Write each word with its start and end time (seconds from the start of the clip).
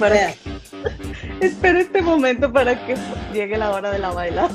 Para 0.00 0.34
espero 1.40 1.80
este 1.80 2.00
momento 2.00 2.50
para 2.50 2.86
que 2.86 2.96
llegue 3.34 3.58
la 3.58 3.72
hora 3.72 3.90
de 3.90 3.98
la 3.98 4.12
baila. 4.12 4.48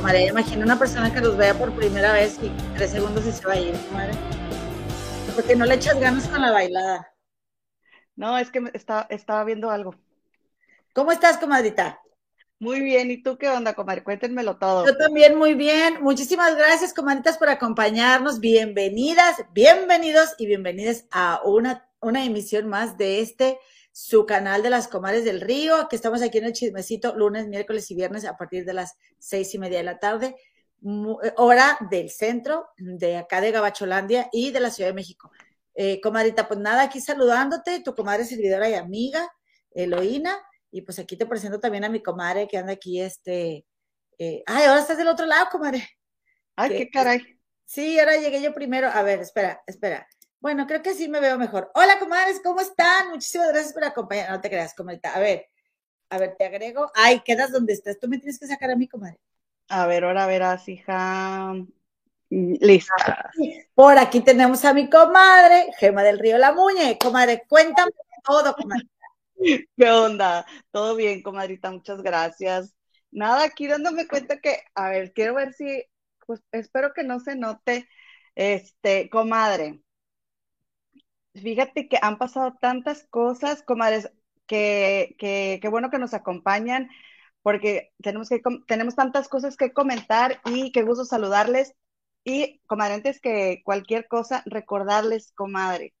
María, 0.00 0.28
imagina 0.28 0.64
una 0.64 0.78
persona 0.78 1.12
que 1.12 1.20
los 1.20 1.36
vea 1.36 1.54
por 1.54 1.72
primera 1.72 2.12
vez 2.12 2.38
y 2.40 2.52
tres 2.76 2.92
segundos 2.92 3.26
y 3.26 3.32
se 3.32 3.44
va 3.44 3.54
a 3.54 3.58
ir, 3.58 3.74
madre. 3.92 4.12
Porque 5.34 5.56
no 5.56 5.64
le 5.64 5.74
echas 5.74 5.98
ganas 5.98 6.28
con 6.28 6.40
la 6.40 6.52
bailada. 6.52 7.15
No, 8.16 8.38
es 8.38 8.50
que 8.50 8.62
estaba, 8.72 9.06
estaba 9.10 9.44
viendo 9.44 9.70
algo. 9.70 9.94
¿Cómo 10.94 11.12
estás, 11.12 11.36
comadrita? 11.36 12.00
Muy 12.58 12.80
bien, 12.80 13.10
¿y 13.10 13.22
tú 13.22 13.36
qué 13.36 13.50
onda, 13.50 13.74
comadre? 13.74 14.02
Cuéntenmelo 14.02 14.56
todo. 14.56 14.86
Yo 14.86 14.96
también 14.96 15.36
muy 15.36 15.52
bien. 15.52 16.02
Muchísimas 16.02 16.56
gracias, 16.56 16.94
comadritas, 16.94 17.36
por 17.36 17.50
acompañarnos. 17.50 18.40
Bienvenidas, 18.40 19.44
bienvenidos 19.52 20.34
y 20.38 20.46
bienvenidas 20.46 21.04
a 21.10 21.42
una, 21.44 21.86
una 22.00 22.24
emisión 22.24 22.66
más 22.66 22.96
de 22.96 23.20
este, 23.20 23.58
su 23.92 24.24
canal 24.24 24.62
de 24.62 24.70
las 24.70 24.88
comadres 24.88 25.26
del 25.26 25.42
río, 25.42 25.86
que 25.90 25.96
estamos 25.96 26.22
aquí 26.22 26.38
en 26.38 26.46
el 26.46 26.54
chismecito 26.54 27.14
lunes, 27.14 27.46
miércoles 27.46 27.90
y 27.90 27.94
viernes 27.94 28.24
a 28.24 28.38
partir 28.38 28.64
de 28.64 28.72
las 28.72 28.96
seis 29.18 29.54
y 29.54 29.58
media 29.58 29.76
de 29.76 29.84
la 29.84 29.98
tarde, 29.98 30.36
hora 31.36 31.76
del 31.90 32.08
centro, 32.08 32.68
de 32.78 33.18
acá 33.18 33.42
de 33.42 33.52
Gabacholandia 33.52 34.30
y 34.32 34.50
de 34.50 34.60
la 34.60 34.70
Ciudad 34.70 34.88
de 34.88 34.94
México. 34.94 35.30
Eh, 35.76 36.00
comadrita, 36.00 36.48
pues 36.48 36.58
nada, 36.58 36.82
aquí 36.82 37.00
saludándote, 37.00 37.80
tu 37.80 37.94
comadre 37.94 38.24
servidora 38.24 38.68
y 38.68 38.74
amiga, 38.74 39.30
Eloína 39.72 40.36
y 40.70 40.82
pues 40.82 40.98
aquí 40.98 41.16
te 41.16 41.26
presento 41.26 41.60
también 41.60 41.84
a 41.84 41.88
mi 41.88 42.02
comadre 42.02 42.48
que 42.48 42.58
anda 42.58 42.72
aquí, 42.72 43.00
este. 43.00 43.66
Eh, 44.18 44.42
ay, 44.46 44.64
ahora 44.64 44.80
estás 44.80 44.98
del 44.98 45.08
otro 45.08 45.26
lado, 45.26 45.48
comadre. 45.50 45.88
Ay, 46.54 46.70
qué 46.70 46.90
caray. 46.90 47.38
Sí, 47.64 47.98
ahora 47.98 48.16
llegué 48.16 48.42
yo 48.42 48.54
primero. 48.54 48.88
A 48.88 49.02
ver, 49.02 49.20
espera, 49.20 49.62
espera. 49.66 50.06
Bueno, 50.40 50.66
creo 50.66 50.82
que 50.82 50.94
sí 50.94 51.08
me 51.08 51.20
veo 51.20 51.38
mejor. 51.38 51.70
Hola, 51.74 51.98
comadres, 51.98 52.40
¿cómo 52.42 52.60
están? 52.60 53.10
Muchísimas 53.10 53.48
gracias 53.48 53.72
por 53.72 53.84
acompañar. 53.84 54.30
No 54.30 54.40
te 54.40 54.48
creas, 54.48 54.74
comadita. 54.74 55.14
A 55.14 55.18
ver, 55.18 55.46
a 56.10 56.18
ver, 56.18 56.36
te 56.36 56.44
agrego. 56.44 56.90
Ay, 56.94 57.20
quedas 57.20 57.52
donde 57.52 57.72
estás. 57.72 57.98
Tú 57.98 58.08
me 58.08 58.18
tienes 58.18 58.38
que 58.38 58.46
sacar 58.46 58.70
a 58.70 58.76
mi 58.76 58.88
comadre. 58.88 59.18
A 59.68 59.86
ver, 59.86 60.04
ahora 60.04 60.26
verás, 60.26 60.68
hija. 60.68 61.54
Lista. 62.28 63.30
Por 63.74 63.98
aquí 63.98 64.20
tenemos 64.20 64.64
a 64.64 64.74
mi 64.74 64.90
comadre, 64.90 65.68
Gema 65.78 66.02
del 66.02 66.18
Río 66.18 66.38
La 66.38 66.52
Muñe. 66.52 66.98
Comadre, 66.98 67.44
cuéntame 67.48 67.92
todo, 68.24 68.54
comadre. 68.54 68.88
¿Qué 69.76 69.90
onda? 69.90 70.46
Todo 70.70 70.96
bien, 70.96 71.22
comadrita, 71.22 71.70
muchas 71.70 72.02
gracias. 72.02 72.74
Nada, 73.10 73.44
aquí 73.44 73.66
dándome 73.66 74.08
cuenta 74.08 74.40
que, 74.40 74.62
a 74.74 74.90
ver, 74.90 75.12
quiero 75.12 75.34
ver 75.34 75.52
si, 75.54 75.84
pues 76.26 76.42
espero 76.52 76.92
que 76.92 77.04
no 77.04 77.20
se 77.20 77.36
note, 77.36 77.88
este, 78.34 79.08
comadre. 79.10 79.80
Fíjate 81.34 81.88
que 81.88 81.98
han 82.00 82.18
pasado 82.18 82.56
tantas 82.60 83.06
cosas, 83.08 83.62
comadres, 83.62 84.10
que, 84.46 85.16
que, 85.18 85.58
que 85.60 85.68
bueno 85.68 85.90
que 85.90 85.98
nos 85.98 86.14
acompañan, 86.14 86.88
porque 87.42 87.92
tenemos, 88.02 88.28
que, 88.28 88.42
tenemos 88.66 88.96
tantas 88.96 89.28
cosas 89.28 89.56
que 89.56 89.72
comentar 89.72 90.40
y 90.44 90.72
qué 90.72 90.82
gusto 90.82 91.04
saludarles. 91.04 91.74
Y, 92.28 92.60
comadre, 92.66 92.94
antes 92.94 93.20
que 93.20 93.62
cualquier 93.64 94.08
cosa, 94.08 94.42
recordarles, 94.46 95.30
comadre, 95.30 95.94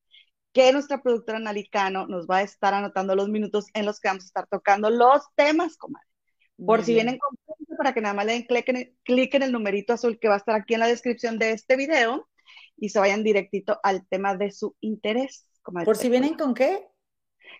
que 0.52 0.72
nuestra 0.72 1.00
productora 1.00 1.38
Nalicano 1.38 2.08
nos 2.08 2.26
va 2.26 2.38
a 2.38 2.42
estar 2.42 2.74
anotando 2.74 3.14
los 3.14 3.28
minutos 3.28 3.66
en 3.74 3.86
los 3.86 4.00
que 4.00 4.08
vamos 4.08 4.24
a 4.24 4.26
estar 4.26 4.48
tocando 4.48 4.90
los 4.90 5.22
temas, 5.36 5.76
comadre. 5.76 6.08
Por 6.56 6.82
si 6.82 6.94
vienen 6.94 7.18
con 7.18 7.36
para 7.76 7.94
que 7.94 8.00
nada 8.00 8.14
más 8.14 8.26
le 8.26 8.32
den 8.32 8.42
clic 8.42 8.68
en, 8.70 8.96
clic 9.04 9.34
en 9.34 9.42
el 9.44 9.52
numerito 9.52 9.92
azul 9.92 10.18
que 10.18 10.26
va 10.26 10.34
a 10.34 10.38
estar 10.38 10.56
aquí 10.56 10.74
en 10.74 10.80
la 10.80 10.88
descripción 10.88 11.38
de 11.38 11.52
este 11.52 11.76
video 11.76 12.28
y 12.76 12.88
se 12.88 12.98
vayan 12.98 13.22
directito 13.22 13.78
al 13.84 14.04
tema 14.08 14.34
de 14.34 14.50
su 14.50 14.74
interés. 14.80 15.46
Comadre. 15.62 15.84
¿Por 15.84 15.96
si 15.96 16.08
vienen 16.08 16.34
con 16.34 16.54
qué? 16.54 16.88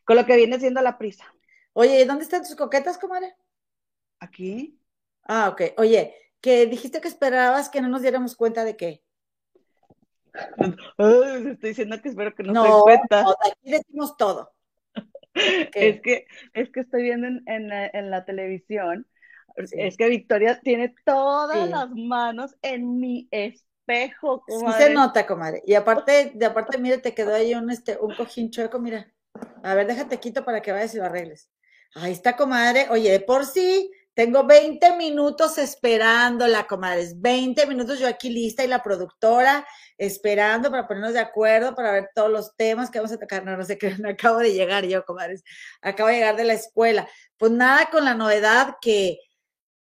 Con 0.05 0.17
lo 0.17 0.27
que 0.27 0.35
viene 0.35 0.59
siendo 0.59 0.81
la 0.81 0.99
prisa. 0.99 1.33
Oye, 1.73 2.05
¿dónde 2.05 2.25
están 2.25 2.43
tus 2.43 2.57
coquetas, 2.57 2.99
comadre? 2.99 3.37
Aquí. 4.19 4.81
Ah, 5.23 5.51
ok. 5.51 5.79
Oye, 5.79 6.15
que 6.47 6.65
dijiste 6.67 7.01
que 7.01 7.09
esperabas 7.09 7.69
que 7.69 7.81
no 7.81 7.89
nos 7.89 8.03
diéramos 8.03 8.37
cuenta 8.37 8.65
de 8.65 8.77
qué. 8.77 9.03
estoy 10.97 11.57
diciendo 11.61 12.01
que 12.01 12.11
espero 12.11 12.33
que 12.37 12.45
no, 12.45 12.63
se 12.63 12.71
den 12.71 12.81
cuenta. 12.83 13.23
No, 13.25 13.31
aquí 13.31 13.73
decimos 13.73 14.17
todo. 14.17 14.53
Es 15.75 16.01
que, 16.01 16.27
es 16.55 16.71
que 16.71 16.81
estoy 16.81 17.03
viendo 17.03 17.27
en, 17.27 18.11
la, 18.11 18.25
televisión, 18.25 19.07
es 19.57 19.99
que 19.99 20.09
Victoria 20.09 20.59
tiene 20.61 20.95
todas 21.05 21.69
las 21.69 21.91
manos 21.91 22.57
en 22.63 22.99
mi 22.99 23.29
espejo, 23.31 24.43
comadre. 24.47 24.79
Sí 24.79 24.85
se 24.85 24.95
nota, 24.95 25.27
comadre. 25.27 25.63
Y 25.67 25.75
aparte, 25.75 26.33
de 26.35 26.47
aparte, 26.47 26.79
mire, 26.79 26.97
te 26.97 27.13
quedó 27.13 27.35
ahí 27.35 27.55
un, 27.55 27.71
este, 27.71 27.99
un 28.01 28.15
cojín 28.15 28.51
chueco, 28.51 28.79
mira. 28.79 29.13
A 29.63 29.75
ver, 29.75 29.87
déjate 29.87 30.19
quito 30.21 30.43
para 30.43 30.63
que 30.63 30.73
vayas 30.73 30.95
y 30.95 30.99
lo 30.99 31.05
arregles. 31.05 31.51
Ahí 31.95 32.13
está, 32.13 32.35
comadre. 32.35 32.87
Oye, 32.89 33.11
de 33.11 33.21
por 33.21 33.45
sí, 33.45 33.91
tengo 34.17 34.47
20 34.47 34.97
minutos 34.97 35.59
esperándola, 35.59 36.67
comadres. 36.67 37.21
20 37.21 37.67
minutos 37.67 37.99
yo 37.99 38.09
aquí 38.09 38.31
lista 38.31 38.65
y 38.65 38.67
la 38.67 38.83
productora 38.83 39.67
esperando 39.99 40.71
para 40.71 40.89
ponernos 40.89 41.13
de 41.13 41.21
acuerdo, 41.21 41.75
para 41.75 41.93
ver 41.93 42.09
todos 42.15 42.31
los 42.31 42.57
temas 42.57 42.91
que 42.91 42.99
vamos 42.99 43.13
a 43.13 43.19
tocar. 43.19 43.45
No, 43.45 43.55
no 43.59 43.63
sé 43.63 43.77
qué, 43.77 43.91
no 43.99 44.09
acabo 44.09 44.39
de 44.39 44.55
llegar 44.55 44.87
yo, 44.87 45.05
comadres. 45.05 45.45
Acabo 45.83 46.09
de 46.09 46.15
llegar 46.15 46.37
de 46.37 46.45
la 46.45 46.55
escuela. 46.55 47.07
Pues 47.37 47.53
nada 47.53 47.91
con 47.91 48.07
la 48.07 48.15
novedad 48.15 48.77
que, 48.81 49.19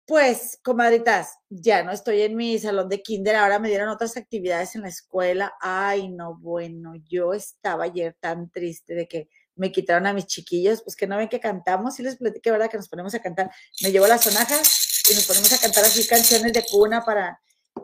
pues, 0.04 0.58
comadritas, 0.64 1.38
ya 1.48 1.84
no 1.84 1.92
estoy 1.92 2.22
en 2.22 2.34
mi 2.34 2.58
salón 2.58 2.88
de 2.88 3.02
kinder, 3.02 3.36
ahora 3.36 3.60
me 3.60 3.68
dieron 3.68 3.88
otras 3.88 4.16
actividades 4.16 4.74
en 4.74 4.82
la 4.82 4.88
escuela. 4.88 5.54
Ay, 5.60 6.08
no, 6.08 6.36
bueno, 6.36 6.94
yo 7.08 7.34
estaba 7.34 7.84
ayer 7.84 8.16
tan 8.18 8.50
triste 8.50 8.96
de 8.96 9.06
que 9.06 9.28
me 9.58 9.72
quitaron 9.72 10.06
a 10.06 10.12
mis 10.12 10.26
chiquillos, 10.26 10.82
pues 10.82 10.96
que 10.96 11.06
no 11.06 11.16
ven 11.16 11.28
que 11.28 11.40
cantamos, 11.40 11.98
y 12.00 12.02
les 12.02 12.16
platiqué, 12.16 12.50
¿verdad? 12.50 12.70
Que 12.70 12.76
nos 12.76 12.88
ponemos 12.88 13.14
a 13.14 13.20
cantar. 13.20 13.50
Me 13.82 13.90
llevo 13.90 14.06
las 14.06 14.24
sonajas 14.24 15.04
y 15.10 15.14
nos 15.14 15.26
ponemos 15.26 15.52
a 15.52 15.58
cantar 15.58 15.84
así 15.84 16.06
canciones 16.06 16.52
de 16.52 16.64
cuna 16.70 17.04
para, 17.04 17.40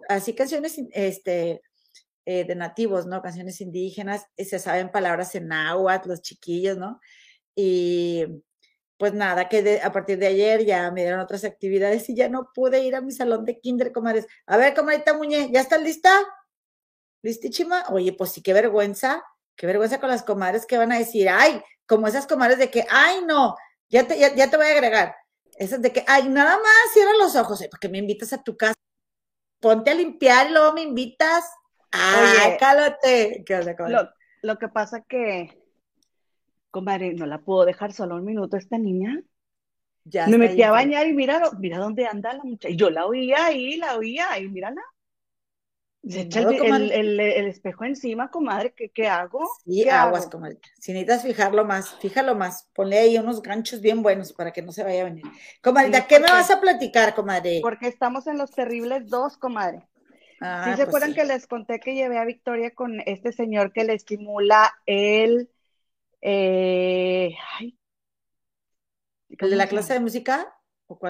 así 0.09 0.35
canciones 0.35 0.81
este, 0.93 1.63
eh, 2.25 2.45
de 2.45 2.55
nativos, 2.55 3.07
¿no? 3.07 3.21
Canciones 3.23 3.61
indígenas, 3.61 4.27
se 4.37 4.59
saben 4.59 4.91
palabras 4.91 5.35
en 5.35 5.49
náhuatl, 5.49 6.09
los 6.09 6.23
chiquillos, 6.23 6.79
¿no? 6.79 7.01
Y 7.55 8.25
pues 8.97 9.13
nada, 9.13 9.49
que 9.49 9.81
a 9.83 9.93
partir 9.93 10.19
de 10.19 10.29
ayer 10.29 10.65
ya 10.65 10.91
me 10.91 11.03
dieron 11.03 11.21
otras 11.21 11.45
actividades 11.45 12.09
y 12.09 12.15
ya 12.15 12.29
no 12.29 12.51
pude 12.55 12.81
ir 12.81 12.95
a 12.95 13.01
mi 13.01 13.13
salón 13.13 13.45
de 13.45 13.61
kinder, 13.61 13.93
comadres. 13.93 14.27
A 14.47 14.57
ver, 14.57 14.75
comadita 14.75 15.15
Muñe, 15.15 15.51
¿ya 15.53 15.61
estás 15.61 15.83
lista? 15.83 16.11
¿Listichima? 17.23 17.85
Oye, 17.91 18.13
pues 18.13 18.33
sí, 18.33 18.43
qué 18.43 18.53
vergüenza 18.53 19.23
Qué 19.57 19.67
vergüenza 19.67 20.01
con 20.01 20.11
las 20.11 20.23
comadres 20.23 20.67
que 20.67 20.79
van 20.79 20.93
a 20.93 20.99
decir, 20.99 21.29
ay, 21.29 21.63
como 21.87 22.07
esas 22.07 22.27
comadres 22.27 22.59
de 22.59 22.71
que, 22.71 22.85
ay, 22.91 23.21
no, 23.27 23.55
ya 23.89 24.07
te, 24.07 24.19
ya, 24.19 24.51
te 24.51 24.57
voy 24.57 24.67
a 24.67 24.73
agregar. 24.73 25.15
Esas 25.57 25.81
de 25.81 25.93
que, 25.93 26.05
ay, 26.07 26.29
nada 26.29 26.57
más 26.57 26.93
cierra 26.93 27.13
los 27.19 27.37
ojos, 27.37 27.61
¿eh? 27.63 27.69
porque 27.71 27.89
me 27.89 27.99
invitas 27.99 28.33
a 28.33 28.43
tu 28.43 28.57
casa. 28.57 28.75
Ponte 29.61 29.91
a 29.91 29.95
limpiar 29.95 30.49
y 30.49 30.53
luego 30.53 30.73
me 30.73 30.83
invitas. 30.83 31.45
Ay, 31.93 32.57
cálate. 32.59 33.45
lo, 33.89 34.11
lo, 34.43 34.59
que 34.59 34.69
pasa 34.69 35.03
que, 35.03 35.63
comadre, 36.71 37.15
no 37.15 37.25
la 37.25 37.39
puedo 37.39 37.65
dejar 37.65 37.93
solo 37.93 38.17
un 38.17 38.25
minuto 38.25 38.57
esta 38.57 38.79
niña. 38.79 39.23
Ya 40.05 40.27
me 40.27 40.37
metí 40.37 40.63
a 40.63 40.71
bañar 40.71 41.07
y 41.07 41.15
mira, 41.15 41.41
mira 41.59 41.79
dónde 41.79 42.07
anda 42.07 42.35
la 42.35 42.43
muchacha. 42.43 42.69
Y 42.69 42.77
yo 42.77 42.91
la 42.91 43.07
oía 43.07 43.47
ahí, 43.47 43.77
la 43.77 43.97
oía 43.97 44.39
y 44.39 44.49
mírala. 44.49 44.83
Se 46.09 46.21
echa 46.21 46.41
el, 46.41 47.21
espejo 47.21 47.85
encima, 47.85 48.31
comadre, 48.31 48.75
¿qué, 48.75 48.91
qué 48.91 49.09
hago? 49.09 49.49
Sí, 49.65 49.89
aguas, 49.89 50.27
comadre. 50.27 50.59
Si 50.79 50.93
necesitas 50.93 51.23
fijarlo 51.23 51.65
más, 51.65 51.97
fíjalo 51.99 52.35
más. 52.35 52.69
Ponle 52.75 52.99
ahí 52.99 53.17
unos 53.17 53.43
ganchos 53.43 53.81
bien 53.81 54.03
buenos 54.03 54.33
para 54.33 54.53
que 54.53 54.61
no 54.61 54.71
se 54.71 54.85
vaya 54.85 55.03
a 55.03 55.05
venir. 55.05 55.25
Comadre, 55.63 56.05
¿qué 56.07 56.21
me 56.21 56.29
vas 56.29 56.51
a 56.51 56.61
platicar, 56.61 57.15
comadre? 57.15 57.61
Porque 57.63 57.89
estamos 57.89 58.27
en 58.27 58.37
los 58.37 58.51
terribles 58.51 59.09
dos, 59.09 59.39
comadre. 59.39 59.89
Ah, 60.41 60.65
¿Sí 60.65 60.71
se 60.73 60.77
pues 60.77 60.89
acuerdan 60.89 61.15
que 61.15 61.25
les 61.25 61.47
conté 61.47 61.81
que 61.81 61.95
llevé 61.95 62.19
a 62.19 62.25
Victoria 62.27 62.75
con 62.75 63.01
este 63.07 63.33
señor 63.33 63.73
que 63.73 63.85
le 63.85 63.95
estimula 63.95 64.75
el... 64.85 65.51
Eh, 66.21 67.35
ay, 67.59 67.79
¿El 69.29 69.51
de 69.51 69.57
la 69.57 69.69
clase 69.69 69.95
de 69.95 70.01
música? 70.01 70.55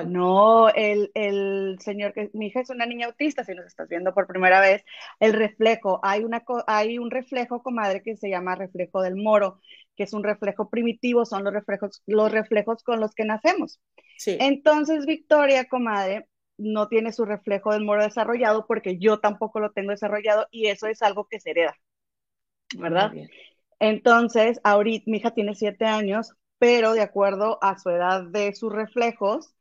No, 0.07 0.69
el, 0.69 1.11
el, 1.15 1.79
señor 1.81 2.13
que 2.13 2.31
mi 2.33 2.47
hija 2.47 2.61
es 2.61 2.71
una 2.71 2.87
niña 2.87 3.07
autista, 3.07 3.45
si 3.45 3.55
nos 3.55 3.67
estás 3.67 3.89
viendo 3.89 4.15
por 4.15 4.29
primera 4.29 4.61
vez, 4.61 4.85
el 5.19 5.33
reflejo, 5.33 5.99
hay, 6.03 6.23
una, 6.23 6.45
hay 6.67 6.99
un 6.99 7.11
reflejo, 7.11 7.63
comadre, 7.63 8.03
que 8.03 8.17
se 8.17 8.31
llama 8.31 8.55
reflejo 8.55 9.03
del 9.03 9.17
moro, 9.17 9.61
que 9.97 10.05
es 10.05 10.13
un 10.13 10.23
reflejo 10.23 10.71
primitivo, 10.71 11.27
son 11.27 11.43
los 11.43 11.53
reflejos, 11.53 12.03
los 12.07 12.31
reflejos 12.31 12.85
con 12.85 13.01
los 13.01 13.15
que 13.15 13.25
nacemos. 13.25 13.81
Sí. 14.17 14.37
Entonces, 14.41 15.07
Victoria, 15.07 15.69
comadre, 15.69 16.29
no 16.57 16.87
tiene 16.89 17.13
su 17.13 17.25
reflejo 17.25 17.73
del 17.73 17.85
moro 17.85 18.05
desarrollado 18.05 18.67
porque 18.67 18.99
yo 18.99 19.19
tampoco 19.19 19.59
lo 19.59 19.73
tengo 19.73 19.91
desarrollado 19.91 20.47
y 20.53 20.67
eso 20.67 20.87
es 20.87 21.03
algo 21.03 21.27
que 21.27 21.41
se 21.41 21.51
hereda, 21.51 21.77
¿verdad? 22.79 23.13
Entonces, 23.81 24.61
ahorita 24.63 25.05
mi 25.11 25.19
hija 25.19 25.33
tiene 25.33 25.57
siete 25.57 25.85
años, 25.85 26.33
pero 26.59 26.93
de 26.93 27.03
acuerdo 27.03 27.59
a 27.61 27.77
su 27.79 27.91
edad 27.91 28.23
de 28.23 28.55
sus 28.55 28.73
reflejos, 28.73 29.53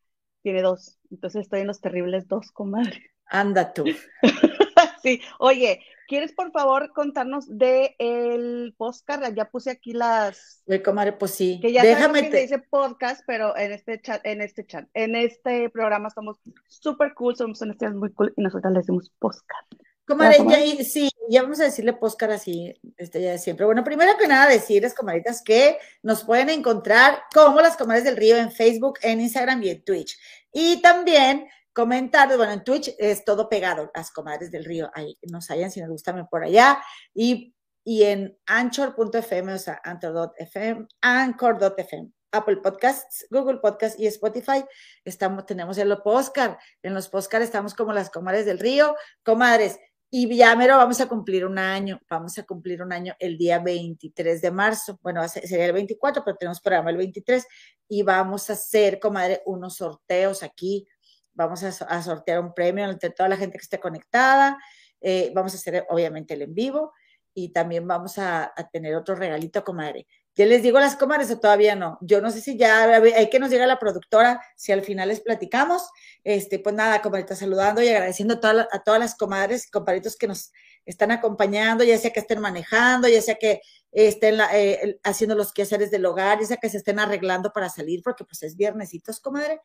tiene 0.43 0.61
dos. 0.61 0.99
Entonces 1.09 1.41
estoy 1.41 1.61
en 1.61 1.67
los 1.67 1.81
terribles 1.81 2.27
dos, 2.27 2.51
comadre. 2.51 3.11
Anda 3.25 3.73
tú. 3.73 3.85
sí, 5.01 5.21
oye, 5.39 5.81
¿quieres 6.07 6.33
por 6.33 6.51
favor 6.51 6.91
contarnos 6.93 7.45
de 7.47 7.95
el 7.97 8.75
podcast? 8.77 9.33
Ya 9.35 9.49
puse 9.49 9.71
aquí 9.71 9.93
las. 9.93 10.61
Oye, 10.67 10.83
comadre, 10.83 11.13
pues 11.13 11.31
sí. 11.31 11.59
Que 11.61 11.71
ya 11.71 11.81
Déjame 11.81 12.23
que 12.23 12.29
te... 12.29 12.41
dice 12.41 12.59
podcast, 12.59 13.23
pero 13.25 13.57
en 13.57 13.71
este 13.71 14.01
chat, 14.01 14.21
en 14.25 14.41
este 14.41 14.65
chat, 14.65 14.87
en 14.93 15.15
este 15.15 15.69
programa 15.69 16.09
somos 16.09 16.37
súper 16.67 17.13
cool, 17.15 17.35
somos 17.35 17.61
honestidades 17.61 17.97
muy 17.97 18.11
cool 18.13 18.33
y 18.35 18.41
nosotros 18.43 18.71
le 18.73 18.79
decimos 18.79 19.11
podcast. 19.17 19.73
Comadre, 20.05 20.37
ya, 20.49 20.83
sí, 20.83 21.09
ya 21.29 21.43
vamos 21.43 21.59
a 21.59 21.65
decirle 21.65 21.93
Póscar 21.93 22.31
así, 22.31 22.79
este, 22.97 23.21
ya 23.21 23.31
de 23.31 23.39
siempre. 23.39 23.65
Bueno, 23.65 23.83
primero 23.83 24.17
que 24.17 24.27
nada, 24.27 24.49
decirles, 24.49 24.93
comadritas, 24.93 25.41
que 25.41 25.77
nos 26.01 26.23
pueden 26.23 26.49
encontrar 26.49 27.23
como 27.33 27.61
las 27.61 27.77
comadres 27.77 28.03
del 28.03 28.17
río 28.17 28.37
en 28.37 28.51
Facebook, 28.51 28.99
en 29.01 29.21
Instagram 29.21 29.63
y 29.63 29.69
en 29.69 29.83
Twitch. 29.83 30.17
Y 30.51 30.81
también 30.81 31.47
comentar, 31.71 32.27
bueno, 32.37 32.51
en 32.53 32.63
Twitch 32.63 32.93
es 32.99 33.25
todo 33.25 33.49
pegado, 33.49 33.91
las 33.95 34.11
comadres 34.11 34.51
del 34.51 34.65
río, 34.65 34.91
ahí 34.93 35.17
nos 35.23 35.49
hayan 35.49 35.71
si 35.71 35.81
nos 35.81 35.89
gustan 35.89 36.27
por 36.27 36.43
allá. 36.43 36.81
Y, 37.13 37.55
y 37.83 38.03
en 38.03 38.37
anchor.fm, 38.45 39.53
o 39.53 39.59
sea, 39.59 39.81
anchor.fm, 39.83 40.87
anchor.fm. 41.01 42.11
Apple 42.33 42.57
Podcasts, 42.57 43.27
Google 43.29 43.59
Podcasts 43.59 43.99
y 43.99 44.07
Spotify. 44.07 44.65
Estamos, 45.05 45.45
tenemos 45.45 45.77
el 45.77 45.95
Postcard. 46.01 46.57
En 46.81 46.95
los 46.95 47.07
Postcard 47.07 47.43
estamos 47.43 47.75
como 47.75 47.93
las 47.93 48.09
comadres 48.09 48.45
del 48.45 48.57
río. 48.57 48.95
Comadres, 49.23 49.79
y 50.15 50.37
ya 50.37 50.55
mero 50.55 50.77
vamos 50.77 51.01
a 51.01 51.09
cumplir 51.09 51.43
un 51.43 51.57
año, 51.57 51.99
vamos 52.07 52.37
a 52.37 52.43
cumplir 52.43 52.83
un 52.83 52.93
año 52.93 53.15
el 53.17 53.35
día 53.35 53.57
23 53.57 54.43
de 54.43 54.51
marzo, 54.51 54.99
bueno, 55.01 55.27
sería 55.27 55.65
el 55.65 55.73
24, 55.73 56.23
pero 56.23 56.37
tenemos 56.37 56.61
programa 56.61 56.91
el 56.91 56.97
23 56.97 57.43
y 57.87 58.03
vamos 58.03 58.47
a 58.51 58.53
hacer, 58.53 58.99
comadre, 58.99 59.41
unos 59.47 59.77
sorteos 59.77 60.43
aquí, 60.43 60.87
vamos 61.33 61.63
a, 61.63 62.03
sortear 62.03 62.41
un 62.41 62.53
premio 62.53 62.87
entre 62.87 63.09
toda 63.09 63.27
la 63.27 63.37
gente 63.37 63.57
que 63.57 63.63
esté 63.63 63.79
conectada, 63.79 64.55
eh, 65.01 65.31
vamos 65.33 65.53
a 65.53 65.57
hacer 65.57 65.83
obviamente 65.89 66.35
el 66.35 66.43
en 66.43 66.53
vivo 66.53 66.93
y 67.33 67.51
también 67.51 67.87
vamos 67.87 68.19
a, 68.19 68.53
a 68.55 68.69
tener 68.69 68.93
otro 68.93 69.15
regalito, 69.15 69.63
comadre. 69.63 70.05
Ya 70.35 70.47
les 70.47 70.63
digo 70.63 70.79
las 70.79 70.95
comadres 70.95 71.29
o 71.29 71.39
todavía 71.39 71.75
no. 71.75 71.99
Yo 72.01 72.19
no 72.19 72.31
sé 72.31 72.41
si 72.41 72.57
ya 72.57 72.85
hay 72.85 73.29
que 73.29 73.39
nos 73.39 73.51
llega 73.51 73.67
la 73.67 73.77
productora, 73.77 74.41
si 74.55 74.71
al 74.71 74.81
final 74.81 75.09
les 75.09 75.21
platicamos. 75.21 75.83
Este, 76.23 76.57
pues 76.57 76.73
nada, 76.73 77.01
comadritas, 77.01 77.39
saludando 77.39 77.83
y 77.83 77.89
agradeciendo 77.89 78.35
a, 78.35 78.39
todas, 78.39 78.99
las 78.99 79.15
comadres 79.15 79.69
compadritos 79.69 80.15
que 80.15 80.27
nos 80.27 80.51
están 80.85 81.11
acompañando, 81.11 81.83
ya 81.83 81.97
sea 81.97 82.11
que 82.11 82.19
estén 82.19 82.39
manejando, 82.39 83.07
ya 83.07 83.21
sea 83.21 83.35
que 83.35 83.61
estén 83.91 84.39
eh, 84.53 84.97
haciendo 85.03 85.35
los 85.35 85.53
quehaceres 85.53 85.91
del 85.91 86.05
hogar, 86.05 86.39
ya 86.39 86.47
sea 86.47 86.57
que 86.57 86.69
se 86.69 86.77
estén 86.77 86.99
arreglando 86.99 87.51
para 87.53 87.69
salir, 87.69 88.01
porque 88.03 88.25
pues 88.25 88.41
es 88.41 88.57
viernesitos, 88.57 89.19
comadre. 89.19 89.61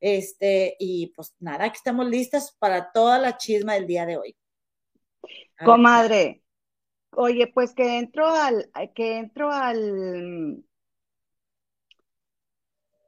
Este, 0.00 0.76
y 0.78 1.08
pues 1.16 1.34
nada, 1.40 1.64
aquí 1.64 1.78
estamos 1.78 2.06
listas 2.06 2.54
para 2.58 2.92
toda 2.92 3.18
la 3.18 3.36
chisma 3.36 3.74
del 3.74 3.88
día 3.88 4.06
de 4.06 4.18
hoy. 4.18 4.36
Comadre, 5.64 6.41
Oye, 7.14 7.46
pues 7.46 7.74
que 7.74 7.98
entro 7.98 8.26
al, 8.26 8.70
que 8.94 9.18
entro 9.18 9.50
al, 9.50 10.64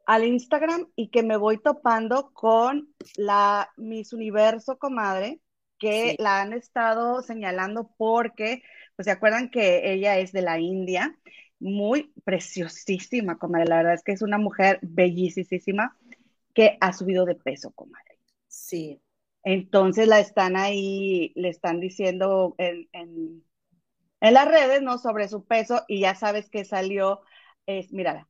al 0.06 0.24
Instagram 0.24 0.88
y 0.94 1.08
que 1.08 1.22
me 1.22 1.38
voy 1.38 1.58
topando 1.58 2.30
con 2.34 2.94
la 3.16 3.70
Miss 3.78 4.12
Universo, 4.12 4.78
comadre, 4.78 5.40
que 5.78 6.16
la 6.18 6.42
han 6.42 6.52
estado 6.52 7.22
señalando 7.22 7.94
porque, 7.96 8.62
pues 8.94 9.06
se 9.06 9.10
acuerdan 9.10 9.50
que 9.50 9.92
ella 9.92 10.18
es 10.18 10.32
de 10.32 10.42
la 10.42 10.60
India, 10.60 11.18
muy 11.58 12.12
preciosísima, 12.24 13.38
comadre. 13.38 13.66
La 13.68 13.76
verdad 13.76 13.94
es 13.94 14.02
que 14.02 14.12
es 14.12 14.20
una 14.20 14.36
mujer 14.36 14.80
bellísima 14.82 15.96
que 16.52 16.76
ha 16.80 16.92
subido 16.92 17.24
de 17.24 17.36
peso, 17.36 17.70
comadre. 17.72 18.18
Sí. 18.48 19.00
Entonces 19.42 20.08
la 20.08 20.20
están 20.20 20.56
ahí, 20.56 21.32
le 21.36 21.48
están 21.48 21.80
diciendo 21.80 22.54
en 22.58 22.86
en 22.92 23.42
las 24.32 24.46
redes, 24.48 24.82
¿no? 24.82 24.98
Sobre 24.98 25.28
su 25.28 25.44
peso 25.46 25.84
y 25.88 26.00
ya 26.00 26.14
sabes 26.14 26.48
que 26.50 26.64
salió, 26.64 27.22
es, 27.66 27.92
mira, 27.92 28.28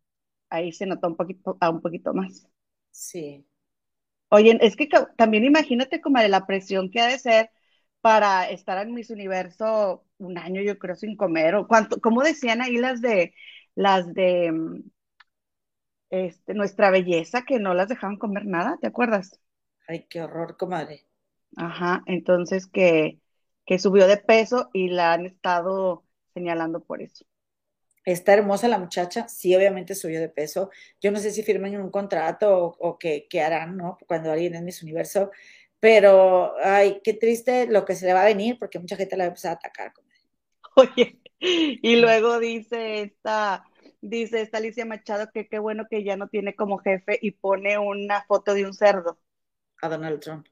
ahí 0.50 0.73
se 0.73 0.87
notó 0.87 1.08
un 1.08 1.17
poquito, 1.17 1.58
un 1.61 1.81
poquito 1.82 2.14
más. 2.14 2.46
Sí. 2.91 3.46
Oye, 4.31 4.58
es 4.62 4.76
que 4.76 4.88
también 5.17 5.44
imagínate 5.44 6.00
como 6.00 6.20
de 6.20 6.29
la 6.29 6.46
presión 6.46 6.91
que 6.91 7.00
ha 7.00 7.06
de 7.06 7.19
ser 7.19 7.50
para 8.00 8.50
estar 8.50 8.79
en 8.87 8.94
Miss 8.94 9.11
Universo 9.11 10.06
un 10.19 10.38
año, 10.38 10.62
yo 10.62 10.79
creo, 10.79 10.96
sin 10.96 11.17
comer, 11.17 11.55
o 11.56 11.69
cuánto, 11.69 12.00
como 12.00 12.23
decían 12.23 12.62
ahí 12.62 12.76
las 12.79 13.00
de, 13.00 13.35
las 13.76 14.12
de, 14.14 14.52
mm, 14.52 14.82
este, 16.11 16.55
nuestra 16.55 16.90
belleza, 16.90 17.43
que 17.44 17.58
no 17.58 17.75
las 17.75 17.88
dejaban 17.88 18.17
comer 18.17 18.47
nada, 18.47 18.79
¿te 18.81 18.87
acuerdas? 18.87 19.38
Ay, 19.88 20.06
qué 20.11 20.20
horror, 20.20 20.58
comadre. 20.58 21.06
Ajá, 21.56 22.02
entonces 22.06 22.67
que, 22.67 23.20
que 23.64 23.78
subió 23.78 24.06
de 24.06 24.16
peso 24.16 24.70
y 24.72 24.88
la 24.88 25.12
han 25.12 25.26
estado 25.26 26.05
señalando 26.34 26.81
por 26.81 27.02
eso. 27.02 27.25
Está 28.05 28.34
hermosa 28.34 28.69
la 28.69 28.78
muchacha, 28.78 29.28
sí, 29.28 29.55
obviamente 29.56 29.94
subió 29.94 30.20
de 30.20 30.28
peso. 30.28 30.70
Yo 31.00 31.11
no 31.11 31.19
sé 31.19 31.31
si 31.31 31.43
firman 31.43 31.75
un 31.76 31.90
contrato 31.90 32.76
o, 32.78 32.99
qué, 32.99 33.26
harán, 33.43 33.78
¿no? 33.78 33.96
Cuando 34.06 34.31
alguien 34.31 34.55
en 34.55 34.64
Miss 34.64 34.82
Universo, 34.82 35.31
pero, 35.81 36.55
ay, 36.62 37.00
qué 37.02 37.14
triste 37.14 37.66
lo 37.66 37.84
que 37.84 37.94
se 37.94 38.06
le 38.06 38.12
va 38.12 38.22
a 38.22 38.26
venir 38.26 38.58
porque 38.58 38.78
mucha 38.78 38.96
gente 38.96 39.16
la 39.16 39.25
va 39.25 39.26
a 39.26 39.28
empezar 39.28 39.52
a 39.52 39.55
atacar. 39.55 39.93
Oye, 40.76 41.20
y 41.38 41.96
luego 41.96 42.38
dice 42.38 43.02
esta, 43.02 43.64
dice 44.02 44.43
esta 44.43 44.58
Alicia 44.58 44.84
Machado 44.84 45.31
que 45.32 45.49
qué 45.49 45.58
bueno 45.58 45.87
que 45.88 46.05
ya 46.05 46.16
no 46.16 46.28
tiene 46.28 46.55
como 46.55 46.78
jefe 46.78 47.19
y 47.22 47.32
pone 47.32 47.78
una 47.78 48.22
foto 48.25 48.52
de 48.52 48.66
un 48.66 48.75
cerdo. 48.75 49.19
A 49.81 49.88
Donald 49.88 50.20
Trump 50.20 50.46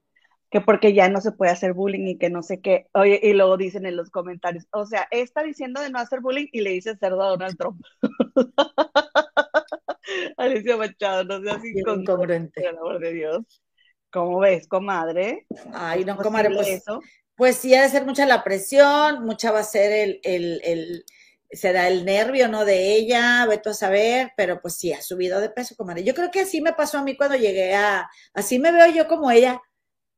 que 0.53 0.61
porque 0.61 0.93
ya 0.93 1.09
no 1.09 1.23
se 1.23 1.33
puede 1.33 1.51
hacer 1.51 1.73
bullying 1.73 2.07
y 2.07 2.19
que 2.19 2.29
no 2.29 2.43
sé 2.43 2.61
qué. 2.61 2.87
Oye, 2.93 3.19
y 3.23 3.33
luego 3.33 3.57
dicen 3.57 3.87
en 3.87 3.97
los 3.97 4.11
comentarios, 4.11 4.67
o 4.71 4.85
sea, 4.85 5.09
está 5.11 5.43
diciendo 5.43 5.81
de 5.81 5.89
no 5.89 5.99
hacer 5.99 6.21
bullying 6.21 6.49
y 6.53 6.61
le 6.61 6.73
dice 6.73 6.95
cerdo 6.95 7.23
a 7.23 7.31
Donald 7.31 7.57
Trump. 7.57 7.81
Alicia 10.37 10.77
Machado, 10.77 11.25
no 11.25 11.41
seas 11.41 11.65
incongruente. 11.65 12.61
Por 12.61 12.71
el 12.71 12.79
amor 12.79 12.99
de 13.01 13.13
Dios. 13.15 13.63
¿Cómo 14.11 14.41
ves, 14.41 14.69
comadre? 14.69 15.47
Ay, 15.73 16.05
no, 16.05 16.19
comadre, 16.19 16.55
pues, 16.55 16.69
eso? 16.69 17.01
pues 17.35 17.57
sí, 17.57 17.75
ha 17.75 17.81
de 17.81 17.89
ser 17.89 18.05
mucha 18.05 18.27
la 18.27 18.45
presión, 18.45 19.25
mucha 19.25 19.53
va 19.53 19.61
a 19.61 19.65
ser 19.65 19.91
el, 19.91 20.21
el, 20.23 20.61
el, 20.65 21.05
será 21.51 21.89
el 21.89 22.05
nervio, 22.05 22.49
¿no? 22.49 22.67
De 22.67 22.95
ella, 22.95 23.47
veto 23.47 23.71
a 23.71 23.75
saber, 23.75 24.33
pero 24.37 24.61
pues 24.61 24.77
sí, 24.77 24.93
ha 24.93 25.01
subido 25.01 25.41
de 25.41 25.49
peso, 25.49 25.77
comadre. 25.77 26.05
Yo 26.05 26.13
creo 26.13 26.31
que 26.31 26.41
así 26.41 26.61
me 26.61 26.75
pasó 26.75 26.99
a 26.99 27.03
mí 27.03 27.17
cuando 27.17 27.37
llegué 27.37 27.75
a, 27.75 28.11
así 28.35 28.59
me 28.59 28.71
veo 28.71 28.93
yo 28.93 29.09
como 29.09 29.31
ella, 29.31 29.63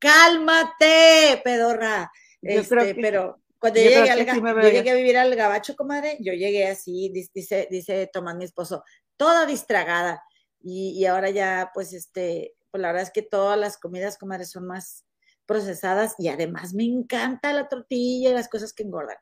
cálmate, 0.04 1.40
pedorra. 1.42 2.12
Este, 2.42 2.94
pero 2.94 3.40
cuando 3.58 3.80
yo, 3.80 3.88
llegué, 3.88 4.90
a 4.90 4.94
vivir 4.94 5.16
al 5.16 5.34
gabacho, 5.34 5.74
comadre, 5.74 6.18
yo 6.20 6.34
llegué 6.34 6.66
así, 6.66 7.10
dice, 7.10 7.66
dice 7.70 8.10
Tomás, 8.12 8.36
mi 8.36 8.44
esposo, 8.44 8.84
toda 9.16 9.46
distragada. 9.46 10.22
Y, 10.60 11.04
ahora 11.06 11.30
ya, 11.30 11.70
pues, 11.74 11.92
este, 11.92 12.54
pues 12.70 12.80
la 12.80 12.88
verdad 12.88 13.02
es 13.02 13.10
que 13.10 13.22
todas 13.22 13.58
las 13.58 13.78
comidas, 13.78 14.18
comadre, 14.18 14.44
son 14.44 14.66
más 14.66 15.04
procesadas 15.46 16.14
y 16.18 16.28
además 16.28 16.72
me 16.72 16.84
encanta 16.84 17.52
la 17.52 17.68
tortilla 17.68 18.30
y 18.30 18.34
las 18.34 18.48
cosas 18.48 18.72
que 18.72 18.82
engordan. 18.82 19.18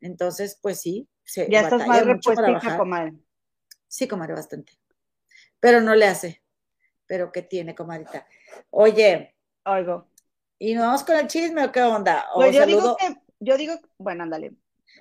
Entonces, 0.00 0.58
pues 0.60 0.80
sí. 0.80 1.08
Se 1.24 1.48
ya 1.50 1.62
estás 1.62 1.86
más 1.86 2.04
repuesta, 2.04 2.76
comadre. 2.76 3.14
Sí, 3.88 4.06
comadre, 4.06 4.34
bastante. 4.34 4.72
Pero 5.58 5.80
no 5.80 5.94
le 5.94 6.06
hace. 6.06 6.42
Pero 7.06 7.30
¿qué 7.32 7.42
tiene, 7.42 7.74
comadita? 7.74 8.26
Oye, 8.70 9.35
Oigo. 9.66 10.06
¿Y 10.60 10.74
nos 10.74 10.84
vamos 10.84 11.04
con 11.04 11.16
el 11.16 11.26
chisme 11.26 11.64
o 11.64 11.72
qué 11.72 11.82
onda? 11.82 12.24
pues 12.34 12.54
yo 12.54 12.64
digo 12.64 12.96
que, 12.96 13.16
yo 13.40 13.56
digo, 13.56 13.74
bueno, 13.98 14.22
ándale. 14.22 14.52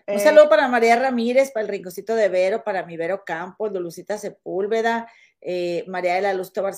Un 0.07 0.19
saludo 0.19 0.49
para 0.49 0.67
María 0.67 0.95
Ramírez, 0.97 1.51
para 1.51 1.63
el 1.63 1.71
Rinconcito 1.71 2.15
de 2.15 2.29
Vero, 2.29 2.63
para 2.63 2.85
mi 2.85 2.97
Vero 2.97 3.23
Campos, 3.25 3.71
Lucita 3.71 4.17
Sepúlveda, 4.17 5.07
eh, 5.39 5.83
María 5.87 6.15
de 6.15 6.21
la 6.21 6.33
Luz 6.33 6.51
Tobar 6.51 6.75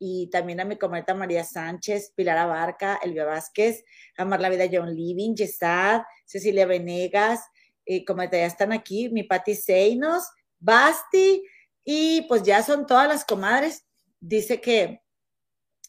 y 0.00 0.30
también 0.30 0.60
a 0.60 0.64
mi 0.64 0.76
comadre 0.76 1.14
María 1.14 1.42
Sánchez, 1.42 2.12
Pilar 2.14 2.38
Abarca, 2.38 3.00
Elvia 3.02 3.24
Vázquez, 3.24 3.84
Amar 4.16 4.40
la 4.40 4.48
Vida 4.48 4.66
John 4.70 4.94
Living, 4.94 5.34
Yesad, 5.34 6.02
Cecilia 6.24 6.66
Venegas, 6.66 7.40
como 8.06 8.22
ya 8.24 8.46
están 8.46 8.72
aquí, 8.72 9.08
mi 9.08 9.22
Pati 9.22 9.54
Seinos, 9.54 10.28
Basti, 10.58 11.42
y 11.84 12.22
pues 12.22 12.42
ya 12.42 12.62
son 12.62 12.86
todas 12.86 13.08
las 13.08 13.24
comadres. 13.24 13.84
Dice 14.20 14.60
que 14.60 15.02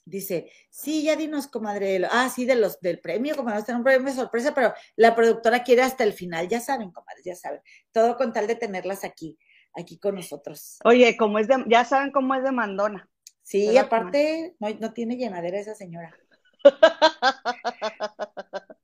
Dice, 0.09 0.51
sí, 0.69 1.03
ya 1.03 1.15
dinos, 1.15 1.47
comadre. 1.47 2.01
Ah, 2.09 2.29
sí, 2.33 2.45
de 2.45 2.55
los, 2.55 2.79
del 2.79 2.99
premio, 2.99 3.35
comadre, 3.35 3.63
tener 3.63 3.77
un 3.77 3.83
premio 3.83 4.07
de 4.07 4.13
sorpresa, 4.13 4.55
pero 4.55 4.73
la 4.95 5.15
productora 5.15 5.63
quiere 5.63 5.83
hasta 5.83 6.03
el 6.03 6.13
final, 6.13 6.47
ya 6.47 6.59
saben, 6.59 6.91
comadre, 6.91 7.21
ya 7.23 7.35
saben. 7.35 7.61
Todo 7.91 8.17
con 8.17 8.33
tal 8.33 8.47
de 8.47 8.55
tenerlas 8.55 9.03
aquí, 9.03 9.37
aquí 9.75 9.99
con 9.99 10.15
nosotros. 10.15 10.79
Oye, 10.83 11.15
como 11.15 11.37
es 11.37 11.47
de, 11.47 11.63
ya 11.67 11.85
saben 11.85 12.11
cómo 12.11 12.33
es 12.33 12.43
de 12.43 12.51
mandona. 12.51 13.07
Sí, 13.43 13.77
aparte, 13.77 14.55
no, 14.59 14.69
no 14.79 14.93
tiene 14.93 15.15
llenadera 15.15 15.59
esa 15.59 15.75
señora. 15.75 16.15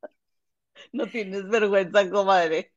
no 0.93 1.07
tienes 1.07 1.47
vergüenza, 1.47 2.07
comadre. 2.09 2.74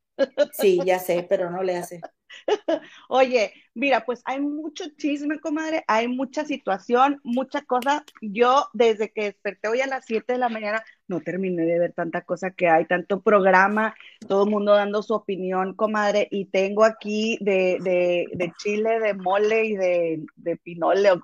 Sí, 0.53 0.79
ya 0.85 0.99
sé, 0.99 1.25
pero 1.27 1.49
no 1.49 1.63
le 1.63 1.77
hace. 1.77 2.01
Oye, 3.09 3.53
mira, 3.73 4.05
pues 4.05 4.21
hay 4.25 4.39
mucho 4.39 4.85
chisme, 4.97 5.39
comadre, 5.39 5.83
hay 5.87 6.07
mucha 6.07 6.45
situación, 6.45 7.19
mucha 7.23 7.63
cosa. 7.63 8.03
Yo 8.21 8.67
desde 8.73 9.11
que 9.11 9.23
desperté 9.23 9.67
hoy 9.67 9.81
a 9.81 9.87
las 9.87 10.05
7 10.05 10.33
de 10.33 10.39
la 10.39 10.49
mañana 10.49 10.83
no 11.07 11.21
terminé 11.21 11.63
de 11.63 11.79
ver 11.79 11.93
tanta 11.93 12.21
cosa 12.21 12.51
que 12.51 12.67
hay, 12.67 12.85
tanto 12.85 13.21
programa, 13.21 13.95
todo 14.27 14.43
el 14.43 14.51
mundo 14.51 14.73
dando 14.73 15.01
su 15.01 15.13
opinión, 15.13 15.73
comadre, 15.75 16.27
y 16.31 16.45
tengo 16.45 16.83
aquí 16.83 17.37
de, 17.41 17.77
de, 17.81 18.27
de 18.33 18.53
chile, 18.57 18.99
de 18.99 19.13
mole 19.13 19.65
y 19.65 19.75
de, 19.75 20.25
de 20.35 20.57
pinole. 20.57 21.11
¿o 21.11 21.19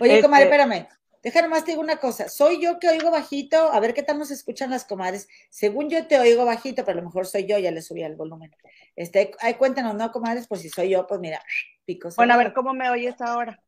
Oye, 0.00 0.22
comadre, 0.22 0.44
este, 0.44 0.54
espérame. 0.54 0.88
Déjame 1.24 1.48
más 1.48 1.64
te 1.64 1.70
digo 1.70 1.80
una 1.80 1.96
cosa. 1.96 2.28
Soy 2.28 2.60
yo 2.60 2.78
que 2.78 2.86
oigo 2.86 3.10
bajito. 3.10 3.72
A 3.72 3.80
ver 3.80 3.94
qué 3.94 4.02
tal 4.02 4.18
nos 4.18 4.30
escuchan 4.30 4.68
las 4.68 4.84
comadres. 4.84 5.26
Según 5.48 5.88
yo 5.88 6.06
te 6.06 6.20
oigo 6.20 6.44
bajito, 6.44 6.84
pero 6.84 6.98
a 6.98 7.00
lo 7.00 7.06
mejor 7.08 7.26
soy 7.26 7.46
yo, 7.46 7.58
ya 7.58 7.70
le 7.70 7.80
subí 7.80 8.02
el 8.02 8.14
volumen. 8.14 8.54
Este, 8.94 9.32
ahí 9.40 9.54
cuéntanos, 9.54 9.94
¿no, 9.94 10.12
comadres? 10.12 10.46
Pues 10.46 10.60
si 10.60 10.68
soy 10.68 10.90
yo, 10.90 11.06
pues 11.06 11.20
mira, 11.20 11.42
picos. 11.86 12.14
Bueno, 12.16 12.34
a 12.34 12.36
ver 12.36 12.52
cómo 12.52 12.74
me 12.74 12.90
oyes 12.90 13.18
ahora. 13.22 13.58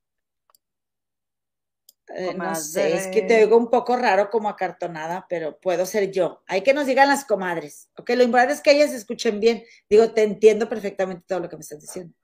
Eh, 2.09 2.35
no 2.35 2.55
sé, 2.55 2.95
es 2.95 3.07
que 3.09 3.23
te 3.23 3.43
oigo 3.43 3.57
un 3.57 3.71
poco 3.71 3.97
raro 3.97 4.29
como 4.29 4.51
acartonada, 4.51 5.27
pero 5.27 5.59
puedo 5.59 5.87
ser 5.87 6.13
yo. 6.13 6.43
Hay 6.47 6.61
que 6.61 6.75
nos 6.75 6.85
digan 6.85 7.09
las 7.09 7.25
comadres. 7.25 7.89
Ok, 7.97 8.11
lo 8.11 8.23
importante 8.23 8.53
es 8.53 8.61
que 8.61 8.73
ellas 8.73 8.93
escuchen 8.93 9.41
bien. 9.41 9.65
Digo, 9.89 10.13
te 10.13 10.25
entiendo 10.25 10.69
perfectamente 10.69 11.25
todo 11.27 11.41
lo 11.41 11.49
que 11.49 11.57
me 11.57 11.63
estás 11.63 11.81
diciendo. 11.81 12.15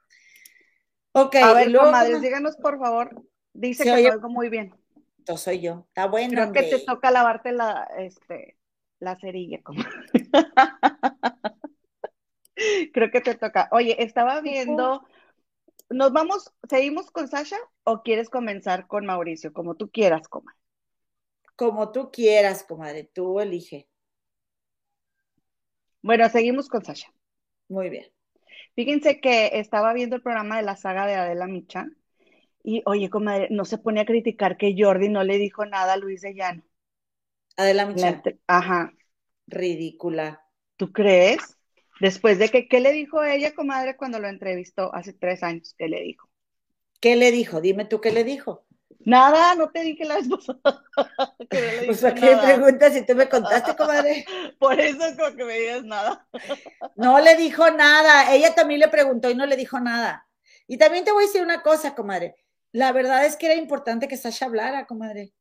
Ok, 1.12 1.37
a 1.37 1.55
ver, 1.55 1.75
comadres, 1.75 2.21
díganos 2.21 2.57
por 2.57 2.79
favor. 2.79 3.25
Dice 3.55 3.85
que 3.85 3.93
oigo 3.93 4.29
muy 4.29 4.51
bien 4.51 4.82
soy 5.37 5.61
yo. 5.61 5.85
Está 5.88 6.07
bueno. 6.07 6.35
Creo 6.35 6.52
que 6.52 6.62
te 6.62 6.79
toca 6.81 7.11
lavarte 7.11 7.52
la, 7.52 7.88
este, 7.99 8.57
la 8.99 9.17
cerilla. 9.19 9.62
Como... 9.62 9.83
Creo 12.93 13.11
que 13.11 13.21
te 13.21 13.35
toca. 13.35 13.69
Oye, 13.73 14.02
estaba 14.02 14.41
viendo. 14.41 15.07
¿Nos 15.91 16.12
vamos, 16.12 16.52
seguimos 16.69 17.11
con 17.11 17.29
Sasha 17.29 17.59
o 17.85 18.02
quieres 18.02 18.31
comenzar 18.31 18.87
con 18.87 19.05
Mauricio? 19.05 19.52
Como 19.52 19.75
tú 19.75 19.91
quieras, 19.91 20.29
comadre. 20.29 20.59
Como 21.57 21.93
tú 21.93 22.11
quieras, 22.11 22.64
comadre. 22.64 23.11
Tú 23.12 23.41
elige. 23.41 23.88
Bueno, 26.00 26.29
seguimos 26.29 26.69
con 26.69 26.85
Sasha. 26.85 27.12
Muy 27.69 27.91
bien. 27.91 28.07
Fíjense 28.75 29.21
que 29.21 29.59
estaba 29.59 29.93
viendo 29.93 30.17
el 30.17 30.23
programa 30.23 30.57
de 30.57 30.62
la 30.62 30.76
saga 30.76 31.07
de 31.07 31.14
Adela 31.14 31.47
Micha 31.47 31.88
y 32.62 32.83
oye, 32.87 33.11
comadre, 33.11 33.49
no 33.50 33.64
se 33.64 33.78
pone 33.78 34.00
a 34.00 34.07
criticar 34.07 34.57
que 34.57 34.75
Jordi 34.76 35.09
no 35.09 35.25
le 35.25 35.38
dijo 35.38 35.66
nada 35.66 35.95
a 35.95 35.97
Luis 35.97 36.21
de 36.21 36.35
Llano. 36.35 36.62
Adelante. 37.57 38.38
Ajá. 38.47 38.92
Ridícula. 39.47 40.42
¿Tú 40.76 40.92
crees? 40.92 41.59
Después 42.00 42.38
de 42.38 42.49
que, 42.49 42.69
¿qué 42.69 42.81
le 42.81 42.92
dijo 42.92 43.23
ella, 43.23 43.54
comadre, 43.54 43.97
cuando 43.97 44.19
lo 44.19 44.28
entrevistó 44.28 44.95
hace 44.95 45.12
tres 45.12 45.42
años? 45.42 45.75
¿Qué 45.76 45.88
le 45.88 46.00
dijo? 46.00 46.28
¿Qué 47.00 47.16
le 47.16 47.31
dijo? 47.31 47.61
Dime 47.61 47.85
tú 47.85 48.00
qué 48.00 48.12
le 48.12 48.25
dijo. 48.25 48.64
Nada, 49.04 49.57
no 49.57 49.71
te 49.71 49.83
dije 49.83 50.04
la 50.04 50.19
esposa. 50.19 50.57
pues 51.87 52.00
¿para 52.00 52.14
qué 52.14 52.37
preguntas 52.40 52.92
si 52.92 53.04
tú 53.04 53.16
me 53.16 53.28
contaste, 53.28 53.75
comadre? 53.75 54.25
Por 54.61 54.81
eso 54.81 55.04
es 55.04 55.16
como 55.16 55.37
que 55.37 55.45
me 55.45 55.59
digas 55.59 55.85
nada. 55.85 56.28
no 56.95 57.19
le 57.21 57.37
dijo 57.37 57.69
nada. 57.71 58.33
Ella 58.33 58.54
también 58.54 58.81
le 58.81 58.88
preguntó 58.88 59.28
y 59.28 59.35
no 59.35 59.47
le 59.47 59.57
dijo 59.57 59.81
nada. 59.81 60.28
Y 60.69 60.78
también 60.78 61.04
te 61.04 61.11
voy 61.11 61.25
a 61.25 61.26
decir 61.26 61.42
una 61.42 61.62
cosa, 61.62 61.95
comadre 61.97 62.37
la 62.73 62.93
verdad 62.93 63.25
es 63.26 63.37
que 63.37 63.47
era 63.47 63.55
importante 63.55 64.09
que 64.09 64.17
Sasha 64.17 64.47
hablara, 64.47 64.87
comadre, 64.87 65.33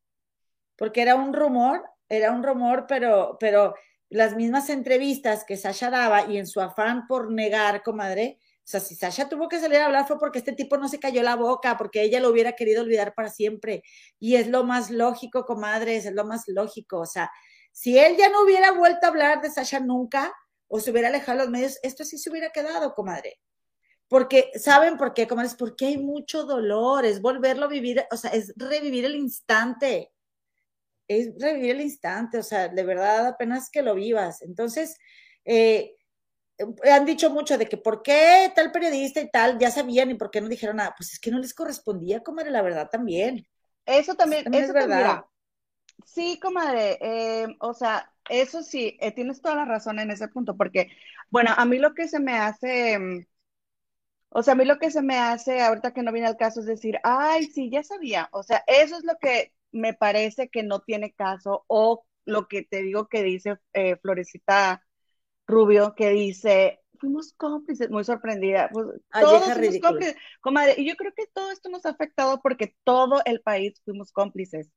porque 0.75 1.01
era 1.01 1.15
un 1.15 1.33
rumor, 1.33 1.83
era 2.09 2.31
un 2.31 2.43
rumor, 2.43 2.85
pero, 2.88 3.38
pero 3.39 3.73
las 4.09 4.35
mismas 4.35 4.69
entrevistas 4.69 5.45
que 5.45 5.57
Sasha 5.57 5.89
daba 5.89 6.25
y 6.25 6.38
en 6.38 6.47
su 6.47 6.59
afán 6.59 7.07
por 7.07 7.31
negar, 7.31 7.83
comadre, 7.83 8.39
o 8.63 8.67
sea, 8.71 8.79
si 8.79 8.95
Sasha 8.95 9.27
tuvo 9.27 9.50
que 9.50 9.59
salir 9.59 9.79
a 9.79 9.85
hablar 9.85 10.07
fue 10.07 10.19
porque 10.19 10.39
este 10.39 10.53
tipo 10.53 10.77
no 10.77 10.88
se 10.88 11.00
cayó 11.00 11.23
la 11.23 11.35
boca, 11.35 11.77
porque 11.77 12.03
ella 12.03 12.19
lo 12.19 12.29
hubiera 12.29 12.53
querido 12.53 12.83
olvidar 12.83 13.13
para 13.15 13.29
siempre. 13.29 13.83
Y 14.19 14.35
es 14.35 14.47
lo 14.47 14.63
más 14.63 14.91
lógico, 14.91 15.45
comadre, 15.45 15.97
es 15.97 16.11
lo 16.13 16.25
más 16.25 16.43
lógico. 16.47 17.00
O 17.00 17.05
sea, 17.05 17.31
si 17.71 17.97
él 17.97 18.17
ya 18.17 18.29
no 18.29 18.43
hubiera 18.43 18.71
vuelto 18.71 19.05
a 19.05 19.09
hablar 19.09 19.41
de 19.41 19.50
Sasha 19.50 19.79
nunca 19.79 20.31
o 20.67 20.79
se 20.79 20.91
hubiera 20.91 21.07
alejado 21.07 21.39
de 21.39 21.43
los 21.45 21.51
medios, 21.51 21.79
esto 21.83 22.03
sí 22.05 22.17
se 22.17 22.29
hubiera 22.29 22.51
quedado, 22.51 22.93
comadre. 22.93 23.39
Porque, 24.11 24.51
¿saben 24.55 24.97
por 24.97 25.13
qué? 25.13 25.25
Como 25.25 25.41
es 25.41 25.55
porque 25.55 25.85
hay 25.85 25.97
mucho 25.97 26.43
dolor, 26.43 27.05
es 27.05 27.21
volverlo 27.21 27.63
a 27.63 27.69
vivir, 27.69 28.03
o 28.11 28.17
sea, 28.17 28.31
es 28.31 28.53
revivir 28.57 29.05
el 29.05 29.15
instante. 29.15 30.11
Es 31.07 31.29
revivir 31.39 31.71
el 31.71 31.81
instante, 31.81 32.37
o 32.37 32.43
sea, 32.43 32.67
de 32.67 32.83
verdad 32.83 33.27
apenas 33.27 33.69
que 33.69 33.81
lo 33.81 33.95
vivas. 33.95 34.41
Entonces, 34.41 34.97
eh, 35.45 35.95
han 36.91 37.05
dicho 37.05 37.29
mucho 37.29 37.57
de 37.57 37.67
que 37.67 37.77
por 37.77 38.03
qué 38.03 38.51
tal 38.53 38.73
periodista 38.73 39.21
y 39.21 39.31
tal 39.31 39.57
ya 39.57 39.71
sabían 39.71 40.11
y 40.11 40.15
por 40.15 40.29
qué 40.29 40.41
no 40.41 40.49
dijeron 40.49 40.75
nada. 40.75 40.93
Pues 40.97 41.13
es 41.13 41.19
que 41.21 41.31
no 41.31 41.39
les 41.39 41.53
correspondía, 41.53 42.21
comadre, 42.21 42.51
la 42.51 42.63
verdad 42.63 42.89
también. 42.91 43.47
Eso 43.85 44.15
también, 44.15 44.53
eso, 44.53 44.57
es 44.57 44.73
verdad. 44.73 45.23
sí, 46.05 46.37
comadre, 46.37 46.97
eh, 46.99 47.47
o 47.61 47.73
sea, 47.73 48.11
eso 48.29 48.61
sí, 48.61 48.97
eh, 48.99 49.13
tienes 49.13 49.41
toda 49.41 49.55
la 49.55 49.63
razón 49.63 49.99
en 49.99 50.11
ese 50.11 50.27
punto, 50.27 50.57
porque, 50.57 50.89
bueno, 51.29 51.51
a 51.55 51.63
mí 51.63 51.77
lo 51.77 51.93
que 51.93 52.09
se 52.09 52.19
me 52.19 52.37
hace 52.37 52.99
mm, 52.99 53.25
o 54.33 54.43
sea, 54.43 54.53
a 54.53 54.55
mí 54.55 54.63
lo 54.63 54.79
que 54.79 54.91
se 54.91 55.01
me 55.01 55.17
hace 55.17 55.61
ahorita 55.61 55.93
que 55.93 56.03
no 56.03 56.13
viene 56.13 56.27
al 56.27 56.38
caso 56.38 56.61
es 56.61 56.65
decir, 56.65 56.97
ay, 57.03 57.47
sí, 57.47 57.69
ya 57.69 57.83
sabía. 57.83 58.29
O 58.31 58.43
sea, 58.43 58.63
eso 58.65 58.97
es 58.97 59.03
lo 59.03 59.17
que 59.19 59.53
me 59.73 59.93
parece 59.93 60.50
que 60.50 60.63
no 60.63 60.79
tiene 60.79 61.11
caso 61.11 61.65
o 61.67 62.05
lo 62.23 62.47
que 62.47 62.63
te 62.63 62.81
digo 62.81 63.07
que 63.07 63.23
dice 63.23 63.57
eh, 63.73 63.97
Florecita 63.97 64.85
Rubio, 65.47 65.95
que 65.95 66.11
dice, 66.11 66.79
fuimos 66.97 67.33
cómplices, 67.33 67.89
muy 67.89 68.05
sorprendida. 68.05 68.69
Pues, 68.71 68.88
todos 69.19 69.51
fuimos 69.51 69.79
cómplices. 69.79 70.15
Comadre, 70.39 70.75
y 70.77 70.88
yo 70.88 70.95
creo 70.95 71.13
que 71.13 71.27
todo 71.27 71.51
esto 71.51 71.67
nos 71.67 71.85
ha 71.85 71.89
afectado 71.89 72.39
porque 72.41 72.73
todo 72.85 73.21
el 73.25 73.41
país 73.41 73.81
fuimos 73.83 74.13
cómplices. 74.13 74.71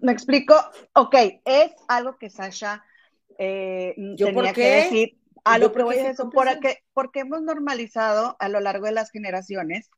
¿Me 0.00 0.12
explico? 0.12 0.54
Ok, 0.94 1.16
es 1.44 1.72
algo 1.86 2.16
que 2.16 2.30
Sasha 2.30 2.82
eh, 3.36 3.94
tenía 4.16 4.54
que 4.54 4.70
decir 4.70 5.19
a 5.44 5.58
lo 5.58 5.72
que 5.72 5.82
voy 5.82 5.98
a 5.98 6.08
decir, 6.08 6.26
porque, 6.32 6.78
porque 6.92 7.20
hemos 7.20 7.42
normalizado 7.42 8.36
a 8.38 8.48
lo 8.48 8.60
largo 8.60 8.86
de 8.86 8.92
las 8.92 9.10
generaciones, 9.10 9.90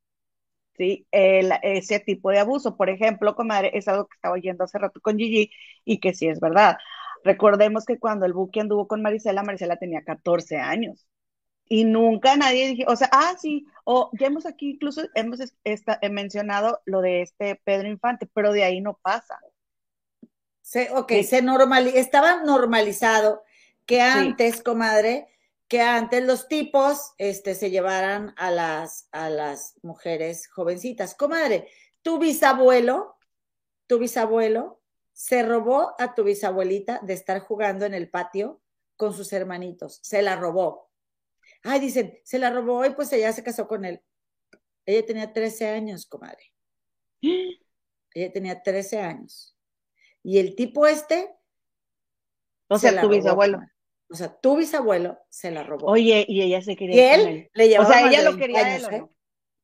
¿sí? 0.76 1.06
ese 1.10 2.00
tipo 2.00 2.30
de 2.30 2.38
abuso. 2.38 2.76
Por 2.76 2.90
ejemplo, 2.90 3.34
comadre, 3.34 3.70
es 3.74 3.88
algo 3.88 4.06
que 4.06 4.16
estaba 4.16 4.34
oyendo 4.34 4.64
hace 4.64 4.78
rato 4.78 5.00
con 5.00 5.18
Gigi 5.18 5.50
y 5.84 6.00
que 6.00 6.14
sí 6.14 6.28
es 6.28 6.40
verdad. 6.40 6.76
Recordemos 7.24 7.84
que 7.84 7.98
cuando 7.98 8.26
el 8.26 8.32
buque 8.32 8.60
anduvo 8.60 8.88
con 8.88 9.02
Marisela, 9.02 9.42
Marisela 9.42 9.76
tenía 9.76 10.02
14 10.02 10.58
años. 10.58 11.06
Y 11.68 11.84
nunca 11.84 12.36
nadie 12.36 12.68
dije, 12.68 12.84
o 12.86 12.96
sea, 12.96 13.08
ah, 13.12 13.34
sí, 13.40 13.66
o 13.84 14.10
ya 14.18 14.26
hemos 14.26 14.44
aquí 14.44 14.72
incluso 14.72 15.02
hemos 15.14 15.40
mencionado 16.10 16.80
lo 16.84 17.00
de 17.00 17.22
este 17.22 17.60
Pedro 17.64 17.88
Infante, 17.88 18.28
pero 18.34 18.52
de 18.52 18.64
ahí 18.64 18.80
no 18.80 18.98
pasa. 19.00 19.38
Sí, 20.60 20.86
ok, 20.94 21.12
se 21.22 21.40
normal, 21.40 21.88
estaba 21.88 22.42
normalizado 22.42 23.42
que 23.86 24.00
antes, 24.00 24.62
comadre, 24.62 25.28
que 25.72 25.80
antes 25.80 26.22
los 26.22 26.48
tipos 26.48 27.14
este, 27.16 27.54
se 27.54 27.70
llevaran 27.70 28.34
a 28.36 28.50
las, 28.50 29.08
a 29.10 29.30
las 29.30 29.80
mujeres 29.82 30.46
jovencitas. 30.48 31.14
Comadre, 31.14 31.66
tu 32.02 32.18
bisabuelo, 32.18 33.16
tu 33.86 33.98
bisabuelo 33.98 34.82
se 35.14 35.42
robó 35.42 35.94
a 35.98 36.14
tu 36.14 36.24
bisabuelita 36.24 37.00
de 37.02 37.14
estar 37.14 37.40
jugando 37.40 37.86
en 37.86 37.94
el 37.94 38.10
patio 38.10 38.60
con 38.98 39.14
sus 39.14 39.32
hermanitos. 39.32 39.98
Se 40.02 40.20
la 40.20 40.36
robó. 40.36 40.90
Ay, 41.62 41.80
dicen, 41.80 42.20
se 42.22 42.38
la 42.38 42.50
robó 42.50 42.84
y 42.84 42.90
pues 42.90 43.10
ella 43.14 43.32
se 43.32 43.42
casó 43.42 43.66
con 43.66 43.86
él. 43.86 44.02
Ella 44.84 45.06
tenía 45.06 45.32
13 45.32 45.68
años, 45.68 46.04
comadre. 46.04 46.52
Ella 47.22 48.30
tenía 48.30 48.62
13 48.62 49.00
años. 49.00 49.56
Y 50.22 50.38
el 50.38 50.54
tipo 50.54 50.86
este. 50.86 51.34
O 52.68 52.78
sea, 52.78 53.00
tu 53.00 53.08
bisabuelo. 53.08 53.58
O 54.12 54.14
sea, 54.14 54.28
tu 54.28 54.56
bisabuelo 54.56 55.18
se 55.30 55.50
la 55.50 55.62
robó. 55.62 55.86
Oye, 55.86 56.26
y 56.28 56.42
ella 56.42 56.60
se 56.60 56.76
quería. 56.76 56.94
Y 56.94 57.20
él, 57.20 57.50
le 57.54 57.68
llevaba. 57.68 57.88
O 57.88 57.92
sea, 57.92 58.06
ella 58.06 58.22
lo 58.22 58.36
quería 58.36 58.76
él, 58.76 58.84
¿eh? 58.92 59.06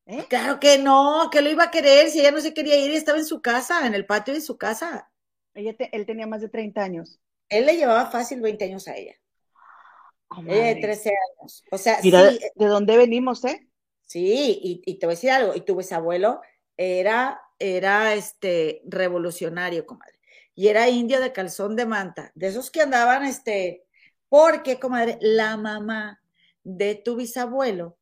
¿Eh? 0.06 0.24
Claro 0.26 0.58
que 0.58 0.78
no, 0.78 1.28
que 1.30 1.42
lo 1.42 1.50
iba 1.50 1.64
a 1.64 1.70
querer 1.70 2.08
si 2.08 2.20
ella 2.20 2.30
no 2.30 2.40
se 2.40 2.54
quería 2.54 2.76
ir 2.78 2.90
y 2.90 2.96
estaba 2.96 3.18
en 3.18 3.26
su 3.26 3.42
casa, 3.42 3.86
en 3.86 3.94
el 3.94 4.06
patio 4.06 4.32
de 4.32 4.40
su 4.40 4.56
casa. 4.56 5.10
Ella 5.52 5.76
él 5.92 6.06
tenía 6.06 6.26
más 6.26 6.40
de 6.40 6.48
30 6.48 6.82
años. 6.82 7.20
Él 7.50 7.66
le 7.66 7.76
llevaba 7.76 8.10
fácil 8.10 8.40
20 8.40 8.64
años 8.64 8.88
a 8.88 8.96
ella. 8.96 9.16
ella 10.46 10.74
de 10.74 10.76
13 10.76 11.10
años. 11.10 11.64
O 11.70 11.76
sea, 11.76 11.98
Mira, 12.02 12.30
sí, 12.30 12.38
de, 12.54 12.66
dónde 12.66 12.96
venimos, 12.96 13.44
eh? 13.44 13.68
Sí, 14.06 14.58
y, 14.62 14.82
y, 14.86 14.98
te 14.98 15.04
voy 15.04 15.12
a 15.12 15.16
decir 15.16 15.30
algo, 15.30 15.54
y 15.54 15.60
tu 15.60 15.76
bisabuelo 15.76 16.40
era, 16.78 17.38
era 17.58 18.14
este 18.14 18.80
revolucionario, 18.86 19.84
comadre. 19.84 20.18
Y 20.54 20.68
era 20.68 20.88
indio 20.88 21.20
de 21.20 21.32
calzón 21.32 21.76
de 21.76 21.84
manta, 21.84 22.32
de 22.34 22.46
esos 22.46 22.70
que 22.70 22.80
andaban, 22.80 23.26
este, 23.26 23.84
porque, 24.28 24.78
comadre, 24.78 25.18
la 25.20 25.56
mamá 25.56 26.20
de 26.64 26.94
tu 26.94 27.16
bisabuelo, 27.16 27.98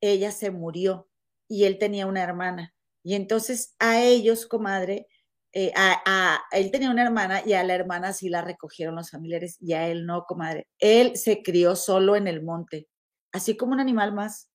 ella 0.00 0.30
se 0.30 0.50
murió 0.50 1.08
y 1.48 1.64
él 1.64 1.78
tenía 1.78 2.06
una 2.06 2.22
hermana. 2.22 2.74
Y 3.02 3.14
entonces 3.14 3.74
a 3.78 4.00
ellos, 4.00 4.46
comadre, 4.46 5.06
eh, 5.52 5.72
a, 5.74 6.42
él 6.52 6.70
tenía 6.70 6.90
una 6.90 7.02
hermana 7.02 7.42
y 7.44 7.54
a 7.54 7.64
la 7.64 7.74
hermana 7.74 8.12
sí 8.12 8.28
la 8.28 8.42
recogieron 8.42 8.94
los 8.94 9.10
familiares 9.10 9.56
y 9.60 9.72
a 9.72 9.88
él 9.88 10.04
no, 10.04 10.24
comadre. 10.24 10.68
Él 10.78 11.16
se 11.16 11.42
crió 11.42 11.76
solo 11.76 12.14
en 12.14 12.26
el 12.26 12.42
monte, 12.42 12.88
así 13.32 13.56
como 13.56 13.72
un 13.72 13.80
animal 13.80 14.12
más. 14.12 14.50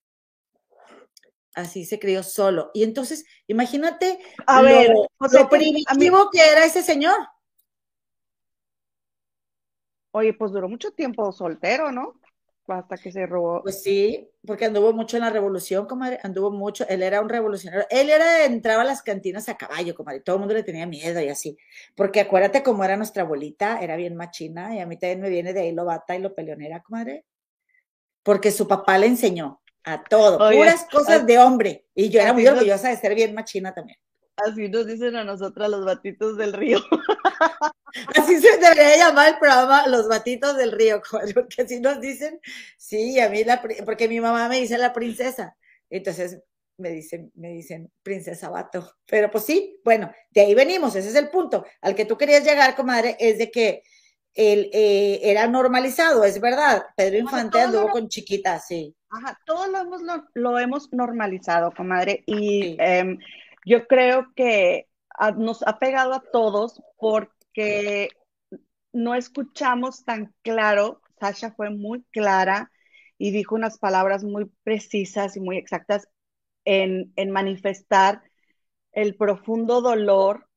Así 1.55 1.85
se 1.85 1.99
crió 1.99 2.23
solo. 2.23 2.71
Y 2.73 2.83
entonces, 2.83 3.25
imagínate 3.47 4.19
a 4.45 4.61
lo, 4.61 4.67
ver, 4.67 4.89
primitivo 5.49 6.29
que 6.31 6.39
era 6.39 6.65
ese 6.65 6.81
señor. 6.81 7.17
Oye, 10.11 10.33
pues 10.33 10.51
duró 10.51 10.67
mucho 10.67 10.91
tiempo 10.91 11.31
soltero, 11.31 11.91
¿no? 11.91 12.15
hasta 12.67 12.97
que 12.97 13.11
se 13.11 13.25
robó. 13.25 13.61
Pues 13.63 13.81
sí, 13.81 14.29
porque 14.45 14.65
anduvo 14.65 14.93
mucho 14.93 15.17
en 15.17 15.23
la 15.23 15.29
revolución, 15.29 15.85
comadre, 15.85 16.19
anduvo 16.23 16.51
mucho, 16.51 16.87
él 16.87 17.03
era 17.03 17.21
un 17.21 17.29
revolucionario, 17.29 17.85
él 17.89 18.09
era, 18.09 18.45
entraba 18.45 18.81
a 18.81 18.85
las 18.85 19.01
cantinas 19.01 19.49
a 19.49 19.57
caballo, 19.57 19.95
comadre, 19.95 20.21
todo 20.21 20.35
el 20.35 20.39
mundo 20.41 20.53
le 20.53 20.63
tenía 20.63 20.85
miedo 20.85 21.21
y 21.21 21.29
así, 21.29 21.57
porque 21.95 22.21
acuérdate 22.21 22.63
cómo 22.63 22.83
era 22.83 22.97
nuestra 22.97 23.23
abuelita, 23.23 23.79
era 23.81 23.95
bien 23.95 24.15
machina, 24.15 24.75
y 24.75 24.79
a 24.79 24.85
mí 24.85 24.97
también 24.97 25.21
me 25.21 25.29
viene 25.29 25.53
de 25.53 25.61
ahí 25.61 25.71
lo 25.71 25.85
bata 25.85 26.15
y 26.15 26.19
lo 26.19 26.33
peleonera, 26.33 26.81
comadre, 26.81 27.25
porque 28.23 28.51
su 28.51 28.67
papá 28.67 28.97
le 28.97 29.07
enseñó 29.07 29.61
a 29.83 30.03
todo, 30.03 30.37
puras 30.51 30.85
cosas 30.91 31.25
de 31.25 31.39
hombre, 31.39 31.85
y 31.95 32.09
yo 32.09 32.21
era 32.21 32.33
muy 32.33 32.45
orgullosa 32.45 32.89
de 32.89 32.97
ser 32.97 33.15
bien 33.15 33.33
machina 33.33 33.73
también. 33.73 33.97
Así 34.45 34.69
nos 34.69 34.85
dicen 34.87 35.15
a 35.15 35.23
nosotras 35.23 35.69
los 35.69 35.85
batitos 35.85 36.37
del 36.37 36.53
río. 36.53 36.79
Así 38.15 38.39
se 38.39 38.57
debería 38.57 38.97
llamar 38.97 39.33
el 39.33 39.39
programa 39.39 39.87
Los 39.87 40.07
Batitos 40.07 40.57
del 40.57 40.71
Río, 40.71 41.01
porque 41.33 41.61
así 41.61 41.79
nos 41.79 41.99
dicen, 41.99 42.39
sí, 42.77 43.19
a 43.19 43.29
mí 43.29 43.43
la, 43.43 43.61
porque 43.85 44.07
mi 44.07 44.19
mamá 44.19 44.47
me 44.47 44.61
dice 44.61 44.77
la 44.77 44.93
princesa, 44.93 45.57
entonces 45.89 46.41
me 46.77 46.89
dicen, 46.89 47.31
me 47.35 47.49
dicen 47.49 47.91
princesa 48.01 48.49
Bato, 48.49 48.95
pero 49.05 49.29
pues 49.29 49.45
sí, 49.45 49.79
bueno, 49.83 50.11
de 50.31 50.41
ahí 50.41 50.55
venimos, 50.55 50.95
ese 50.95 51.09
es 51.09 51.15
el 51.15 51.29
punto, 51.29 51.65
al 51.81 51.95
que 51.95 52.05
tú 52.05 52.17
querías 52.17 52.43
llegar, 52.43 52.75
comadre, 52.75 53.17
es 53.19 53.37
de 53.37 53.51
que 53.51 53.83
él 54.33 54.69
eh, 54.71 55.19
era 55.23 55.47
normalizado, 55.47 56.23
es 56.23 56.39
verdad, 56.39 56.83
Pedro 56.95 57.17
Infante 57.17 57.59
anduvo 57.59 57.89
con 57.89 58.07
chiquitas, 58.07 58.67
sí. 58.67 58.95
Ajá, 59.09 59.37
todos 59.45 59.67
lo 59.67 59.79
hemos, 59.81 60.01
lo, 60.33 60.57
hemos 60.57 60.93
normalizado, 60.93 61.71
comadre, 61.75 62.23
y 62.25 62.77
em, 62.79 63.17
yo 63.65 63.87
creo 63.87 64.33
que 64.35 64.87
nos 65.37 65.61
ha 65.67 65.77
pegado 65.79 66.13
a 66.13 66.23
todos 66.31 66.81
porque 66.97 67.31
que 67.53 68.09
no 68.93 69.15
escuchamos 69.15 70.03
tan 70.03 70.33
claro. 70.41 71.01
Sasha 71.19 71.51
fue 71.51 71.69
muy 71.69 72.03
clara 72.11 72.71
y 73.17 73.31
dijo 73.31 73.55
unas 73.55 73.77
palabras 73.77 74.23
muy 74.23 74.51
precisas 74.63 75.37
y 75.37 75.39
muy 75.39 75.57
exactas 75.57 76.07
en, 76.65 77.13
manifestar 77.31 78.23
el 78.91 79.15
profundo 79.15 79.81
dolor 79.81 80.47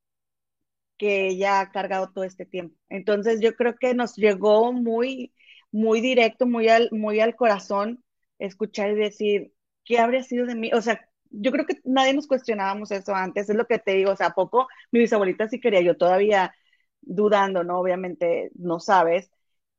que 0.97 1.27
ella 1.29 1.61
ha 1.61 1.71
cargado 1.71 2.11
todo 2.13 2.25
este 2.25 2.47
tiempo. 2.47 2.77
Entonces 2.89 3.41
yo 3.41 3.55
creo 3.55 3.77
que 3.77 3.95
nos 3.95 4.17
llegó 4.17 4.73
muy, 4.73 5.33
muy 5.71 6.01
directo, 6.01 6.47
muy 6.47 6.69
al, 6.69 6.89
muy 6.93 7.21
al 7.21 7.37
corazón 7.37 8.03
escuchar 8.39 8.91
y 8.93 8.95
decir, 8.95 9.53
¿qué 9.85 9.99
habría 9.99 10.23
sido 10.23 10.47
de 10.47 10.55
mí? 10.55 10.71
O 10.73 10.81
sea, 10.81 11.09
yo 11.41 11.53
creo 11.53 11.67
que 11.67 11.81
nadie 11.85 12.15
nos 12.15 12.27
cuestionábamos 12.27 12.91
eso 12.91 13.15
antes, 13.15 13.49
es 13.49 13.57
lo 13.57 13.67
que 13.67 13.79
te 13.79 13.93
digo, 13.93 14.13
o 14.13 14.17
sea, 14.17 14.29
¿a 14.29 14.35
poco 14.35 14.69
mi 14.93 15.01
bisabuelita 15.01 15.49
sí 15.49 15.61
quería, 15.61 15.81
yo 15.81 15.97
todavía 15.97 16.55
dudando, 17.01 17.65
¿no? 17.65 17.79
Obviamente 17.81 18.51
no 18.55 18.81
sabes. 18.81 19.31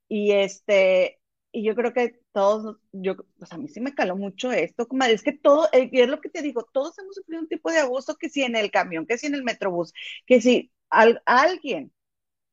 Y 0.07 0.31
este, 0.31 1.19
y 1.51 1.63
yo 1.63 1.73
creo 1.73 1.93
que 1.93 2.19
todos, 2.33 2.77
yo, 2.91 3.15
pues 3.37 3.51
a 3.53 3.57
mí 3.57 3.69
sí 3.69 3.79
me 3.79 3.95
caló 3.95 4.17
mucho 4.17 4.51
esto, 4.51 4.87
como 4.87 5.05
es 5.05 5.23
que 5.23 5.31
todo, 5.31 5.69
eh, 5.71 5.89
y 5.91 6.01
es 6.01 6.09
lo 6.09 6.19
que 6.19 6.29
te 6.29 6.41
digo, 6.41 6.67
todos 6.71 6.97
hemos 6.99 7.15
sufrido 7.15 7.41
un 7.41 7.47
tipo 7.47 7.71
de 7.71 7.79
abuso, 7.79 8.17
que 8.17 8.29
si 8.29 8.43
en 8.43 8.57
el 8.57 8.71
camión, 8.71 9.05
que 9.05 9.17
si 9.17 9.27
en 9.27 9.35
el 9.35 9.43
metrobús, 9.43 9.93
que 10.25 10.41
si 10.41 10.71
alguien, 10.89 11.93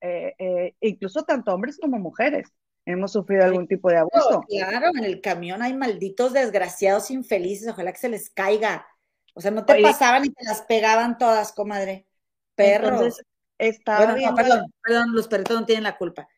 eh, 0.01 0.35
eh, 0.39 0.75
incluso 0.81 1.25
tanto 1.25 1.53
hombres 1.53 1.79
como 1.81 1.99
mujeres, 1.99 2.49
hemos 2.87 3.13
sufrido 3.13 3.45
algún 3.45 3.67
tipo 3.67 3.91
de 3.91 3.99
abuso. 3.99 4.43
Claro, 4.49 4.91
en 4.97 5.05
el 5.05 5.21
camión 5.21 5.63
hay 5.63 5.75
malditos 5.75 6.33
desgraciados 6.33 7.11
infelices, 7.11 7.69
ojalá 7.69 7.93
que 7.93 7.99
se 7.99 8.09
les 8.09 8.31
caiga. 8.31 8.87
O 9.35 9.41
sea, 9.41 9.51
no 9.51 9.65
te 9.65 9.81
pasaban 9.81 10.25
y 10.25 10.31
te 10.31 10.45
las 10.45 10.63
pegaban 10.63 11.19
todas, 11.19 11.53
comadre. 11.53 12.07
Perros. 12.55 13.21
Estaba 13.59 14.15
bien. 14.15 14.35
perdón, 14.35 14.73
perdón, 14.83 15.15
los 15.15 15.29
perritos 15.29 15.61
no 15.61 15.67
tienen 15.67 15.85
la 15.85 15.97
culpa. 15.97 16.29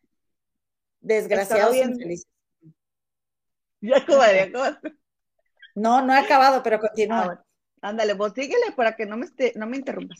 Desgraciados 1.00 1.76
infelices. 1.76 2.28
Ya 3.80 3.98
acabaría, 3.98 4.50
No, 5.74 6.00
no 6.02 6.14
he 6.14 6.18
acabado, 6.18 6.62
pero 6.62 6.78
continúa. 6.78 7.44
Ah, 7.82 7.88
ándale, 7.88 8.14
vos 8.14 8.32
síguele 8.34 8.72
para 8.76 8.94
que 8.94 9.06
no 9.06 9.16
me, 9.16 9.26
no 9.56 9.66
me 9.66 9.76
interrumpas. 9.76 10.18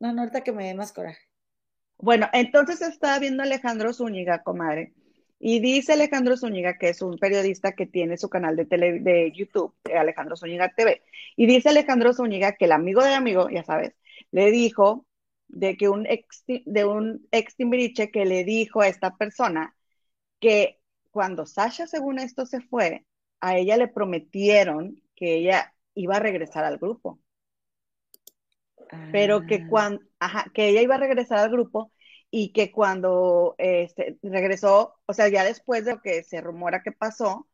No, 0.00 0.12
no, 0.12 0.22
ahorita 0.22 0.42
que 0.42 0.52
me 0.52 0.66
dé 0.66 0.74
más 0.74 0.92
coraje. 0.92 1.20
Bueno, 1.98 2.28
entonces 2.32 2.80
estaba 2.82 3.18
viendo 3.18 3.42
Alejandro 3.42 3.92
Zúñiga, 3.92 4.42
comadre, 4.42 4.94
y 5.40 5.60
dice 5.60 5.92
Alejandro 5.92 6.36
Zúñiga, 6.36 6.78
que 6.78 6.88
es 6.88 7.02
un 7.02 7.16
periodista 7.18 7.72
que 7.72 7.86
tiene 7.86 8.16
su 8.16 8.28
canal 8.28 8.56
de, 8.56 8.66
tele, 8.66 9.00
de 9.00 9.32
YouTube, 9.32 9.74
Alejandro 9.96 10.36
Zúñiga 10.36 10.72
TV, 10.74 11.02
y 11.36 11.46
dice 11.46 11.68
Alejandro 11.68 12.12
Zúñiga 12.12 12.52
que 12.52 12.64
el 12.64 12.72
amigo 12.72 13.02
de 13.04 13.14
amigo, 13.14 13.48
ya 13.50 13.62
sabes, 13.64 13.94
le 14.32 14.50
dijo 14.50 15.06
de 15.48 15.76
que 15.76 15.88
un 15.88 16.06
ex, 16.06 16.44
de 16.46 16.84
un 16.84 17.26
ex 17.30 17.56
Timbiriche 17.56 18.10
que 18.10 18.24
le 18.24 18.44
dijo 18.44 18.80
a 18.80 18.88
esta 18.88 19.16
persona 19.16 19.74
que 20.40 20.80
cuando 21.10 21.46
Sasha, 21.46 21.86
según 21.86 22.18
esto, 22.18 22.46
se 22.46 22.60
fue, 22.60 23.06
a 23.40 23.56
ella 23.56 23.76
le 23.76 23.88
prometieron 23.88 25.02
que 25.14 25.36
ella 25.36 25.74
iba 25.94 26.16
a 26.16 26.20
regresar 26.20 26.64
al 26.64 26.78
grupo. 26.78 27.20
Pero 29.12 29.46
que 29.46 29.56
ah. 29.56 29.66
cuando, 29.68 30.00
que 30.54 30.68
ella 30.68 30.82
iba 30.82 30.94
a 30.94 30.98
regresar 30.98 31.38
al 31.38 31.50
grupo 31.50 31.92
y 32.30 32.52
que 32.52 32.70
cuando 32.72 33.54
este, 33.58 34.18
regresó, 34.22 34.96
o 35.06 35.12
sea, 35.14 35.28
ya 35.28 35.44
después 35.44 35.84
de 35.84 35.92
lo 35.94 36.00
que 36.02 36.22
se 36.24 36.40
rumora 36.40 36.82
que 36.82 36.92
pasó, 36.92 37.48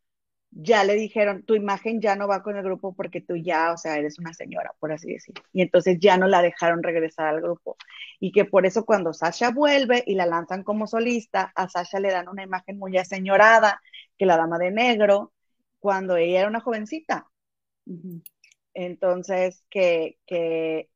ya 0.50 0.84
le 0.84 0.94
dijeron, 0.94 1.44
tu 1.44 1.54
imagen 1.54 2.00
ya 2.00 2.16
no 2.16 2.28
va 2.28 2.42
con 2.42 2.56
el 2.56 2.62
grupo 2.62 2.94
porque 2.94 3.20
tú 3.20 3.37
ya, 3.37 3.72
o 3.72 3.76
sea, 3.78 3.98
eres 3.98 4.18
una 4.18 4.32
señora, 4.34 4.72
por 4.78 4.92
así 4.92 5.12
decir. 5.12 5.34
Y 5.52 5.62
entonces 5.62 5.98
ya 6.00 6.16
no 6.16 6.28
la 6.28 6.42
dejaron 6.42 6.82
regresar 6.82 7.26
al 7.26 7.40
grupo. 7.42 7.76
Y 8.20 8.32
que 8.32 8.44
por 8.44 8.64
eso 8.66 8.84
cuando 8.84 9.12
Sasha 9.12 9.50
vuelve 9.50 10.04
y 10.06 10.14
la 10.14 10.26
lanzan 10.26 10.62
como 10.62 10.87
solista, 10.87 11.52
a 11.56 11.68
Sasha 11.68 11.98
le 12.00 12.12
dan 12.12 12.28
una 12.28 12.44
imagen 12.44 12.78
muy 12.78 12.96
aseñorada, 12.98 13.80
que 14.16 14.26
la 14.26 14.37
dama 14.37 14.58
de 14.58 14.70
negro, 14.70 15.32
cuando 15.80 16.16
ella 16.16 16.40
era 16.40 16.48
una 16.48 16.60
jovencita. 16.60 17.28
Entonces, 18.74 19.64
que, 19.70 20.18
que, 20.26 20.90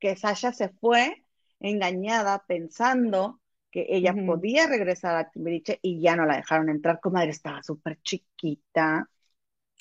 que 0.00 0.16
Sasha 0.16 0.52
se 0.52 0.68
fue 0.70 1.23
engañada 1.68 2.44
pensando 2.46 3.40
que 3.70 3.86
ella 3.88 4.14
podía 4.14 4.66
regresar 4.68 5.16
a 5.16 5.30
Timbiriche 5.30 5.80
y 5.82 6.00
ya 6.00 6.14
no 6.14 6.26
la 6.26 6.36
dejaron 6.36 6.68
entrar, 6.68 7.00
comadre, 7.00 7.30
estaba 7.30 7.62
súper 7.62 8.00
chiquita. 8.02 9.10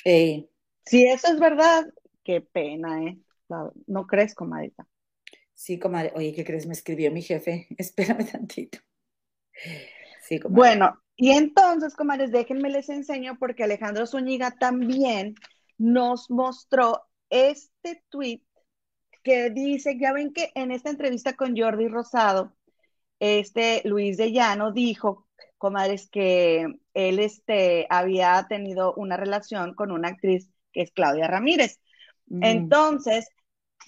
Eh, 0.04 0.50
si 0.86 1.06
eso 1.06 1.28
es 1.28 1.40
verdad, 1.40 1.86
qué 2.24 2.42
pena, 2.42 3.04
¿eh? 3.04 3.20
¿No 3.86 4.08
crees, 4.08 4.34
comadita? 4.34 4.88
Sí, 5.54 5.78
comadre. 5.78 6.12
Oye, 6.16 6.34
¿qué 6.34 6.44
crees? 6.44 6.66
Me 6.66 6.74
escribió 6.74 7.12
mi 7.12 7.22
jefe. 7.22 7.68
Espérame 7.78 8.26
tantito. 8.26 8.80
Sí, 10.24 10.40
comadre. 10.40 10.58
Bueno, 10.58 11.04
y 11.16 11.32
entonces, 11.32 11.94
comadres, 11.96 12.32
déjenme 12.32 12.70
les 12.70 12.90
enseño 12.90 13.38
porque 13.38 13.64
Alejandro 13.64 14.08
Zúñiga 14.08 14.52
también 14.52 15.36
nos 15.78 16.30
mostró 16.32 17.04
este 17.30 18.04
tweet 18.10 18.42
que 19.24 19.50
dice, 19.50 19.98
ya 20.00 20.14
ven 20.14 20.34
que 20.34 20.52
en 20.56 20.72
esta 20.72 20.90
entrevista 20.90 21.34
con 21.34 21.58
Jordi 21.58 21.88
Rosado, 21.88 22.54
este 23.20 23.82
Luis 23.86 24.18
de 24.18 24.32
Llano 24.32 24.72
dijo, 24.72 25.28
comadres, 25.58 26.10
que 26.10 26.68
él 26.94 27.20
este, 27.20 27.88
había 27.90 28.46
tenido 28.50 28.94
una 28.96 29.16
relación 29.16 29.74
con 29.76 29.92
una 29.92 30.10
actriz 30.10 30.50
que 30.74 30.82
es 30.82 30.92
Claudia 30.92 31.28
Ramírez. 31.28 31.80
Mm. 32.28 32.44
Entonces, 32.44 33.30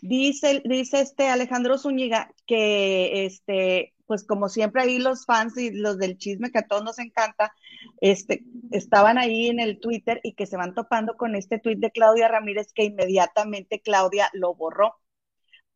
dice, 0.02 0.62
dice 0.63 1.02
este 1.02 1.28
Alejandro 1.28 1.78
Zúñiga 1.78 2.32
que 2.45 3.26
este, 3.26 3.93
pues 4.06 4.24
como 4.24 4.50
siempre 4.50 4.84
ahí 4.84 5.00
los 5.00 5.26
fans 5.26 5.58
y 5.58 5.71
los 5.71 5.98
del 5.98 6.17
chisme 6.17 6.52
que 6.52 6.60
a 6.60 6.67
todos 6.67 6.84
nos 6.84 7.00
encanta, 7.00 7.54
este, 8.02 8.43
estaban 8.71 9.17
ahí 9.17 9.48
en 9.48 9.60
el 9.60 9.80
Twitter 9.80 10.19
y 10.24 10.34
que 10.34 10.45
se 10.45 10.58
van 10.58 10.76
topando 10.76 11.17
con 11.17 11.36
este 11.36 11.60
tweet 11.60 11.78
de 11.78 11.91
Claudia 11.91 12.28
Ramírez 12.28 12.71
que 12.74 12.84
inmediatamente 12.84 13.82
Claudia 13.82 14.30
lo 14.34 14.56
borró. 14.56 14.95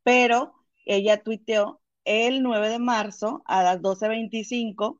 Pero 0.09 0.55
ella 0.85 1.21
tuiteó 1.21 1.81
el 2.03 2.41
9 2.41 2.69
de 2.69 2.79
marzo 2.79 3.43
a 3.45 3.61
las 3.61 3.79
12.25, 3.79 4.99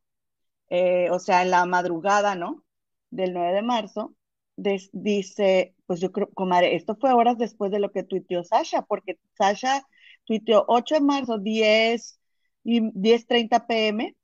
eh, 0.70 1.10
o 1.12 1.18
sea, 1.20 1.42
en 1.42 1.50
la 1.50 1.66
madrugada, 1.66 2.36
¿no? 2.36 2.64
Del 3.10 3.34
9 3.34 3.54
de 3.54 3.64
marzo, 3.64 4.14
dice, 4.56 5.74
pues 5.88 6.00
yo 6.00 6.12
creo, 6.12 6.30
comadre, 6.36 6.76
esto 6.76 6.96
fue 6.96 7.12
horas 7.14 7.40
después 7.40 7.72
de 7.72 7.80
lo 7.80 7.92
que 7.92 8.04
tuiteó 8.04 8.44
Sasha, 8.44 8.84
porque 8.84 9.18
Sasha 9.36 9.84
tuiteó 10.26 10.64
8 10.68 10.94
de 10.96 11.02
marzo, 11.02 11.40
10 11.40 12.20
y 12.64 12.82
10.30 12.94 13.66
pm, 13.66 14.16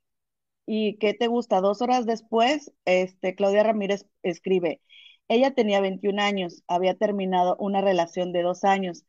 y 0.66 0.98
¿qué 0.98 1.14
te 1.14 1.26
gusta? 1.26 1.60
Dos 1.60 1.82
horas 1.82 2.06
después, 2.06 2.72
este, 2.84 3.34
Claudia 3.34 3.64
Ramírez 3.64 4.06
escribe, 4.22 4.80
ella 5.28 5.52
tenía 5.52 5.80
21 5.80 6.20
años, 6.20 6.62
había 6.68 6.94
terminado 6.96 7.56
una 7.58 7.80
relación 7.80 8.32
de 8.32 8.42
dos 8.42 8.62
años, 8.62 9.04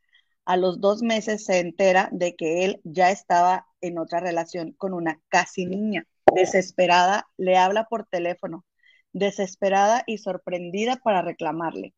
a 0.47 0.55
los 0.55 0.79
dos 0.79 1.01
meses 1.03 1.43
se 1.43 1.59
entera 1.59 2.07
de 2.13 2.37
que 2.37 2.63
él 2.63 2.79
ya 2.85 3.11
estaba 3.11 3.67
en 3.81 3.99
otra 3.99 4.21
relación 4.21 4.71
con 4.71 4.93
una 4.93 5.19
casi 5.27 5.65
niña. 5.65 6.07
Desesperada, 6.33 7.27
le 7.35 7.57
habla 7.57 7.83
por 7.89 8.05
teléfono, 8.05 8.65
desesperada 9.11 10.05
y 10.07 10.19
sorprendida 10.19 11.01
para 11.03 11.21
reclamarle. 11.21 11.93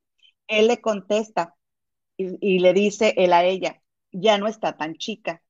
Él 0.47 0.67
le 0.67 0.81
contesta 0.81 1.53
y, 2.17 2.57
le 2.57 2.73
dice 2.73 3.13
él 3.17 3.33
a 3.33 3.45
ella, 3.45 3.83
ya 4.12 4.39
no 4.39 4.47
está 4.47 4.75
tan 4.75 4.95
chica. 4.95 5.43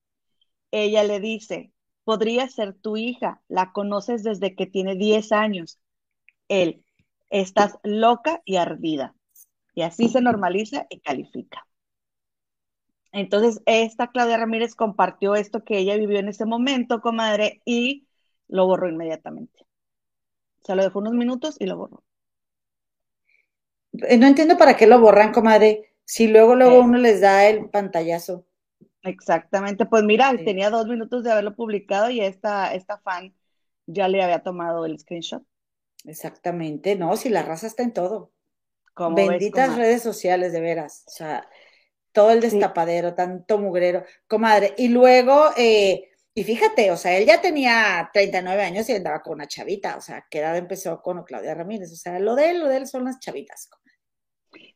Ella 0.70 1.04
le 1.06 1.22
dice, 1.22 1.72
podría 2.04 2.50
ser 2.50 2.74
tu 2.74 2.98
hija, 2.98 3.42
la 3.48 3.72
conoces 3.72 4.24
desde 4.24 4.56
que 4.56 4.68
tiene 4.68 4.96
10 4.96 5.32
años. 5.32 5.80
Él, 6.50 6.84
estás 7.30 7.80
loca 7.82 8.42
y 8.44 8.58
ardida. 8.58 9.16
Y 9.74 9.84
así 9.84 10.10
se 10.10 10.20
normaliza 10.20 10.86
y 10.90 11.00
califica. 11.00 11.66
Entonces, 13.12 13.62
esta 13.66 14.08
Claudia 14.08 14.38
Ramírez 14.38 14.76
compartió 14.76 15.36
esto 15.36 15.64
que 15.64 15.78
ella 15.78 15.98
vivió 15.98 16.20
en 16.20 16.28
ese 16.28 16.46
momento, 16.46 17.02
comadre, 17.02 17.62
y 17.66 18.08
lo 18.48 18.68
borró 18.68 18.90
inmediatamente. 18.90 19.66
Se 20.64 20.76
lo 20.76 20.84
dejó 20.84 21.00
unos 21.00 21.14
minutos 21.14 21.56
y 21.60 21.66
lo 21.66 21.78
borró. 21.78 22.04
Eh, 23.94 24.18
no 24.18 24.28
entiendo 24.28 24.58
para 24.58 24.78
qué 24.78 24.86
lo 24.86 25.00
borran, 25.00 25.32
comadre, 25.32 25.96
si 26.06 26.28
luego, 26.28 26.56
luego 26.56 26.76
eh. 26.76 26.80
uno 26.80 26.98
les 26.98 27.22
da 27.22 27.48
el 27.48 27.70
pantallazo. 27.70 28.46
Exactamente, 29.04 29.86
pues 29.86 30.04
mira, 30.04 30.32
tenía 30.44 30.70
dos 30.70 30.88
minutos 30.88 31.24
de 31.24 31.32
haberlo 31.32 31.56
publicado 31.56 32.10
y 32.10 32.20
esta, 32.20 32.74
esta 32.74 33.00
fan 33.00 33.34
ya 33.88 34.08
le 34.08 34.22
había 34.22 34.44
tomado 34.44 34.86
el 34.86 35.00
screenshot. 35.00 35.44
Exactamente, 36.06 36.96
no, 36.96 37.16
si 37.16 37.30
la 37.30 37.42
raza 37.42 37.68
está 37.68 37.84
en 37.84 37.94
todo. 37.94 38.32
Benditas 39.16 39.78
redes 39.78 40.04
sociales, 40.04 40.52
de 40.52 40.60
veras. 40.60 41.06
O 41.08 41.12
sea, 41.12 41.48
todo 42.20 42.32
el 42.32 42.42
destapadero, 42.42 43.16
tanto 43.16 43.58
mugrero, 43.60 44.04
comadre. 44.28 44.74
Y 44.78 44.90
luego, 44.90 45.52
eh, 45.56 46.10
y 46.34 46.44
fíjate, 46.44 46.92
o 46.92 46.98
sea, 46.98 47.18
él 47.18 47.26
ya 47.26 47.40
tenía 47.40 48.10
39 48.12 48.62
años 48.62 48.90
y 48.90 48.94
andaba 48.94 49.22
con 49.22 49.36
una 49.36 49.48
chavita, 49.48 49.96
o 49.96 50.02
sea, 50.02 50.26
¿qué 50.30 50.40
edad 50.40 50.58
empezó 50.58 51.02
con 51.02 51.24
Claudia 51.24 51.56
Ramírez? 51.56 51.94
O 51.94 51.96
sea, 51.96 52.20
lo 52.20 52.36
de 52.36 52.50
él, 52.50 52.60
lo 52.60 52.68
de 52.68 52.76
él 52.76 52.88
son 52.88 53.06
las 53.06 53.22
chavitas. 53.22 53.70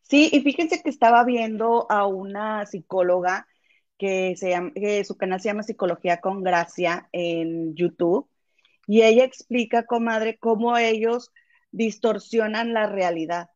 Sí, 0.04 0.30
y 0.32 0.40
fíjense 0.40 0.82
que 0.82 0.90
estaba 0.90 1.26
viendo 1.26 1.86
a 1.92 2.08
una 2.08 2.66
psicóloga 2.66 3.46
que, 3.98 4.38
se 4.38 4.52
llama, 4.52 4.72
que 4.74 5.04
su 5.04 5.18
canal 5.18 5.42
se 5.42 5.50
llama 5.50 5.64
Psicología 5.64 6.22
con 6.22 6.44
Gracia 6.44 7.10
en 7.12 7.76
YouTube, 7.76 8.30
y 8.88 9.02
ella 9.02 9.26
explica, 9.26 9.84
comadre, 9.84 10.38
cómo 10.38 10.78
ellos 10.78 11.34
distorsionan 11.72 12.74
la 12.74 12.88
realidad. 12.88 13.50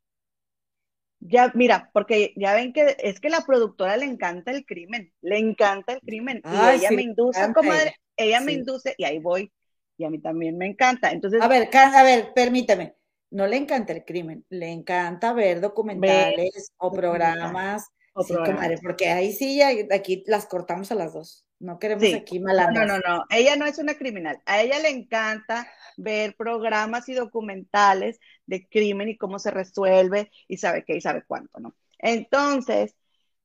Ya, 1.19 1.51
mira, 1.55 1.89
porque 1.93 2.33
ya 2.35 2.53
ven 2.53 2.73
que 2.73 2.95
es 2.99 3.19
que 3.19 3.29
la 3.29 3.41
productora 3.41 3.97
le 3.97 4.05
encanta 4.05 4.51
el 4.51 4.65
crimen, 4.65 5.11
le 5.21 5.39
encanta 5.39 5.93
el 5.93 6.01
crimen. 6.01 6.41
y 6.45 6.75
ella 6.75 6.91
me 6.91 7.01
induce, 7.01 7.53
comadre, 7.53 7.95
ella, 8.15 8.39
me 8.41 8.53
induce 8.53 8.93
y 8.97 9.03
ahí 9.03 9.19
voy. 9.19 9.51
Y 9.97 10.05
a 10.05 10.09
mí 10.09 10.19
también 10.19 10.57
me 10.57 10.67
encanta. 10.67 11.11
Entonces, 11.11 11.41
a 11.41 11.47
ver, 11.47 11.69
a 11.73 12.03
ver, 12.03 12.31
permítame. 12.35 12.95
No 13.29 13.47
le 13.47 13.57
encanta 13.57 13.93
el 13.93 14.05
crimen, 14.05 14.45
le 14.49 14.71
encanta 14.71 15.33
ver 15.33 15.59
documentales 15.59 16.71
o 16.77 16.91
programas. 16.91 17.87
sí, 18.25 18.33
comadre, 18.33 18.77
porque 18.81 19.09
ahí 19.09 19.33
sí, 19.33 19.61
aquí 19.61 20.23
las 20.27 20.45
cortamos 20.45 20.91
a 20.91 20.95
las 20.95 21.13
dos. 21.13 21.46
No 21.59 21.79
queremos 21.79 22.13
aquí 22.13 22.39
malandras. 22.39 22.87
No, 22.87 22.99
no, 22.99 22.99
no. 22.99 23.25
Ella 23.29 23.55
no 23.55 23.65
es 23.65 23.79
una 23.79 23.95
criminal. 23.95 24.41
A 24.45 24.61
ella 24.61 24.79
le 24.79 24.89
encanta 24.89 25.67
ver 25.97 26.35
programas 26.35 27.09
y 27.09 27.13
documentales 27.13 28.19
de 28.45 28.67
crimen 28.67 29.09
y 29.09 29.17
cómo 29.17 29.39
se 29.39 29.51
resuelve 29.51 30.31
y 30.47 30.57
sabe 30.57 30.83
qué 30.85 30.95
y 30.95 31.01
sabe 31.01 31.23
cuánto, 31.25 31.59
¿no? 31.59 31.75
Entonces, 31.99 32.95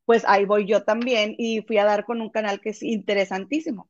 pues 0.04 0.24
ahí 0.26 0.44
voy 0.44 0.66
yo 0.66 0.84
también 0.84 1.34
y 1.38 1.62
fui 1.62 1.78
a 1.78 1.84
dar 1.84 2.04
con 2.04 2.20
un 2.20 2.30
canal 2.30 2.60
que 2.60 2.70
es 2.70 2.82
interesantísimo. 2.82 3.88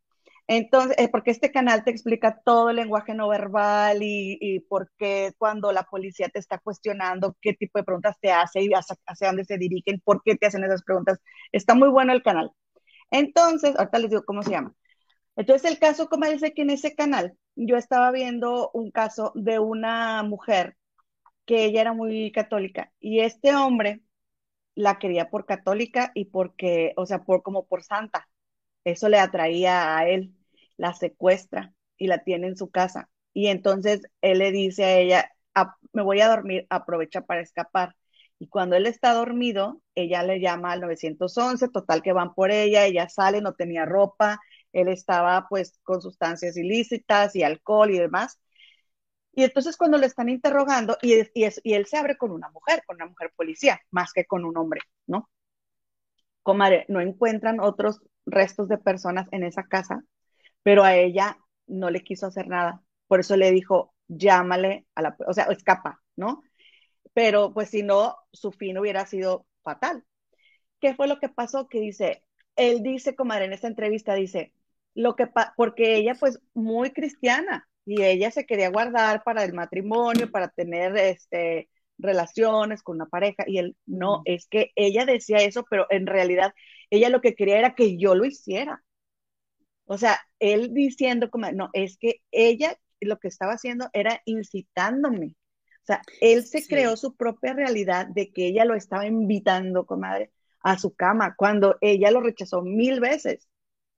Entonces, 0.49 0.97
eh, 0.99 1.09
porque 1.09 1.31
este 1.31 1.51
canal 1.53 1.85
te 1.85 1.91
explica 1.91 2.41
todo 2.45 2.71
el 2.71 2.77
lenguaje 2.77 3.15
no 3.15 3.29
verbal 3.29 3.99
y, 4.03 4.61
por 4.69 4.91
qué 4.99 5.33
cuando 5.39 5.73
la 5.73 5.85
policía 5.85 6.29
te 6.29 6.39
está 6.41 6.59
cuestionando, 6.59 7.37
qué 7.41 7.55
tipo 7.55 7.79
de 7.79 7.85
preguntas 7.85 8.17
te 8.21 8.33
hace 8.33 8.63
y 8.63 8.73
hacia, 8.75 8.97
hacia 9.07 9.29
dónde 9.29 9.45
se 9.45 9.59
dirigen, 9.59 10.01
por 10.05 10.23
qué 10.25 10.37
te 10.37 10.47
hacen 10.47 10.65
esas 10.65 10.83
preguntas. 10.83 11.21
Está 11.53 11.75
muy 11.75 11.89
bueno 11.89 12.13
el 12.13 12.23
canal. 12.23 12.53
Entonces, 13.13 13.77
ahorita 13.79 14.01
les 14.01 14.11
digo 14.11 14.25
cómo 14.27 14.45
se 14.45 14.53
llama. 14.53 14.75
Entonces, 15.37 15.71
el 15.71 15.79
caso, 15.79 16.09
como 16.09 16.27
dice 16.27 16.55
que 16.55 16.63
en 16.63 16.71
ese 16.71 16.95
canal 16.97 17.37
yo 17.57 17.77
estaba 17.77 18.11
viendo 18.13 18.71
un 18.75 18.91
caso 18.93 19.33
de 19.35 19.59
una 19.61 20.23
mujer 20.25 20.77
que 21.47 21.65
ella 21.67 21.83
era 21.83 21.93
muy 21.95 22.33
católica 22.33 22.93
y 23.01 23.21
este 23.21 23.55
hombre 23.57 24.03
la 24.75 24.99
quería 24.99 25.31
por 25.31 25.47
católica 25.47 26.13
y 26.15 26.27
porque, 26.27 26.93
o 26.97 27.07
sea, 27.07 27.25
por 27.25 27.43
como 27.43 27.67
por 27.67 27.83
santa. 27.85 28.29
Eso 28.85 29.09
le 29.09 29.19
atraía 29.19 29.97
a 29.99 30.09
él. 30.09 30.35
La 30.77 30.95
secuestra 30.95 31.75
y 31.99 32.09
la 32.09 32.25
tiene 32.25 32.49
en 32.49 32.57
su 32.57 32.71
casa. 32.71 33.11
Y 33.35 33.49
entonces 33.49 34.03
él 34.23 34.39
le 34.41 34.53
dice 34.53 34.85
a 34.85 34.99
ella, 34.99 35.33
me 35.93 36.03
voy 36.03 36.21
a 36.21 36.29
dormir, 36.29 36.67
aprovecha 36.71 37.23
para 37.23 37.43
escapar. 37.43 37.97
Y 38.43 38.49
cuando 38.49 38.75
él 38.75 38.87
está 38.87 39.13
dormido, 39.15 39.81
ella 39.95 40.25
le 40.25 40.41
llama 40.41 40.73
al 40.73 40.81
911, 40.81 41.69
total 41.69 42.03
que 42.03 42.13
van 42.13 42.35
por 42.35 42.51
ella, 42.51 42.87
ella 42.87 43.09
sale, 43.09 43.41
no 43.41 43.55
tenía 43.55 43.85
ropa, 43.85 44.41
él 44.73 44.89
estaba 44.89 45.47
pues 45.49 45.79
con 45.85 46.03
sustancias 46.03 46.57
ilícitas 46.57 47.37
y 47.37 47.45
alcohol 47.45 47.93
y 47.93 48.01
demás. 48.01 48.41
Y 49.33 49.45
entonces 49.45 49.77
cuando 49.77 49.97
le 49.97 50.07
están 50.07 50.29
interrogando, 50.29 50.99
y, 51.03 51.13
él 51.13 51.87
se 51.87 51.97
abre 51.97 52.17
con 52.17 52.33
una 52.33 52.51
mujer, 52.51 52.83
con 52.85 52.97
una 52.97 53.07
mujer 53.07 53.33
policía, 53.37 53.81
más 53.93 54.13
que 54.13 54.25
con 54.25 54.45
un 54.45 54.57
hombre, 54.57 54.81
¿no? 55.07 55.31
Comadre, 56.43 56.85
no 56.89 57.01
encuentran 57.01 57.61
otros 57.61 58.01
restos 58.27 58.67
de 58.69 58.79
personas 58.79 59.29
en 59.31 59.45
esa 59.45 59.69
casa, 59.69 60.03
pero 60.65 60.83
a 60.83 60.97
ella 60.97 61.39
no 61.69 61.91
le 61.91 62.03
quiso 62.03 62.27
hacer 62.27 62.49
nada. 62.49 62.83
Por 63.07 63.21
eso 63.21 63.37
le 63.37 63.53
dijo, 63.53 63.95
llámale 64.09 64.87
a 64.97 65.03
la, 65.03 65.17
o 65.29 65.33
sea, 65.33 65.45
escapa, 65.45 66.03
¿no? 66.17 66.43
Pero 67.15 67.53
pues 67.53 67.71
si 67.71 67.83
no, 67.83 68.17
su 68.33 68.53
fin 68.53 68.79
hubiera 68.79 69.07
sido 69.07 69.47
fatal. 69.63 70.05
¿Qué 70.81 70.95
fue 70.95 71.09
lo 71.09 71.19
que 71.19 71.29
pasó? 71.29 71.69
Que 71.69 71.81
dice, 71.81 72.25
él 72.57 72.83
dice, 72.83 73.15
comadre, 73.17 73.47
en 73.47 73.53
esta 73.53 73.69
entrevista, 73.69 74.15
dice, 74.15 74.53
lo 74.95 75.17
que 75.17 75.29
porque 75.57 75.97
ella 75.97 76.15
pues 76.19 76.41
muy 76.55 76.93
cristiana 76.93 77.69
y 77.85 78.03
ella 78.03 78.31
se 78.31 78.47
quería 78.47 78.71
guardar 78.71 79.23
para 79.25 79.45
el 79.45 79.55
matrimonio, 79.55 80.31
para 80.31 80.49
tener 80.49 80.97
este 80.97 81.69
relaciones 81.99 82.83
con 82.83 82.97
una 82.97 83.07
pareja 83.07 83.45
y 83.47 83.59
él 83.59 83.77
no, 83.87 84.23
es 84.25 84.49
que 84.49 84.73
ella 84.77 85.07
decía 85.07 85.39
eso, 85.39 85.65
pero 85.71 85.87
en 85.91 86.07
realidad 86.07 86.53
ella 86.91 87.09
lo 87.11 87.21
que 87.21 87.35
quería 87.35 87.59
era 87.59 87.75
que 87.75 87.97
yo 87.99 88.15
lo 88.15 88.25
hiciera. 88.25 88.83
O 89.87 89.99
sea, 89.99 90.19
él 90.39 90.73
diciendo 90.75 91.31
como, 91.31 91.51
no, 91.53 91.71
es 91.73 91.97
que 91.99 92.17
ella 92.31 92.77
lo 93.01 93.19
que 93.19 93.29
estaba 93.29 93.53
haciendo 93.55 93.89
era 93.93 94.21
incitándome 94.25 95.37
o 95.83 95.85
sea, 95.87 96.03
él 96.21 96.45
se 96.47 96.67
creó 96.67 96.97
su 96.97 97.17
propia 97.17 97.55
realidad 97.55 98.07
de 98.07 98.33
que 98.33 98.47
ella 98.47 98.65
lo 98.65 98.75
estaba 98.75 99.07
invitando, 99.07 99.85
comadre, 99.87 100.31
a 100.61 100.79
su 100.79 100.95
cama, 100.95 101.35
cuando 101.37 101.77
ella 101.81 102.11
lo 102.13 102.21
rechazó 102.21 102.63
mil 102.63 103.01
veces, 103.01 103.49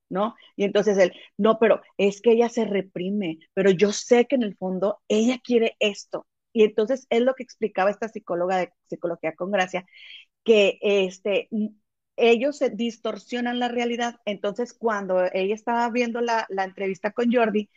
¿no? 0.08 0.34
Y 0.56 0.64
entonces 0.64 0.98
él, 0.98 1.12
no, 1.36 1.58
pero 1.58 1.82
es 1.98 2.22
que 2.22 2.32
ella 2.32 2.48
se 2.48 2.64
reprime, 2.64 3.38
pero 3.54 3.70
yo 3.70 3.92
sé 3.92 4.26
que 4.26 4.36
en 4.36 4.44
el 4.44 4.56
fondo 4.56 5.00
ella 5.08 5.40
quiere 5.44 5.76
esto. 5.80 6.26
Y 6.52 6.64
entonces 6.64 7.06
es 7.10 7.20
lo 7.22 7.34
que 7.34 7.42
explicaba 7.42 7.90
esta 7.90 8.08
psicóloga 8.08 8.58
de 8.58 8.72
psicología 8.88 9.34
con 9.34 9.50
gracia, 9.50 9.84
que 10.44 10.78
este, 10.82 11.48
ellos 12.16 12.58
se 12.58 12.70
distorsionan 12.70 13.58
la 13.58 13.68
realidad. 13.68 14.16
Entonces, 14.24 14.74
cuando 14.74 15.24
ella 15.32 15.54
estaba 15.54 15.88
viendo 15.90 16.20
la, 16.20 16.46
la 16.48 16.64
entrevista 16.64 17.12
con 17.12 17.32
Jordi, 17.32 17.70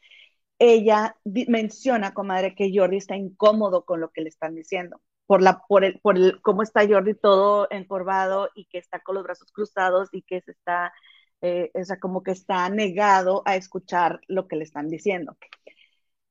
ella 0.60 1.15
menciona, 1.24 2.13
comadre, 2.13 2.56
que 2.56 2.72
Jordi 2.74 2.98
está 2.98 3.15
incómodo 3.15 3.86
con 3.86 4.02
lo 4.02 4.12
que 4.12 4.22
le 4.22 4.30
están 4.30 4.56
diciendo, 4.56 5.02
por, 5.28 5.41
la, 5.41 5.63
por, 5.67 5.84
el, 5.86 6.00
por 6.00 6.17
el, 6.17 6.41
cómo 6.41 6.63
está 6.63 6.88
Jordi 6.88 7.13
todo 7.15 7.67
encorvado 7.72 8.50
y 8.56 8.65
que 8.65 8.78
está 8.80 9.00
con 9.02 9.15
los 9.15 9.24
brazos 9.24 9.52
cruzados 9.52 10.10
y 10.12 10.24
que 10.24 10.41
se 10.41 10.52
está, 10.52 10.93
eh, 11.41 11.72
o 11.74 11.84
sea, 11.84 12.00
como 12.00 12.24
que 12.24 12.32
está 12.32 12.70
negado 12.70 13.43
a 13.46 13.56
escuchar 13.56 14.22
lo 14.28 14.48
que 14.48 14.56
le 14.56 14.63
están 14.63 14.89
diciendo. 14.89 15.38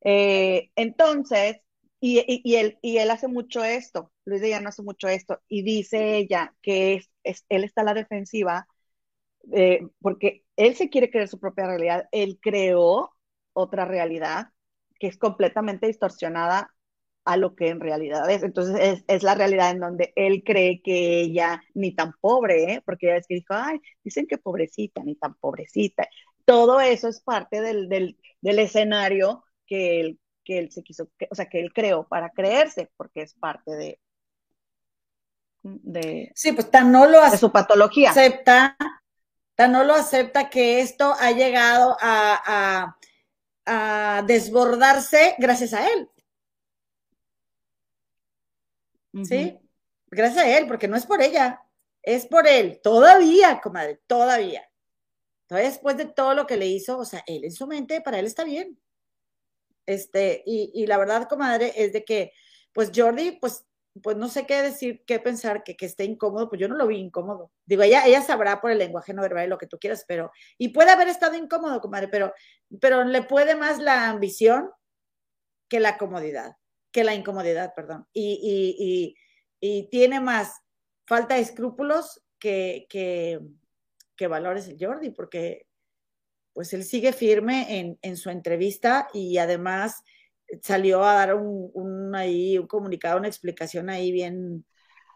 Eh, 0.02 0.70
entonces, 0.76 1.60
y, 2.00 2.24
y, 2.44 2.56
él, 2.56 2.78
y 2.82 2.98
él 2.98 3.10
hace 3.10 3.28
mucho 3.28 3.64
esto, 3.64 4.12
Luis 4.24 4.40
de 4.40 4.60
no 4.60 4.68
hace 4.68 4.82
mucho 4.82 5.08
esto, 5.08 5.40
y 5.48 5.62
dice 5.62 6.16
ella 6.16 6.54
que 6.62 6.94
es, 7.22 7.44
él 7.48 7.64
está 7.64 7.82
a 7.82 7.84
la 7.84 7.94
defensiva 7.94 8.66
eh, 9.52 9.80
porque 10.00 10.44
él 10.56 10.74
se 10.74 10.90
quiere 10.90 11.10
creer 11.10 11.28
su 11.28 11.38
propia 11.38 11.66
realidad, 11.66 12.08
él 12.12 12.38
creó 12.40 13.12
otra 13.56 13.84
realidad 13.84 14.50
que 14.98 15.06
es 15.06 15.16
completamente 15.18 15.86
distorsionada 15.86 16.72
a 17.24 17.36
lo 17.36 17.56
que 17.56 17.68
en 17.68 17.80
realidad 17.80 18.30
es. 18.30 18.42
Entonces 18.42 19.02
es, 19.08 19.22
la 19.22 19.34
realidad 19.34 19.70
en 19.70 19.80
donde 19.80 20.12
él 20.14 20.42
cree 20.44 20.80
que 20.82 21.20
ella 21.20 21.62
ni 21.74 21.94
tan 21.94 22.12
pobre, 22.20 22.74
¿eh? 22.74 22.82
porque 22.84 23.06
ella 23.08 23.16
es 23.16 23.26
que 23.26 23.34
dijo, 23.34 23.54
ay, 23.54 23.80
dicen 24.04 24.26
que 24.26 24.38
pobrecita, 24.38 25.02
ni 25.02 25.16
tan 25.16 25.34
pobrecita. 25.34 26.08
Todo 26.44 26.80
eso 26.80 27.08
es 27.08 27.20
parte 27.20 27.60
del, 27.60 27.88
del, 27.88 28.16
del 28.40 28.58
escenario 28.60 29.44
que 29.66 30.00
él, 30.00 30.20
que 30.44 30.58
él 30.58 30.70
se 30.70 30.82
quiso, 30.82 31.10
o 31.28 31.34
sea, 31.34 31.46
que 31.46 31.60
él 31.60 31.72
creó 31.72 32.06
para 32.06 32.30
creerse, 32.30 32.90
porque 32.96 33.22
es 33.22 33.34
parte 33.34 33.72
de, 33.72 34.00
de 35.62 36.30
sí, 36.34 36.52
pues 36.52 36.70
tan 36.70 36.92
no 36.92 37.06
lo 37.06 37.28
su 37.30 37.50
patología. 37.50 38.10
Acepta 38.10 38.76
tan 39.56 39.72
no 39.72 39.84
lo 39.84 39.94
acepta 39.94 40.50
que 40.50 40.80
esto 40.80 41.14
ha 41.18 41.32
llegado 41.32 41.96
a, 42.00 42.40
a, 42.46 42.96
desbordarse 44.26 45.34
gracias 45.38 45.72
a 45.72 45.88
él. 45.90 46.08
¿Sí? 49.24 49.58
Gracias 50.08 50.44
a 50.44 50.58
él, 50.58 50.66
porque 50.66 50.88
no 50.88 50.96
es 50.96 51.06
por 51.06 51.22
ella, 51.22 51.62
es 52.02 52.26
por 52.26 52.46
él. 52.46 52.80
Todavía, 52.82 53.60
comadre, 53.60 54.00
todavía. 54.06 54.70
Entonces, 55.42 55.74
después 55.74 55.96
de 55.96 56.06
todo 56.06 56.34
lo 56.34 56.46
que 56.46 56.56
le 56.56 56.66
hizo, 56.66 56.98
o 56.98 57.04
sea, 57.04 57.22
él 57.26 57.44
en 57.44 57.52
su 57.52 57.66
mente, 57.66 58.00
para 58.00 58.18
él 58.18 58.26
está 58.26 58.44
bien. 58.44 58.78
Este, 59.86 60.42
y, 60.44 60.70
y 60.74 60.86
la 60.86 60.98
verdad, 60.98 61.28
comadre, 61.28 61.72
es 61.76 61.92
de 61.92 62.04
que, 62.04 62.32
pues 62.72 62.90
Jordi, 62.94 63.32
pues 63.32 63.64
pues 64.02 64.16
no 64.16 64.28
sé 64.28 64.46
qué 64.46 64.62
decir, 64.62 65.02
qué 65.06 65.18
pensar, 65.18 65.62
que, 65.62 65.76
que 65.76 65.86
esté 65.86 66.04
incómodo, 66.04 66.48
pues 66.48 66.60
yo 66.60 66.68
no 66.68 66.76
lo 66.76 66.86
vi 66.86 66.98
incómodo. 66.98 67.52
Digo, 67.64 67.82
ella, 67.82 68.06
ella 68.06 68.22
sabrá 68.22 68.60
por 68.60 68.70
el 68.70 68.78
lenguaje 68.78 69.14
no 69.14 69.22
verbal 69.22 69.48
lo 69.48 69.58
que 69.58 69.66
tú 69.66 69.78
quieras, 69.78 70.04
pero, 70.06 70.32
y 70.58 70.68
puede 70.68 70.90
haber 70.90 71.08
estado 71.08 71.36
incómodo, 71.36 71.80
comadre, 71.80 72.08
pero, 72.08 72.32
pero 72.80 73.04
le 73.04 73.22
puede 73.22 73.54
más 73.54 73.78
la 73.78 74.08
ambición 74.08 74.70
que 75.68 75.80
la 75.80 75.98
comodidad, 75.98 76.56
que 76.92 77.04
la 77.04 77.14
incomodidad, 77.14 77.74
perdón. 77.74 78.06
Y, 78.12 78.40
y, 78.42 79.16
y, 79.60 79.88
tiene 79.88 80.20
más 80.20 80.60
falta 81.06 81.34
de 81.34 81.40
escrúpulos 81.40 82.22
que, 82.38 82.86
que, 82.88 83.40
que 84.16 84.26
valores 84.26 84.68
el 84.68 84.76
Jordi, 84.78 85.10
porque 85.10 85.66
pues 86.52 86.72
él 86.72 86.84
sigue 86.84 87.12
firme 87.12 87.78
en, 87.78 87.98
en 88.00 88.16
su 88.16 88.30
entrevista 88.30 89.08
y 89.12 89.36
además 89.38 90.02
salió 90.62 91.04
a 91.04 91.14
dar 91.14 91.34
un, 91.34 92.14
ahí, 92.14 92.58
un 92.58 92.66
comunicado, 92.66 93.18
una 93.18 93.28
explicación 93.28 93.90
ahí 93.90 94.12
bien. 94.12 94.64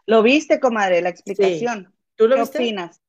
¿Lo 0.05 0.23
viste, 0.23 0.59
comadre, 0.59 1.01
la 1.01 1.09
explicación? 1.09 1.93
¿Tú 2.15 2.27
lo 2.27 2.35
¿Qué 2.35 2.41
viste? 2.41 2.57
opinas? 2.57 3.01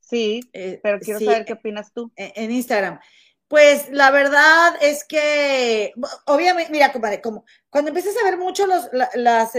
Sí, 0.00 0.40
eh, 0.52 0.80
pero 0.82 0.98
quiero 1.00 1.20
saber 1.20 1.44
qué 1.44 1.52
opinas 1.52 1.92
tú. 1.92 2.10
En, 2.16 2.50
Instagram. 2.50 2.98
Pues 3.46 3.90
la 3.90 4.10
verdad 4.10 4.74
es 4.80 5.04
que, 5.04 5.92
obviamente, 6.26 6.72
mira, 6.72 6.92
comadre, 6.92 7.20
como 7.20 7.44
cuando 7.70 7.88
empiezas 7.88 8.14
a 8.16 8.24
ver 8.24 8.38
mucho 8.38 8.66
los, 8.66 8.88
las, 9.14 9.52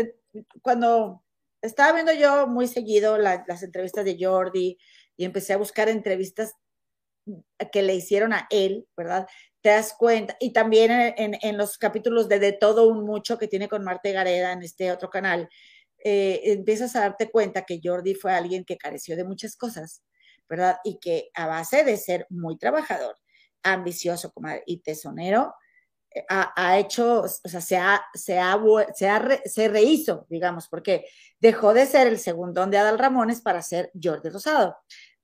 cuando 0.62 1.24
estaba 1.62 1.94
viendo 1.94 2.14
yo 2.14 2.48
muy 2.48 2.68
seguido 2.68 3.18
las 3.18 3.64
entrevistas 3.64 4.06
de 4.06 4.18
Jordi 4.20 4.78
y 5.18 5.26
empecé 5.26 5.54
a 5.54 5.58
buscar 5.58 5.90
entrevistas 5.90 6.54
que 7.72 7.82
le 7.82 7.96
hicieron 7.96 8.34
a 8.34 8.48
él, 8.50 8.88
¿verdad? 8.96 9.28
Te 9.62 9.70
das 9.70 9.94
cuenta, 9.98 10.38
y 10.40 10.54
también 10.54 10.92
en, 11.18 11.58
los 11.58 11.78
capítulos 11.78 12.30
de 12.30 12.40
De 12.40 12.54
Todo 12.54 12.88
Un 12.88 13.06
Mucho 13.06 13.38
que 13.38 13.48
tiene 13.48 13.68
con 13.68 13.84
Marta 13.84 14.10
Gareda 14.10 14.54
en 14.54 14.64
este 14.64 14.92
otro 14.92 15.10
canal, 15.10 15.50
eh, 16.04 16.42
empiezas 16.46 16.96
a 16.96 17.02
darte 17.02 17.30
cuenta 17.30 17.66
que 17.66 17.82
Jordi 17.84 18.16
fue 18.16 18.32
alguien 18.32 18.64
que 18.64 18.78
careció 18.78 19.18
de 19.18 19.26
muchas 19.26 19.58
cosas, 19.58 20.02
¿verdad? 20.48 20.78
Y 20.84 21.00
que 21.00 21.30
a 21.34 21.46
base 21.48 21.84
de 21.84 21.98
ser 21.98 22.26
muy 22.30 22.58
trabajador, 22.58 23.18
ambicioso 23.64 24.32
y 24.66 24.80
tesonero, 24.80 25.54
eh, 26.12 26.26
ha, 26.30 26.80
hecho, 26.80 27.24
o 27.24 27.28
sea, 27.28 27.62
se 27.62 27.78
ha, 27.78 28.02
se 28.14 28.40
ha, 28.40 28.58
se, 29.46 29.68
rehizo, 29.68 30.26
digamos, 30.30 30.68
porque 30.70 31.06
dejó 31.40 31.74
de 31.74 31.86
ser 31.86 32.08
el 32.08 32.20
segundón 32.20 32.72
de 32.72 32.78
Adal 32.78 32.98
Ramones 32.98 33.42
para 33.42 33.62
ser 33.62 33.92
Jordi 34.02 34.30
Rosado, 34.30 34.78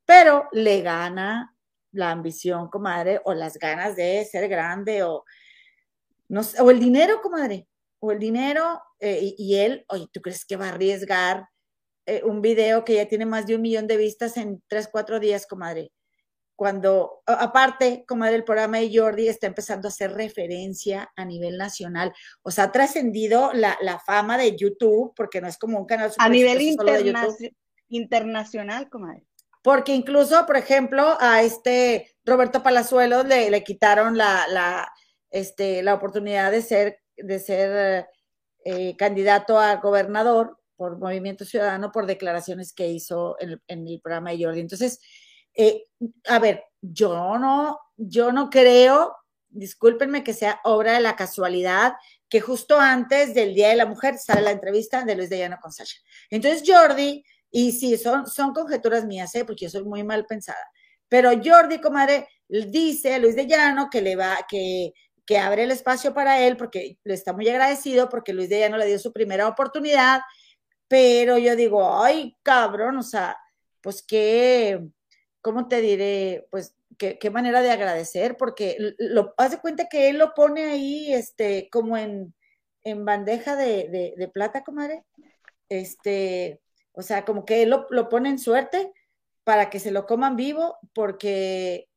pero 0.06 0.48
le 0.52 0.82
gana 0.82 1.55
la 1.95 2.12
ambición, 2.12 2.69
comadre, 2.69 3.21
o 3.25 3.34
las 3.34 3.58
ganas 3.58 3.95
de 3.95 4.23
ser 4.25 4.47
grande, 4.47 5.03
o, 5.03 5.23
no 6.27 6.41
o 6.60 6.71
el 6.71 6.79
dinero, 6.79 7.21
comadre, 7.21 7.67
o 7.99 8.12
el 8.12 8.19
dinero, 8.19 8.81
eh, 8.99 9.34
y, 9.38 9.55
él, 9.55 9.86
oye, 9.89 10.08
¿tú 10.12 10.21
crees 10.21 10.45
que 10.45 10.58
va 10.58 10.67
a 10.67 10.69
arriesgar 10.69 11.47
eh, 12.05 12.21
un 12.23 12.41
video 12.41 12.86
que 12.86 12.95
ya 12.95 13.08
tiene 13.08 13.25
más 13.25 13.47
de 13.47 13.55
un 13.55 13.62
millón 13.62 13.88
de 13.88 13.97
vistas 13.97 14.38
en 14.38 14.62
tres, 14.67 14.88
cuatro 14.91 15.19
días, 15.19 15.47
comadre? 15.47 15.91
Cuando, 16.55 17.21
aparte, 17.25 18.05
comadre, 18.08 18.36
el 18.36 18.45
programa 18.45 18.77
de 18.77 18.89
Jordi 18.97 19.27
está 19.27 19.47
empezando 19.47 19.88
a 19.88 19.89
hacer 19.89 20.13
referencia 20.13 21.12
a 21.17 21.25
nivel 21.25 21.58
nacional. 21.58 22.13
O 22.43 22.51
sea, 22.51 22.65
ha 22.65 22.71
trascendido 22.71 23.51
la, 23.53 24.01
fama 24.05 24.38
de 24.38 24.55
YouTube, 24.55 25.13
porque 25.17 25.41
no 25.41 25.49
es 25.49 25.58
como 25.58 25.77
un 25.77 25.86
canal. 25.86 26.13
A 26.17 26.29
nivel 26.29 26.62
internacional, 27.89 28.89
comadre. 28.89 29.25
Porque 29.65 29.95
incluso, 29.95 30.45
por 30.45 30.58
ejemplo, 30.58 31.17
a 31.19 31.41
este 31.41 32.15
Roberto 32.23 32.62
Palazuelos 32.62 33.25
le, 33.25 33.63
quitaron 33.63 34.15
la, 34.15 34.45
la, 34.47 34.93
este, 35.32 35.82
la 35.82 35.95
oportunidad 35.95 36.51
de 36.51 36.62
ser, 36.62 36.99
de 37.17 37.39
ser 37.39 38.08
eh, 38.63 38.95
candidato 38.95 39.60
a 39.60 39.78
gobernador 39.78 40.60
por 40.75 40.99
Movimiento 40.99 41.45
Ciudadano 41.45 41.91
por 41.91 42.06
declaraciones 42.06 42.73
que 42.73 42.89
hizo 42.89 43.38
en 43.39 43.60
el, 43.88 44.01
programa 44.01 44.30
de 44.30 44.43
Jordi. 44.43 44.60
Entonces, 44.60 44.99
eh, 45.56 45.86
a 46.28 46.38
ver, 46.38 46.65
yo 46.80 47.39
no, 47.39 47.80
yo 47.97 48.32
no 48.32 48.51
creo, 48.51 49.15
discúlpenme 49.49 50.23
que 50.23 50.36
sea 50.36 50.62
obra 50.63 50.93
de 50.93 50.99
la 50.99 51.15
casualidad, 51.15 51.95
que 52.30 52.39
justo 52.39 52.80
antes 52.80 53.34
del 53.34 53.56
Día 53.56 53.69
de 53.69 53.78
la 53.78 53.88
Mujer 53.88 54.19
sale 54.19 54.41
la 54.41 54.51
entrevista 54.51 55.04
de 55.04 55.15
Luis 55.15 55.32
de 55.32 55.39
Llano 55.39 55.58
con 55.60 55.71
Sasha. 55.71 55.97
Entonces, 56.30 56.62
Jordi 56.63 57.25
y 57.58 57.72
sí, 57.72 57.98
son, 57.98 58.28
son 58.28 58.54
conjeturas 58.54 59.06
mías, 59.06 59.34
¿eh? 59.34 59.46
porque 59.46 59.63
yo 59.63 59.70
soy 59.70 59.86
muy 59.86 60.04
mal 60.04 60.26
pensada. 60.26 60.60
Pero 61.08 61.32
Jordi, 61.41 61.80
comadre, 61.80 62.28
dice 62.50 63.13
a 63.13 63.18
Luis 63.18 63.34
de 63.38 63.48
Llano 63.48 63.88
que 63.89 64.02
le 64.02 64.18
va, 64.18 64.39
que, 64.46 64.91
que 65.26 65.38
abre 65.38 65.63
el 65.63 65.72
espacio 65.72 66.13
para 66.13 66.46
él 66.46 66.58
porque 66.58 66.98
le 67.06 67.13
está 67.13 67.32
muy 67.32 67.48
agradecido 67.48 68.10
porque 68.10 68.34
Luis 68.34 68.50
de 68.50 68.60
Llano 68.60 68.76
le 68.76 68.88
dio 68.88 69.00
su 69.00 69.13
primera 69.13 69.48
oportunidad, 69.48 70.20
pero 70.89 71.38
yo 71.38 71.56
digo, 71.56 72.04
ay, 72.04 72.36
cabrón, 72.44 72.98
o 72.98 73.04
sea, 73.04 73.38
pues 73.80 74.04
qué, 74.06 74.82
¿cómo 75.41 75.70
te 75.70 75.80
diré? 75.80 76.46
Pues 76.52 76.76
qué, 76.98 77.18
qué 77.18 77.30
manera 77.30 77.62
de 77.62 77.72
agradecer, 77.72 78.36
porque 78.36 78.78
hace 79.38 79.62
cuenta 79.62 79.88
que 79.89 80.10
él 80.10 80.18
lo 80.18 80.34
pone 80.34 80.65
ahí, 80.65 81.13
este, 81.13 81.70
como 81.72 81.96
en, 81.96 82.36
en 82.84 83.06
bandeja 83.06 83.56
de, 83.56 83.88
de, 83.88 84.13
de 84.18 84.28
plata, 84.28 84.65
comadre. 84.65 85.06
Este, 85.70 86.60
o 86.95 87.01
sea, 87.01 87.25
como 87.25 87.45
que 87.45 87.65
lo, 87.65 87.88
lo 87.89 88.10
pone 88.10 88.29
en 88.29 88.39
suerte 88.39 88.91
para 89.43 89.69
que 89.69 89.79
se 89.79 89.91
lo 89.91 90.05
coman 90.05 90.36
vivo, 90.36 90.77
porque 90.93 91.88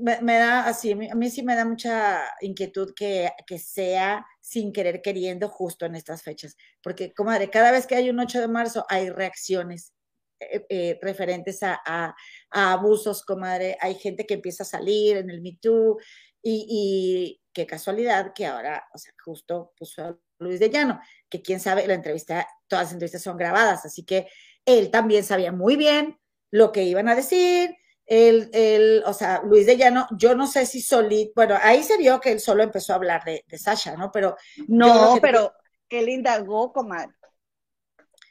me, 0.00 0.34
da 0.38 0.66
así, 0.66 0.92
a 0.92 1.14
mí, 1.14 1.30
sí 1.30 1.42
me 1.42 1.54
da 1.54 1.64
mucha 1.64 2.22
inquietud 2.40 2.94
que, 2.94 3.30
que, 3.46 3.58
sea 3.58 4.26
sin 4.40 4.72
querer 4.72 5.02
queriendo 5.02 5.48
justo 5.48 5.84
en 5.84 5.94
estas 5.94 6.22
fechas, 6.22 6.56
porque, 6.82 7.12
comadre, 7.12 7.50
cada 7.50 7.70
vez 7.70 7.86
que 7.86 7.96
hay 7.96 8.08
un 8.10 8.18
8 8.18 8.40
de 8.40 8.48
marzo 8.48 8.86
hay 8.88 9.10
reacciones 9.10 9.92
eh, 10.40 10.64
eh, 10.70 10.98
referentes 11.02 11.62
a, 11.62 11.78
a, 11.84 12.14
abusos, 12.50 13.22
comadre, 13.24 13.76
hay 13.80 13.94
gente 13.94 14.24
que 14.24 14.34
empieza 14.34 14.62
a 14.62 14.66
salir 14.66 15.18
en 15.18 15.28
el 15.28 15.42
Me 15.42 15.58
Too, 15.60 15.98
y, 16.42 16.66
y 16.68 17.40
qué 17.52 17.66
casualidad 17.66 18.32
que 18.34 18.46
ahora, 18.46 18.86
o 18.94 18.98
sea, 18.98 19.12
justo 19.24 19.72
puso 19.76 20.20
Luis 20.38 20.60
de 20.60 20.70
Llano, 20.70 21.00
que 21.28 21.42
quién 21.42 21.60
sabe, 21.60 21.86
la 21.86 21.94
entrevista, 21.94 22.46
todas 22.66 22.86
las 22.86 22.92
entrevistas 22.92 23.22
son 23.22 23.36
grabadas, 23.36 23.84
así 23.84 24.04
que 24.04 24.28
él 24.64 24.90
también 24.90 25.24
sabía 25.24 25.52
muy 25.52 25.76
bien 25.76 26.18
lo 26.50 26.72
que 26.72 26.84
iban 26.84 27.08
a 27.08 27.14
decir, 27.14 27.76
él, 28.10 28.50
él, 28.52 29.04
o 29.06 29.12
sea, 29.12 29.40
Luis 29.44 29.66
de 29.66 29.76
Llano, 29.76 30.08
yo 30.18 30.34
no 30.34 30.48
sé 30.48 30.66
si 30.66 30.80
solito, 30.80 31.32
bueno, 31.36 31.56
ahí 31.62 31.84
se 31.84 31.96
vio 31.96 32.20
que 32.20 32.32
él 32.32 32.40
solo 32.40 32.64
empezó 32.64 32.92
a 32.92 32.96
hablar 32.96 33.22
de, 33.24 33.44
de 33.46 33.58
Sasha, 33.58 33.96
¿no? 33.96 34.10
Pero. 34.10 34.36
No, 34.66 35.16
pero 35.22 35.52
él 35.88 36.08
indagó, 36.08 36.72
comadre. 36.72 37.14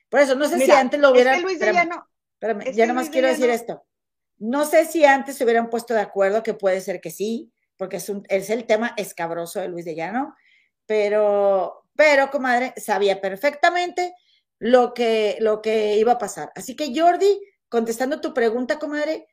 Por 0.10 0.20
eso, 0.20 0.36
no 0.36 0.50
sé 0.50 0.60
si 0.60 0.70
antes 0.72 1.00
lo 1.00 1.12
hubieran. 1.12 1.42
Luis 1.42 1.60
de 1.60 1.72
Llano, 1.72 2.06
espérame, 2.34 2.74
ya 2.74 2.88
nomás 2.88 3.10
quiero 3.10 3.30
decir 3.30 3.50
esto. 3.50 3.86
No 4.38 4.66
sé 4.66 4.84
si 4.86 5.06
antes 5.06 5.38
se 5.38 5.46
hubieran 5.46 5.70
puesto 5.70 5.94
de 5.94 6.02
acuerdo, 6.02 6.44
que 6.44 6.54
puede 6.54 6.82
ser 6.82 7.00
que 7.00 7.12
sí, 7.12 7.54
porque 7.80 7.96
es, 7.96 8.50
el 8.50 8.66
tema 8.66 8.94
escabroso 8.98 9.62
de 9.62 9.70
Luis 9.70 9.86
de 9.86 9.96
Llano, 9.96 10.36
pero, 10.86 11.86
pero, 11.96 12.30
comadre, 12.30 12.74
sabía 12.76 13.22
perfectamente 13.22 14.14
lo 14.60 14.94
que, 14.94 15.38
lo 15.40 15.62
que 15.62 15.96
iba 15.96 16.12
a 16.12 16.18
pasar. 16.18 16.52
Así 16.56 16.76
que, 16.76 16.94
Jordi, 16.94 17.40
contestando 17.70 18.20
tu 18.20 18.34
pregunta, 18.34 18.80
comadre, 18.80 19.28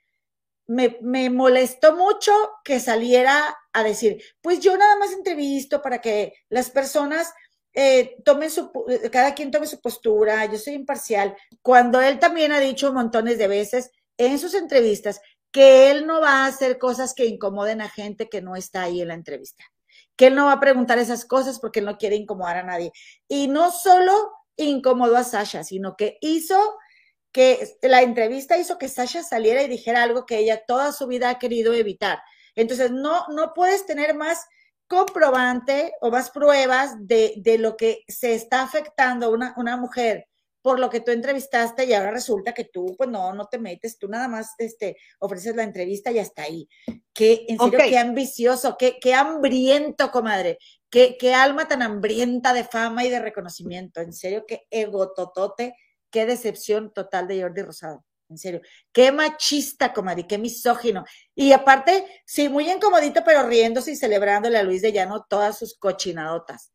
me, 0.68 0.96
me, 1.02 1.28
molestó 1.28 1.96
mucho 1.96 2.32
que 2.62 2.78
saliera 2.78 3.56
a 3.72 3.82
decir, 3.82 4.22
pues 4.40 4.60
yo 4.60 4.76
nada 4.76 4.96
más 4.96 5.12
entrevisto 5.12 5.82
para 5.82 6.00
que 6.00 6.32
las 6.48 6.70
personas 6.70 7.34
eh, 7.72 8.16
tomen 8.24 8.50
su, 8.50 8.70
cada 9.10 9.34
quien 9.34 9.50
tome 9.50 9.66
su 9.66 9.80
postura, 9.80 10.46
yo 10.46 10.56
soy 10.56 10.74
imparcial, 10.74 11.36
cuando 11.62 12.00
él 12.00 12.20
también 12.20 12.52
ha 12.52 12.60
dicho 12.60 12.92
montones 12.92 13.38
de 13.38 13.48
veces 13.48 13.90
en 14.18 14.38
sus 14.38 14.54
entrevistas 14.54 15.20
que 15.56 15.90
él 15.90 16.06
no 16.06 16.20
va 16.20 16.44
a 16.44 16.48
hacer 16.48 16.76
cosas 16.76 17.14
que 17.14 17.24
incomoden 17.24 17.80
a 17.80 17.88
gente 17.88 18.28
que 18.28 18.42
no 18.42 18.56
está 18.56 18.82
ahí 18.82 19.00
en 19.00 19.08
la 19.08 19.14
entrevista 19.14 19.64
que 20.14 20.26
él 20.26 20.34
no 20.34 20.44
va 20.44 20.52
a 20.52 20.60
preguntar 20.60 20.98
esas 20.98 21.24
cosas 21.24 21.58
porque 21.58 21.80
él 21.80 21.86
no 21.86 21.96
quiere 21.96 22.16
incomodar 22.16 22.58
a 22.58 22.62
nadie. 22.62 22.92
Y 23.26 23.48
no 23.48 23.70
solo 23.70 24.12
incomodó 24.56 25.16
a 25.16 25.24
Sasha, 25.24 25.64
sino 25.64 25.96
que 25.96 26.18
hizo 26.20 26.58
que 27.32 27.78
la 27.80 28.02
entrevista 28.02 28.58
hizo 28.58 28.76
que 28.76 28.88
Sasha 28.88 29.22
saliera 29.22 29.62
y 29.62 29.68
dijera 29.68 30.02
algo 30.02 30.26
que 30.26 30.38
ella 30.38 30.62
toda 30.66 30.92
su 30.92 31.06
vida 31.06 31.30
ha 31.30 31.38
querido 31.38 31.72
evitar. 31.72 32.20
Entonces, 32.54 32.90
no, 32.90 33.26
no 33.28 33.54
puedes 33.54 33.86
tener 33.86 34.14
más 34.14 34.46
comprobante 34.86 35.94
o 36.02 36.10
más 36.10 36.30
pruebas 36.30 36.94
de, 37.00 37.32
de 37.38 37.56
lo 37.56 37.78
que 37.78 38.04
se 38.08 38.34
está 38.34 38.62
afectando 38.62 39.30
una, 39.30 39.54
una 39.56 39.78
mujer 39.78 40.28
por 40.66 40.80
lo 40.80 40.90
que 40.90 40.98
tú 40.98 41.12
entrevistaste 41.12 41.84
y 41.84 41.92
ahora 41.92 42.10
resulta 42.10 42.52
que 42.52 42.64
tú, 42.64 42.96
pues 42.98 43.08
no, 43.08 43.32
no 43.32 43.46
te 43.46 43.56
metes, 43.56 44.00
tú 44.00 44.08
nada 44.08 44.26
más 44.26 44.56
este, 44.58 44.96
ofreces 45.20 45.54
la 45.54 45.62
entrevista 45.62 46.10
y 46.10 46.18
hasta 46.18 46.42
ahí. 46.42 46.68
Qué, 47.12 47.46
en 47.46 47.56
serio, 47.56 47.78
qué 47.88 47.96
ambicioso, 47.96 48.74
qué, 48.76 48.98
qué 49.00 49.14
hambriento, 49.14 50.10
comadre. 50.10 50.58
Qué, 50.90 51.16
qué 51.20 51.34
alma 51.34 51.68
tan 51.68 51.82
hambrienta 51.82 52.52
de 52.52 52.64
fama 52.64 53.04
y 53.04 53.10
de 53.10 53.20
reconocimiento. 53.20 54.00
En 54.00 54.12
serio, 54.12 54.44
qué 54.44 54.66
egototote, 54.68 55.76
qué 56.10 56.26
decepción 56.26 56.92
total 56.92 57.28
de 57.28 57.42
Jordi 57.42 57.62
Rosado 57.62 58.04
en 58.28 58.36
serio. 58.36 58.60
Qué 58.90 59.12
machista, 59.12 59.92
comadre, 59.92 60.26
qué 60.26 60.36
misógino. 60.36 61.04
Y 61.32 61.52
aparte, 61.52 62.22
sí, 62.24 62.48
muy 62.48 62.68
incomodito, 62.68 63.22
pero 63.24 63.46
riéndose 63.46 63.92
y 63.92 63.96
celebrándole 63.96 64.58
a 64.58 64.64
Luis 64.64 64.82
de 64.82 64.90
Llano 64.90 65.26
todas 65.28 65.56
sus 65.56 65.78
cochinadotas. 65.78 66.72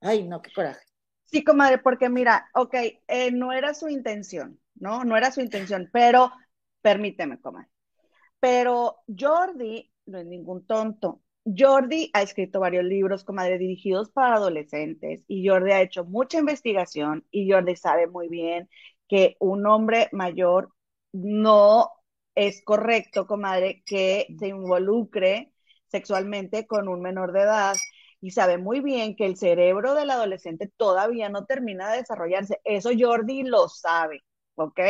Ay, 0.00 0.22
no, 0.22 0.40
qué 0.40 0.52
coraje. 0.52 0.93
Sí, 1.34 1.42
comadre, 1.42 1.78
porque 1.78 2.08
mira, 2.08 2.48
ok, 2.54 2.74
eh, 3.08 3.32
no 3.32 3.52
era 3.52 3.74
su 3.74 3.88
intención, 3.88 4.60
¿no? 4.76 5.04
No 5.04 5.16
era 5.16 5.32
su 5.32 5.40
intención, 5.40 5.90
pero 5.92 6.30
permíteme, 6.80 7.40
comadre. 7.40 7.68
Pero 8.40 8.98
Jordi 9.08 9.92
no 10.06 10.18
es 10.18 10.26
ningún 10.26 10.66
tonto. 10.66 11.22
Jordi 11.44 12.10
ha 12.14 12.22
escrito 12.22 12.60
varios 12.60 12.84
libros, 12.84 13.24
comadre, 13.24 13.58
dirigidos 13.58 14.10
para 14.10 14.36
adolescentes 14.36 15.22
y 15.28 15.48
Jordi 15.48 15.72
ha 15.72 15.82
hecho 15.82 16.04
mucha 16.04 16.38
investigación 16.38 17.26
y 17.30 17.50
Jordi 17.50 17.76
sabe 17.76 18.06
muy 18.08 18.28
bien 18.28 18.68
que 19.08 19.36
un 19.40 19.66
hombre 19.66 20.08
mayor 20.12 20.70
no 21.12 21.90
es 22.36 22.62
correcto, 22.64 23.26
comadre, 23.26 23.82
que 23.86 24.28
se 24.38 24.48
involucre 24.48 25.52
sexualmente 25.88 26.66
con 26.66 26.88
un 26.88 27.02
menor 27.02 27.32
de 27.32 27.42
edad 27.42 27.76
y 28.24 28.30
sabe 28.30 28.56
muy 28.56 28.80
bien 28.80 29.16
que 29.16 29.26
el 29.26 29.36
cerebro 29.36 29.94
del 29.94 30.10
adolescente 30.10 30.72
todavía 30.78 31.28
no 31.28 31.44
termina 31.44 31.90
de 31.92 31.98
desarrollarse. 31.98 32.58
Eso 32.64 32.88
Jordi 32.98 33.42
lo 33.42 33.68
sabe, 33.68 34.24
¿ok? 34.54 34.80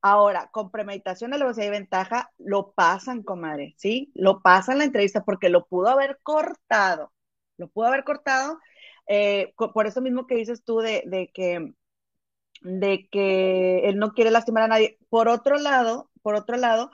Ahora, 0.00 0.48
con 0.52 0.70
premeditación, 0.70 1.32
velocidad 1.32 1.66
y 1.66 1.70
ventaja, 1.70 2.30
lo 2.38 2.72
pasan, 2.72 3.22
comadre, 3.22 3.74
¿sí? 3.76 4.10
Lo 4.14 4.40
pasan 4.40 4.78
la 4.78 4.84
entrevista 4.84 5.22
porque 5.22 5.50
lo 5.50 5.66
pudo 5.66 5.88
haber 5.88 6.18
cortado, 6.22 7.12
lo 7.58 7.68
pudo 7.68 7.88
haber 7.88 8.04
cortado. 8.04 8.58
Eh, 9.06 9.52
por 9.74 9.86
eso 9.86 10.00
mismo 10.00 10.26
que 10.26 10.36
dices 10.36 10.64
tú 10.64 10.78
de 10.78 11.30
que 11.34 11.74
de 12.62 13.08
que 13.10 13.88
él 13.88 13.98
no 13.98 14.12
quiere 14.12 14.30
lastimar 14.30 14.62
a 14.64 14.68
nadie. 14.68 14.98
Por 15.10 15.28
otro 15.28 15.58
lado, 15.58 16.10
por 16.22 16.34
otro 16.36 16.56
lado, 16.56 16.90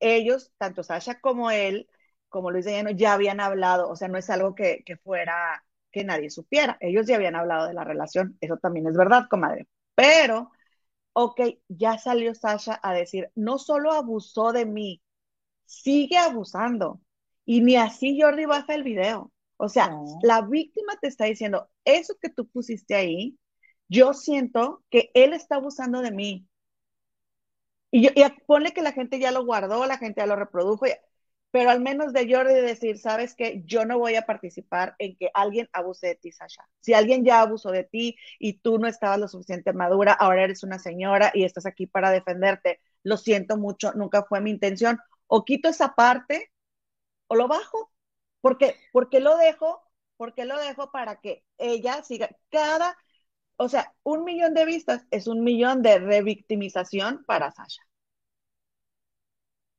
ellos, 0.00 0.52
tanto 0.58 0.84
Sasha 0.84 1.20
como 1.20 1.50
él, 1.50 1.88
como 2.32 2.50
Luis 2.50 2.64
de 2.64 2.72
Llano, 2.72 2.90
ya 2.90 3.12
habían 3.12 3.40
hablado, 3.40 3.88
o 3.88 3.94
sea, 3.96 4.08
no 4.08 4.18
es 4.18 4.28
algo 4.30 4.56
que, 4.56 4.84
fuera 5.04 5.64
que 5.92 6.04
nadie 6.04 6.30
supiera. 6.30 6.76
Ellos 6.80 7.06
ya 7.06 7.16
habían 7.16 7.36
hablado 7.36 7.68
de 7.68 7.74
la 7.74 7.84
relación, 7.84 8.36
eso 8.40 8.56
también 8.56 8.88
es 8.88 8.96
verdad, 8.96 9.26
comadre. 9.30 9.68
Pero, 9.94 10.50
ok, 11.12 11.40
ya 11.68 11.98
salió 11.98 12.34
Sasha 12.34 12.80
a 12.82 12.94
decir, 12.94 13.30
no 13.36 13.58
solo 13.58 13.92
abusó 13.92 14.52
de 14.52 14.66
mí, 14.66 15.02
sigue 15.66 16.18
abusando. 16.18 17.00
Y 17.44 17.60
ni 17.60 17.76
así 17.76 18.20
Jordi 18.20 18.46
baja 18.46 18.74
el 18.74 18.82
video. 18.84 19.32
O 19.58 19.68
sea, 19.68 19.92
la 20.22 20.42
víctima 20.42 20.94
te 21.00 21.08
está 21.08 21.26
diciendo, 21.26 21.68
eso 21.84 22.14
que 22.20 22.30
tú 22.30 22.48
pusiste 22.48 22.94
ahí, 22.94 23.38
yo 23.88 24.14
siento 24.14 24.82
que 24.90 25.10
él 25.14 25.34
está 25.34 25.56
abusando 25.56 26.00
de 26.02 26.10
mí. 26.10 26.48
Y, 27.90 28.02
yo, 28.02 28.10
y 28.14 28.24
ponle 28.46 28.72
que 28.72 28.82
la 28.82 28.92
gente 28.92 29.18
ya 29.20 29.30
lo 29.30 29.44
guardó, 29.44 29.86
la 29.86 29.98
gente 29.98 30.22
ya 30.22 30.26
lo 30.26 30.36
reprodujo, 30.36 30.86
pero 31.52 31.70
al 31.70 31.80
menos 31.80 32.12
de 32.12 32.32
Jordi 32.32 32.54
decir, 32.54 32.98
sabes 32.98 33.36
que 33.36 33.62
yo 33.66 33.84
no 33.84 33.98
voy 33.98 34.16
a 34.16 34.26
participar 34.26 34.96
en 34.98 35.16
que 35.16 35.30
alguien 35.34 35.68
abuse 35.72 36.08
de 36.08 36.14
ti, 36.16 36.32
Sasha. 36.32 36.66
Si 36.80 36.94
alguien 36.94 37.24
ya 37.24 37.40
abusó 37.42 37.70
de 37.70 37.84
ti 37.84 38.16
y 38.40 38.54
tú 38.54 38.78
no 38.78 38.88
estabas 38.88 39.20
lo 39.20 39.28
suficiente 39.28 39.72
madura, 39.72 40.12
ahora 40.14 40.44
eres 40.44 40.64
una 40.64 40.78
señora 40.80 41.30
y 41.34 41.44
estás 41.44 41.66
aquí 41.66 41.86
para 41.86 42.10
defenderte. 42.10 42.80
Lo 43.04 43.16
siento 43.16 43.56
mucho, 43.56 43.92
nunca 43.92 44.24
fue 44.24 44.40
mi 44.40 44.50
intención. 44.50 44.98
O 45.28 45.44
quito 45.44 45.68
esa 45.68 45.94
parte 45.94 46.50
o 47.28 47.36
lo 47.36 47.48
bajo. 47.48 47.92
Porque, 48.40 48.76
porque 48.92 49.20
lo 49.20 49.36
dejo, 49.36 49.82
porque 50.16 50.44
lo 50.46 50.58
dejo 50.58 50.90
para 50.90 51.20
que 51.20 51.44
ella 51.58 52.02
siga 52.02 52.30
cada 52.50 52.96
o 53.56 53.68
sea, 53.68 53.94
un 54.02 54.24
millón 54.24 54.54
de 54.54 54.64
vistas 54.64 55.06
es 55.12 55.28
un 55.28 55.44
millón 55.44 55.82
de 55.82 55.98
revictimización 55.98 57.24
para 57.26 57.52
Sasha. 57.52 57.82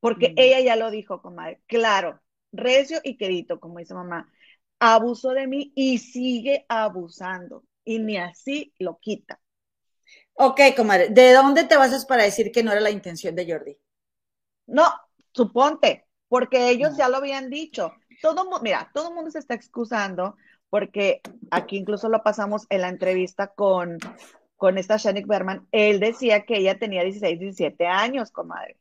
Porque 0.04 0.28
mm. 0.28 0.34
ella 0.36 0.60
ya 0.60 0.76
lo 0.76 0.90
dijo, 0.90 1.22
comadre. 1.22 1.62
Claro, 1.66 2.20
recio 2.52 3.00
y 3.02 3.16
querido, 3.16 3.58
como 3.58 3.78
dice 3.78 3.94
mamá. 3.94 4.30
Abusó 4.78 5.30
de 5.30 5.46
mí 5.46 5.72
y 5.74 5.96
sigue 5.96 6.66
abusando. 6.68 7.64
Y 7.86 8.00
ni 8.00 8.18
así 8.18 8.74
lo 8.78 8.98
quita. 8.98 9.40
Ok, 10.34 10.60
comadre. 10.76 11.08
¿De 11.08 11.32
dónde 11.32 11.64
te 11.64 11.78
basas 11.78 12.04
para 12.04 12.24
decir 12.24 12.52
que 12.52 12.62
no 12.62 12.70
era 12.70 12.82
la 12.82 12.90
intención 12.90 13.34
de 13.34 13.50
Jordi? 13.50 13.78
No, 14.66 14.84
suponte, 15.32 16.04
porque 16.28 16.68
ellos 16.68 16.98
ya 16.98 17.08
lo 17.08 17.16
habían 17.16 17.48
dicho. 17.48 17.94
Todo, 18.20 18.60
mira, 18.60 18.90
todo 18.92 19.08
el 19.08 19.14
mundo 19.14 19.30
se 19.30 19.38
está 19.38 19.54
excusando 19.54 20.36
porque 20.68 21.22
aquí 21.50 21.78
incluso 21.78 22.10
lo 22.10 22.22
pasamos 22.22 22.66
en 22.68 22.82
la 22.82 22.90
entrevista 22.90 23.46
con, 23.46 23.96
con 24.56 24.76
esta 24.76 24.98
Shanik 24.98 25.26
Berman, 25.26 25.66
él 25.72 25.98
decía 25.98 26.44
que 26.44 26.58
ella 26.58 26.78
tenía 26.78 27.04
16, 27.04 27.40
17 27.40 27.86
años, 27.86 28.30
comadre. 28.30 28.76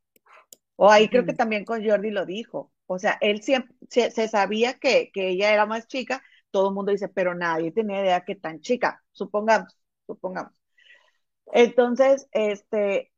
O 0.84 0.90
ahí 0.92 1.08
creo 1.08 1.26
que 1.26 1.34
también 1.34 1.64
con 1.64 1.82
Jordi 1.86 2.12
lo 2.12 2.26
dijo. 2.26 2.74
O 2.88 3.00
sea, 3.00 3.18
él 3.22 3.42
siempre 3.42 3.74
se, 3.90 4.28
sabía 4.28 4.80
que, 4.80 5.12
que, 5.14 5.30
ella 5.30 5.54
era 5.54 5.66
más 5.66 5.88
chica, 5.88 6.22
todo 6.52 6.68
el 6.70 6.76
mundo 6.76 6.92
dice, 6.92 7.08
pero 7.08 7.34
nadie 7.34 7.72
tenía 7.72 8.02
idea 8.02 8.26
que 8.26 8.36
tan 8.36 8.60
chica, 8.60 9.02
supongamos, 9.14 9.78
supongamos. 10.06 10.52
Entonces, 11.54 12.28
este, 12.34 13.14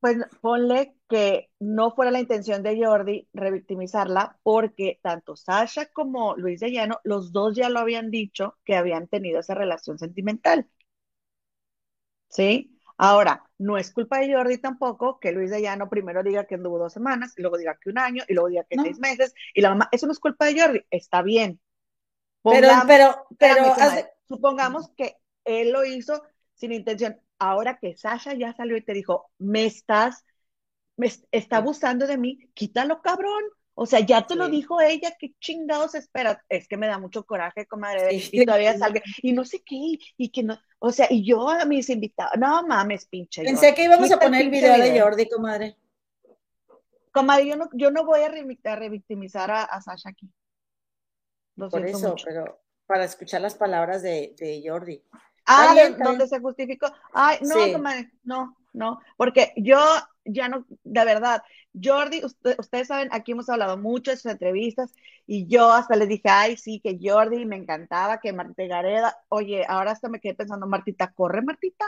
pues 0.00 0.18
ponle 0.42 0.94
que 1.08 1.50
no 1.60 1.92
fuera 1.92 2.10
la 2.10 2.20
intención 2.20 2.62
de 2.62 2.78
Jordi 2.84 3.26
revictimizarla, 3.32 4.38
porque 4.42 5.00
tanto 5.02 5.36
Sasha 5.36 5.86
como 5.92 6.36
Luis 6.36 6.60
de 6.60 6.72
Llano, 6.72 7.00
los 7.04 7.32
dos 7.32 7.56
ya 7.56 7.70
lo 7.70 7.80
habían 7.80 8.10
dicho 8.10 8.58
que 8.64 8.76
habían 8.76 9.08
tenido 9.08 9.40
esa 9.40 9.54
relación 9.54 9.98
sentimental. 9.98 10.68
¿Sí? 12.28 12.73
Ahora, 12.96 13.44
no 13.58 13.76
es 13.76 13.92
culpa 13.92 14.20
de 14.20 14.32
Jordi 14.32 14.58
tampoco 14.58 15.18
que 15.18 15.32
Luis 15.32 15.50
de 15.50 15.60
Llano 15.60 15.88
primero 15.88 16.22
diga 16.22 16.44
que 16.44 16.54
anduvo 16.54 16.78
dos 16.78 16.92
semanas, 16.92 17.34
y 17.36 17.42
luego 17.42 17.58
diga 17.58 17.76
que 17.80 17.90
un 17.90 17.98
año, 17.98 18.22
y 18.28 18.34
luego 18.34 18.48
diga 18.48 18.64
que 18.64 18.76
seis 18.80 18.98
meses, 18.98 19.34
y 19.52 19.60
la 19.60 19.70
mamá, 19.70 19.88
eso 19.90 20.06
no 20.06 20.12
es 20.12 20.20
culpa 20.20 20.46
de 20.46 20.60
Jordi, 20.60 20.80
está 20.90 21.22
bien. 21.22 21.60
pero, 22.42 22.68
pero, 22.86 23.26
pero, 23.38 23.72
supongamos 24.28 24.90
que 24.96 25.16
él 25.44 25.72
lo 25.72 25.84
hizo 25.84 26.22
sin 26.54 26.72
intención 26.72 27.20
ahora 27.38 27.78
que 27.78 27.96
Sasha 27.96 28.34
ya 28.34 28.54
salió 28.54 28.76
y 28.76 28.82
te 28.82 28.92
dijo, 28.92 29.30
me 29.38 29.66
estás, 29.66 30.24
me 30.96 31.10
está 31.30 31.58
abusando 31.58 32.06
de 32.06 32.18
mí, 32.18 32.38
quítalo, 32.54 33.02
cabrón. 33.02 33.42
O 33.76 33.86
sea, 33.86 34.00
ya 34.00 34.24
te 34.24 34.36
lo 34.36 34.48
dijo 34.48 34.80
ella, 34.80 35.16
qué 35.18 35.34
chingados 35.40 35.96
esperas. 35.96 36.38
Es 36.48 36.68
que 36.68 36.76
me 36.76 36.86
da 36.86 36.98
mucho 36.98 37.24
coraje, 37.24 37.66
comadre, 37.66 38.14
y 38.14 38.44
todavía 38.44 38.78
salga, 38.78 39.02
y 39.20 39.32
no 39.32 39.44
sé 39.44 39.62
qué, 39.64 39.98
y 40.16 40.28
que 40.30 40.44
no, 40.44 40.58
o 40.78 40.92
sea, 40.92 41.08
y 41.10 41.24
yo 41.24 41.48
a 41.48 41.64
mis 41.64 41.90
invitados, 41.90 42.34
no 42.38 42.64
mames, 42.66 43.06
pinche. 43.06 43.42
Pensé 43.42 43.74
que 43.74 43.84
íbamos 43.84 44.10
a 44.12 44.18
poner 44.18 44.42
el 44.42 44.50
video, 44.50 44.78
de 44.78 45.00
Jordi, 45.00 45.28
comadre. 45.28 45.76
Comadre, 47.10 47.46
yo 47.46 47.56
no, 47.56 47.68
yo 47.72 47.90
no 47.90 48.04
voy 48.04 48.20
a, 48.20 48.28
revictimizar 48.76 49.50
a, 49.50 49.80
Sasha 49.80 50.10
aquí. 50.10 50.30
Por 51.56 51.86
eso, 51.86 52.14
pero 52.24 52.60
para 52.86 53.04
escuchar 53.04 53.40
las 53.40 53.54
palabras 53.54 54.02
de, 54.02 54.34
de 54.36 54.62
Jordi. 54.64 55.02
Ah, 55.46 55.74
donde 55.98 56.26
se 56.26 56.40
justificó. 56.40 56.86
Ay, 57.12 57.38
no, 57.42 57.56
no, 58.22 58.56
no, 58.72 59.00
porque 59.16 59.52
yo 59.56 59.78
ya 60.24 60.48
no, 60.48 60.66
de 60.84 61.04
verdad, 61.04 61.42
Jordi, 61.80 62.22
ustedes 62.24 62.88
saben, 62.88 63.08
aquí 63.12 63.32
hemos 63.32 63.48
hablado 63.48 63.76
mucho 63.76 64.10
de 64.10 64.16
sus 64.16 64.30
entrevistas 64.30 64.92
y 65.26 65.46
yo 65.46 65.72
hasta 65.72 65.96
les 65.96 66.08
dije, 66.08 66.28
ay, 66.28 66.56
sí, 66.56 66.80
que 66.82 66.98
Jordi 67.00 67.44
me 67.44 67.56
encantaba, 67.56 68.20
que 68.20 68.32
Martita 68.32 68.64
Gareda, 68.64 69.18
oye, 69.28 69.64
ahora 69.68 69.92
hasta 69.92 70.08
me 70.08 70.20
quedé 70.20 70.34
pensando, 70.34 70.66
Martita, 70.66 71.12
corre, 71.12 71.42
Martita. 71.42 71.84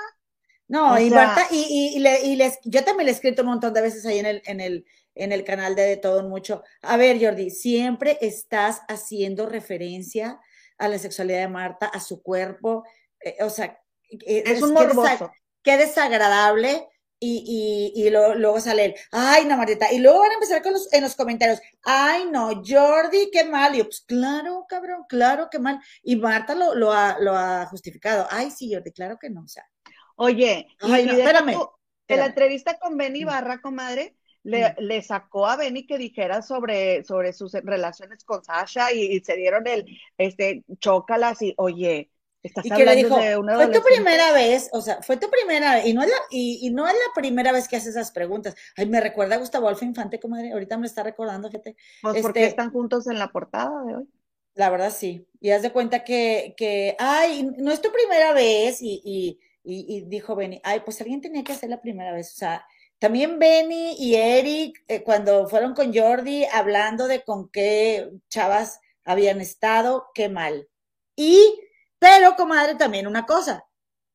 No, 0.68 0.99
y 0.99 1.11
Marta, 1.11 1.46
y, 1.51 1.94
y, 1.94 1.99
le, 2.01 2.22
y 2.22 2.35
les, 2.35 2.59
yo 2.64 2.83
también 2.85 3.07
le 3.07 3.12
he 3.12 3.14
escrito 3.14 3.42
un 3.42 3.49
montón 3.49 3.72
de 3.72 3.83
veces 3.83 4.05
ahí 4.05 4.18
en 4.18 4.27
el, 4.27 4.42
en 4.46 4.61
el, 4.61 4.85
en 5.14 5.31
el 5.31 5.44
canal 5.44 5.77
de 5.77 5.83
De 5.83 5.96
Todo 5.96 6.25
Mucho. 6.29 6.64
A 6.83 6.96
ver, 6.96 7.20
Jordi, 7.20 7.51
siempre 7.51 8.18
estás 8.20 8.83
haciendo 8.88 9.47
referencia 9.47 10.41
a 10.78 10.89
la 10.89 10.99
sexualidad 10.99 11.41
de 11.41 11.49
Marta, 11.49 11.87
a 11.87 12.01
su 12.01 12.20
cuerpo, 12.20 12.84
eh, 13.20 13.37
o 13.41 13.51
sea, 13.51 13.80
eh, 14.11 14.43
es, 14.47 14.62
un 14.62 14.72
morboso. 14.72 15.32
Qué 15.62 15.76
desagradable. 15.76 16.89
Y, 17.19 17.93
y, 17.97 18.07
y 18.07 18.11
luego 18.11 18.61
sale 18.61 18.95
ay, 19.11 19.47
no, 19.47 19.57
Marita. 19.57 19.91
Y 19.91 20.01
luego 20.01 20.21
van 20.21 20.33
a 20.33 20.35
empezar 20.35 20.62
con 20.62 20.75
los, 20.75 20.93
en 20.93 21.03
los 21.03 21.14
comentarios, 21.14 21.61
ay, 21.83 22.27
no, 22.31 22.62
Jordi, 22.67 23.31
qué 23.33 23.45
mal. 23.45 23.75
Y 23.75 23.79
yo, 23.79 23.85
pues 23.85 24.03
claro, 24.03 24.67
cabrón, 24.69 25.05
claro, 25.09 25.49
qué 25.51 25.59
mal. 25.59 25.81
Y 26.03 26.17
Marta 26.17 26.55
lo, 26.55 26.75
lo, 26.75 26.93
ha, 26.93 27.17
lo 27.21 27.35
ha 27.35 27.67
justificado. 27.67 28.27
Ay, 28.31 28.51
sí, 28.51 28.73
Jordi, 28.73 28.93
claro 28.93 29.19
que 29.19 29.31
no, 29.31 29.43
o 29.43 29.49
sea. 29.49 29.64
Oye, 30.17 30.67
espérame, 30.81 31.57
En 32.09 32.19
la 32.19 32.27
entrevista 32.27 32.79
con 32.79 32.97
Benny 32.97 33.25
Barra, 33.25 33.61
comadre, 33.61 34.17
le, 34.43 34.75
le, 34.79 35.03
sacó 35.03 35.47
a 35.47 35.57
Benny 35.57 35.87
que 35.87 35.99
dijera 35.99 36.41
sobre, 36.41 37.03
sobre 37.05 37.33
sus 37.33 37.53
relaciones 37.53 38.25
con 38.25 38.45
Sasha 38.45 38.93
y, 38.93 39.01
y 39.01 39.21
se 39.21 39.37
dieron 39.37 39.67
el, 39.67 39.87
este, 40.17 40.64
chócalas 40.79 41.43
y, 41.43 41.55
oye, 41.57 42.11
y 42.62 42.70
que 42.70 42.84
le 42.84 42.94
dijo, 42.94 43.16
fue 43.16 43.68
tu 43.68 43.82
primera 43.82 44.32
vez, 44.32 44.68
o 44.72 44.80
sea, 44.80 45.03
fue 45.03 45.16
tu 45.16 45.28
primera 45.30 45.86
y 45.86 45.94
no 45.94 46.03
es 46.03 46.09
la, 46.09 46.16
y, 46.30 46.70
no 46.70 46.86
es 46.86 46.94
la 46.94 47.20
primera 47.20 47.53
vez 47.53 47.68
que 47.68 47.76
hace 47.76 47.90
esas 47.90 48.11
preguntas. 48.12 48.55
Ay, 48.76 48.86
me 48.86 49.01
recuerda 49.01 49.36
a 49.36 49.38
Gustavo 49.38 49.68
Alfa 49.68 49.84
Infante, 49.84 50.20
como 50.20 50.36
ahorita 50.36 50.78
me 50.78 50.86
está 50.86 51.03
recordando, 51.03 51.49
fíjate. 51.51 51.76
Pues 52.03 52.22
porque 52.22 52.40
este 52.40 52.51
están 52.51 52.70
juntos 52.70 53.07
en 53.07 53.18
la 53.18 53.28
portada 53.28 53.84
de 53.84 53.97
hoy. 53.97 54.09
La 54.55 54.70
verdad 54.70 54.92
sí. 54.94 55.26
Y 55.40 55.51
haz 55.51 55.62
de 55.62 55.72
cuenta 55.72 56.03
que, 56.03 56.55
que 56.57 56.97
ay, 56.99 57.51
no 57.59 57.70
es 57.70 57.80
tu 57.82 57.92
primera 57.92 58.32
vez, 58.32 58.80
y, 58.80 59.01
y, 59.05 59.38
y, 59.62 60.03
dijo 60.03 60.34
Benny, 60.34 60.61
ay, 60.64 60.80
pues 60.84 61.01
alguien 61.01 61.20
tenía 61.20 61.44
que 61.44 61.53
hacer 61.53 61.68
la 61.68 61.80
primera 61.80 62.12
vez. 62.12 62.32
O 62.32 62.36
sea, 62.36 62.66
también 62.99 63.38
Benny 63.38 63.94
y 63.99 64.14
Eric, 64.14 64.82
eh, 64.88 65.03
cuando 65.03 65.49
fueron 65.49 65.74
con 65.74 65.94
Jordi, 65.94 66.44
hablando 66.53 67.07
de 67.09 67.22
con 67.22 67.51
qué 67.51 68.11
chavas 68.30 68.80
habían 69.05 69.40
estado, 69.40 70.07
qué 70.14 70.28
mal. 70.28 70.68
Y 71.14 71.61
pero, 71.99 72.36
comadre, 72.36 72.74
también 72.74 73.07
una 73.07 73.26
cosa, 73.26 73.66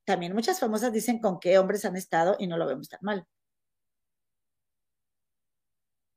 también 0.05 0.33
muchas 0.33 0.59
famosas 0.59 0.91
dicen 0.91 1.19
con 1.19 1.39
qué 1.39 1.57
hombres 1.57 1.85
han 1.85 1.95
estado 1.95 2.35
y 2.39 2.47
no 2.47 2.57
lo 2.57 2.67
vemos 2.67 2.89
tan 2.89 2.99
mal. 3.01 3.25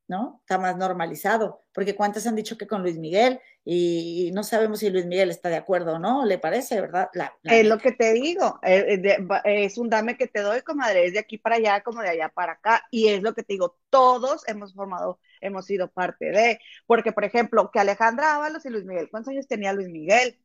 ¿No? 0.06 0.40
Está 0.40 0.58
más 0.58 0.76
normalizado, 0.76 1.64
porque 1.72 1.94
cuántas 1.94 2.26
han 2.26 2.36
dicho 2.36 2.58
que 2.58 2.66
con 2.66 2.82
Luis 2.82 2.98
Miguel 2.98 3.40
y 3.64 4.30
no 4.34 4.44
sabemos 4.44 4.80
si 4.80 4.90
Luis 4.90 5.06
Miguel 5.06 5.30
está 5.30 5.48
de 5.48 5.56
acuerdo 5.56 5.94
o 5.94 5.98
no, 5.98 6.26
le 6.26 6.38
parece, 6.38 6.78
¿verdad? 6.78 7.08
es 7.42 7.66
lo 7.66 7.78
que 7.78 7.92
te 7.92 8.12
digo, 8.12 8.60
eh, 8.62 9.00
eh, 9.02 9.64
es 9.64 9.78
un 9.78 9.88
dame 9.88 10.18
que 10.18 10.26
te 10.26 10.40
doy, 10.40 10.60
comadre, 10.60 11.06
es 11.06 11.14
de 11.14 11.20
aquí 11.20 11.38
para 11.38 11.56
allá 11.56 11.82
como 11.82 12.02
de 12.02 12.10
allá 12.10 12.28
para 12.28 12.52
acá, 12.52 12.84
y 12.90 13.08
es 13.08 13.22
lo 13.22 13.32
que 13.34 13.42
te 13.42 13.54
digo, 13.54 13.78
todos 13.88 14.46
hemos 14.46 14.74
formado, 14.74 15.18
hemos 15.40 15.64
sido 15.64 15.90
parte 15.90 16.26
de, 16.26 16.58
porque 16.84 17.12
por 17.12 17.24
ejemplo, 17.24 17.70
que 17.72 17.80
Alejandra 17.80 18.34
Ábalos 18.34 18.66
y 18.66 18.70
Luis 18.70 18.84
Miguel, 18.84 19.08
¿cuántos 19.10 19.30
años 19.30 19.48
tenía 19.48 19.72
Luis 19.72 19.88
Miguel? 19.88 20.38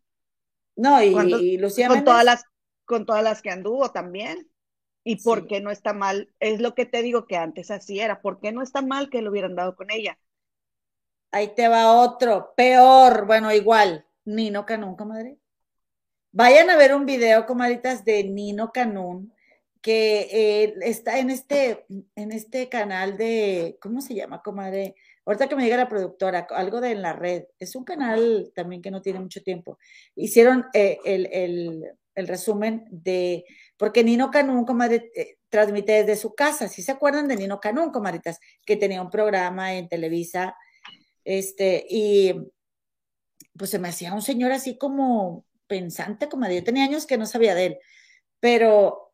No, 0.80 1.03
y, 1.03 1.57
Lucía 1.57 1.89
con 1.89 2.05
todas 2.05 2.23
las 2.23 2.45
con 2.86 3.05
todas 3.05 3.23
las 3.23 3.41
que 3.41 3.51
anduvo 3.51 3.91
también. 3.91 4.49
¿Y 5.03 5.17
por 5.23 5.47
qué 5.47 5.59
no 5.61 5.71
está 5.71 5.93
mal? 5.93 6.34
Es 6.39 6.59
lo 6.61 6.73
que 6.73 6.86
te 6.86 7.01
digo 7.01 7.27
que 7.27 7.36
antes 7.36 7.69
así 7.69 7.99
era. 7.99 8.21
¿Por 8.21 8.39
qué 8.39 8.51
no 8.51 8.61
está 8.61 8.82
mal 8.82 9.09
que 9.09 9.21
lo 9.21 9.32
hubieran 9.32 9.55
dado 9.55 9.75
con 9.75 9.91
ella? 9.91 10.17
Ahí 11.32 11.53
te 11.53 11.67
va 11.67 11.93
otro, 11.93 12.53
peor, 12.55 13.27
bueno, 13.27 13.53
igual, 13.53 14.05
Nino 14.25 14.65
Canún, 14.65 14.95
comadre. 14.95 15.38
Vayan 16.32 16.69
a 16.69 16.77
ver 16.77 16.95
un 16.95 17.05
video, 17.05 17.45
comadritas, 17.45 18.03
de 18.03 18.23
Nino 18.23 18.71
Canún, 18.71 19.34
que 19.82 20.27
eh, 20.32 20.75
está 20.82 21.19
en 21.19 21.30
este, 21.30 21.86
en 22.15 22.32
este 22.32 22.67
canal 22.69 23.17
de, 23.17 23.77
¿cómo 23.82 24.01
se 24.01 24.15
llama, 24.15 24.41
comadre? 24.41 24.95
Ahorita 25.30 25.47
que 25.47 25.55
me 25.55 25.63
diga 25.63 25.77
la 25.77 25.88
productora, 25.88 26.47
algo 26.49 26.82
de 26.82 26.89
en 26.89 27.03
la 27.03 27.13
red, 27.13 27.43
es 27.59 27.75
un 27.75 27.84
canal 27.84 28.51
también 28.55 28.82
que 28.82 28.89
no 28.89 28.99
tiene 28.99 29.19
mucho 29.19 29.43
tiempo. 29.43 29.77
Hicieron 30.15 30.65
eh, 30.73 30.97
el, 31.05 31.86
resumen 32.15 32.88
de, 32.89 33.45
porque 33.77 34.03
Nino 34.03 34.32
Canún, 34.32 34.65
comadre, 34.65 35.11
eh, 35.15 35.38
transmite 35.49 36.03
desde 36.03 36.19
su 36.19 36.34
casa. 36.34 36.67
Si 36.67 36.82
se 36.82 36.91
acuerdan 36.91 37.27
de 37.27 37.36
Nino 37.36 37.59
Canún, 37.59 37.91
comadritas, 37.91 38.39
que 38.65 38.75
tenía 38.75 39.03
un 39.03 39.11
programa 39.11 39.75
en 39.75 39.88
Televisa, 39.88 40.55
este, 41.23 41.86
y 41.88 42.34
pues 43.55 43.69
se 43.69 43.77
me 43.77 43.89
hacía 43.89 44.15
un 44.15 44.23
señor 44.23 44.51
así 44.51 44.80
como 44.80 45.45
pensante, 45.67 46.27
como 46.27 46.49
yo 46.49 46.63
tenía 46.63 46.86
años 46.86 47.05
que 47.05 47.19
no 47.19 47.27
sabía 47.27 47.53
de 47.53 47.65
él, 47.67 47.77
pero 48.39 49.13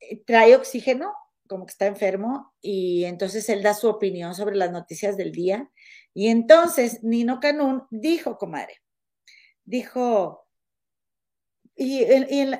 eh, 0.00 0.22
trae 0.22 0.54
oxígeno 0.54 1.14
como 1.50 1.66
que 1.66 1.72
está 1.72 1.86
enfermo 1.86 2.54
y 2.60 3.04
entonces 3.06 3.48
él 3.48 3.60
da 3.60 3.74
su 3.74 3.88
opinión 3.88 4.36
sobre 4.36 4.54
las 4.54 4.70
noticias 4.70 5.16
del 5.16 5.32
día. 5.32 5.68
Y 6.14 6.28
entonces 6.28 7.02
Nino 7.02 7.40
Canún 7.40 7.88
dijo, 7.90 8.38
comadre, 8.38 8.80
dijo, 9.64 10.46
y, 11.74 12.04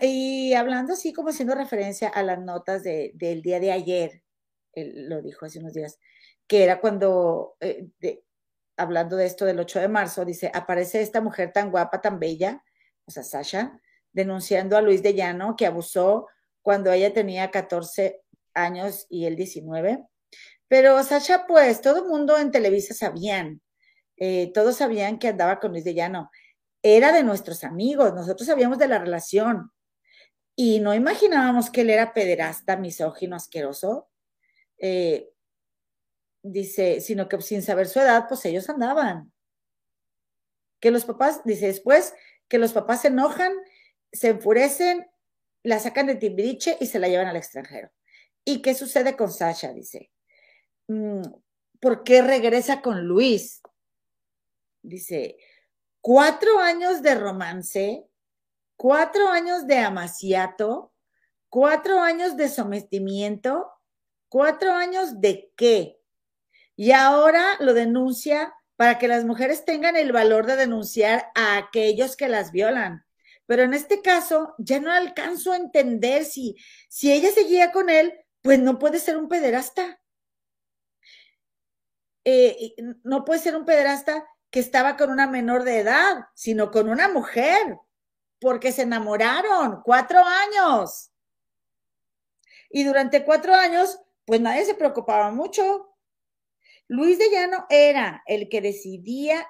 y, 0.03 0.55
hablando 0.55 0.95
así 0.95 1.13
como 1.13 1.29
haciendo 1.29 1.55
referencia 1.55 2.09
a 2.09 2.25
las 2.25 2.41
notas 2.41 2.83
del 2.83 3.43
día 3.43 3.61
de 3.61 3.71
ayer, 3.71 4.25
él 4.73 5.09
lo 5.09 5.23
dijo 5.23 5.47
hace 5.47 5.61
unos 5.61 5.75
días, 5.75 6.01
que 6.49 6.65
era 6.65 6.81
cuando, 6.81 7.57
eh, 7.61 7.91
hablando 8.77 9.15
de 9.15 9.27
esto 9.27 9.45
del 9.45 9.61
8 9.61 9.79
de 9.79 9.89
marzo, 9.89 10.25
dice, 10.25 10.51
aparece 10.53 11.01
esta 11.01 11.21
mujer 11.21 11.53
tan 11.53 11.71
guapa, 11.71 12.01
tan 12.01 12.19
bella, 12.19 12.65
o 13.05 13.13
sea, 13.13 13.23
Sasha, 13.23 13.81
denunciando 14.13 14.77
a 14.77 14.83
Luis 14.83 15.01
de 15.01 15.15
Llano 15.15 15.55
que 15.55 15.67
abusó 15.67 16.27
cuando 16.61 16.91
ella 16.91 17.13
tenía 17.13 17.53
14 17.53 18.25
años 18.55 19.07
y 19.09 19.27
él 19.27 19.37
19. 19.37 20.05
Pero 20.69 21.03
Sasha, 21.03 21.47
pues 21.47 21.81
todo 21.81 22.05
el 22.05 22.09
mundo 22.09 22.39
en 22.39 22.51
Televisa 22.51 22.95
sabían, 22.95 23.61
eh, 24.17 24.53
todos 24.55 24.77
sabían 24.77 25.19
que 25.19 25.29
andaba 25.29 25.59
con 25.59 25.73
Luis 25.73 25.85
de 25.85 25.95
Llano. 25.95 26.31
Era 26.83 27.13
de 27.13 27.25
nuestros 27.25 27.65
amigos, 27.65 28.15
nosotros 28.15 28.47
sabíamos 28.47 28.79
de 28.79 28.89
la 28.89 28.99
relación. 28.99 29.73
Y 30.57 30.81
no 30.81 30.95
imaginábamos 30.95 31.71
que 31.71 31.81
él 31.81 31.91
era 31.91 32.13
pederasta, 32.13 32.77
misógino, 32.77 33.35
asqueroso. 33.37 34.11
Eh, 34.79 35.31
dice, 36.43 37.01
sino 37.01 37.29
que 37.29 37.41
sin 37.41 37.63
saber 37.63 37.89
su 37.89 37.99
edad, 37.99 38.27
pues 38.29 38.45
ellos 38.45 38.69
andaban. 38.69 39.33
Que 40.81 40.91
los 40.91 41.05
papás, 41.05 41.43
dice 41.45 41.67
después, 41.67 42.15
que 42.49 42.59
los 42.59 42.73
papás 42.73 43.03
se 43.03 43.09
enojan, 43.09 43.53
se 44.13 44.29
enfurecen, 44.29 45.07
la 45.63 45.79
sacan 45.79 46.07
de 46.07 46.17
Timbiriche 46.17 46.77
y 46.81 46.87
se 46.87 46.99
la 46.99 47.09
llevan 47.09 47.27
al 47.27 47.37
extranjero. 47.37 47.91
¿Y 48.45 48.63
qué 48.63 48.75
sucede 48.75 49.17
con 49.17 49.33
Sasha? 49.33 49.73
Dice, 49.73 50.11
mm, 50.89 51.23
¿por 51.81 52.05
qué 52.05 52.23
regresa 52.23 52.83
con 52.83 53.05
Luis? 53.07 53.61
Dice, 54.83 55.37
cuatro 56.01 56.59
años 56.59 57.03
de 57.03 57.15
romance, 57.15 58.07
cuatro 58.77 59.29
años 59.29 59.67
de 59.67 59.79
amaciato, 59.79 60.93
cuatro 61.49 62.01
años 62.01 62.37
de 62.37 62.49
sometimiento, 62.49 63.71
cuatro 64.29 64.73
años 64.73 65.21
de 65.21 65.53
qué. 65.57 66.01
Y 66.77 66.93
ahora 66.93 67.57
lo 67.61 67.75
denuncia 67.75 68.55
para 68.77 68.99
que 68.99 69.09
las 69.09 69.27
mujeres 69.27 69.67
tengan 69.67 69.97
el 69.97 70.13
valor 70.13 70.47
de 70.47 70.57
denunciar 70.57 71.27
a 71.35 71.59
aquellos 71.59 72.17
que 72.17 72.29
las 72.29 72.53
violan. 72.53 73.05
Pero 73.45 73.65
en 73.65 73.75
este 73.75 74.01
caso, 74.01 74.55
ya 74.57 74.81
no 74.81 74.91
alcanzo 74.91 75.53
a 75.53 75.57
entender 75.57 76.25
si, 76.25 76.57
si 76.89 77.13
ella 77.13 77.31
seguía 77.33 77.73
con 77.73 77.91
él, 77.91 78.15
pues 78.43 78.59
no 78.59 78.79
puede 78.79 78.99
ser 78.99 79.17
un 79.17 79.29
pederasta. 79.29 80.01
Eh, 82.25 82.75
no 83.03 83.25
puede 83.25 83.41
ser 83.41 83.57
un 83.57 83.65
pederasta 83.65 84.27
que 84.51 84.61
estaba 84.61 84.97
con 84.97 85.11
una 85.11 85.27
menor 85.27 85.65
de 85.65 85.79
edad, 85.79 86.27
sino 86.35 86.71
con 86.71 86.89
una 86.89 87.09
mujer, 87.09 87.79
porque 88.41 88.73
se 88.73 88.83
enamoraron 88.83 89.81
cuatro 89.85 90.21
años. 90.21 91.11
Y 92.69 92.85
durante 92.85 93.25
cuatro 93.25 93.55
años, 93.55 93.99
pues 94.25 94.41
nadie 94.41 94.65
se 94.65 94.75
preocupaba 94.75 95.31
mucho. 95.31 95.95
Luis 96.89 97.19
de 97.19 97.31
Llano 97.31 97.67
era 97.69 98.23
el 98.27 98.49
que 98.49 98.61
decidía, 98.61 99.47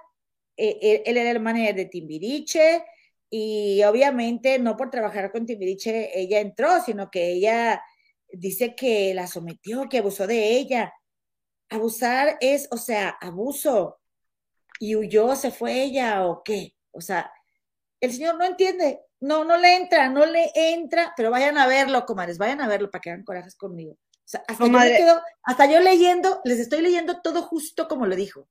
eh, 0.57 1.03
él 1.07 1.17
era 1.17 1.31
el 1.31 1.41
manager 1.41 1.75
de 1.75 1.87
Timbiriche, 1.87 2.85
y 3.31 3.83
obviamente 3.85 4.59
no 4.59 4.77
por 4.77 4.91
trabajar 4.91 5.31
con 5.31 5.47
Timbiriche 5.47 6.19
ella 6.19 6.41
entró, 6.41 6.83
sino 6.85 7.11
que 7.11 7.33
ella 7.33 7.83
dice 8.33 8.75
que 8.75 9.15
la 9.15 9.27
sometió, 9.27 9.89
que 9.89 9.99
abusó 9.99 10.27
de 10.27 10.57
ella. 10.57 10.93
Abusar 11.69 12.37
es, 12.41 12.69
o 12.71 12.77
sea, 12.77 13.17
abuso. 13.21 14.01
Y 14.79 14.97
huyó, 14.97 15.37
se 15.37 15.51
fue 15.51 15.83
ella 15.83 16.27
o 16.27 16.43
qué. 16.43 16.75
O 16.93 17.01
sea, 17.01 17.33
el 18.01 18.13
señor 18.13 18.37
no 18.37 18.45
entiende, 18.45 19.01
no, 19.21 19.45
no 19.45 19.57
le 19.57 19.77
entra, 19.77 20.09
no 20.09 20.25
le 20.25 20.51
entra, 20.55 21.13
pero 21.17 21.31
vayan 21.31 21.59
a 21.59 21.67
verlo, 21.67 22.07
comadres, 22.07 22.39
vayan 22.39 22.61
a 22.61 22.69
verlo 22.69 22.91
para 22.91 23.01
que 23.01 23.11
hagan 23.11 23.25
corajes 23.25 23.55
conmigo. 23.55 23.93
O 23.93 24.29
sea, 24.31 24.43
hasta, 24.49 24.67
yo 24.67 24.97
quedo, 24.97 25.23
hasta 25.43 25.67
yo 25.67 25.81
leyendo, 25.81 26.41
les 26.45 26.61
estoy 26.61 26.81
leyendo 26.83 27.21
todo 27.21 27.43
justo 27.43 27.89
como 27.89 28.07
lo 28.07 28.17
dijo. 28.17 28.49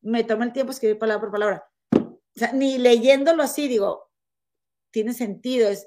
Me 0.00 0.24
tomé 0.24 0.46
el 0.46 0.52
tiempo 0.52 0.72
escribir 0.72 0.98
palabra 0.98 1.20
por 1.20 1.30
palabra. 1.30 1.64
O 1.94 2.18
sea, 2.34 2.52
ni 2.52 2.78
leyéndolo 2.78 3.42
así, 3.42 3.68
digo, 3.68 4.10
tiene 4.90 5.12
sentido. 5.12 5.68
Es, 5.68 5.86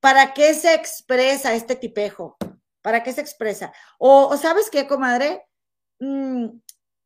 ¿para 0.00 0.34
qué 0.34 0.54
se 0.54 0.74
expresa 0.74 1.54
este 1.54 1.76
tipejo? 1.76 2.36
¿Para 2.82 3.02
qué 3.02 3.12
se 3.12 3.20
expresa? 3.20 3.72
O, 3.98 4.36
¿sabes 4.36 4.70
qué, 4.70 4.86
comadre? 4.86 5.46
Mm, 6.00 6.48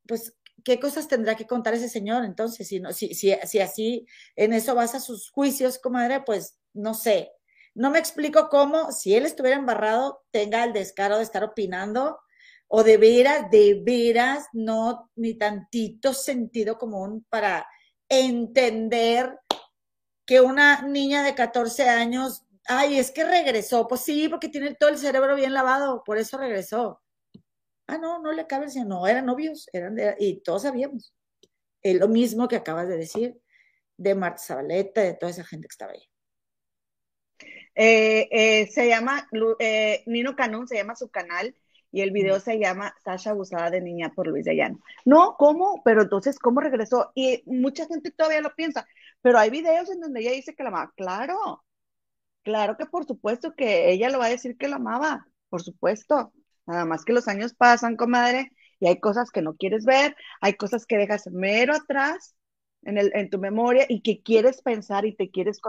pues, 0.06 0.36
¿qué 0.64 0.78
cosas 0.78 1.08
tendrá 1.08 1.34
que 1.34 1.46
contar 1.46 1.74
ese 1.74 1.88
señor 1.88 2.24
entonces? 2.24 2.68
Si, 2.68 2.80
no, 2.80 2.92
si, 2.92 3.14
si, 3.14 3.34
si 3.44 3.58
así 3.60 4.06
en 4.36 4.52
eso 4.52 4.74
basa 4.74 5.00
sus 5.00 5.30
juicios, 5.30 5.78
comadre, 5.78 6.20
pues 6.20 6.58
no 6.72 6.94
sé. 6.94 7.32
No 7.74 7.90
me 7.90 7.98
explico 7.98 8.48
cómo, 8.50 8.92
si 8.92 9.14
él 9.14 9.24
estuviera 9.24 9.56
embarrado, 9.56 10.24
tenga 10.30 10.62
el 10.64 10.72
descaro 10.72 11.16
de 11.16 11.22
estar 11.22 11.42
opinando 11.42 12.18
o 12.68 12.84
de 12.84 12.96
veras, 12.96 13.50
de 13.50 13.82
veras, 13.84 14.46
no 14.52 15.10
ni 15.16 15.34
tantito 15.34 16.14
sentido 16.14 16.78
común 16.78 17.26
para 17.28 17.66
entender 18.08 19.38
que 20.26 20.40
una 20.40 20.82
niña 20.82 21.22
de 21.22 21.34
14 21.34 21.88
años 21.88 22.44
Ay, 22.66 22.98
es 22.98 23.10
que 23.10 23.24
regresó. 23.24 23.88
Pues 23.88 24.02
sí, 24.02 24.28
porque 24.28 24.48
tiene 24.48 24.74
todo 24.74 24.90
el 24.90 24.98
cerebro 24.98 25.34
bien 25.36 25.52
lavado, 25.54 26.02
por 26.04 26.18
eso 26.18 26.38
regresó. 26.38 27.02
Ah, 27.86 27.98
no, 27.98 28.20
no 28.20 28.32
le 28.32 28.46
cabe 28.46 28.66
decir, 28.66 28.86
no, 28.86 29.06
eran 29.06 29.26
novios, 29.26 29.68
eran 29.72 29.96
y 30.18 30.42
todos 30.42 30.62
sabíamos. 30.62 31.14
Es 31.82 31.96
lo 31.98 32.08
mismo 32.08 32.48
que 32.48 32.56
acabas 32.56 32.88
de 32.88 32.96
decir 32.96 33.40
de 33.96 34.14
Marta 34.14 34.42
Zabaleta, 34.42 35.02
de 35.02 35.14
toda 35.14 35.30
esa 35.30 35.44
gente 35.44 35.68
que 35.68 35.72
estaba 35.72 35.92
ahí. 35.92 36.08
Eh, 37.74 38.28
eh, 38.30 38.66
se 38.68 38.86
llama, 38.88 39.28
eh, 39.58 40.02
Nino 40.06 40.36
Canún 40.36 40.68
se 40.68 40.76
llama 40.76 40.94
su 40.94 41.10
canal 41.10 41.56
y 41.90 42.02
el 42.02 42.10
video 42.10 42.40
se 42.40 42.58
llama 42.58 42.94
Sasha 43.04 43.30
abusada 43.30 43.70
de 43.70 43.80
niña 43.80 44.12
por 44.14 44.26
Luis 44.26 44.44
de 44.44 44.56
Llano. 44.56 44.78
No, 45.04 45.36
¿cómo? 45.38 45.82
Pero 45.84 46.02
entonces, 46.02 46.38
¿cómo 46.38 46.60
regresó? 46.60 47.12
Y 47.14 47.42
mucha 47.46 47.86
gente 47.86 48.10
todavía 48.10 48.40
lo 48.40 48.54
piensa, 48.54 48.86
pero 49.20 49.38
hay 49.38 49.50
videos 49.50 49.90
en 49.90 50.00
donde 50.00 50.20
ella 50.20 50.32
dice 50.32 50.54
que 50.54 50.62
la 50.62 50.70
amaba. 50.70 50.92
Claro, 50.96 51.64
claro 52.42 52.76
que 52.76 52.86
por 52.86 53.06
supuesto 53.06 53.54
que 53.54 53.90
ella 53.92 54.10
lo 54.10 54.18
va 54.18 54.26
a 54.26 54.30
decir 54.30 54.56
que 54.56 54.68
la 54.68 54.76
amaba, 54.76 55.26
por 55.48 55.62
supuesto. 55.62 56.32
Nada 56.66 56.84
más 56.84 57.04
que 57.04 57.12
los 57.12 57.28
años 57.28 57.54
pasan, 57.54 57.96
comadre, 57.96 58.52
y 58.80 58.86
hay 58.86 59.00
cosas 59.00 59.30
que 59.30 59.42
no 59.42 59.54
quieres 59.56 59.84
ver, 59.84 60.16
hay 60.40 60.54
cosas 60.54 60.86
que 60.86 60.96
dejas 60.96 61.26
mero 61.28 61.74
atrás 61.74 62.36
en, 62.82 62.98
el, 62.98 63.12
en 63.14 63.30
tu 63.30 63.38
memoria 63.38 63.86
y 63.88 64.02
que 64.02 64.22
quieres 64.22 64.62
pensar 64.62 65.04
y 65.06 65.14
te 65.16 65.30
quieres 65.30 65.60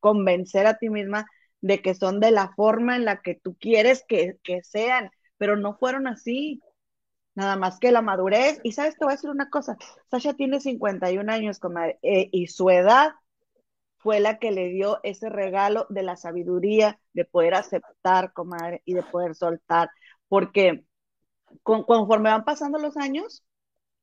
convencer 0.00 0.66
a 0.66 0.78
ti 0.78 0.90
misma 0.90 1.26
de 1.60 1.82
que 1.82 1.94
son 1.94 2.20
de 2.20 2.30
la 2.30 2.52
forma 2.54 2.96
en 2.96 3.04
la 3.04 3.20
que 3.22 3.34
tú 3.34 3.56
quieres 3.58 4.04
que, 4.08 4.38
que 4.42 4.62
sean 4.62 5.10
pero 5.40 5.56
no 5.56 5.74
fueron 5.78 6.06
así. 6.06 6.60
Nada 7.34 7.56
más 7.56 7.78
que 7.78 7.92
la 7.92 8.02
madurez. 8.02 8.60
Y 8.62 8.72
sabes, 8.72 8.98
te 8.98 9.06
voy 9.06 9.12
a 9.12 9.16
decir 9.16 9.30
una 9.30 9.48
cosa. 9.48 9.78
Sasha 10.10 10.34
tiene 10.34 10.60
51 10.60 11.30
años, 11.30 11.58
comadre, 11.58 11.98
eh, 12.02 12.28
y 12.30 12.48
su 12.48 12.68
edad 12.68 13.12
fue 14.00 14.20
la 14.20 14.38
que 14.38 14.50
le 14.50 14.68
dio 14.68 14.98
ese 15.02 15.28
regalo 15.28 15.86
de 15.90 16.02
la 16.02 16.16
sabiduría, 16.16 16.98
de 17.12 17.24
poder 17.24 17.54
aceptar, 17.54 18.32
comadre, 18.32 18.82
y 18.84 18.94
de 18.94 19.02
poder 19.02 19.34
soltar. 19.34 19.90
Porque 20.28 20.84
conforme 21.62 22.30
van 22.30 22.44
pasando 22.44 22.78
los 22.78 22.96
años, 22.96 23.44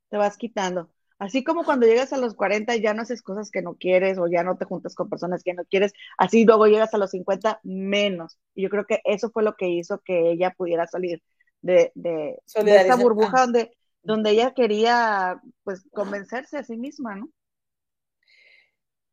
te 0.10 0.18
vas 0.18 0.38
quitando. 0.38 0.91
Así 1.20 1.43
como 1.43 1.64
cuando 1.64 1.88
llegas 1.88 2.14
a 2.14 2.18
los 2.18 2.36
40 2.36 2.76
ya 2.76 2.93
no 2.93 3.02
haces 3.02 3.24
cosas 3.24 3.50
que 3.50 3.64
no 3.64 3.76
quieres 3.76 4.20
o 4.20 4.28
ya 4.28 4.43
no 4.43 4.56
te 4.56 4.66
juntas 4.66 4.93
con 4.93 5.10
personas 5.10 5.41
que 5.43 5.56
no 5.56 5.66
quieres, 5.66 5.93
así 6.18 6.45
luego 6.45 6.68
llegas 6.68 6.93
a 6.93 7.00
los 7.00 7.10
50 7.12 7.60
menos. 7.64 8.38
Y 8.54 8.62
yo 8.64 8.70
creo 8.70 8.86
que 8.86 9.02
eso 9.04 9.32
fue 9.32 9.41
lo 9.41 9.56
que 9.56 9.68
hizo 9.68 10.00
que 10.06 10.32
ella 10.32 10.54
pudiera 10.56 10.86
salir 10.86 11.24
de, 11.62 11.91
de, 11.95 12.39
esa 12.45 12.95
burbuja 12.98 13.41
donde, 13.41 13.76
donde 14.04 14.30
ella 14.30 14.54
quería 14.54 15.41
pues 15.64 15.88
convencerse 15.91 16.58
a 16.58 16.64
sí 16.64 16.78
misma, 16.78 17.16
¿no? 17.16 17.30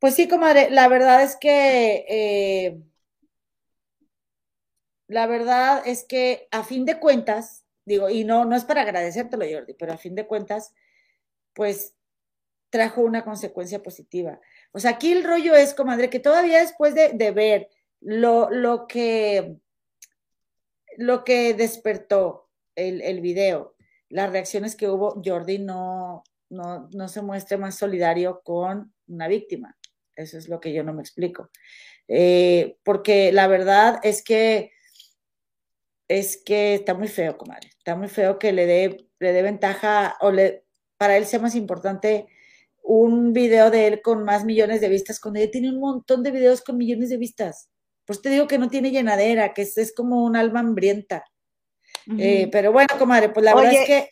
Pues 0.04 0.16
sí, 0.16 0.28
comadre, 0.28 0.68
la 0.68 0.86
verdad 0.88 1.22
es 1.22 1.34
que 1.34 2.04
eh, 2.10 2.78
la 5.08 5.26
verdad 5.26 5.82
es 5.86 6.04
que 6.04 6.46
a 6.50 6.62
fin 6.62 6.84
de 6.84 7.00
cuentas, 7.00 7.64
digo, 7.86 8.10
y 8.10 8.24
no, 8.24 8.44
no 8.44 8.54
es 8.54 8.66
para 8.66 8.82
agradecértelo, 8.82 9.46
Jordi, 9.50 9.72
pero 9.72 9.94
a 9.94 9.96
fin 9.96 10.14
de 10.14 10.26
cuentas, 10.26 10.74
pues 11.54 11.94
trajo 12.68 13.00
una 13.00 13.24
consecuencia 13.24 13.82
positiva. 13.82 14.38
O 14.72 14.78
sea, 14.78 14.90
aquí 14.90 15.10
el 15.10 15.24
rollo 15.24 15.54
es, 15.54 15.72
comadre, 15.72 16.10
que 16.10 16.20
todavía 16.20 16.60
después 16.60 16.94
de, 16.94 17.30
ver 17.30 17.70
lo, 18.00 18.50
lo, 18.50 18.86
que, 18.86 19.56
lo 20.98 21.24
que 21.24 21.54
despertó 21.54 22.50
el, 22.74 23.00
el, 23.00 23.22
video, 23.22 23.74
las 24.10 24.30
reacciones 24.30 24.76
que 24.76 24.86
hubo, 24.86 25.22
Jordi 25.24 25.60
no, 25.60 26.24
no, 26.50 26.90
no 26.92 27.08
se 27.08 27.22
muestre 27.22 27.56
más 27.56 27.78
solidario 27.78 28.42
con 28.44 28.92
una 29.06 29.28
víctima. 29.28 29.78
Eso 30.16 30.38
es 30.38 30.48
lo 30.48 30.60
que 30.60 30.72
yo 30.72 30.84
no 30.84 30.92
me 30.92 31.02
explico. 31.02 31.50
Eh, 32.08 32.76
porque 32.84 33.32
la 33.32 33.46
verdad 33.46 34.00
es 34.02 34.22
que 34.22 34.72
es 36.08 36.36
que 36.44 36.74
está 36.74 36.94
muy 36.94 37.08
feo, 37.08 37.38
comadre. 37.38 37.68
Está 37.78 37.96
muy 37.96 38.08
feo 38.08 38.38
que 38.38 38.52
le 38.52 38.66
dé, 38.66 39.08
le 39.18 39.32
dé 39.32 39.42
ventaja 39.42 40.16
o 40.20 40.30
le, 40.30 40.64
para 40.98 41.16
él 41.16 41.24
sea 41.26 41.38
más 41.38 41.54
importante 41.54 42.26
un 42.82 43.32
video 43.32 43.70
de 43.70 43.86
él 43.86 44.02
con 44.02 44.24
más 44.24 44.44
millones 44.44 44.82
de 44.82 44.90
vistas, 44.90 45.18
cuando 45.18 45.40
ella 45.40 45.50
tiene 45.50 45.70
un 45.70 45.80
montón 45.80 46.22
de 46.22 46.30
videos 46.30 46.60
con 46.60 46.76
millones 46.76 47.08
de 47.08 47.16
vistas. 47.16 47.70
Pues 48.04 48.20
te 48.20 48.28
digo 48.28 48.46
que 48.46 48.58
no 48.58 48.68
tiene 48.68 48.90
llenadera, 48.90 49.54
que 49.54 49.62
es, 49.62 49.94
como 49.96 50.22
un 50.22 50.36
alma 50.36 50.60
hambrienta. 50.60 51.24
Eh, 52.18 52.48
pero 52.52 52.72
bueno, 52.72 52.88
comadre, 52.98 53.30
pues 53.30 53.42
la 53.42 53.54
verdad 53.54 53.72
es 53.72 53.86
que... 53.86 54.10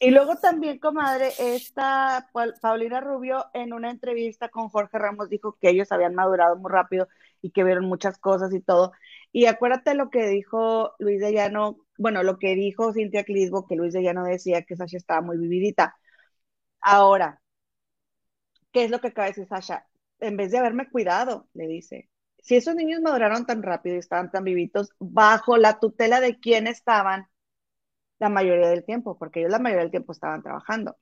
Y 0.00 0.12
luego 0.12 0.36
también, 0.36 0.78
comadre, 0.78 1.32
esta 1.38 2.28
Paulina 2.60 3.00
Rubio 3.00 3.46
en 3.52 3.72
una 3.72 3.90
entrevista 3.90 4.48
con 4.48 4.68
Jorge 4.68 4.96
Ramos 4.98 5.28
dijo 5.28 5.56
que 5.60 5.70
ellos 5.70 5.90
habían 5.90 6.14
madurado 6.14 6.56
muy 6.56 6.70
rápido 6.70 7.08
y 7.42 7.50
que 7.50 7.64
vieron 7.64 7.86
muchas 7.86 8.18
cosas 8.18 8.52
y 8.54 8.60
todo. 8.60 8.92
Y 9.32 9.46
acuérdate 9.46 9.94
lo 9.94 10.10
que 10.10 10.26
dijo 10.28 10.92
Luis 11.00 11.20
de 11.20 11.32
Llano 11.32 11.78
bueno, 11.98 12.22
lo 12.22 12.38
que 12.38 12.54
dijo 12.54 12.92
Cintia 12.94 13.24
Clisbo, 13.24 13.66
que 13.66 13.76
Luis 13.76 13.92
de 13.92 14.02
Llano 14.02 14.24
decía 14.24 14.62
que 14.62 14.76
Sasha 14.76 14.96
estaba 14.96 15.20
muy 15.20 15.36
vividita. 15.36 15.96
Ahora, 16.80 17.40
¿qué 18.72 18.84
es 18.84 18.90
lo 18.90 19.00
que 19.00 19.08
acaba 19.08 19.26
de 19.26 19.32
decir 19.32 19.48
Sasha? 19.48 19.86
En 20.20 20.36
vez 20.36 20.50
de 20.52 20.58
haberme 20.58 20.88
cuidado, 20.90 21.48
le 21.54 21.66
dice, 21.66 22.08
si 22.38 22.56
esos 22.56 22.74
niños 22.74 23.00
maduraron 23.02 23.46
tan 23.46 23.62
rápido 23.62 23.96
y 23.96 23.98
estaban 23.98 24.30
tan 24.30 24.44
vivitos, 24.44 24.90
bajo 24.98 25.56
la 25.56 25.78
tutela 25.80 26.20
de 26.20 26.38
quién 26.38 26.66
estaban 26.66 27.28
la 28.18 28.28
mayoría 28.28 28.68
del 28.68 28.84
tiempo, 28.84 29.16
porque 29.18 29.40
ellos 29.40 29.52
la 29.52 29.58
mayoría 29.58 29.82
del 29.82 29.90
tiempo 29.90 30.12
estaban 30.12 30.42
trabajando. 30.42 30.96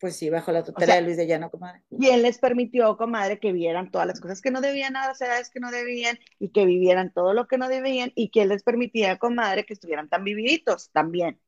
Pues 0.00 0.14
sí, 0.16 0.30
bajo 0.30 0.52
la 0.52 0.62
tutela 0.62 0.94
de 0.94 1.02
Luis 1.02 1.16
de 1.16 1.26
Llano, 1.26 1.50
comadre. 1.50 1.82
Y 1.90 2.06
él 2.08 2.22
les 2.22 2.38
permitió, 2.38 2.96
comadre, 2.96 3.40
que 3.40 3.52
vieran 3.52 3.90
todas 3.90 4.06
las 4.06 4.20
cosas 4.20 4.40
que 4.40 4.52
no 4.52 4.60
debían, 4.60 4.94
a 4.94 5.08
las 5.08 5.20
edades 5.20 5.50
que 5.50 5.58
no 5.58 5.72
debían, 5.72 6.18
y 6.38 6.50
que 6.50 6.66
vivieran 6.66 7.12
todo 7.12 7.34
lo 7.34 7.48
que 7.48 7.58
no 7.58 7.68
debían, 7.68 8.12
y 8.14 8.30
que 8.30 8.42
él 8.42 8.50
les 8.50 8.62
permitía, 8.62 9.18
comadre, 9.18 9.66
que 9.66 9.72
estuvieran 9.72 10.08
tan 10.08 10.22
vividitos 10.22 10.90
también. 10.92 11.40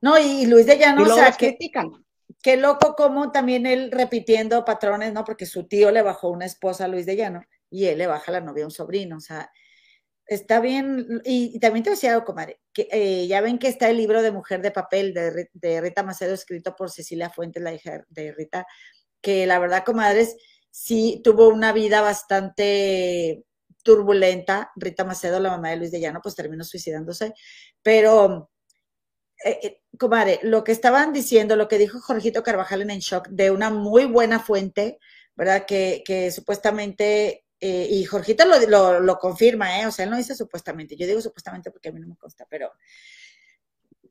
No, 0.00 0.18
y 0.18 0.46
Luis 0.46 0.64
de 0.64 0.78
Llano, 0.78 1.02
o 1.02 1.14
sea, 1.14 1.32
que, 1.32 1.58
qué 2.42 2.56
loco 2.56 2.96
como 2.96 3.30
también 3.30 3.66
él 3.66 3.90
repitiendo 3.90 4.64
patrones, 4.64 5.12
¿no? 5.12 5.24
Porque 5.24 5.44
su 5.44 5.68
tío 5.68 5.90
le 5.90 6.00
bajó 6.00 6.30
una 6.30 6.46
esposa 6.46 6.86
a 6.86 6.88
Luis 6.88 7.04
de 7.04 7.16
Llano, 7.16 7.42
y 7.68 7.84
él 7.86 7.98
le 7.98 8.06
baja 8.06 8.32
la 8.32 8.40
novia 8.40 8.64
a 8.64 8.68
un 8.68 8.72
sobrino, 8.72 9.18
o 9.18 9.20
sea, 9.20 9.52
está 10.30 10.60
bien, 10.60 11.20
y, 11.24 11.58
también 11.58 11.82
te 11.82 11.90
decía 11.90 12.12
algo, 12.12 12.24
comadre, 12.24 12.60
que 12.72 12.88
eh, 12.92 13.26
ya 13.26 13.40
ven 13.40 13.58
que 13.58 13.66
está 13.66 13.90
el 13.90 13.96
libro 13.96 14.22
de 14.22 14.30
Mujer 14.30 14.62
de 14.62 14.70
Papel 14.70 15.12
de, 15.12 15.80
Rita 15.80 16.04
Macedo, 16.04 16.34
escrito 16.34 16.76
por 16.76 16.90
Cecilia 16.90 17.30
Fuentes, 17.30 17.60
la 17.60 17.74
hija 17.74 18.04
de 18.08 18.32
Rita, 18.32 18.64
que 19.20 19.44
la 19.48 19.58
verdad, 19.58 19.84
comadres, 19.84 20.36
sí 20.70 21.20
tuvo 21.24 21.48
una 21.48 21.72
vida 21.72 22.00
bastante 22.00 23.44
turbulenta. 23.82 24.70
Rita 24.76 25.04
Macedo, 25.04 25.40
la 25.40 25.50
mamá 25.50 25.70
de 25.70 25.76
Luis 25.78 25.90
de 25.90 26.00
Llano, 26.00 26.20
pues 26.22 26.34
terminó 26.36 26.64
suicidándose, 26.64 27.34
pero... 27.82 28.50
Eh, 29.44 29.58
eh, 29.62 29.82
comadre, 29.98 30.38
lo 30.42 30.64
que 30.64 30.72
estaban 30.72 31.12
diciendo, 31.14 31.56
lo 31.56 31.66
que 31.66 31.78
dijo 31.78 31.98
Jorgito 32.00 32.42
Carvajal 32.42 32.82
en 32.82 32.90
En 32.90 33.00
Shock, 33.00 33.28
de 33.28 33.50
una 33.50 33.70
muy 33.70 34.04
buena 34.04 34.38
fuente, 34.38 34.98
¿verdad? 35.34 35.64
Que, 35.66 36.02
que 36.04 36.30
supuestamente 36.30 37.46
eh, 37.60 37.86
y 37.90 38.04
Jorgito 38.04 38.44
lo, 38.46 39.00
lo, 39.00 39.18
confirma, 39.18 39.80
¿eh? 39.80 39.86
O 39.86 39.90
sea, 39.90 40.06
él 40.06 40.10
no 40.10 40.16
dice 40.16 40.34
supuestamente, 40.34 40.96
yo 40.96 41.06
digo 41.06 41.20
supuestamente 41.20 41.70
porque 41.70 41.90
a 41.90 41.92
mí 41.92 42.00
no 42.00 42.08
me 42.08 42.16
consta, 42.16 42.46
pero 42.48 42.72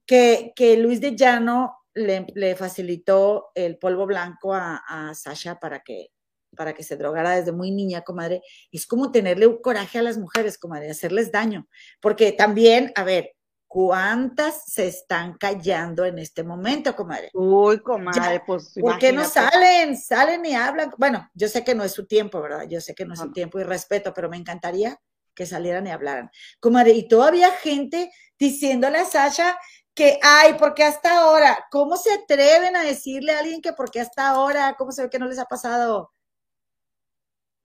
que, 0.06 0.54
que 0.56 0.78
Luis 0.78 1.02
de 1.02 1.16
Llano 1.16 1.80
le, 1.96 2.28
le, 2.36 2.56
facilitó 2.56 3.52
el 3.56 3.78
polvo 3.78 4.06
blanco 4.06 4.54
a, 4.54 5.14
Sasha 5.16 5.60
para 5.60 5.82
que, 5.82 6.12
para 6.56 6.74
que 6.74 6.84
se 6.84 6.96
drogara 6.96 7.36
desde 7.36 7.52
muy 7.52 7.72
niña, 7.72 8.02
comadre. 8.02 8.44
Es 8.72 8.86
como 8.86 9.12
tenerle 9.12 9.48
un 9.48 9.62
coraje 9.62 10.00
a 10.00 10.04
las 10.04 10.18
mujeres, 10.18 10.58
comadre, 10.58 10.92
hacerles 10.92 11.32
daño. 11.32 11.68
Porque 12.02 12.32
también, 12.32 12.92
a 12.96 13.04
ver, 13.04 13.36
¿Cuántas 13.70 14.64
se 14.66 14.88
están 14.88 15.38
callando 15.38 16.04
en 16.04 16.18
este 16.18 16.44
momento, 16.44 16.96
comadre? 16.96 17.30
Uy, 17.36 17.80
comadre, 17.82 18.42
pues. 18.44 18.74
¿Por 18.82 18.98
qué 18.98 19.14
no 19.14 19.24
salen? 19.24 19.96
Salen 19.96 20.44
y 20.44 20.56
hablan. 20.56 20.92
Bueno, 20.98 21.30
yo 21.36 21.48
sé 21.48 21.64
que 21.64 21.76
no 21.76 21.84
es 21.84 21.92
su 21.92 22.08
tiempo, 22.08 22.42
¿verdad? 22.42 22.66
Yo 22.68 22.82
sé 22.82 22.96
que 22.96 23.06
no 23.06 23.14
es 23.14 23.20
su 23.20 23.32
tiempo 23.32 23.60
y 23.60 23.64
respeto, 23.64 24.12
pero 24.12 24.28
me 24.28 24.38
encantaría 24.38 25.00
que 25.36 25.46
salieran 25.46 25.86
y 25.86 25.92
hablaran. 25.92 26.32
Comadre, 26.60 26.94
y 26.94 27.08
todavía 27.08 27.52
gente 27.52 28.12
diciéndole 28.40 28.98
a 28.98 29.06
Sasha 29.06 29.56
que, 29.94 30.20
ay, 30.24 30.56
¿por 30.56 30.74
qué 30.74 30.86
hasta 30.86 31.20
ahora? 31.20 31.68
¿Cómo 31.70 31.96
se 31.96 32.12
atreven 32.12 32.76
a 32.76 32.82
decirle 32.82 33.34
a 33.34 33.40
alguien 33.40 33.62
que 33.62 33.74
por 33.74 33.92
qué 33.92 34.00
hasta 34.00 34.30
ahora? 34.30 34.74
¿Cómo 34.80 34.92
se 34.92 35.04
ve 35.04 35.12
que 35.12 35.20
no 35.20 35.28
les 35.28 35.38
ha 35.38 35.46
pasado? 35.46 36.12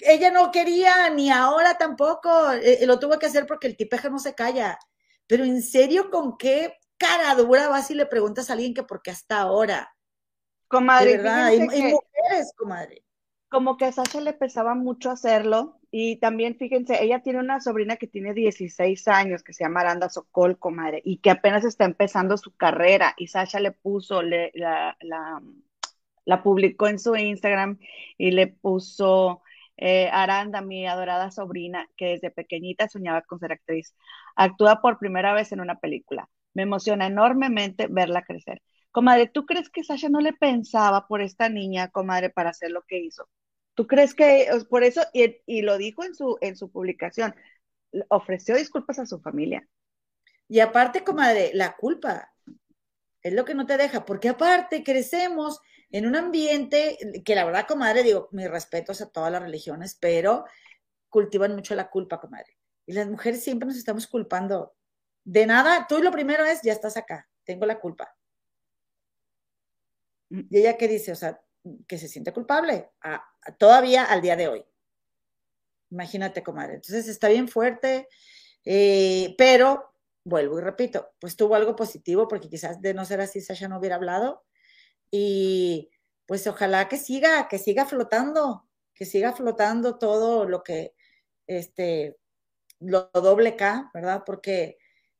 Ella 0.00 0.30
no 0.30 0.50
quería, 0.50 1.08
ni 1.08 1.30
ahora 1.30 1.78
tampoco. 1.78 2.52
Eh, 2.52 2.84
lo 2.84 2.98
tuvo 2.98 3.18
que 3.18 3.24
hacer 3.24 3.46
porque 3.46 3.68
el 3.68 3.76
tipeje 3.78 4.10
no 4.10 4.18
se 4.18 4.34
calla. 4.34 4.78
Pero 5.26 5.44
en 5.44 5.62
serio, 5.62 6.10
¿con 6.10 6.36
qué 6.36 6.74
cara 6.96 7.34
dura 7.34 7.68
vas 7.68 7.90
y 7.90 7.94
le 7.94 8.06
preguntas 8.06 8.50
a 8.50 8.54
alguien 8.54 8.74
que 8.74 8.82
por 8.82 9.02
qué 9.02 9.10
hasta 9.10 9.40
ahora? 9.40 9.94
Comadre, 10.68 11.18
verdad, 11.18 11.46
hay, 11.46 11.60
mujeres, 11.60 12.52
comadre. 12.56 13.04
Como 13.48 13.76
que 13.76 13.84
a 13.84 13.92
Sasha 13.92 14.20
le 14.20 14.32
pesaba 14.32 14.74
mucho 14.74 15.10
hacerlo. 15.10 15.78
Y 15.90 16.16
también, 16.16 16.56
fíjense, 16.56 17.04
ella 17.04 17.22
tiene 17.22 17.38
una 17.38 17.60
sobrina 17.60 17.96
que 17.96 18.08
tiene 18.08 18.34
16 18.34 19.06
años, 19.06 19.44
que 19.44 19.52
se 19.52 19.62
llama 19.62 19.80
Aranda 19.80 20.08
Sokol, 20.08 20.58
comadre, 20.58 21.00
y 21.04 21.18
que 21.18 21.30
apenas 21.30 21.64
está 21.64 21.84
empezando 21.84 22.36
su 22.36 22.56
carrera. 22.56 23.14
Y 23.16 23.28
Sasha 23.28 23.60
le 23.60 23.70
puso, 23.70 24.20
le, 24.20 24.50
la, 24.54 24.96
la, 25.00 25.40
la 26.24 26.42
publicó 26.42 26.88
en 26.88 26.98
su 26.98 27.14
Instagram 27.14 27.78
y 28.18 28.32
le 28.32 28.48
puso 28.48 29.43
eh, 29.76 30.08
Aranda, 30.12 30.60
mi 30.60 30.86
adorada 30.86 31.30
sobrina, 31.30 31.88
que 31.96 32.06
desde 32.10 32.30
pequeñita 32.30 32.88
soñaba 32.88 33.22
con 33.22 33.38
ser 33.38 33.52
actriz, 33.52 33.94
actúa 34.36 34.80
por 34.80 34.98
primera 34.98 35.32
vez 35.34 35.52
en 35.52 35.60
una 35.60 35.78
película. 35.78 36.28
Me 36.54 36.62
emociona 36.62 37.06
enormemente 37.06 37.88
verla 37.88 38.22
crecer. 38.22 38.62
Comadre, 38.92 39.28
¿tú 39.28 39.44
crees 39.46 39.70
que 39.70 39.82
Sasha 39.82 40.08
no 40.08 40.20
le 40.20 40.32
pensaba 40.32 41.08
por 41.08 41.20
esta 41.20 41.48
niña, 41.48 41.88
comadre, 41.88 42.30
para 42.30 42.50
hacer 42.50 42.70
lo 42.70 42.82
que 42.82 42.98
hizo? 43.00 43.28
¿Tú 43.74 43.88
crees 43.88 44.14
que 44.14 44.48
por 44.70 44.84
eso, 44.84 45.02
y, 45.12 45.38
y, 45.46 45.62
lo 45.62 45.78
dijo 45.78 46.04
en 46.04 46.14
su, 46.14 46.38
en 46.40 46.56
su 46.56 46.70
publicación, 46.70 47.34
ofreció 48.08 48.54
disculpas 48.56 49.00
a 49.00 49.06
su 49.06 49.20
familia? 49.20 49.68
Y 50.48 50.60
aparte, 50.60 51.02
comadre, 51.02 51.50
la 51.54 51.74
culpa 51.74 52.32
es 53.22 53.32
lo 53.32 53.44
que 53.44 53.54
no 53.54 53.66
te 53.66 53.76
deja, 53.76 54.04
porque 54.04 54.28
aparte 54.28 54.84
crecemos 54.84 55.60
en 55.94 56.06
un 56.06 56.16
ambiente 56.16 56.98
que 57.24 57.36
la 57.36 57.44
verdad, 57.44 57.68
comadre, 57.68 58.02
digo, 58.02 58.28
mis 58.32 58.50
respetos 58.50 59.00
a 59.00 59.10
todas 59.10 59.30
las 59.30 59.40
religiones, 59.40 59.96
pero 60.00 60.44
cultivan 61.08 61.54
mucho 61.54 61.76
la 61.76 61.88
culpa, 61.88 62.20
comadre. 62.20 62.58
Y 62.84 62.94
las 62.94 63.06
mujeres 63.06 63.44
siempre 63.44 63.68
nos 63.68 63.76
estamos 63.76 64.08
culpando 64.08 64.74
de 65.22 65.46
nada. 65.46 65.86
Tú 65.88 66.02
lo 66.02 66.10
primero 66.10 66.44
es, 66.44 66.62
ya 66.62 66.72
estás 66.72 66.96
acá, 66.96 67.28
tengo 67.44 67.64
la 67.64 67.78
culpa. 67.78 68.12
¿Y 70.30 70.58
ella 70.58 70.76
qué 70.76 70.88
dice? 70.88 71.12
O 71.12 71.14
sea, 71.14 71.40
que 71.86 71.96
se 71.96 72.08
siente 72.08 72.32
culpable 72.32 72.90
todavía 73.56 74.02
al 74.04 74.20
día 74.20 74.34
de 74.34 74.48
hoy. 74.48 74.64
Imagínate, 75.90 76.42
comadre. 76.42 76.74
Entonces 76.74 77.06
está 77.06 77.28
bien 77.28 77.46
fuerte, 77.46 78.08
eh, 78.64 79.32
pero 79.38 79.94
vuelvo 80.24 80.58
y 80.58 80.62
repito, 80.62 81.12
pues 81.20 81.36
tuvo 81.36 81.54
algo 81.54 81.76
positivo 81.76 82.26
porque 82.26 82.48
quizás 82.48 82.82
de 82.82 82.94
no 82.94 83.04
ser 83.04 83.20
así 83.20 83.40
Sasha 83.40 83.68
no 83.68 83.78
hubiera 83.78 83.94
hablado 83.94 84.42
y 85.16 85.92
pues 86.26 86.44
ojalá 86.48 86.88
que 86.88 86.96
siga, 86.96 87.46
que 87.46 87.58
siga 87.58 87.86
flotando, 87.86 88.66
que 88.94 89.04
siga 89.04 89.32
flotando 89.32 89.96
todo 89.96 90.44
lo 90.44 90.64
que, 90.64 90.92
este, 91.46 92.16
lo 92.80 93.10
doble 93.12 93.54
K, 93.54 93.92
¿verdad? 93.94 94.24
Porque 94.26 94.76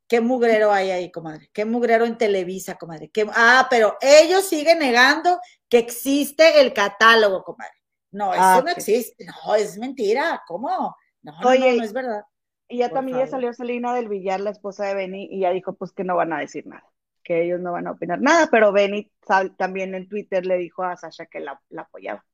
qué 0.09 0.20
mugrero 0.20 0.72
hay 0.72 0.90
ahí, 0.90 1.12
comadre, 1.12 1.49
qué 1.53 1.64
mugrero 1.64 2.07
en 2.07 2.18
Televisa, 2.18 2.74
comadre. 2.74 3.12
ah, 3.34 3.68
pero 3.70 3.97
ellos 4.01 4.45
siguen 4.45 4.80
negando 4.80 5.38
que 5.68 5.78
existe 5.78 6.61
el 6.61 6.72
catálogo, 6.72 7.45
comadre. 7.45 7.80
No, 8.11 8.34
eso 8.34 8.42
ah, 8.42 8.62
no 8.64 8.72
existe, 8.72 9.26
no, 9.26 9.55
es 9.55 9.78
mentira, 9.78 10.42
¿cómo? 10.45 10.97
No, 11.22 11.40
no, 11.40 11.40
no, 11.40 11.84
es 11.84 11.92
verdad. 11.92 12.24
Y 12.66 12.78
ya 12.78 12.88
también 12.88 13.18
ya 13.18 13.28
salió 13.28 13.53
Selina 13.53 13.95
del 13.95 14.09
Villar, 14.09 14.40
la 14.40 14.51
esposa 14.51 14.86
de 14.86 14.95
Benny, 14.97 15.28
y 15.30 15.42
ya 15.42 15.51
dijo 15.51 15.74
pues 15.74 15.92
que 15.92 16.03
no 16.03 16.16
van 16.16 16.32
a 16.32 16.40
decir 16.40 16.66
nada, 16.66 16.92
que 17.24 17.42
ellos 17.42 17.60
no 17.60 17.72
van 17.72 17.86
a 17.86 17.92
opinar 17.92 18.20
nada, 18.20 18.48
pero 18.50 18.72
Benny 18.72 19.10
también 19.56 19.94
en 19.94 20.08
Twitter 20.08 20.46
le 20.46 20.58
dijo 20.58 20.82
a 20.84 20.96
Sasha 20.96 21.26
que 21.26 21.40
la, 21.40 21.60
apoyaba. 21.76 22.24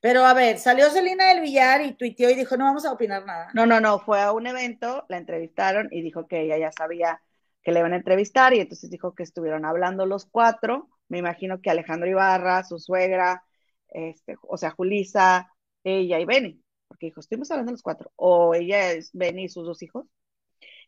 Pero 0.00 0.24
a 0.24 0.34
ver, 0.34 0.58
salió 0.58 0.90
Selina 0.90 1.28
del 1.28 1.40
Villar 1.40 1.82
y 1.82 1.94
tuiteó 1.94 2.30
y 2.30 2.34
dijo, 2.34 2.56
no 2.56 2.64
vamos 2.64 2.84
a 2.84 2.92
opinar 2.92 3.26
nada. 3.26 3.50
No, 3.54 3.66
no, 3.66 3.80
no, 3.80 3.98
fue 3.98 4.20
a 4.20 4.32
un 4.32 4.46
evento, 4.46 5.04
la 5.08 5.18
entrevistaron 5.18 5.88
y 5.90 6.02
dijo 6.02 6.26
que 6.26 6.42
ella 6.42 6.56
ya 6.56 6.72
sabía 6.72 7.20
que 7.62 7.72
le 7.72 7.80
iban 7.80 7.92
a 7.92 7.96
entrevistar 7.96 8.54
y 8.54 8.60
entonces 8.60 8.90
dijo 8.90 9.14
que 9.14 9.24
estuvieron 9.24 9.64
hablando 9.64 10.06
los 10.06 10.24
cuatro, 10.24 10.88
me 11.08 11.18
imagino 11.18 11.60
que 11.60 11.70
Alejandro 11.70 12.08
Ibarra, 12.08 12.64
su 12.64 12.78
suegra, 12.78 13.44
este, 13.88 14.36
o 14.42 14.56
sea, 14.56 14.70
Julisa, 14.70 15.52
ella 15.84 16.18
y 16.20 16.24
Benny 16.24 16.62
porque 16.88 17.06
dijo, 17.06 17.20
estuvimos 17.20 17.50
hablando 17.50 17.72
los 17.72 17.82
cuatro, 17.82 18.10
o 18.16 18.54
ella 18.54 18.92
es 18.92 19.10
Benny 19.12 19.44
y 19.44 19.48
sus 19.48 19.64
dos 19.64 19.82
hijos, 19.82 20.06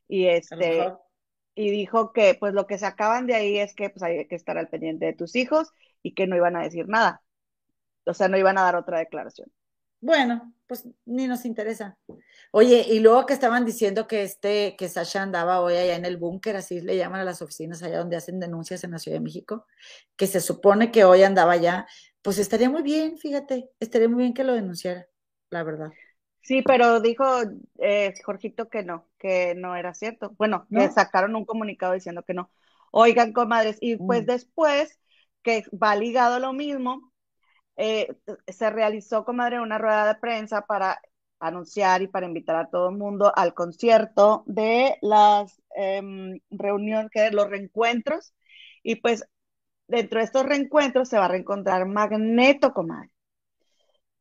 y 0.09 0.27
este, 0.27 0.93
y 1.55 1.71
dijo 1.71 2.13
que 2.13 2.37
pues 2.39 2.55
lo 2.55 2.67
que 2.67 2.79
se 2.79 2.87
acaban 2.87 3.27
de 3.27 3.35
ahí 3.35 3.59
es 3.59 3.75
que 3.75 3.91
pues 3.91 4.03
hay 4.03 4.27
que 4.27 4.37
estar 4.37 4.59
al 4.59 4.69
pendiente 4.69 5.07
de 5.07 5.13
tus 5.15 5.37
hijos 5.37 5.69
y 6.03 6.15
que 6.15 6.27
no 6.27 6.37
iban 6.37 6.57
a 6.57 6.63
decir 6.63 6.89
nada, 6.89 7.23
o 8.07 8.15
sea, 8.15 8.29
no 8.29 8.39
iban 8.39 8.59
a 8.59 8.63
dar 8.63 8.77
otra 8.77 8.99
declaración. 8.99 9.51
Bueno, 10.01 10.55
pues 10.67 10.89
ni 11.05 11.27
nos 11.29 11.45
interesa. 11.45 11.99
Oye, 12.53 12.87
y 12.89 13.01
luego 13.01 13.27
que 13.27 13.35
estaban 13.35 13.67
diciendo 13.67 14.07
que 14.07 14.23
este, 14.23 14.75
que 14.77 14.89
Sasha 14.89 15.23
andaba 15.23 15.61
hoy 15.61 15.75
allá 15.75 15.97
en 15.97 16.07
el 16.07 16.17
búnker, 16.17 16.57
así 16.57 16.81
le 16.81 16.97
llaman 16.97 17.21
a 17.21 17.25
las 17.25 17.43
oficinas 17.43 17.83
allá 17.83 17.99
donde 17.99 18.17
hacen 18.17 18.41
denuncias 18.41 18.83
en 18.85 18.93
la 18.93 18.99
Ciudad 18.99 19.19
de 19.19 19.25
México, 19.25 19.67
que 20.17 20.27
se 20.27 20.41
supone 20.41 20.91
que 20.91 21.05
hoy 21.05 21.23
andaba 21.23 21.53
allá, 21.53 21.87
pues 22.23 22.39
estaría 22.39 22.71
muy 22.71 22.83
bien, 22.83 23.19
fíjate, 23.19 23.71
estaría 23.79 24.09
muy 24.09 24.23
bien 24.23 24.35
que 24.35 24.45
lo 24.45 24.55
denunciara 24.55 25.07
la 25.51 25.63
verdad. 25.65 25.91
Sí, 26.43 26.63
pero 26.63 27.01
dijo 27.01 27.25
eh, 27.79 28.15
Jorgito 28.25 28.69
que 28.69 28.83
no, 28.83 29.09
que 29.19 29.55
no 29.55 29.77
era 29.77 29.95
cierto. 29.95 30.31
Bueno, 30.39 30.67
que 30.71 30.89
sacaron 30.89 31.37
un 31.37 31.45
comunicado 31.45 31.93
diciendo 31.93 32.23
que 32.23 32.35
no. 32.35 32.51
Oigan, 32.93 33.33
comadres, 33.33 33.79
y 33.81 33.97
pues 33.97 34.23
mm. 34.23 34.27
después, 34.27 34.99
que 35.43 35.65
va 35.71 35.95
ligado 35.97 36.39
lo 36.41 36.53
mismo, 36.53 37.13
eh, 37.77 38.17
se 38.49 38.71
realizó, 38.71 39.25
comadre, 39.25 39.61
una 39.61 39.79
rueda 39.79 40.07
de 40.07 40.21
prensa 40.21 40.63
para 40.67 41.01
anunciar 41.41 42.03
y 42.03 42.09
para 42.09 42.27
invitar 42.27 42.57
a 42.57 42.69
todo 42.71 42.91
el 42.91 42.97
mundo 42.97 43.33
al 43.35 43.55
concierto 43.55 44.45
de 44.47 44.99
las 45.03 45.61
em, 45.77 46.41
reuniones, 46.51 47.11
que 47.11 47.31
los 47.31 47.49
reencuentros, 47.49 48.35
y 48.83 48.97
pues 48.97 49.25
dentro 49.89 50.21
de 50.21 50.25
estos 50.27 50.47
reencuentros 50.47 51.09
se 51.09 51.19
va 51.19 51.27
a 51.27 51.29
reencontrar 51.29 51.87
Magneto, 51.87 52.73
comadre 52.75 53.11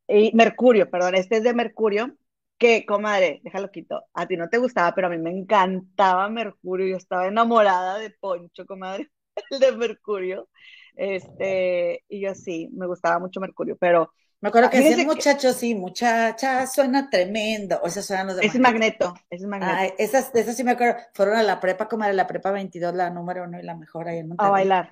y 0.10 0.32
Mercurio, 0.34 0.89
perdón, 0.89 1.16
este 1.16 1.38
es 1.38 1.43
de 1.43 1.53
Mercurio, 1.53 2.16
que, 2.57 2.86
comadre, 2.86 3.39
déjalo 3.43 3.72
quito, 3.72 4.03
a 4.14 4.28
ti 4.28 4.36
no 4.36 4.49
te 4.49 4.57
gustaba, 4.57 4.93
pero 4.93 5.07
a 5.07 5.10
mí 5.10 5.18
me 5.18 5.32
encantaba 5.32 6.30
Mercurio, 6.30 6.88
yo 6.88 6.97
estaba 6.97 7.28
enamorada 7.28 7.99
de 7.99 8.10
Poncho, 8.10 8.66
comadre, 8.66 9.10
el 9.51 9.60
de 9.60 9.72
Mercurio, 9.74 10.49
este, 10.95 12.03
y 12.10 12.22
yo 12.22 12.36
sí, 12.36 12.70
me 12.74 12.88
gustaba 12.88 13.20
mucho 13.20 13.39
Mercurio, 13.39 13.78
pero... 13.80 14.12
Me 14.41 14.49
acuerdo 14.49 14.70
que 14.70 14.80
ese 14.80 15.05
muchacho, 15.05 15.51
sí, 15.51 15.76
muchacha, 15.76 16.66
suena 16.66 17.10
tremendo. 17.10 17.78
O 17.84 17.88
esas 17.88 18.05
suenan 18.05 18.28
los 18.28 18.38
de. 18.38 18.45
Es 18.45 18.57
Magneto, 18.57 19.14
es 19.30 19.41
Magneto. 19.41 19.95
esas, 19.97 20.34
esas 20.34 20.55
sí 20.55 20.64
me 20.64 20.72
acuerdo. 20.72 20.95
Fueron 21.14 21.36
a 21.36 21.43
la 21.43 21.60
prepa, 21.60 21.89
como 21.89 22.05
era 22.05 22.14
la 22.14 22.26
prepa 22.26 22.51
22, 22.51 22.95
la 22.95 23.10
número 23.10 23.43
uno 23.43 23.60
y 23.60 23.64
la 23.64 23.76
mejor 23.76 24.07
ahí 24.07 24.20
en 24.20 24.30
Monterrey. 24.30 24.47
A 24.47 24.51
bailar. 24.51 24.91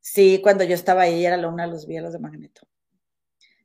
Sí, 0.00 0.40
cuando 0.42 0.64
yo 0.64 0.74
estaba 0.74 1.02
ahí, 1.02 1.26
era 1.26 1.36
la 1.36 1.48
una 1.48 1.66
de 1.66 1.72
los 1.72 1.86
vías 1.86 2.10
de 2.10 2.18
Magneto. 2.18 2.62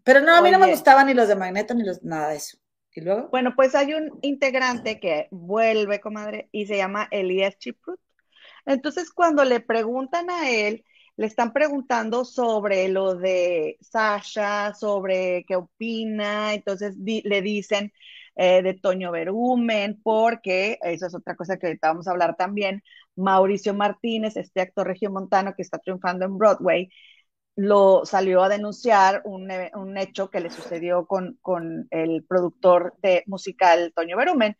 Pero 0.03 0.21
no, 0.21 0.35
a 0.35 0.41
mí 0.41 0.51
no 0.51 0.59
me 0.59 0.69
gustaban 0.69 1.07
ni 1.07 1.13
los 1.13 1.27
de 1.27 1.35
Magneto 1.35 1.73
ni 1.73 1.83
los 1.83 2.03
nada 2.03 2.29
de 2.29 2.37
eso. 2.37 2.57
¿Y 2.93 3.01
luego? 3.01 3.29
Bueno, 3.29 3.53
pues 3.55 3.73
hay 3.75 3.93
un 3.93 4.19
integrante 4.21 4.99
que 4.99 5.27
vuelve, 5.31 6.01
comadre, 6.01 6.49
y 6.51 6.65
se 6.65 6.77
llama 6.77 7.07
Elías 7.11 7.57
Chiprut. 7.57 7.99
Entonces, 8.65 9.11
cuando 9.11 9.45
le 9.45 9.61
preguntan 9.61 10.29
a 10.29 10.49
él, 10.49 10.83
le 11.15 11.27
están 11.27 11.53
preguntando 11.53 12.25
sobre 12.25 12.87
lo 12.89 13.15
de 13.15 13.77
Sasha, 13.81 14.73
sobre 14.73 15.45
qué 15.47 15.55
opina, 15.55 16.53
entonces 16.53 16.95
le 16.97 17.41
dicen 17.41 17.93
eh, 18.35 18.61
de 18.61 18.73
Toño 18.73 19.11
Berumen, 19.11 20.01
porque 20.01 20.79
eso 20.81 21.07
es 21.07 21.15
otra 21.15 21.35
cosa 21.35 21.57
que 21.57 21.67
ahorita 21.67 21.89
vamos 21.89 22.07
a 22.07 22.11
hablar 22.11 22.35
también, 22.37 22.83
Mauricio 23.15 23.73
Martínez, 23.73 24.37
este 24.37 24.61
actor 24.61 24.87
regiomontano 24.87 25.53
que 25.55 25.61
está 25.61 25.79
triunfando 25.79 26.25
en 26.25 26.37
Broadway, 26.37 26.89
lo 27.55 28.05
salió 28.05 28.43
a 28.43 28.49
denunciar 28.49 29.21
un, 29.25 29.49
un 29.75 29.97
hecho 29.97 30.29
que 30.29 30.39
le 30.39 30.49
sucedió 30.49 31.05
con, 31.05 31.37
con, 31.41 31.87
el 31.91 32.23
productor 32.23 32.95
de 33.01 33.23
musical 33.27 33.93
Toño 33.95 34.17
Berumen. 34.17 34.57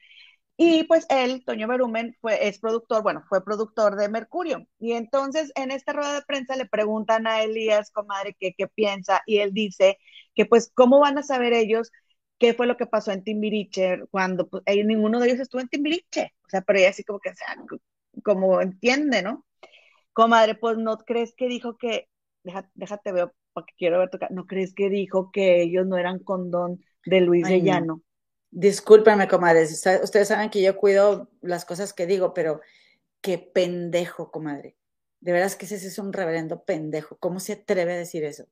Y 0.57 0.83
pues 0.83 1.07
él, 1.09 1.43
Toño 1.45 1.67
Berumen, 1.67 2.15
fue, 2.21 2.47
es 2.47 2.59
productor, 2.59 3.01
bueno, 3.03 3.23
fue 3.29 3.43
productor 3.43 3.95
de 3.95 4.09
Mercurio. 4.09 4.67
Y 4.79 4.93
entonces 4.93 5.51
en 5.55 5.71
esta 5.71 5.93
rueda 5.93 6.13
de 6.13 6.21
prensa 6.23 6.55
le 6.55 6.67
preguntan 6.67 7.27
a 7.27 7.41
Elías, 7.43 7.91
comadre, 7.91 8.35
qué 8.39 8.53
piensa, 8.75 9.21
y 9.25 9.39
él 9.39 9.53
dice 9.53 9.97
que 10.35 10.45
pues, 10.45 10.71
¿cómo 10.73 10.99
van 10.99 11.17
a 11.17 11.23
saber 11.23 11.53
ellos 11.53 11.91
qué 12.37 12.53
fue 12.53 12.67
lo 12.67 12.77
que 12.77 12.85
pasó 12.87 13.11
en 13.11 13.23
Timbiriche 13.23 14.03
cuando 14.11 14.47
pues, 14.47 14.63
ninguno 14.85 15.19
de 15.19 15.27
ellos 15.27 15.39
estuvo 15.39 15.61
en 15.61 15.69
Timbiriche? 15.69 16.33
O 16.45 16.49
sea, 16.49 16.61
pero 16.61 16.79
ella 16.79 16.89
así 16.89 17.03
como 17.03 17.19
que, 17.19 17.33
sea, 17.35 17.55
como 18.23 18.61
entiende, 18.61 19.21
¿no? 19.23 19.45
Comadre, 20.13 20.55
pues 20.55 20.77
no 20.77 20.97
crees 20.99 21.33
que 21.35 21.47
dijo 21.47 21.77
que 21.77 22.09
déjate, 22.43 23.11
veo 23.11 23.33
porque 23.53 23.73
quiero 23.77 23.99
ver 23.99 24.09
tu 24.09 24.17
¿No 24.29 24.45
crees 24.45 24.73
que 24.73 24.89
dijo 24.89 25.31
que 25.31 25.61
ellos 25.61 25.85
no 25.85 25.97
eran 25.97 26.19
condón 26.19 26.81
de 27.05 27.21
Luis 27.21 27.47
de 27.47 27.61
Llano? 27.61 28.01
Discúlpenme, 28.51 29.27
comadres. 29.27 29.71
Ustedes 30.03 30.27
saben 30.27 30.49
que 30.49 30.61
yo 30.61 30.75
cuido 30.77 31.29
las 31.41 31.65
cosas 31.65 31.93
que 31.93 32.05
digo, 32.05 32.33
pero 32.33 32.61
qué 33.21 33.37
pendejo, 33.37 34.31
comadre. 34.31 34.75
De 35.21 35.31
veras 35.31 35.55
que 35.55 35.65
ese 35.65 35.75
es 35.75 35.99
un 35.99 36.11
reverendo 36.11 36.63
pendejo. 36.63 37.17
¿Cómo 37.17 37.39
se 37.39 37.53
atreve 37.53 37.93
a 37.93 37.97
decir 37.97 38.23
eso? 38.23 38.45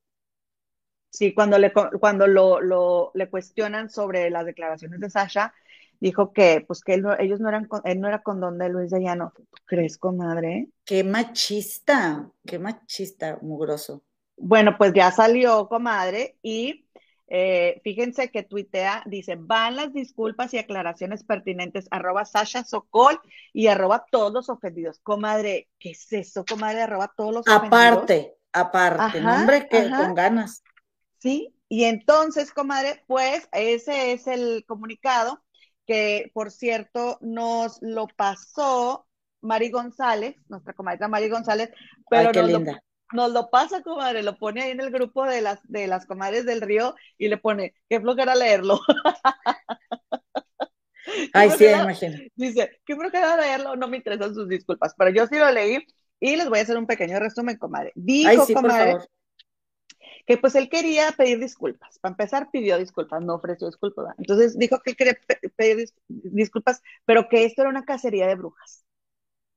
Sí, 1.10 1.34
cuando 1.34 1.58
le, 1.58 1.74
cuando 1.74 2.28
lo, 2.28 2.62
lo, 2.62 3.12
le 3.16 3.30
cuestionan 3.30 3.90
sobre 3.90 4.30
las 4.30 4.46
declaraciones 4.46 5.00
de 5.00 5.10
Sasha, 5.10 5.54
dijo 6.00 6.34
que 6.34 6.64
pues 6.66 6.82
que 6.82 7.02
ellos 7.20 7.40
no 7.40 7.50
eran 7.50 7.68
él 7.84 8.00
no 8.00 8.08
era 8.08 8.22
condón 8.22 8.58
de 8.58 8.70
Luis 8.70 8.92
de 8.92 9.02
Llano. 9.02 9.34
¿Crees, 9.66 9.98
comadre? 9.98 10.70
Qué 10.86 11.04
machista, 11.04 12.30
qué 12.46 12.60
machista, 12.60 13.38
mugroso. 13.42 14.04
Bueno, 14.38 14.78
pues 14.78 14.94
ya 14.94 15.12
salió, 15.12 15.68
comadre, 15.68 16.38
y 16.42 16.88
eh, 17.28 17.82
fíjense 17.84 18.32
que 18.32 18.44
tuitea, 18.44 19.04
dice, 19.06 19.36
van 19.38 19.76
las 19.76 19.94
disculpas 19.94 20.54
y 20.54 20.58
aclaraciones 20.58 21.24
pertinentes, 21.24 21.88
arroba 21.92 22.26
Sasha 22.26 22.64
Sokol 22.64 23.20
y 23.54 23.68
arroba 23.68 24.06
todos 24.10 24.34
los 24.34 24.50
ofendidos. 24.50 25.00
Comadre, 25.04 25.68
¿qué 25.78 25.92
es 25.92 26.12
eso, 26.14 26.46
comadre? 26.46 26.82
Arroba 26.82 27.14
todos 27.16 27.34
los 27.34 27.48
ofendidos. 27.48 27.68
Aparte, 27.68 28.36
aparte, 28.52 29.22
nombre 29.22 29.68
que 29.68 29.90
con 29.90 30.16
ganas. 30.16 30.64
Sí, 31.20 31.54
y 31.68 31.84
entonces, 31.84 32.52
comadre, 32.52 33.04
pues 33.06 33.48
ese 33.52 34.14
es 34.14 34.26
el 34.26 34.64
comunicado 34.66 35.44
que 35.90 36.30
por 36.36 36.52
cierto 36.52 37.18
nos 37.20 37.80
lo 37.82 38.06
pasó 38.16 39.08
Mari 39.42 39.72
González, 39.72 40.36
nuestra 40.48 40.74
comadre 40.74 41.08
Mari 41.08 41.30
González, 41.30 41.72
pero, 42.08 42.32
nos, 42.32 42.52
Lo, 42.52 42.60
nos 43.12 43.32
lo 43.32 43.50
pasa, 43.50 43.82
comadre, 43.82 44.22
lo 44.22 44.38
pone 44.38 44.62
ahí 44.62 44.70
en 44.70 44.82
el 44.82 44.92
grupo 44.92 45.26
de 45.26 45.42
las, 45.42 45.60
de 45.64 45.88
las 45.88 46.06
comadres 46.06 46.46
del 46.46 46.62
río 46.62 46.94
y 47.18 47.28
le 47.28 47.38
pone, 47.38 47.74
qué 47.90 48.00
flojera 48.00 48.36
leerlo. 48.36 48.80
Ay, 51.34 51.50
sí, 51.58 51.66
imagino. 51.66 52.20
Dice, 52.36 52.80
qué 52.86 52.96
flojera 52.96 53.36
leerlo, 53.38 53.76
no 53.76 53.88
me 53.88 53.98
interesan 53.98 54.36
sus 54.36 54.48
disculpas, 54.48 54.94
pero 54.96 55.10
yo 55.10 55.26
sí 55.26 55.40
lo 55.40 55.50
leí 55.50 55.84
y 56.20 56.36
les 56.36 56.50
voy 56.50 56.60
a 56.60 56.62
hacer 56.62 56.78
un 56.78 56.86
pequeño 56.86 57.18
resumen, 57.18 57.58
comadre. 57.58 57.94
Dijo, 57.96 58.46
comadre, 58.54 59.00
que 60.30 60.38
pues 60.38 60.54
él 60.54 60.70
quería 60.70 61.12
pedir 61.14 61.40
disculpas. 61.40 61.98
Para 61.98 62.12
empezar, 62.12 62.52
pidió 62.52 62.78
disculpas, 62.78 63.20
no 63.24 63.34
ofreció 63.34 63.66
disculpas. 63.66 64.14
Entonces 64.20 64.60
dijo 64.60 64.80
que 64.80 64.94
quería 64.94 65.18
pedir 65.56 65.90
disculpas, 66.08 66.84
pero 67.06 67.28
que 67.28 67.46
esto 67.46 67.64
era 67.64 67.72
una 67.72 67.84
cacería 67.84 68.28
de 68.28 68.36
brujas. 68.36 68.86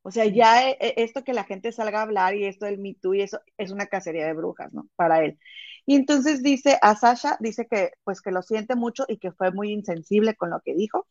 O 0.00 0.10
sea, 0.10 0.24
ya 0.24 0.70
e, 0.70 0.78
e, 0.80 0.94
esto 1.04 1.24
que 1.24 1.34
la 1.34 1.44
gente 1.44 1.72
salga 1.72 1.98
a 2.00 2.02
hablar 2.04 2.36
y 2.36 2.46
esto 2.46 2.64
del 2.64 2.78
Me 2.78 2.94
Too 2.94 3.12
y 3.14 3.20
eso 3.20 3.40
es 3.58 3.70
una 3.70 3.86
cacería 3.86 4.24
de 4.26 4.32
brujas, 4.32 4.72
¿no? 4.72 4.88
Para 4.96 5.22
él. 5.22 5.38
Y 5.84 5.96
entonces 5.96 6.42
dice 6.42 6.78
a 6.80 6.96
Sasha, 6.96 7.36
dice 7.40 7.66
que 7.70 7.92
pues 8.04 8.22
que 8.22 8.30
lo 8.30 8.40
siente 8.40 8.74
mucho 8.74 9.04
y 9.08 9.18
que 9.18 9.32
fue 9.32 9.52
muy 9.52 9.72
insensible 9.72 10.36
con 10.36 10.48
lo 10.48 10.62
que 10.62 10.74
dijo. 10.74 11.06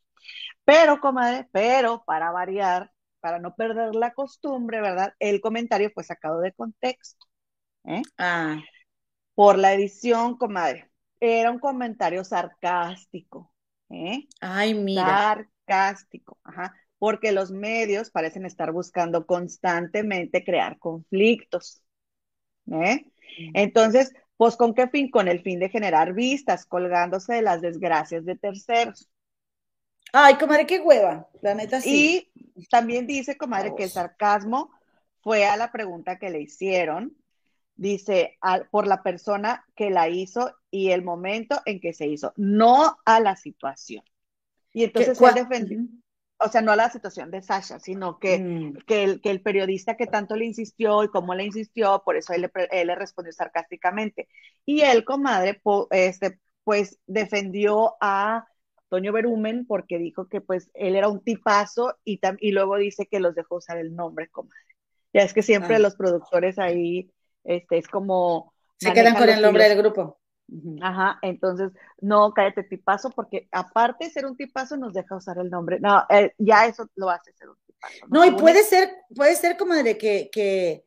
Pero, 0.65 0.99
comadre, 1.01 1.47
pero 1.51 2.03
para 2.05 2.31
variar, 2.31 2.91
para 3.19 3.37
no 3.37 3.55
perder 3.55 3.93
la 3.95 4.13
costumbre, 4.13 4.81
¿verdad? 4.81 5.13
El 5.19 5.39
comentario 5.39 5.91
fue 5.93 6.03
sacado 6.03 6.39
de 6.41 6.51
contexto. 6.53 7.27
¿eh? 7.85 8.01
Ah 8.17 8.59
por 9.35 9.57
la 9.57 9.73
edición, 9.73 10.37
comadre. 10.37 10.89
Era 11.19 11.51
un 11.51 11.59
comentario 11.59 12.23
sarcástico. 12.23 13.51
¿eh? 13.89 14.27
Ay, 14.39 14.73
mira. 14.73 15.05
Sarcástico, 15.67 16.39
ajá. 16.43 16.75
Porque 16.97 17.31
los 17.31 17.51
medios 17.51 18.11
parecen 18.11 18.45
estar 18.45 18.71
buscando 18.71 19.25
constantemente 19.25 20.43
crear 20.43 20.77
conflictos. 20.77 21.83
¿eh? 22.71 23.05
Entonces, 23.53 24.13
pues 24.37 24.55
con 24.55 24.73
qué 24.73 24.87
fin? 24.87 25.09
Con 25.09 25.27
el 25.27 25.41
fin 25.41 25.59
de 25.59 25.69
generar 25.69 26.13
vistas, 26.13 26.65
colgándose 26.65 27.35
de 27.35 27.41
las 27.41 27.61
desgracias 27.61 28.25
de 28.25 28.35
terceros. 28.35 29.09
Ay, 30.13 30.35
comadre, 30.35 30.65
qué 30.65 30.79
hueva, 30.79 31.29
la 31.41 31.55
neta 31.55 31.79
sí. 31.79 32.31
Y 32.33 32.65
también 32.67 33.07
dice, 33.07 33.37
comadre, 33.37 33.73
que 33.77 33.85
el 33.85 33.89
sarcasmo 33.89 34.71
fue 35.21 35.45
a 35.45 35.55
la 35.55 35.71
pregunta 35.71 36.19
que 36.19 36.29
le 36.29 36.41
hicieron 36.41 37.15
dice, 37.81 38.37
por 38.69 38.85
la 38.85 39.01
persona 39.01 39.65
que 39.75 39.89
la 39.89 40.07
hizo 40.07 40.55
y 40.69 40.91
el 40.91 41.03
momento 41.03 41.59
en 41.65 41.79
que 41.79 41.93
se 41.93 42.05
hizo, 42.05 42.31
no 42.37 42.97
a 43.05 43.19
la 43.19 43.35
situación. 43.35 44.03
Y 44.71 44.83
entonces 44.83 45.19
él 45.19 45.33
defendió, 45.33 45.79
o 46.37 46.47
sea, 46.47 46.61
no 46.61 46.71
a 46.71 46.75
la 46.75 46.91
situación 46.91 47.31
de 47.31 47.41
Sasha, 47.41 47.79
sino 47.79 48.19
que, 48.19 48.37
mm. 48.37 48.77
que, 48.85 49.03
el, 49.03 49.21
que, 49.21 49.31
el, 49.31 49.41
periodista 49.41 49.97
que 49.97 50.05
tanto 50.05 50.35
le 50.35 50.45
insistió 50.45 51.03
y 51.03 51.09
cómo 51.09 51.33
le 51.33 51.43
insistió, 51.43 52.03
por 52.05 52.17
eso 52.17 52.33
él 52.33 52.41
le, 52.41 52.51
él 52.69 52.87
le 52.87 52.95
respondió 52.95 53.33
sarcásticamente. 53.33 54.29
Y 54.63 54.81
él, 54.81 55.03
comadre, 55.03 55.59
este, 55.89 56.39
pues 56.63 56.99
defendió 57.07 57.95
a 57.99 58.45
Toño 58.89 59.11
Berumen 59.11 59.65
porque 59.65 59.97
dijo 59.97 60.27
que 60.27 60.39
pues 60.39 60.69
él 60.75 60.95
era 60.95 61.09
un 61.09 61.23
tipazo 61.23 61.97
y, 62.05 62.21
y 62.39 62.51
luego 62.51 62.77
dice 62.77 63.07
que 63.07 63.19
los 63.19 63.33
dejó 63.33 63.55
usar 63.55 63.79
el 63.79 63.95
nombre, 63.95 64.29
comadre. 64.29 64.59
Ya 65.13 65.23
es 65.23 65.33
que 65.33 65.41
siempre 65.41 65.79
los 65.79 65.95
productores 65.95 66.59
ahí 66.59 67.11
este, 67.43 67.77
es 67.77 67.87
como... 67.87 68.53
Se 68.77 68.93
quedan 68.93 69.15
con 69.15 69.29
el 69.29 69.41
nombre 69.41 69.69
del 69.69 69.77
grupo. 69.77 70.19
Ajá, 70.81 71.17
entonces, 71.21 71.71
no, 72.01 72.33
cállate 72.33 72.63
tipazo, 72.63 73.09
porque 73.11 73.47
aparte 73.51 74.05
de 74.05 74.11
ser 74.11 74.25
un 74.25 74.35
tipazo, 74.35 74.75
nos 74.75 74.93
deja 74.93 75.15
usar 75.15 75.37
el 75.37 75.49
nombre. 75.49 75.79
No, 75.79 76.03
eh, 76.09 76.33
ya 76.37 76.65
eso 76.65 76.89
lo 76.95 77.09
hace 77.09 77.31
ser 77.33 77.49
un 77.49 77.55
tipazo. 77.65 78.07
No, 78.09 78.25
y 78.25 78.31
puede 78.31 78.63
ser, 78.63 78.89
puede 79.15 79.35
ser 79.35 79.55
como 79.55 79.75
de 79.75 79.97
que, 79.97 80.29
que, 80.31 80.85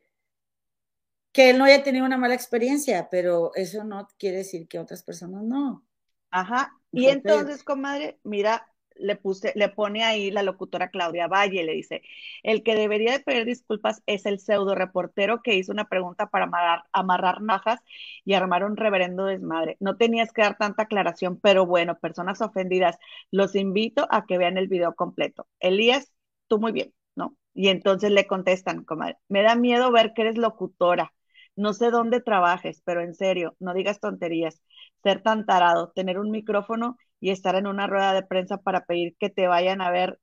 que 1.33 1.51
él 1.51 1.59
no 1.59 1.65
haya 1.65 1.83
tenido 1.83 2.05
una 2.05 2.19
mala 2.19 2.35
experiencia, 2.35 3.09
pero 3.11 3.53
eso 3.55 3.85
no 3.85 4.07
quiere 4.19 4.39
decir 4.39 4.69
que 4.69 4.79
otras 4.79 5.03
personas 5.03 5.43
no. 5.45 5.87
Ajá, 6.31 6.79
y 6.93 7.07
entonces, 7.07 7.65
comadre, 7.65 8.21
mira, 8.23 8.69
le 8.97 9.17
puse, 9.17 9.53
le 9.57 9.69
pone 9.69 10.05
ahí 10.05 10.31
la 10.31 10.43
locutora 10.43 10.89
Claudia 10.91 11.27
Valle, 11.29 11.65
le 11.65 11.73
dice, 11.75 12.03
el 12.43 12.63
que 12.63 12.75
debería 12.77 13.13
de 13.13 13.21
pedir 13.21 13.45
disculpas 13.45 14.03
es 14.07 14.27
el 14.27 14.39
pseudo 14.41 14.75
reportero 14.75 15.43
que 15.43 15.55
hizo 15.57 15.73
una 15.73 15.89
pregunta 15.89 16.29
para 16.31 16.45
amarrar, 16.47 16.85
amarrar 16.93 17.43
najas 17.43 17.81
y 18.25 18.35
armar 18.35 18.65
un 18.65 18.77
reverendo 18.77 19.25
desmadre. 19.27 19.77
No 19.81 19.97
tenías 19.97 20.33
que 20.33 20.43
dar 20.43 20.57
tanta 20.57 20.85
aclaración, 20.85 21.39
pero 21.41 21.67
bueno, 21.67 21.99
personas 21.99 22.41
ofendidas, 22.41 22.99
los 23.31 23.55
invito 23.55 24.07
a 24.11 24.27
que 24.27 24.39
vean 24.39 24.59
el 24.59 24.69
video 24.69 24.95
completo. 24.95 25.47
Elías, 25.61 26.13
tú 26.49 26.59
muy 26.59 26.73
bien, 26.73 26.93
¿no? 27.17 27.37
Y 27.55 27.69
entonces 27.69 28.11
le 28.11 28.27
contestan, 28.27 28.85
comadre, 28.85 29.19
me 29.29 29.43
da 29.43 29.55
miedo 29.57 29.91
ver 29.93 30.13
que 30.15 30.23
eres 30.23 30.39
locutora. 30.39 31.13
No 31.57 31.73
sé 31.73 31.91
dónde 31.91 32.21
trabajes, 32.21 32.83
pero 32.85 33.01
en 33.03 33.15
serio, 33.15 33.57
no 33.61 33.75
digas 33.75 34.01
tonterías. 34.01 34.61
Ser 35.03 35.23
tan 35.23 35.47
tarado, 35.47 35.93
tener 35.95 36.19
un 36.19 36.31
micrófono 36.31 36.97
y 37.25 37.31
estar 37.31 37.55
en 37.55 37.67
una 37.67 37.87
rueda 37.87 38.13
de 38.13 38.23
prensa 38.23 38.59
para 38.59 38.85
pedir 38.85 39.17
que 39.19 39.31
te 39.31 39.47
vayan 39.47 39.81
a 39.81 39.91
ver 39.91 40.19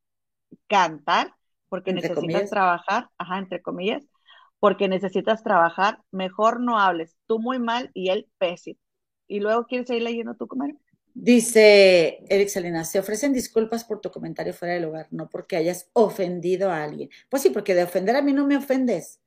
cantar, 0.67 1.33
porque 1.67 1.93
necesitas 1.93 2.47
trabajar, 2.47 3.07
ajá, 3.17 3.39
entre 3.39 3.59
comillas, 3.59 4.03
porque 4.59 4.87
necesitas 4.87 5.43
trabajar, 5.43 5.97
mejor 6.11 6.59
no 6.59 6.77
hables, 6.77 7.17
tú 7.25 7.39
muy 7.39 7.57
mal 7.57 7.89
y 7.95 8.09
él 8.09 8.29
pésimo. 8.37 8.77
Y 9.27 9.39
luego 9.39 9.65
quieres 9.65 9.87
seguir 9.87 10.03
leyendo 10.03 10.35
tu 10.35 10.45
comentario. 10.45 10.79
Dice 11.15 12.19
Eric 12.29 12.49
Salinas, 12.49 12.91
se 12.91 12.99
ofrecen 12.99 13.33
disculpas 13.33 13.83
por 13.83 13.99
tu 13.99 14.11
comentario 14.11 14.53
fuera 14.53 14.75
del 14.75 14.83
lugar, 14.83 15.07
no 15.09 15.27
porque 15.27 15.55
hayas 15.55 15.89
ofendido 15.93 16.69
a 16.69 16.83
alguien. 16.83 17.09
Pues 17.31 17.41
sí, 17.41 17.49
porque 17.49 17.73
de 17.73 17.81
ofender 17.81 18.15
a 18.15 18.21
mí 18.21 18.31
no 18.31 18.45
me 18.45 18.57
ofendes. 18.57 19.19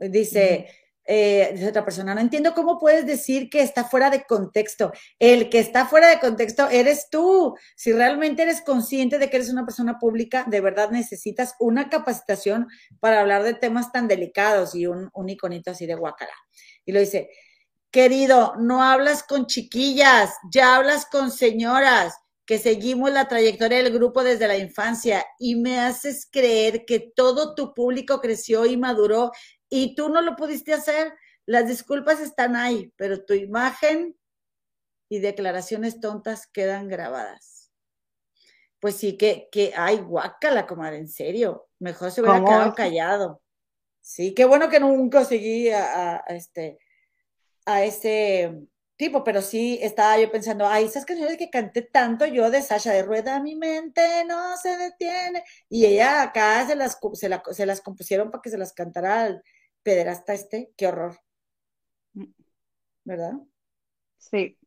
Dice, 0.00 0.66
eh, 1.10 1.66
otra 1.66 1.86
persona, 1.86 2.14
no 2.14 2.20
entiendo 2.20 2.52
cómo 2.52 2.78
puedes 2.78 3.06
decir 3.06 3.48
que 3.48 3.62
está 3.62 3.84
fuera 3.84 4.10
de 4.10 4.24
contexto. 4.24 4.92
El 5.18 5.48
que 5.48 5.58
está 5.58 5.86
fuera 5.86 6.08
de 6.10 6.20
contexto 6.20 6.68
eres 6.68 7.08
tú. 7.10 7.56
Si 7.76 7.94
realmente 7.94 8.42
eres 8.42 8.60
consciente 8.60 9.18
de 9.18 9.30
que 9.30 9.36
eres 9.38 9.48
una 9.48 9.64
persona 9.64 9.98
pública, 9.98 10.44
de 10.46 10.60
verdad 10.60 10.90
necesitas 10.90 11.54
una 11.60 11.88
capacitación 11.88 12.68
para 13.00 13.20
hablar 13.20 13.42
de 13.42 13.54
temas 13.54 13.90
tan 13.90 14.06
delicados 14.06 14.74
y 14.74 14.86
un, 14.86 15.08
un 15.14 15.30
iconito 15.30 15.70
así 15.70 15.86
de 15.86 15.94
guacala. 15.94 16.34
Y 16.84 16.92
lo 16.92 17.00
dice, 17.00 17.30
querido, 17.90 18.52
no 18.58 18.82
hablas 18.82 19.22
con 19.22 19.46
chiquillas, 19.46 20.34
ya 20.52 20.76
hablas 20.76 21.06
con 21.06 21.30
señoras 21.30 22.14
que 22.48 22.58
seguimos 22.58 23.10
la 23.12 23.28
trayectoria 23.28 23.76
del 23.82 23.92
grupo 23.92 24.24
desde 24.24 24.48
la 24.48 24.56
infancia 24.56 25.22
y 25.38 25.56
me 25.56 25.80
haces 25.80 26.26
creer 26.30 26.86
que 26.86 26.98
todo 27.14 27.54
tu 27.54 27.74
público 27.74 28.22
creció 28.22 28.64
y 28.64 28.78
maduró 28.78 29.32
y 29.68 29.94
tú 29.94 30.08
no 30.08 30.20
lo 30.20 30.36
pudiste 30.36 30.72
hacer, 30.72 31.12
las 31.46 31.66
disculpas 31.66 32.20
están 32.20 32.56
ahí, 32.56 32.92
pero 32.96 33.24
tu 33.24 33.34
imagen 33.34 34.18
y 35.08 35.20
declaraciones 35.20 36.00
tontas 36.00 36.46
quedan 36.46 36.88
grabadas. 36.88 37.72
Pues 38.80 38.96
sí, 38.96 39.16
que, 39.16 39.48
que, 39.50 39.72
ay, 39.76 39.98
guácala, 39.98 40.66
comadre, 40.66 40.98
en 40.98 41.08
serio, 41.08 41.68
mejor 41.78 42.10
se 42.10 42.20
hubiera 42.20 42.44
quedado 42.44 42.74
callado. 42.74 43.42
Sí, 44.00 44.34
qué 44.34 44.44
bueno 44.44 44.68
que 44.68 44.78
nunca 44.78 45.24
seguí 45.24 45.70
a, 45.70 46.22
este, 46.28 46.78
a 47.66 47.82
ese 47.82 48.54
tipo, 48.96 49.24
pero 49.24 49.42
sí 49.42 49.78
estaba 49.82 50.18
yo 50.18 50.30
pensando, 50.30 50.66
ay, 50.66 50.84
esas 50.84 51.04
canciones 51.04 51.36
que 51.36 51.50
canté 51.50 51.82
tanto 51.82 52.26
yo 52.26 52.50
de 52.50 52.62
Sasha, 52.62 52.92
de 52.92 53.02
Rueda 53.02 53.40
mi 53.40 53.54
mente 53.54 54.24
no 54.26 54.56
se 54.56 54.76
detiene, 54.76 55.44
y 55.68 55.86
ella 55.86 56.22
acá 56.22 56.66
se 56.66 56.74
las, 56.74 56.98
se, 57.14 57.30
se 57.52 57.66
las 57.66 57.80
compusieron 57.80 58.30
para 58.30 58.42
que 58.42 58.50
se 58.50 58.58
las 58.58 58.72
cantara 58.72 59.40
pederasta 59.82 60.34
este, 60.34 60.72
qué 60.76 60.86
horror. 60.86 61.18
¿Verdad? 63.04 63.34
Sí. 64.18 64.58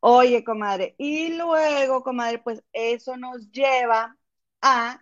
Oye, 0.00 0.44
comadre, 0.44 0.94
y 0.98 1.36
luego, 1.36 2.02
comadre, 2.02 2.38
pues 2.38 2.62
eso 2.72 3.16
nos 3.16 3.50
lleva 3.50 4.16
a 4.62 5.00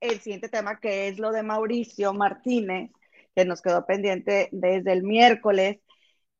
el 0.00 0.20
siguiente 0.20 0.48
tema, 0.48 0.80
que 0.80 1.08
es 1.08 1.18
lo 1.18 1.32
de 1.32 1.42
Mauricio 1.42 2.12
Martínez, 2.12 2.90
que 3.34 3.44
nos 3.44 3.62
quedó 3.62 3.86
pendiente 3.86 4.48
desde 4.52 4.92
el 4.92 5.02
miércoles, 5.04 5.80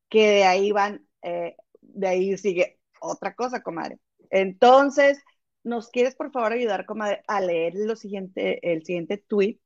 que 0.09 0.29
de 0.29 0.45
ahí 0.45 0.73
van, 0.73 1.07
eh, 1.23 1.57
de 1.81 2.09
ahí 2.09 2.37
sigue 2.37 2.81
otra 3.01 3.35
cosa, 3.35 3.63
comadre. 3.63 3.99
Entonces, 4.31 5.23
¿nos 5.65 5.91
quieres 5.91 6.15
por 6.17 6.33
favor 6.33 6.53
ayudar, 6.53 6.87
comadre, 6.87 7.23
a 7.29 7.41
leer 7.41 7.75
lo 7.77 7.97
siguiente, 7.97 8.73
el 8.73 8.85
siguiente 8.85 9.19
tweet 9.19 9.59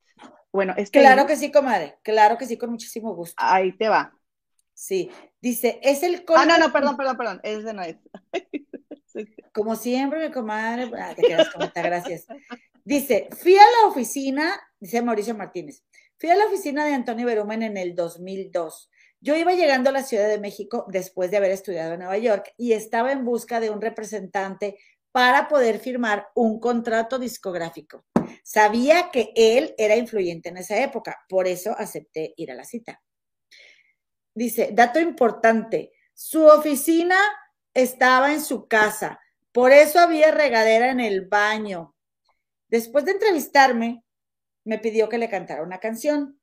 bueno, 0.57 0.75
es 0.77 0.91
que 0.91 1.01
claro 1.01 1.27
que 1.27 1.37
sí, 1.37 1.53
comadre, 1.53 1.99
claro 2.03 2.39
que 2.39 2.47
sí, 2.47 2.57
con 2.57 2.71
muchísimo 2.71 3.15
gusto. 3.15 3.37
Ahí 3.37 3.77
te 3.77 3.89
va. 3.89 4.13
Sí, 4.73 5.11
dice, 5.41 5.79
es 5.83 6.03
el 6.03 6.25
Ah, 6.35 6.47
no, 6.47 6.59
no, 6.59 6.73
perdón, 6.73 6.97
perdón, 6.97 7.17
perdón, 7.17 7.41
ese 7.43 7.73
no 7.73 7.83
es. 7.83 7.97
Como 9.53 9.77
siempre, 9.77 10.27
mi 10.27 10.33
comadre, 10.33 10.91
ah, 10.99 11.15
te 11.15 11.23
quedas 11.23 11.49
gracias. 11.75 12.27
Dice, 12.85 13.29
fui 13.39 13.55
a 13.57 13.65
la 13.83 13.89
oficina, 13.89 14.59
dice 14.81 15.03
Mauricio 15.03 15.35
Martínez, 15.35 15.83
fui 16.19 16.31
a 16.31 16.35
la 16.35 16.47
oficina 16.47 16.87
de 16.87 16.95
Antonio 16.95 17.27
Berumen 17.27 17.63
en 17.63 17.77
el 17.77 17.95
2002. 17.95 18.91
Yo 19.21 19.37
iba 19.37 19.53
llegando 19.53 19.91
a 19.91 19.93
la 19.93 20.03
Ciudad 20.03 20.29
de 20.29 20.39
México 20.39 20.87
después 20.89 21.31
de 21.31 21.37
haber 21.37 21.51
estudiado 21.51 21.93
en 21.93 22.01
Nueva 22.01 22.17
York 22.17 22.55
y 22.57 22.73
estaba 22.73 23.13
en 23.13 23.25
busca 23.25 23.61
de 23.61 23.71
un 23.71 23.83
representante 23.83 24.79
para 25.13 25.49
poder 25.49 25.81
firmar 25.81 26.29
un 26.35 26.61
contrato 26.61 27.19
discográfico. 27.19 28.05
Sabía 28.43 29.11
que 29.11 29.33
él 29.35 29.75
era 29.79 29.97
influyente 29.97 30.49
en 30.49 30.59
esa 30.59 30.83
época, 30.83 31.25
por 31.29 31.47
eso 31.47 31.75
acepté 31.77 32.35
ir 32.37 32.51
a 32.51 32.55
la 32.55 32.65
cita. 32.65 33.03
dice, 34.35 34.71
dato 34.73 35.01
importante, 35.01 35.93
su 36.15 36.45
oficina 36.45 37.19
estaba 37.73 38.33
en 38.33 38.43
su 38.43 38.69
casa, 38.69 39.21
por 39.53 39.73
eso 39.73 39.99
había 39.99 40.31
regadera 40.31 40.91
en 40.91 41.01
el 41.01 41.27
baño. 41.27 41.95
Después 42.69 43.05
de 43.05 43.13
entrevistarme, 43.13 44.05
me 44.65 44.79
pidió 44.79 45.09
que 45.09 45.19
le 45.19 45.31
cantara 45.31 45.63
una 45.63 45.79
canción. 45.79 46.41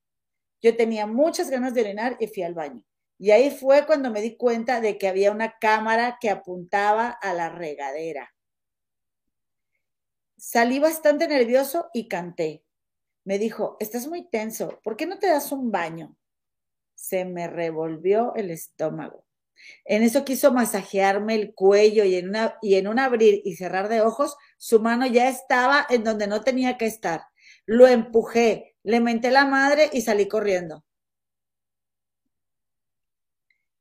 Yo 0.61 0.75
tenía 0.75 1.05
muchas 1.05 1.49
ganas 1.49 1.73
de 1.73 1.81
orinar 1.81 2.17
y 2.19 2.27
fui 2.27 2.43
al 2.43 2.53
baño. 2.53 2.83
Y 3.19 3.31
ahí 3.31 3.51
fue 3.51 3.85
cuando 3.85 4.09
me 4.09 4.21
di 4.21 4.35
cuenta 4.37 4.81
de 4.81 4.97
que 4.97 5.07
había 5.07 5.31
una 5.31 5.57
cámara 5.59 6.17
que 6.19 6.29
apuntaba 6.29 7.09
a 7.09 7.33
la 7.33 7.49
regadera. 7.49 8.33
Salí 10.45 10.77
bastante 10.77 11.25
nervioso 11.25 11.89
y 11.93 12.09
canté. 12.09 12.65
Me 13.23 13.39
dijo, 13.39 13.77
estás 13.79 14.07
muy 14.07 14.29
tenso, 14.29 14.77
¿por 14.83 14.97
qué 14.97 15.05
no 15.05 15.17
te 15.17 15.27
das 15.27 15.53
un 15.53 15.71
baño? 15.71 16.17
Se 16.95 17.23
me 17.23 17.47
revolvió 17.47 18.35
el 18.35 18.51
estómago. 18.51 19.23
En 19.85 20.03
eso 20.03 20.25
quiso 20.25 20.51
masajearme 20.51 21.35
el 21.35 21.53
cuello 21.55 22.03
y 22.03 22.15
en, 22.15 22.27
una, 22.27 22.57
y 22.61 22.75
en 22.75 22.89
un 22.89 22.99
abrir 22.99 23.41
y 23.45 23.55
cerrar 23.55 23.87
de 23.87 24.01
ojos, 24.01 24.35
su 24.57 24.81
mano 24.81 25.07
ya 25.07 25.29
estaba 25.29 25.87
en 25.89 26.03
donde 26.03 26.27
no 26.27 26.41
tenía 26.41 26.77
que 26.77 26.87
estar. 26.87 27.21
Lo 27.65 27.87
empujé, 27.87 28.75
le 28.83 28.99
menté 28.99 29.31
la 29.31 29.45
madre 29.45 29.89
y 29.93 30.01
salí 30.01 30.27
corriendo. 30.27 30.83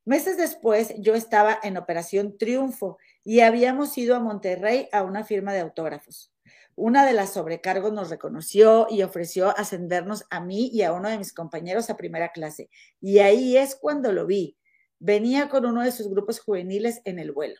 Meses 0.05 0.37
después, 0.37 0.93
yo 0.97 1.13
estaba 1.13 1.59
en 1.61 1.75
Operación 1.75 2.37
Triunfo 2.37 2.99
y 3.25 3.41
habíamos 3.41 3.97
ido 3.97 4.15
a 4.15 4.21
Monterrey 4.21 4.87
a 4.93 5.03
una 5.03 5.25
firma 5.25 5.51
de 5.51 5.59
autógrafos. 5.59 6.32
Una 6.75 7.05
de 7.05 7.13
las 7.13 7.33
sobrecargos 7.33 7.93
nos 7.93 8.09
reconoció 8.09 8.87
y 8.89 9.03
ofreció 9.03 9.49
ascendernos 9.57 10.25
a 10.31 10.39
mí 10.39 10.69
y 10.73 10.81
a 10.81 10.91
uno 10.91 11.09
de 11.09 11.19
mis 11.19 11.33
compañeros 11.33 11.89
a 11.89 11.97
primera 11.97 12.31
clase. 12.31 12.69
Y 12.99 13.19
ahí 13.19 13.57
es 13.57 13.75
cuando 13.75 14.11
lo 14.11 14.25
vi. 14.25 14.57
Venía 14.99 15.49
con 15.49 15.65
uno 15.65 15.83
de 15.83 15.91
sus 15.91 16.09
grupos 16.09 16.39
juveniles 16.39 17.01
en 17.05 17.19
el 17.19 17.31
vuelo. 17.31 17.59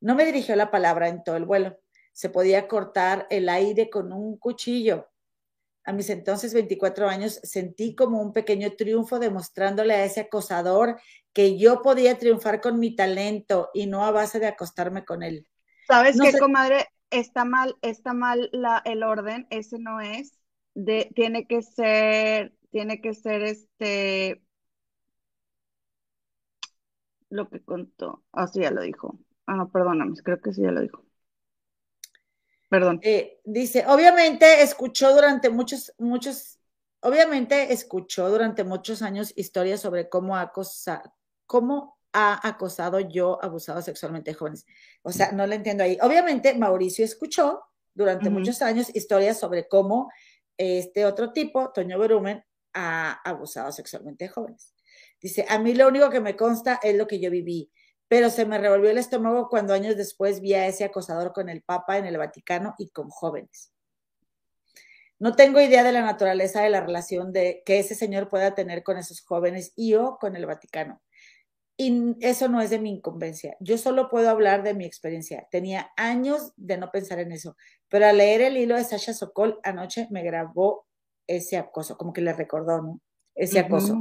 No 0.00 0.14
me 0.14 0.24
dirigió 0.24 0.56
la 0.56 0.70
palabra 0.70 1.08
en 1.08 1.22
todo 1.22 1.36
el 1.36 1.44
vuelo. 1.44 1.78
Se 2.12 2.30
podía 2.30 2.66
cortar 2.66 3.26
el 3.30 3.48
aire 3.48 3.90
con 3.90 4.12
un 4.12 4.38
cuchillo. 4.38 5.08
A 5.84 5.92
mis 5.92 6.10
entonces 6.10 6.54
24 6.54 7.08
años 7.08 7.40
sentí 7.42 7.94
como 7.94 8.20
un 8.20 8.32
pequeño 8.32 8.72
triunfo 8.76 9.18
demostrándole 9.18 9.94
a 9.94 10.04
ese 10.04 10.20
acosador 10.20 11.00
que 11.32 11.58
yo 11.58 11.82
podía 11.82 12.18
triunfar 12.18 12.60
con 12.60 12.78
mi 12.78 12.94
talento 12.94 13.70
y 13.72 13.86
no 13.86 14.04
a 14.04 14.10
base 14.10 14.38
de 14.38 14.46
acostarme 14.46 15.04
con 15.04 15.22
él. 15.22 15.48
¿Sabes 15.86 16.18
qué, 16.20 16.38
comadre? 16.38 16.86
Está 17.10 17.44
mal, 17.44 17.76
está 17.82 18.12
mal 18.12 18.48
la, 18.52 18.82
el 18.84 19.02
orden, 19.02 19.46
ese 19.50 19.78
no 19.78 20.00
es, 20.00 20.38
de, 20.74 21.10
tiene 21.14 21.46
que 21.46 21.62
ser, 21.62 22.54
tiene 22.70 23.00
que 23.00 23.14
ser 23.14 23.42
este, 23.42 24.42
lo 27.30 27.48
que 27.48 27.62
contó, 27.62 28.24
ah, 28.32 28.46
sí, 28.46 28.60
ya 28.60 28.70
lo 28.70 28.82
dijo, 28.82 29.18
ah, 29.46 29.56
no, 29.56 29.70
perdóname, 29.70 30.16
creo 30.22 30.40
que 30.40 30.52
sí 30.52 30.62
ya 30.62 30.72
lo 30.72 30.80
dijo. 30.82 31.04
Perdón. 32.68 33.00
Eh, 33.02 33.40
dice, 33.44 33.84
obviamente 33.86 34.62
escuchó 34.62 35.14
durante 35.14 35.48
muchos, 35.48 35.94
muchos, 35.98 36.58
obviamente 37.00 37.72
escuchó 37.72 38.28
durante 38.28 38.62
muchos 38.62 39.00
años 39.02 39.32
historias 39.36 39.80
sobre 39.80 40.08
cómo 40.08 40.36
acosa, 40.36 41.02
cómo 41.46 41.97
ha 42.12 42.46
acosado 42.46 43.00
yo, 43.00 43.42
abusado 43.42 43.82
sexualmente 43.82 44.30
de 44.30 44.34
jóvenes. 44.34 44.66
O 45.02 45.12
sea, 45.12 45.32
no 45.32 45.46
lo 45.46 45.54
entiendo 45.54 45.84
ahí. 45.84 45.98
Obviamente, 46.00 46.54
Mauricio 46.54 47.04
escuchó 47.04 47.62
durante 47.94 48.30
muchos 48.30 48.62
años 48.62 48.94
historias 48.94 49.38
sobre 49.38 49.68
cómo 49.68 50.10
este 50.56 51.04
otro 51.04 51.32
tipo, 51.32 51.70
Toño 51.72 51.98
Berumen, 51.98 52.44
ha 52.74 53.20
abusado 53.24 53.72
sexualmente 53.72 54.24
de 54.24 54.30
jóvenes. 54.30 54.74
Dice, 55.20 55.44
a 55.48 55.58
mí 55.58 55.74
lo 55.74 55.88
único 55.88 56.10
que 56.10 56.20
me 56.20 56.36
consta 56.36 56.78
es 56.82 56.96
lo 56.96 57.06
que 57.06 57.20
yo 57.20 57.30
viví, 57.30 57.70
pero 58.06 58.30
se 58.30 58.46
me 58.46 58.58
revolvió 58.58 58.90
el 58.90 58.98
estómago 58.98 59.48
cuando 59.48 59.74
años 59.74 59.96
después 59.96 60.40
vi 60.40 60.54
a 60.54 60.66
ese 60.66 60.84
acosador 60.84 61.32
con 61.32 61.48
el 61.48 61.62
Papa 61.62 61.98
en 61.98 62.06
el 62.06 62.18
Vaticano 62.18 62.74
y 62.78 62.90
con 62.90 63.08
jóvenes. 63.08 63.72
No 65.18 65.34
tengo 65.34 65.60
idea 65.60 65.82
de 65.82 65.90
la 65.90 66.02
naturaleza 66.02 66.62
de 66.62 66.70
la 66.70 66.80
relación 66.80 67.32
de 67.32 67.62
que 67.66 67.80
ese 67.80 67.96
señor 67.96 68.28
pueda 68.28 68.54
tener 68.54 68.84
con 68.84 68.96
esos 68.96 69.20
jóvenes 69.20 69.72
y 69.74 69.94
o 69.94 70.16
con 70.18 70.36
el 70.36 70.46
Vaticano. 70.46 71.02
Y 71.80 72.16
eso 72.20 72.48
no 72.48 72.60
es 72.60 72.70
de 72.70 72.80
mi 72.80 72.90
incumbencia. 72.90 73.56
Yo 73.60 73.78
solo 73.78 74.10
puedo 74.10 74.28
hablar 74.28 74.64
de 74.64 74.74
mi 74.74 74.84
experiencia. 74.84 75.46
Tenía 75.48 75.92
años 75.96 76.52
de 76.56 76.76
no 76.76 76.90
pensar 76.90 77.20
en 77.20 77.30
eso, 77.30 77.56
pero 77.88 78.06
al 78.06 78.16
leer 78.16 78.40
el 78.40 78.56
hilo 78.56 78.74
de 78.74 78.82
Sasha 78.82 79.14
Sokol 79.14 79.60
anoche 79.62 80.08
me 80.10 80.24
grabó 80.24 80.88
ese 81.28 81.56
acoso, 81.56 81.96
como 81.96 82.12
que 82.12 82.20
le 82.20 82.32
recordó, 82.32 82.82
¿no? 82.82 83.00
Ese 83.32 83.60
acoso. 83.60 83.96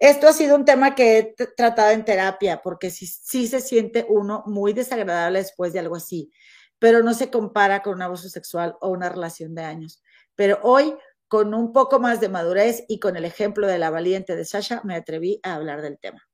Esto 0.00 0.26
ha 0.26 0.32
sido 0.32 0.56
un 0.56 0.64
tema 0.64 0.96
que 0.96 1.18
he 1.18 1.46
tratado 1.56 1.92
en 1.92 2.04
terapia, 2.04 2.60
porque 2.60 2.90
sí, 2.90 3.06
sí 3.06 3.46
se 3.46 3.60
siente 3.60 4.04
uno 4.08 4.42
muy 4.46 4.72
desagradable 4.72 5.38
después 5.38 5.72
de 5.72 5.78
algo 5.78 5.94
así, 5.94 6.32
pero 6.80 7.04
no 7.04 7.14
se 7.14 7.30
compara 7.30 7.82
con 7.82 7.94
un 7.94 8.02
abuso 8.02 8.28
sexual 8.28 8.74
o 8.80 8.88
una 8.88 9.08
relación 9.08 9.54
de 9.54 9.62
años. 9.62 10.02
Pero 10.34 10.58
hoy, 10.64 10.96
con 11.28 11.54
un 11.54 11.72
poco 11.72 12.00
más 12.00 12.20
de 12.20 12.28
madurez 12.28 12.82
y 12.88 12.98
con 12.98 13.16
el 13.16 13.24
ejemplo 13.24 13.68
de 13.68 13.78
la 13.78 13.90
valiente 13.90 14.34
de 14.34 14.44
Sasha, 14.44 14.80
me 14.82 14.96
atreví 14.96 15.38
a 15.44 15.54
hablar 15.54 15.82
del 15.82 16.00
tema. 16.00 16.26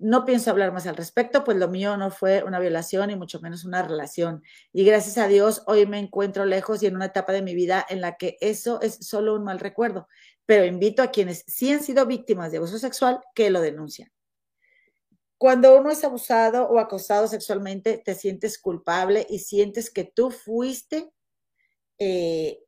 No 0.00 0.24
pienso 0.24 0.50
hablar 0.50 0.72
más 0.72 0.86
al 0.86 0.94
respecto, 0.96 1.42
pues 1.42 1.56
lo 1.56 1.68
mío 1.68 1.96
no 1.96 2.12
fue 2.12 2.44
una 2.44 2.60
violación 2.60 3.10
y 3.10 3.16
mucho 3.16 3.40
menos 3.40 3.64
una 3.64 3.82
relación. 3.82 4.44
Y 4.72 4.84
gracias 4.84 5.18
a 5.18 5.26
Dios 5.26 5.64
hoy 5.66 5.86
me 5.86 5.98
encuentro 5.98 6.44
lejos 6.44 6.82
y 6.82 6.86
en 6.86 6.94
una 6.94 7.06
etapa 7.06 7.32
de 7.32 7.42
mi 7.42 7.52
vida 7.54 7.84
en 7.88 8.00
la 8.00 8.16
que 8.16 8.36
eso 8.40 8.80
es 8.80 8.94
solo 9.00 9.34
un 9.34 9.42
mal 9.42 9.58
recuerdo. 9.58 10.06
Pero 10.46 10.64
invito 10.64 11.02
a 11.02 11.10
quienes 11.10 11.42
sí 11.48 11.72
han 11.72 11.82
sido 11.82 12.06
víctimas 12.06 12.52
de 12.52 12.58
abuso 12.58 12.78
sexual 12.78 13.20
que 13.34 13.50
lo 13.50 13.60
denuncian. 13.60 14.12
Cuando 15.36 15.76
uno 15.76 15.90
es 15.90 16.04
abusado 16.04 16.68
o 16.68 16.78
acosado 16.78 17.26
sexualmente, 17.26 17.98
te 17.98 18.14
sientes 18.14 18.58
culpable 18.58 19.26
y 19.28 19.40
sientes 19.40 19.90
que 19.90 20.04
tú 20.04 20.30
fuiste, 20.30 21.10
eh, 21.98 22.60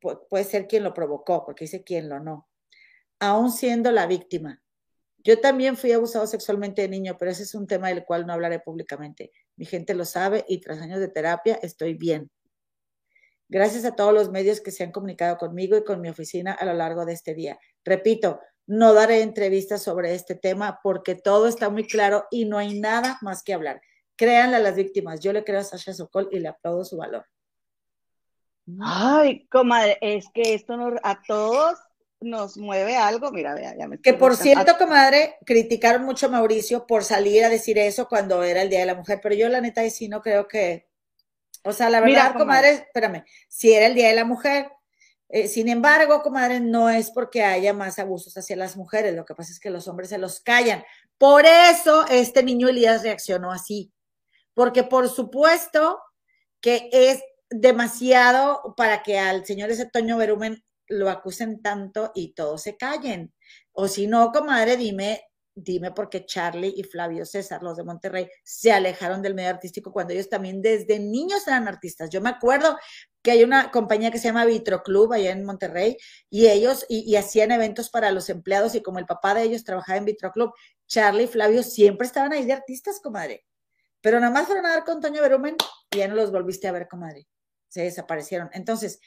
puede 0.00 0.44
ser 0.44 0.68
quien 0.68 0.84
lo 0.84 0.94
provocó, 0.94 1.44
porque 1.44 1.64
dice 1.64 1.82
quien 1.82 2.08
lo 2.08 2.20
no, 2.20 2.48
aún 3.18 3.50
siendo 3.50 3.90
la 3.92 4.06
víctima 4.06 4.62
yo 5.26 5.40
también 5.40 5.76
fui 5.76 5.90
abusado 5.90 6.24
sexualmente 6.28 6.82
de 6.82 6.88
niño, 6.88 7.16
pero 7.18 7.32
ese 7.32 7.42
es 7.42 7.56
un 7.56 7.66
tema 7.66 7.88
del 7.88 8.04
cual 8.04 8.28
no 8.28 8.32
hablaré 8.32 8.60
públicamente. 8.60 9.32
Mi 9.56 9.64
gente 9.64 9.92
lo 9.92 10.04
sabe 10.04 10.44
y 10.46 10.60
tras 10.60 10.80
años 10.80 11.00
de 11.00 11.08
terapia 11.08 11.58
estoy 11.62 11.94
bien. 11.94 12.30
Gracias 13.48 13.84
a 13.84 13.96
todos 13.96 14.14
los 14.14 14.30
medios 14.30 14.60
que 14.60 14.70
se 14.70 14.84
han 14.84 14.92
comunicado 14.92 15.36
conmigo 15.36 15.76
y 15.76 15.82
con 15.82 16.00
mi 16.00 16.08
oficina 16.08 16.52
a 16.52 16.64
lo 16.64 16.74
largo 16.74 17.04
de 17.04 17.14
este 17.14 17.34
día. 17.34 17.58
Repito, 17.84 18.38
no 18.68 18.94
daré 18.94 19.22
entrevistas 19.22 19.82
sobre 19.82 20.14
este 20.14 20.36
tema 20.36 20.78
porque 20.80 21.16
todo 21.16 21.48
está 21.48 21.70
muy 21.70 21.88
claro 21.88 22.26
y 22.30 22.44
no 22.44 22.56
hay 22.56 22.78
nada 22.78 23.18
más 23.20 23.42
que 23.42 23.52
hablar. 23.52 23.80
Créanle 24.14 24.58
a 24.58 24.60
las 24.60 24.76
víctimas. 24.76 25.18
Yo 25.18 25.32
le 25.32 25.42
creo 25.42 25.58
a 25.58 25.64
Sasha 25.64 25.92
Sokol 25.92 26.28
y 26.30 26.38
le 26.38 26.46
aplaudo 26.46 26.84
su 26.84 26.98
valor. 26.98 27.26
Ay, 28.80 29.44
comadre, 29.48 29.98
es 30.00 30.26
que 30.32 30.54
esto 30.54 30.76
nos, 30.76 31.00
a 31.02 31.20
todos 31.26 31.80
nos 32.26 32.56
mueve 32.56 32.96
algo, 32.96 33.30
mira, 33.30 33.54
vea, 33.54 33.74
ya 33.76 33.88
me 33.88 33.98
Que 33.98 34.14
por 34.14 34.36
cierto, 34.36 34.76
comadre, 34.78 35.36
criticaron 35.44 36.04
mucho 36.04 36.26
a 36.26 36.30
Mauricio 36.30 36.86
por 36.86 37.04
salir 37.04 37.44
a 37.44 37.48
decir 37.48 37.78
eso 37.78 38.08
cuando 38.08 38.42
era 38.42 38.62
el 38.62 38.70
Día 38.70 38.80
de 38.80 38.86
la 38.86 38.94
Mujer, 38.94 39.20
pero 39.22 39.34
yo 39.34 39.48
la 39.48 39.60
neta 39.60 39.88
sí 39.90 40.08
no 40.08 40.20
creo 40.20 40.48
que, 40.48 40.88
o 41.64 41.72
sea, 41.72 41.90
la 41.90 42.00
verdad, 42.00 42.34
comadre, 42.36 42.70
espérame, 42.72 43.24
si 43.48 43.72
era 43.72 43.86
el 43.86 43.94
Día 43.94 44.08
de 44.08 44.14
la 44.14 44.24
Mujer, 44.24 44.70
eh, 45.28 45.48
sin 45.48 45.68
embargo, 45.68 46.22
comadre, 46.22 46.60
no 46.60 46.88
es 46.88 47.10
porque 47.10 47.42
haya 47.42 47.72
más 47.72 47.98
abusos 47.98 48.36
hacia 48.36 48.56
las 48.56 48.76
mujeres, 48.76 49.14
lo 49.14 49.24
que 49.24 49.34
pasa 49.34 49.50
es 49.50 49.58
que 49.58 49.70
los 49.70 49.88
hombres 49.88 50.10
se 50.10 50.18
los 50.18 50.40
callan. 50.40 50.84
Por 51.18 51.44
eso 51.46 52.06
este 52.08 52.42
niño 52.42 52.68
Elías 52.68 53.02
reaccionó 53.02 53.50
así, 53.50 53.92
porque 54.54 54.84
por 54.84 55.08
supuesto 55.08 56.00
que 56.60 56.88
es 56.92 57.22
demasiado 57.50 58.74
para 58.76 59.02
que 59.02 59.18
al 59.18 59.44
señor 59.46 59.70
ese 59.70 59.86
Toño 59.86 60.16
Berumen 60.16 60.64
lo 60.88 61.10
acusen 61.10 61.62
tanto 61.62 62.12
y 62.14 62.32
todos 62.34 62.62
se 62.62 62.76
callen. 62.76 63.32
O 63.72 63.88
si 63.88 64.06
no, 64.06 64.32
comadre, 64.32 64.76
dime, 64.76 65.22
dime 65.56 65.90
por 65.90 66.10
qué 66.10 66.26
Charlie 66.26 66.74
y 66.76 66.82
Flavio 66.84 67.24
César, 67.24 67.62
los 67.62 67.76
de 67.78 67.84
Monterrey, 67.84 68.28
se 68.44 68.72
alejaron 68.72 69.22
del 69.22 69.34
medio 69.34 69.48
artístico 69.48 69.90
cuando 69.90 70.12
ellos 70.12 70.28
también 70.28 70.60
desde 70.60 70.98
niños 70.98 71.46
eran 71.48 71.66
artistas. 71.66 72.10
Yo 72.10 72.20
me 72.20 72.28
acuerdo 72.28 72.76
que 73.22 73.30
hay 73.30 73.42
una 73.42 73.70
compañía 73.70 74.10
que 74.10 74.18
se 74.18 74.28
llama 74.28 74.44
Vitro 74.44 74.82
Club 74.82 75.14
allá 75.14 75.30
en 75.30 75.44
Monterrey 75.44 75.96
y 76.30 76.46
ellos 76.48 76.84
y, 76.88 77.16
hacían 77.16 77.50
eventos 77.50 77.88
para 77.88 78.12
los 78.12 78.28
empleados 78.28 78.74
y 78.74 78.82
como 78.82 78.98
el 78.98 79.06
papá 79.06 79.34
de 79.34 79.42
ellos 79.42 79.64
trabajaba 79.64 79.98
en 79.98 80.04
Vitro 80.04 80.30
Club, 80.30 80.52
Charlie 80.86 81.24
y 81.24 81.26
Flavio 81.26 81.62
siempre 81.62 82.06
estaban 82.06 82.32
ahí 82.32 82.44
de 82.44 82.52
artistas, 82.52 83.00
comadre. 83.00 83.44
Pero 84.02 84.20
nada 84.20 84.32
más 84.32 84.46
fueron 84.46 84.66
a 84.66 84.70
dar 84.70 84.84
con 84.84 85.00
Toño 85.00 85.22
Berumen 85.22 85.56
y 85.90 85.98
ya 85.98 86.06
no 86.06 86.14
los 86.14 86.30
volviste 86.30 86.68
a 86.68 86.72
ver, 86.72 86.86
comadre. 86.86 87.26
Se 87.66 87.82
desaparecieron. 87.82 88.50
Entonces, 88.52 89.00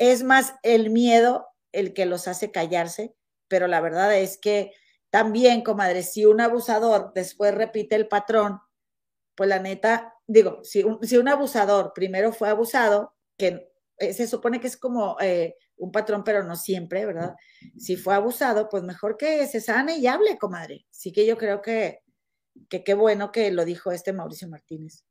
es 0.00 0.22
más 0.22 0.54
el 0.62 0.90
miedo 0.90 1.46
el 1.72 1.92
que 1.92 2.06
los 2.06 2.26
hace 2.26 2.50
callarse, 2.50 3.14
pero 3.48 3.68
la 3.68 3.82
verdad 3.82 4.16
es 4.16 4.38
que 4.38 4.72
también, 5.10 5.62
comadre, 5.62 6.02
si 6.02 6.24
un 6.24 6.40
abusador 6.40 7.12
después 7.14 7.54
repite 7.54 7.96
el 7.96 8.08
patrón, 8.08 8.60
pues 9.34 9.48
la 9.50 9.58
neta, 9.58 10.14
digo, 10.26 10.60
si 10.64 10.82
un, 10.82 10.98
si 11.02 11.18
un 11.18 11.28
abusador 11.28 11.92
primero 11.94 12.32
fue 12.32 12.48
abusado, 12.48 13.14
que 13.36 13.70
eh, 13.98 14.14
se 14.14 14.26
supone 14.26 14.58
que 14.58 14.68
es 14.68 14.78
como 14.78 15.18
eh, 15.20 15.56
un 15.76 15.92
patrón, 15.92 16.24
pero 16.24 16.44
no 16.44 16.56
siempre, 16.56 17.04
¿verdad? 17.04 17.34
Si 17.76 17.96
fue 17.96 18.14
abusado, 18.14 18.70
pues 18.70 18.82
mejor 18.82 19.18
que 19.18 19.46
se 19.46 19.60
sane 19.60 19.98
y 19.98 20.06
hable, 20.06 20.38
comadre. 20.38 20.86
Sí 20.88 21.12
que 21.12 21.26
yo 21.26 21.36
creo 21.36 21.60
que, 21.60 22.00
que 22.70 22.82
qué 22.84 22.94
bueno 22.94 23.32
que 23.32 23.50
lo 23.50 23.66
dijo 23.66 23.92
este 23.92 24.14
Mauricio 24.14 24.48
Martínez. 24.48 25.04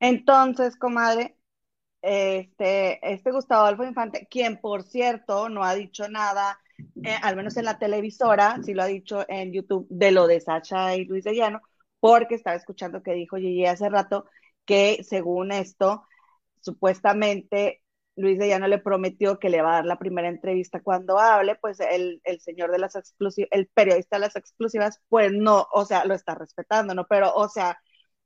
Entonces, 0.00 0.76
comadre, 0.76 1.38
este, 2.06 3.00
este 3.12 3.32
Gustavo 3.32 3.64
Adolfo 3.64 3.84
Infante, 3.84 4.28
quien 4.30 4.58
por 4.60 4.84
cierto 4.84 5.48
no 5.48 5.64
ha 5.64 5.74
dicho 5.74 6.08
nada, 6.08 6.58
eh, 7.02 7.16
al 7.20 7.34
menos 7.34 7.56
en 7.56 7.64
la 7.64 7.78
televisora, 7.80 8.60
sí 8.62 8.74
lo 8.74 8.82
ha 8.84 8.86
dicho 8.86 9.24
en 9.28 9.52
YouTube, 9.52 9.88
de 9.90 10.12
lo 10.12 10.28
de 10.28 10.40
Sacha 10.40 10.94
y 10.94 11.04
Luis 11.04 11.24
de 11.24 11.34
Llano, 11.34 11.60
porque 11.98 12.36
estaba 12.36 12.54
escuchando 12.56 13.02
que 13.02 13.14
dijo 13.14 13.36
Gigi 13.38 13.66
hace 13.66 13.88
rato 13.88 14.26
que 14.64 15.02
según 15.02 15.50
esto, 15.50 16.04
supuestamente 16.60 17.82
Luis 18.14 18.38
de 18.38 18.48
Llano 18.48 18.68
le 18.68 18.78
prometió 18.78 19.38
que 19.40 19.50
le 19.50 19.60
va 19.62 19.72
a 19.72 19.76
dar 19.76 19.86
la 19.86 19.98
primera 19.98 20.28
entrevista 20.28 20.80
cuando 20.82 21.18
hable, 21.18 21.56
pues 21.56 21.80
el, 21.80 22.20
el 22.24 22.40
señor 22.40 22.70
de 22.70 22.78
las 22.78 22.94
exclusivas, 22.94 23.48
el 23.52 23.66
periodista 23.66 24.16
de 24.16 24.20
las 24.20 24.36
exclusivas, 24.36 25.00
pues 25.08 25.32
no, 25.32 25.66
o 25.72 25.84
sea, 25.84 26.04
lo 26.04 26.14
está 26.14 26.36
respetando, 26.36 26.94
¿no? 26.94 27.06
Pero, 27.08 27.34
o 27.34 27.48
sea, 27.48 27.78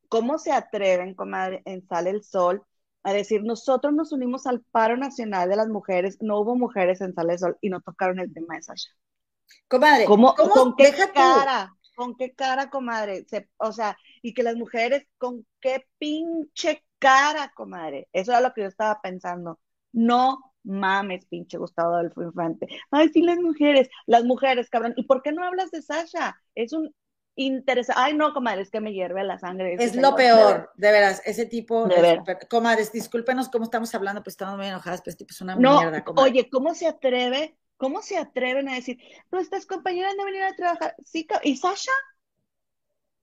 ¿cómo 0.09 0.39
se 0.39 0.53
atreven, 0.53 1.15
comadre, 1.15 1.63
en 1.65 1.87
Sale 1.87 2.11
el 2.11 2.23
Sol 2.23 2.63
a 3.03 3.13
decir, 3.13 3.43
nosotros 3.43 3.95
nos 3.95 4.13
unimos 4.13 4.47
al 4.47 4.63
paro 4.71 4.97
nacional 4.97 5.49
de 5.49 5.57
las 5.57 5.69
mujeres, 5.69 6.19
no 6.21 6.41
hubo 6.41 6.57
mujeres 6.57 7.01
en 7.01 7.15
Sale 7.15 7.35
el 7.35 7.39
Sol 7.39 7.59
y 7.61 7.71
no 7.71 7.81
tocaron 7.81 8.19
el 8.19 8.33
tema 8.33 8.57
de 8.57 8.63
Sasha? 8.63 8.91
Comadre, 9.69 10.05
¿Cómo, 10.05 10.35
¿con 10.35 10.77
qué 10.77 10.93
cara? 11.13 11.75
¿Con 11.97 12.17
qué 12.17 12.35
cara, 12.35 12.71
comadre? 12.71 13.27
o 13.59 13.73
sea, 13.73 13.97
y 14.23 14.33
que 14.33 14.43
las 14.43 14.57
mujeres, 14.57 15.07
¿con 15.19 15.47
qué 15.61 15.87
pinche 15.99 16.85
cara, 16.99 17.53
comadre? 17.55 18.09
Eso 18.13 18.33
era 18.33 18.41
lo 18.41 18.53
que 18.55 18.63
yo 18.63 18.69
estaba 18.69 19.01
pensando 19.01 19.59
no 19.93 20.39
mames, 20.63 21.27
pinche 21.27 21.59
Gustavo 21.59 21.95
Adolfo 21.95 22.23
Infante. 22.23 22.67
Ay, 22.91 23.09
sí, 23.11 23.23
las 23.23 23.39
mujeres, 23.39 23.89
las 24.07 24.25
mujeres, 24.25 24.69
cabrón. 24.71 24.95
¿Y 24.97 25.05
por 25.05 25.23
qué 25.23 25.33
no 25.33 25.45
hablas 25.45 25.71
de 25.71 25.83
Sasha? 25.83 26.37
Es 26.55 26.73
un 26.73 26.95
interesante. 27.37 28.01
Ay, 28.03 28.15
no, 28.15 28.33
comadres, 28.33 28.71
que 28.71 28.81
me 28.81 28.93
hierve 28.93 29.25
la 29.25 29.39
sangre. 29.39 29.77
Es 29.79 29.97
lo 29.97 30.15
peor, 30.15 30.71
de 30.77 30.93
veras, 30.93 31.23
ese 31.25 31.47
tipo. 31.47 31.87
De 31.87 32.39
comadres, 32.49 32.93
discúlpenos 32.93 33.49
cómo 33.49 33.65
estamos 33.65 33.95
hablando, 33.95 34.23
pues 34.23 34.35
estamos 34.35 34.57
muy 34.57 34.67
enojadas, 34.67 35.01
pues 35.03 35.15
este 35.15 35.25
tipo 35.25 35.33
es 35.33 35.41
una 35.41 35.57
mierda, 35.57 36.05
comadre. 36.05 36.31
Oye, 36.31 36.51
¿cómo 36.51 36.75
se 36.75 36.87
atreve? 36.87 37.57
¿Cómo 37.77 38.03
se 38.03 38.19
atreven 38.19 38.69
a 38.69 38.75
decir, 38.75 38.99
nuestras 39.31 39.65
compañeras 39.65 40.15
no 40.17 40.25
venir 40.27 40.43
a 40.43 40.55
trabajar? 40.55 40.95
Sí, 41.05 41.27
¿y 41.45 41.57
Sasha? 41.57 41.93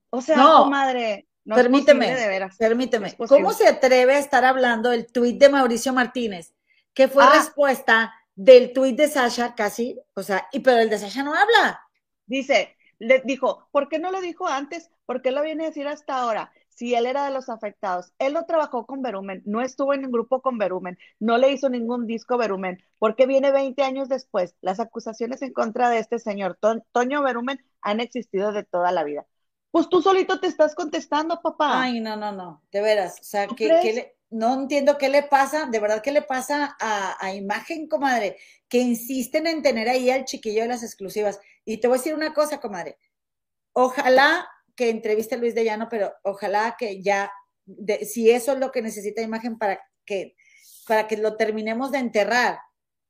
O 0.10 0.22
sea, 0.22 0.36
comadre. 0.36 1.28
No 1.46 1.56
permíteme, 1.56 2.14
permíteme. 2.58 3.16
¿Cómo 3.16 3.54
se 3.54 3.68
atreve 3.68 4.16
a 4.16 4.20
estar 4.20 4.44
hablando 4.44 4.92
el 4.92 5.06
tuit 5.06 5.40
de 5.40 5.48
Mauricio 5.48 5.94
Martínez? 5.94 6.54
que 6.98 7.08
fue 7.08 7.24
ah. 7.24 7.32
respuesta 7.32 8.12
del 8.34 8.74
tuit 8.74 8.98
de 8.98 9.08
Sasha 9.08 9.54
casi, 9.54 10.00
o 10.16 10.24
sea, 10.24 10.48
y 10.52 10.62
pero 10.62 10.80
el 10.80 10.90
de 10.90 10.98
Sasha 10.98 11.22
no 11.22 11.32
habla. 11.32 11.80
Dice, 12.26 12.76
le 13.00 13.22
dijo, 13.26 13.68
¿por 13.72 13.90
qué 13.90 14.00
no 14.00 14.12
lo 14.12 14.22
dijo 14.22 14.48
antes? 14.48 14.90
¿Por 15.06 15.22
qué 15.22 15.32
lo 15.32 15.42
viene 15.44 15.64
a 15.64 15.68
decir 15.68 15.88
hasta 15.88 16.18
ahora? 16.18 16.52
Si 16.70 16.94
él 16.94 17.06
era 17.08 17.26
de 17.26 17.34
los 17.34 17.50
afectados, 17.50 18.14
él 18.20 18.34
no 18.34 18.46
trabajó 18.46 18.86
con 18.86 19.02
Berumen, 19.02 19.42
no 19.46 19.62
estuvo 19.62 19.94
en 19.94 20.06
un 20.06 20.12
grupo 20.12 20.42
con 20.42 20.58
Berumen, 20.58 20.98
no 21.20 21.38
le 21.38 21.52
hizo 21.52 21.70
ningún 21.70 22.06
disco 22.06 22.38
Berumen, 22.38 22.84
porque 23.00 23.26
viene 23.26 23.52
20 23.52 23.82
años 23.82 24.10
después. 24.10 24.56
Las 24.62 24.80
acusaciones 24.80 25.42
en 25.42 25.54
contra 25.54 25.90
de 25.90 26.00
este 26.00 26.20
señor 26.20 26.60
Toño 26.92 27.24
Berumen 27.24 27.64
han 27.82 28.00
existido 28.00 28.52
de 28.52 28.64
toda 28.64 28.92
la 28.92 29.04
vida. 29.04 29.26
Pues 29.72 29.90
tú 29.90 30.02
solito 30.02 30.40
te 30.40 30.48
estás 30.48 30.76
contestando, 30.76 31.42
papá. 31.42 31.82
Ay, 31.82 32.00
no, 32.00 32.16
no, 32.16 32.32
no, 32.32 32.64
de 32.72 32.82
veras. 32.82 33.20
O 33.22 33.24
sea, 33.24 33.48
que, 33.48 33.68
le, 33.68 34.16
no 34.30 34.54
entiendo 34.54 34.98
qué 34.98 35.10
le 35.10 35.24
pasa, 35.24 35.68
de 35.68 35.80
verdad 35.80 36.02
qué 36.02 36.12
le 36.12 36.22
pasa 36.22 36.76
a, 36.80 37.34
Imagen, 37.34 37.88
comadre, 37.88 38.38
que 38.68 38.80
insisten 38.80 39.48
en 39.48 39.62
tener 39.62 39.90
ahí 39.90 40.10
al 40.10 40.26
chiquillo 40.26 40.62
de 40.62 40.70
las 40.70 40.84
exclusivas. 40.84 41.40
Y 41.68 41.82
te 41.82 41.90
voy 41.90 41.98
a 41.98 42.00
decir 42.00 42.14
una 42.16 42.34
cosa, 42.34 42.62
comadre. 42.62 42.98
Ojalá 43.74 44.50
que 44.74 44.90
entreviste 44.90 45.36
a 45.36 45.38
Luis 45.38 45.54
de 45.54 45.66
Llano, 45.66 45.90
pero 45.90 46.14
ojalá 46.24 46.78
que 46.80 47.04
ya, 47.04 47.30
si 48.04 48.32
eso 48.32 48.54
es 48.54 48.60
lo 48.60 48.72
que 48.72 48.82
necesita 48.82 49.22
Imagen 49.22 49.58
para 49.58 49.82
que, 50.06 50.38
para 50.88 51.10
que 51.10 51.18
lo 51.18 51.36
terminemos 51.36 51.92
de 51.92 51.98
enterrar 51.98 52.58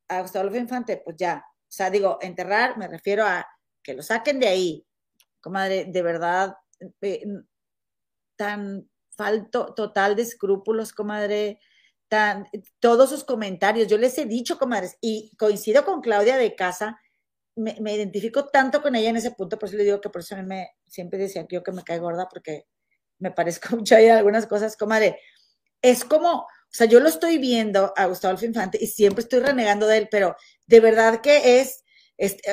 a 0.08 0.22
Gustavo 0.22 0.55
Infante, 0.55 0.97
pues 0.97 1.18
ya. 1.20 1.45
O 1.45 1.72
sea, 1.72 1.91
digo, 1.91 2.18
enterrar 2.20 2.80
me 2.80 2.88
refiero 2.88 3.26
a 3.26 3.47
que 3.84 3.93
lo 3.93 4.01
saquen 4.01 4.39
de 4.39 4.47
ahí. 4.47 4.88
Comadre, 5.39 5.86
de 5.86 6.01
verdad, 6.01 6.55
eh, 7.01 7.24
tan 8.36 8.89
falto 9.16 9.76
total 9.76 10.16
de 10.16 10.24
escrúpulos, 10.24 10.93
comadre, 10.93 11.60
tan, 12.08 12.47
todos 12.80 13.12
sus 13.12 13.24
comentarios, 13.24 13.88
yo 13.88 13.99
les 13.99 14.18
he 14.18 14.26
dicho, 14.26 14.58
comadres, 14.58 14.97
y 14.99 15.32
coincido 15.38 15.86
con 15.86 16.01
Claudia 16.01 16.38
de 16.38 16.55
casa, 16.55 16.99
me, 17.58 17.93
identifico 17.93 18.45
tanto 18.45 18.82
con 18.82 18.95
ella 18.95 19.10
en 19.10 19.18
ese 19.18 19.32
punto, 19.32 19.58
por 19.58 19.68
eso 19.68 19.78
le 19.78 19.84
digo 19.84 19.99
que 19.99 20.10
por 20.10 20.22
eso 20.22 20.36
me, 20.43 20.72
siempre 20.88 21.20
decía 21.20 21.45
que 21.47 21.55
yo 21.55 21.64
que 21.64 21.72
me 21.72 21.84
cae 21.84 21.99
gorda, 21.99 22.28
porque 22.30 22.66
me 23.20 23.32
parezco 23.32 23.70
mucho 23.78 23.95
ahí 23.95 24.08
algunas 24.08 24.45
cosas, 24.45 24.78
comadre, 24.78 25.20
es 25.82 26.05
como, 26.05 26.32
o 26.41 26.47
sea, 26.70 26.88
yo 26.88 26.99
lo 26.99 27.10
estoy 27.10 27.38
viendo 27.38 27.93
a 27.95 28.05
Gustavo 28.05 28.38
Infante 28.43 28.78
y 28.82 28.88
siempre 28.88 29.24
estoy 29.24 29.39
renegando 29.39 29.88
de 29.88 29.97
él, 29.97 30.08
pero 30.10 30.36
de 30.66 30.80
verdad 30.80 31.22
que 31.22 31.60
es, 31.60 31.84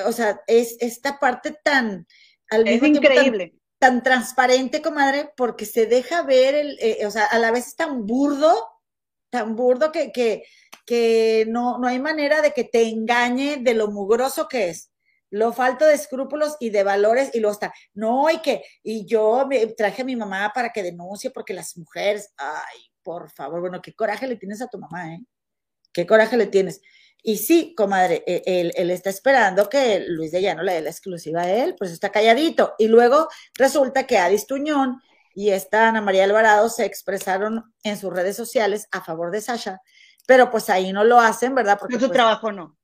o 0.07 0.13
sea, 0.13 0.41
es 0.47 0.77
esta 0.81 1.19
parte 1.19 1.57
tan... 1.63 2.07
Al 2.51 2.69
es 2.69 2.83
increíble. 2.83 3.55
tan 3.79 4.03
transparente, 4.03 4.83
comadre, 4.83 5.33
porque 5.37 5.65
se 5.65 5.87
deja 5.87 6.23
ver, 6.23 6.55
el, 6.55 6.79
eh, 6.81 7.07
o 7.07 7.11
sea, 7.11 7.25
a 7.25 7.39
la 7.39 7.51
vez 7.51 7.69
es 7.69 7.77
tan 7.77 8.05
burdo, 8.05 8.55
tan 9.31 9.57
burdo 9.57 9.91
que, 9.91 10.13
que, 10.13 10.45
que 10.85 11.47
no, 11.49 11.79
no 11.79 11.89
hay 11.89 11.99
manera 11.99 12.43
de 12.43 12.53
que 12.53 12.65
te 12.65 12.87
engañe 12.87 13.57
de 13.57 13.75
lo 13.75 13.89
mugroso 13.89 14.47
que 14.47 14.69
es 14.69 14.91
lo 15.35 15.53
falto 15.53 15.85
de 15.85 15.95
escrúpulos 15.95 16.57
y 16.61 16.71
de 16.71 16.85
valores 16.85 17.35
y 17.35 17.41
lo 17.41 17.51
está. 17.51 17.75
No, 17.93 18.31
y 18.31 18.39
que, 18.39 18.63
y 18.85 19.05
yo 19.05 19.47
me 19.49 19.67
traje 19.67 20.03
a 20.03 20.05
mi 20.05 20.15
mamá 20.15 20.53
para 20.55 20.71
que 20.71 20.83
denuncie 20.83 21.31
porque 21.31 21.53
las 21.53 21.77
mujeres, 21.77 22.33
ay, 22.37 22.79
por 23.03 23.31
favor, 23.33 23.61
bueno, 23.61 23.83
qué 23.83 23.95
coraje 23.95 24.29
le 24.29 24.37
tienes 24.37 24.63
a 24.63 24.69
tu 24.69 24.79
mamá, 24.79 25.13
¿eh? 25.13 25.21
Qué 25.93 26.07
coraje 26.07 26.37
le 26.37 26.47
tienes. 26.47 26.81
Y 27.21 27.39
sí, 27.39 27.75
comadre, 27.77 28.23
e, 28.29 28.71
él, 28.77 28.91
está 28.91 29.11
esperando 29.11 29.69
que 29.69 30.05
Luis 30.07 30.31
de 30.31 30.41
Llano 30.41 30.63
le 30.63 30.75
dé 30.75 30.83
la 30.83 30.91
exclusiva 30.91 31.43
a 31.43 31.51
él, 31.51 31.75
pues 31.77 31.91
está 31.91 32.11
calladito. 32.11 32.75
Y 32.79 32.87
luego 32.87 33.29
resulta 33.55 34.07
que 34.07 34.19
Adis 34.19 34.47
Tuñón 34.47 35.01
y 35.35 35.51
esta 35.51 35.89
Ana 35.89 36.01
María 36.01 36.25
Alvarado 36.25 36.69
se 36.69 36.85
expresaron 36.85 37.75
en 37.83 37.97
sus 37.97 38.13
redes 38.13 38.37
sociales 38.37 38.87
a 38.93 39.03
favor 39.03 39.33
de 39.33 39.41
Sasha, 39.41 39.81
pero 40.29 40.49
pues 40.53 40.71
ahí 40.71 40.93
no 40.93 41.03
lo 41.03 41.19
hacen, 41.19 41.57
¿verdad? 41.57 41.77
Porque 41.81 41.95
su 41.95 42.07
pues, 42.07 42.13
trabajo 42.13 42.53
no. 42.53 42.77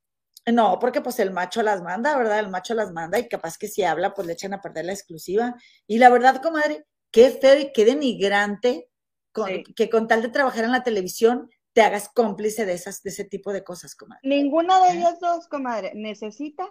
No, 0.47 0.79
porque 0.79 1.01
pues 1.01 1.19
el 1.19 1.31
macho 1.31 1.63
las 1.63 1.83
manda, 1.83 2.17
¿verdad? 2.17 2.39
El 2.39 2.49
macho 2.49 2.75
las 2.75 2.93
manda 2.93 3.19
y 3.19 3.29
capaz 3.29 3.59
que 3.59 3.69
si 3.69 3.83
habla, 3.83 4.15
pues 4.15 4.27
le 4.27 4.33
echan 4.33 4.55
a 4.55 4.61
perder 4.61 4.87
la 4.87 4.93
exclusiva. 4.93 5.55
Y 5.87 5.99
la 5.99 6.09
verdad, 6.09 6.43
comadre, 6.43 6.87
qué 7.11 7.31
feo 7.31 7.59
y 7.59 7.73
qué 7.73 7.85
denigrante 7.85 8.89
que 9.77 9.91
con 9.91 10.09
tal 10.09 10.23
de 10.23 10.29
trabajar 10.29 10.65
en 10.65 10.73
la 10.73 10.83
televisión 10.83 11.51
te 11.73 11.83
hagas 11.83 12.09
cómplice 12.09 12.67
de, 12.67 12.73
esas, 12.73 13.03
de 13.03 13.11
ese 13.11 13.25
tipo 13.25 13.53
de 13.53 13.63
cosas, 13.63 13.95
comadre. 13.95 14.21
Ninguna 14.25 14.81
de 14.81 14.89
¿Eh? 14.89 14.99
ellas 14.99 15.21
dos, 15.21 15.47
comadre, 15.47 15.93
necesita 15.95 16.69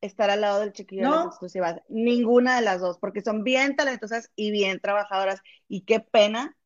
estar 0.00 0.30
al 0.30 0.40
lado 0.40 0.60
del 0.60 0.72
chiquillo 0.72 1.02
de 1.02 1.10
las 1.10 1.26
exclusivas. 1.26 1.80
Ninguna 1.88 2.56
de 2.56 2.62
las 2.62 2.80
dos, 2.80 2.98
porque 2.98 3.20
son 3.20 3.44
bien 3.44 3.76
talentosas 3.76 4.30
y 4.34 4.50
bien 4.50 4.80
trabajadoras. 4.80 5.40
Y 5.68 5.82
qué 5.82 6.00
pena, 6.00 6.56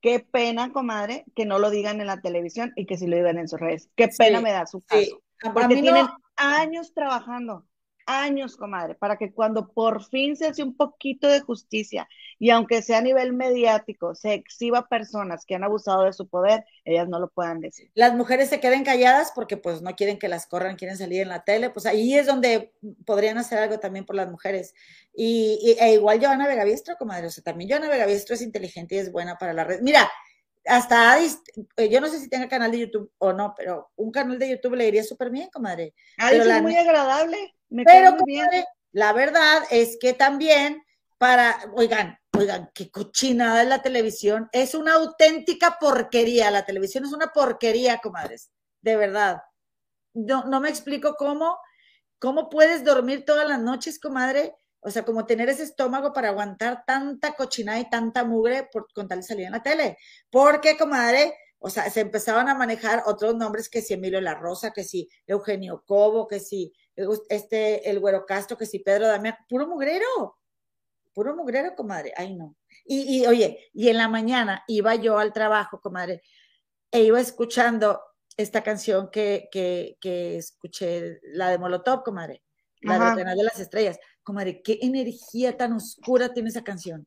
qué 0.00 0.20
pena, 0.20 0.72
comadre, 0.72 1.24
que 1.34 1.46
no 1.46 1.58
lo 1.58 1.70
digan 1.70 2.00
en 2.00 2.06
la 2.06 2.20
televisión 2.20 2.72
y 2.76 2.86
que 2.86 2.96
sí 2.96 3.08
lo 3.08 3.16
digan 3.16 3.38
en 3.38 3.48
sus 3.48 3.58
redes. 3.58 3.88
Qué 3.96 4.08
pena 4.16 4.40
me 4.40 4.52
da 4.52 4.66
su 4.66 4.80
caso. 4.82 5.23
Porque 5.52 5.76
tienen 5.76 6.06
años 6.36 6.92
trabajando 6.94 7.66
años, 8.06 8.56
comadre, 8.56 8.94
para 8.94 9.16
que 9.16 9.32
cuando 9.32 9.72
por 9.72 10.04
fin 10.04 10.36
se 10.36 10.46
hace 10.46 10.62
un 10.62 10.76
poquito 10.76 11.28
de 11.28 11.40
justicia 11.40 12.08
y 12.38 12.50
aunque 12.50 12.82
sea 12.82 12.98
a 12.98 13.02
nivel 13.02 13.32
mediático, 13.32 14.14
se 14.14 14.34
exhiba 14.34 14.88
personas 14.88 15.44
que 15.46 15.54
han 15.54 15.64
abusado 15.64 16.04
de 16.04 16.12
su 16.12 16.28
poder, 16.28 16.64
ellas 16.84 17.08
no 17.08 17.18
lo 17.18 17.28
puedan 17.28 17.60
decir. 17.60 17.90
Las 17.94 18.14
mujeres 18.14 18.48
se 18.48 18.60
queden 18.60 18.84
calladas 18.84 19.32
porque 19.34 19.56
pues 19.56 19.82
no 19.82 19.94
quieren 19.94 20.18
que 20.18 20.28
las 20.28 20.46
corran, 20.46 20.76
quieren 20.76 20.96
salir 20.96 21.22
en 21.22 21.28
la 21.28 21.44
tele, 21.44 21.70
pues 21.70 21.86
ahí 21.86 22.14
es 22.14 22.26
donde 22.26 22.74
podrían 23.06 23.38
hacer 23.38 23.58
algo 23.58 23.78
también 23.78 24.04
por 24.04 24.16
las 24.16 24.30
mujeres. 24.30 24.74
Y, 25.14 25.76
e 25.78 25.94
igual 25.94 26.20
Joana 26.20 26.46
Vegaviestro, 26.46 26.96
comadre, 26.96 27.28
o 27.28 27.30
sea, 27.30 27.44
también 27.44 27.70
Joana 27.70 27.88
Vegaviestro 27.88 28.34
es 28.34 28.42
inteligente 28.42 28.96
y 28.96 28.98
es 28.98 29.12
buena 29.12 29.38
para 29.38 29.52
la 29.52 29.64
red. 29.64 29.80
Mira, 29.80 30.10
hasta 30.66 31.12
Adis, 31.12 31.40
eh, 31.76 31.88
yo 31.88 32.00
no 32.00 32.08
sé 32.08 32.18
si 32.18 32.28
tenga 32.28 32.48
canal 32.48 32.70
de 32.70 32.80
YouTube 32.80 33.12
o 33.18 33.32
no, 33.32 33.54
pero 33.56 33.90
un 33.96 34.10
canal 34.10 34.38
de 34.38 34.50
YouTube 34.50 34.76
le 34.76 34.88
iría 34.88 35.04
súper 35.04 35.30
bien, 35.30 35.50
comadre. 35.50 35.94
Adis 36.18 36.44
es 36.44 36.62
muy 36.62 36.76
agradable. 36.76 37.54
Pero, 37.68 38.16
la 38.92 39.12
verdad 39.12 39.62
es 39.70 39.98
que 40.00 40.12
también 40.12 40.84
para, 41.18 41.58
oigan, 41.74 42.18
oigan, 42.38 42.70
qué 42.74 42.90
cochinada 42.90 43.62
es 43.62 43.68
la 43.68 43.82
televisión. 43.82 44.48
Es 44.52 44.74
una 44.74 44.94
auténtica 44.94 45.78
porquería. 45.80 46.50
La 46.50 46.64
televisión 46.64 47.04
es 47.04 47.12
una 47.12 47.28
porquería, 47.28 47.98
comadres. 47.98 48.50
De 48.82 48.96
verdad. 48.96 49.42
No, 50.12 50.44
no 50.44 50.60
me 50.60 50.68
explico 50.68 51.16
cómo, 51.16 51.58
cómo 52.20 52.48
puedes 52.48 52.84
dormir 52.84 53.24
todas 53.24 53.48
las 53.48 53.60
noches, 53.60 53.98
comadre. 53.98 54.54
O 54.84 54.90
sea, 54.90 55.04
como 55.04 55.24
tener 55.24 55.48
ese 55.48 55.62
estómago 55.62 56.12
para 56.12 56.28
aguantar 56.28 56.84
tanta 56.86 57.32
cochinada 57.32 57.80
y 57.80 57.88
tanta 57.88 58.22
mugre 58.22 58.68
por, 58.70 58.92
con 58.92 59.08
tal 59.08 59.20
de 59.20 59.26
salir 59.26 59.46
en 59.46 59.52
la 59.52 59.62
tele. 59.62 59.96
Porque, 60.30 60.76
comadre, 60.76 61.34
o 61.58 61.70
sea, 61.70 61.88
se 61.88 62.00
empezaban 62.00 62.48
a 62.50 62.54
manejar 62.54 63.02
otros 63.06 63.34
nombres 63.34 63.70
que 63.70 63.80
si 63.80 63.94
Emilio 63.94 64.20
La 64.20 64.34
Rosa, 64.34 64.72
que 64.72 64.84
si 64.84 65.08
Eugenio 65.26 65.82
Cobo, 65.86 66.28
que 66.28 66.38
si 66.38 66.74
este, 67.30 67.88
el 67.88 67.98
Güero 67.98 68.26
Castro, 68.26 68.58
que 68.58 68.66
si 68.66 68.80
Pedro 68.80 69.08
Damián, 69.08 69.36
puro 69.48 69.66
mugrero, 69.66 70.38
puro 71.14 71.34
mugrero, 71.34 71.74
comadre, 71.74 72.12
ay 72.14 72.34
no. 72.34 72.54
Y, 72.84 73.22
y 73.22 73.26
oye, 73.26 73.70
y 73.72 73.88
en 73.88 73.96
la 73.96 74.08
mañana 74.08 74.64
iba 74.68 74.94
yo 74.96 75.18
al 75.18 75.32
trabajo, 75.32 75.80
comadre, 75.80 76.22
e 76.90 77.04
iba 77.04 77.18
escuchando 77.18 78.02
esta 78.36 78.62
canción 78.62 79.10
que, 79.10 79.48
que, 79.50 79.96
que 79.98 80.36
escuché, 80.36 81.20
la 81.22 81.48
de 81.48 81.56
Molotov, 81.56 82.02
comadre, 82.02 82.42
la 82.82 83.14
de 83.14 83.24
de 83.24 83.42
las 83.42 83.58
Estrellas. 83.58 83.98
Comadre, 84.24 84.62
qué 84.62 84.78
energía 84.82 85.56
tan 85.56 85.74
oscura 85.74 86.32
tiene 86.32 86.48
esa 86.48 86.64
canción. 86.64 87.06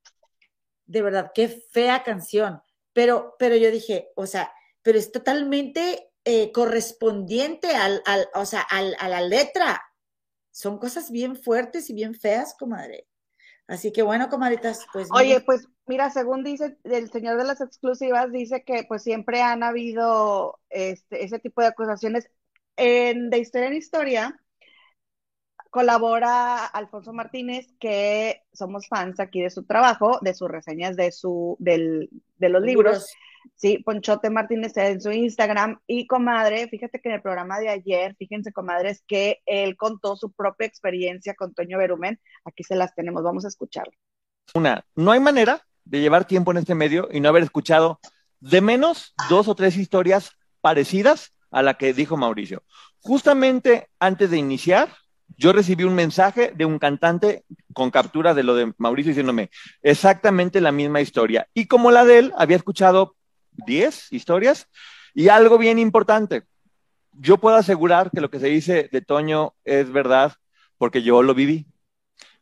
De 0.85 1.01
verdad, 1.01 1.31
qué 1.33 1.49
fea 1.49 2.03
canción. 2.03 2.61
Pero, 2.93 3.35
pero 3.37 3.55
yo 3.57 3.69
dije, 3.71 4.09
o 4.15 4.25
sea, 4.25 4.53
pero 4.81 4.97
es 4.97 5.11
totalmente 5.11 6.11
eh, 6.23 6.51
correspondiente 6.51 7.75
al, 7.75 8.01
al, 8.05 8.27
o 8.33 8.45
sea, 8.45 8.61
al, 8.61 8.95
a 8.99 9.09
la 9.09 9.21
letra. 9.21 9.81
Son 10.51 10.77
cosas 10.77 11.11
bien 11.11 11.35
fuertes 11.35 11.89
y 11.89 11.93
bien 11.93 12.15
feas, 12.15 12.55
comadre. 12.57 13.07
Así 13.67 13.91
que 13.91 14.01
bueno, 14.01 14.29
comadritas, 14.29 14.87
pues. 14.93 15.09
Oye, 15.11 15.41
pues 15.41 15.67
mira, 15.87 16.09
según 16.09 16.43
dice 16.43 16.77
el 16.83 17.11
señor 17.11 17.37
de 17.37 17.43
las 17.43 17.59
exclusivas, 17.59 18.31
dice 18.31 18.63
que 18.63 18.85
pues 18.87 19.03
siempre 19.03 19.41
han 19.41 19.61
habido 19.61 20.59
este, 20.69 21.25
ese 21.25 21.39
tipo 21.39 21.61
de 21.61 21.67
acusaciones. 21.67 22.29
En 22.77 23.29
De 23.29 23.39
Historia 23.39 23.67
en 23.67 23.73
Historia 23.73 24.41
colabora 25.77 26.65
Alfonso 26.65 27.13
Martínez, 27.13 27.67
que 27.79 28.41
somos 28.51 28.87
fans 28.87 29.19
aquí 29.19 29.43
de 29.43 29.51
su 29.51 29.63
trabajo, 29.63 30.17
de 30.23 30.33
sus 30.33 30.49
reseñas 30.49 30.95
de, 30.95 31.11
su, 31.11 31.55
del, 31.59 32.09
de 32.39 32.49
los 32.49 32.63
libros. 32.63 33.05
Sí, 33.55 33.77
Ponchote 33.85 34.31
Martínez 34.31 34.75
en 34.77 34.99
su 34.99 35.11
Instagram. 35.11 35.79
Y 35.85 36.07
comadre, 36.07 36.67
fíjate 36.67 36.99
que 36.99 37.09
en 37.09 37.15
el 37.15 37.21
programa 37.21 37.59
de 37.59 37.69
ayer, 37.69 38.15
fíjense, 38.17 38.51
comadres, 38.51 39.03
que 39.07 39.43
él 39.45 39.77
contó 39.77 40.15
su 40.15 40.31
propia 40.31 40.65
experiencia 40.65 41.35
con 41.35 41.53
Toño 41.53 41.77
Berumen. 41.77 42.19
Aquí 42.43 42.63
se 42.63 42.75
las 42.75 42.95
tenemos, 42.95 43.21
vamos 43.21 43.45
a 43.45 43.49
escucharlo. 43.49 43.93
Una, 44.55 44.83
no 44.95 45.11
hay 45.11 45.19
manera 45.19 45.61
de 45.85 45.99
llevar 45.99 46.25
tiempo 46.25 46.49
en 46.49 46.57
este 46.57 46.73
medio 46.73 47.07
y 47.11 47.19
no 47.19 47.29
haber 47.29 47.43
escuchado 47.43 47.99
de 48.39 48.61
menos 48.61 49.13
dos 49.29 49.47
o 49.47 49.53
tres 49.53 49.77
historias 49.77 50.31
parecidas 50.59 51.35
a 51.51 51.61
la 51.61 51.75
que 51.75 51.93
dijo 51.93 52.17
Mauricio. 52.17 52.63
Justamente 52.99 53.89
antes 53.99 54.31
de 54.31 54.37
iniciar, 54.37 54.89
yo 55.35 55.53
recibí 55.53 55.83
un 55.83 55.95
mensaje 55.95 56.53
de 56.55 56.65
un 56.65 56.79
cantante 56.79 57.43
con 57.73 57.91
captura 57.91 58.33
de 58.33 58.43
lo 58.43 58.55
de 58.55 58.73
Mauricio 58.77 59.11
diciéndome 59.11 59.49
exactamente 59.81 60.61
la 60.61 60.71
misma 60.71 61.01
historia. 61.01 61.47
Y 61.53 61.67
como 61.67 61.91
la 61.91 62.05
de 62.05 62.19
él, 62.19 62.33
había 62.37 62.57
escuchado 62.57 63.15
10 63.65 64.13
historias 64.13 64.67
y 65.13 65.29
algo 65.29 65.57
bien 65.57 65.79
importante. 65.79 66.43
Yo 67.13 67.37
puedo 67.37 67.55
asegurar 67.55 68.11
que 68.11 68.21
lo 68.21 68.29
que 68.29 68.39
se 68.39 68.47
dice 68.47 68.89
de 68.91 69.01
Toño 69.01 69.53
es 69.65 69.91
verdad 69.91 70.33
porque 70.77 71.01
yo 71.01 71.23
lo 71.23 71.33
viví. 71.33 71.67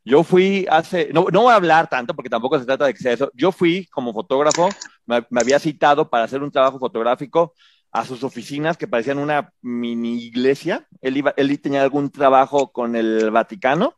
Yo 0.04 0.24
fui 0.24 0.68
hace, 0.70 1.10
no, 1.12 1.26
no 1.32 1.42
voy 1.42 1.52
a 1.52 1.56
hablar 1.56 1.90
tanto 1.90 2.14
porque 2.14 2.30
tampoco 2.30 2.60
se 2.60 2.66
trata 2.66 2.86
de 2.86 2.94
que 2.94 3.00
sea 3.00 3.14
eso. 3.14 3.32
Yo 3.34 3.52
fui 3.52 3.88
como 3.88 4.14
fotógrafo, 4.14 4.70
me, 5.06 5.26
había 5.40 5.58
citado 5.58 6.10
para 6.10 6.26
hacer 6.26 6.44
un 6.44 6.52
trabajo 6.52 6.78
fotográfico 6.78 7.54
a 7.96 8.04
sus 8.04 8.26
oficinas 8.26 8.76
que 8.76 8.90
parecían 8.90 9.20
una 9.20 9.54
mini 9.62 10.22
iglesia. 10.22 10.86
Él, 11.02 11.16
iba, 11.16 11.34
él 11.38 11.58
tenía 11.62 11.82
algún 11.82 12.12
trabajo 12.12 12.74
con 12.74 12.98
el 12.98 13.32
Vaticano 13.32 13.96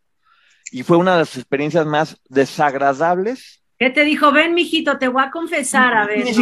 y 0.71 0.83
fue 0.83 0.97
una 0.97 1.13
de 1.13 1.19
las 1.19 1.35
experiencias 1.35 1.87
más 1.87 2.21
desagradables 2.29 3.63
¿Qué 3.79 3.91
te 3.91 4.03
dijo? 4.03 4.31
Ven, 4.31 4.55
mijito, 4.55 4.97
te 4.97 5.07
voy 5.07 5.21
a 5.23 5.29
confesar, 5.29 5.93
a 5.93 6.07
ver. 6.07 6.25
Ni, 6.25 6.33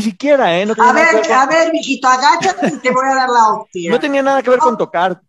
siquiera, 0.00 0.58
¿eh? 0.58 0.62
a 0.62 0.92
ver, 0.94 1.30
a 1.30 1.46
ver, 1.46 1.70
mijito, 1.70 2.08
agáchate 2.08 2.68
y 2.68 2.78
te 2.78 2.90
voy 2.90 3.04
a 3.04 3.14
dar 3.14 3.28
la 3.28 3.48
hostia. 3.52 3.90
No 3.90 4.00
tenía 4.00 4.22
nada 4.22 4.42
que 4.42 4.48
ver 4.48 4.58
con 4.58 4.78
tocar, 4.78 5.20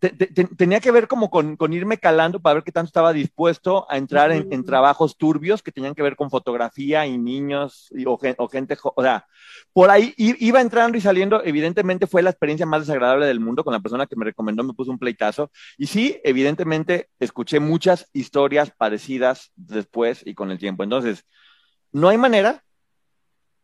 tenía 0.56 0.80
que 0.80 0.90
ver 0.90 1.06
como 1.06 1.28
con, 1.28 1.58
irme 1.70 1.98
calando 1.98 2.40
para 2.40 2.54
ver 2.54 2.64
qué 2.64 2.72
tanto 2.72 2.86
estaba 2.86 3.12
dispuesto 3.12 3.86
a 3.90 3.98
entrar 3.98 4.32
en, 4.32 4.64
trabajos 4.64 5.18
turbios 5.18 5.62
que 5.62 5.70
tenían 5.70 5.94
que 5.94 6.02
ver 6.02 6.16
con 6.16 6.30
fotografía 6.30 7.04
y 7.04 7.18
niños 7.18 7.90
o, 8.06 8.48
gente, 8.48 8.78
o 8.82 9.02
sea, 9.02 9.26
por 9.74 9.90
ahí 9.90 10.14
iba 10.16 10.62
entrando 10.62 10.96
y 10.96 11.02
saliendo, 11.02 11.44
evidentemente 11.44 12.06
fue 12.06 12.22
la 12.22 12.30
experiencia 12.30 12.64
más 12.64 12.80
desagradable 12.80 13.26
del 13.26 13.40
mundo 13.40 13.64
con 13.64 13.74
la 13.74 13.80
persona 13.80 14.06
que 14.06 14.16
me 14.16 14.24
recomendó, 14.24 14.64
me 14.64 14.72
puso 14.72 14.90
un 14.90 14.98
pleitazo. 14.98 15.50
Y 15.76 15.88
sí, 15.88 16.18
evidentemente 16.24 17.10
escuché 17.20 17.60
muchas 17.60 18.08
historias 18.14 18.70
parecidas 18.70 19.52
después 19.56 20.22
y 20.24 20.34
con 20.34 20.50
el 20.50 20.58
tiempo. 20.58 20.84
Entonces, 20.84 21.26
no 21.94 22.08
hay 22.08 22.18
manera, 22.18 22.64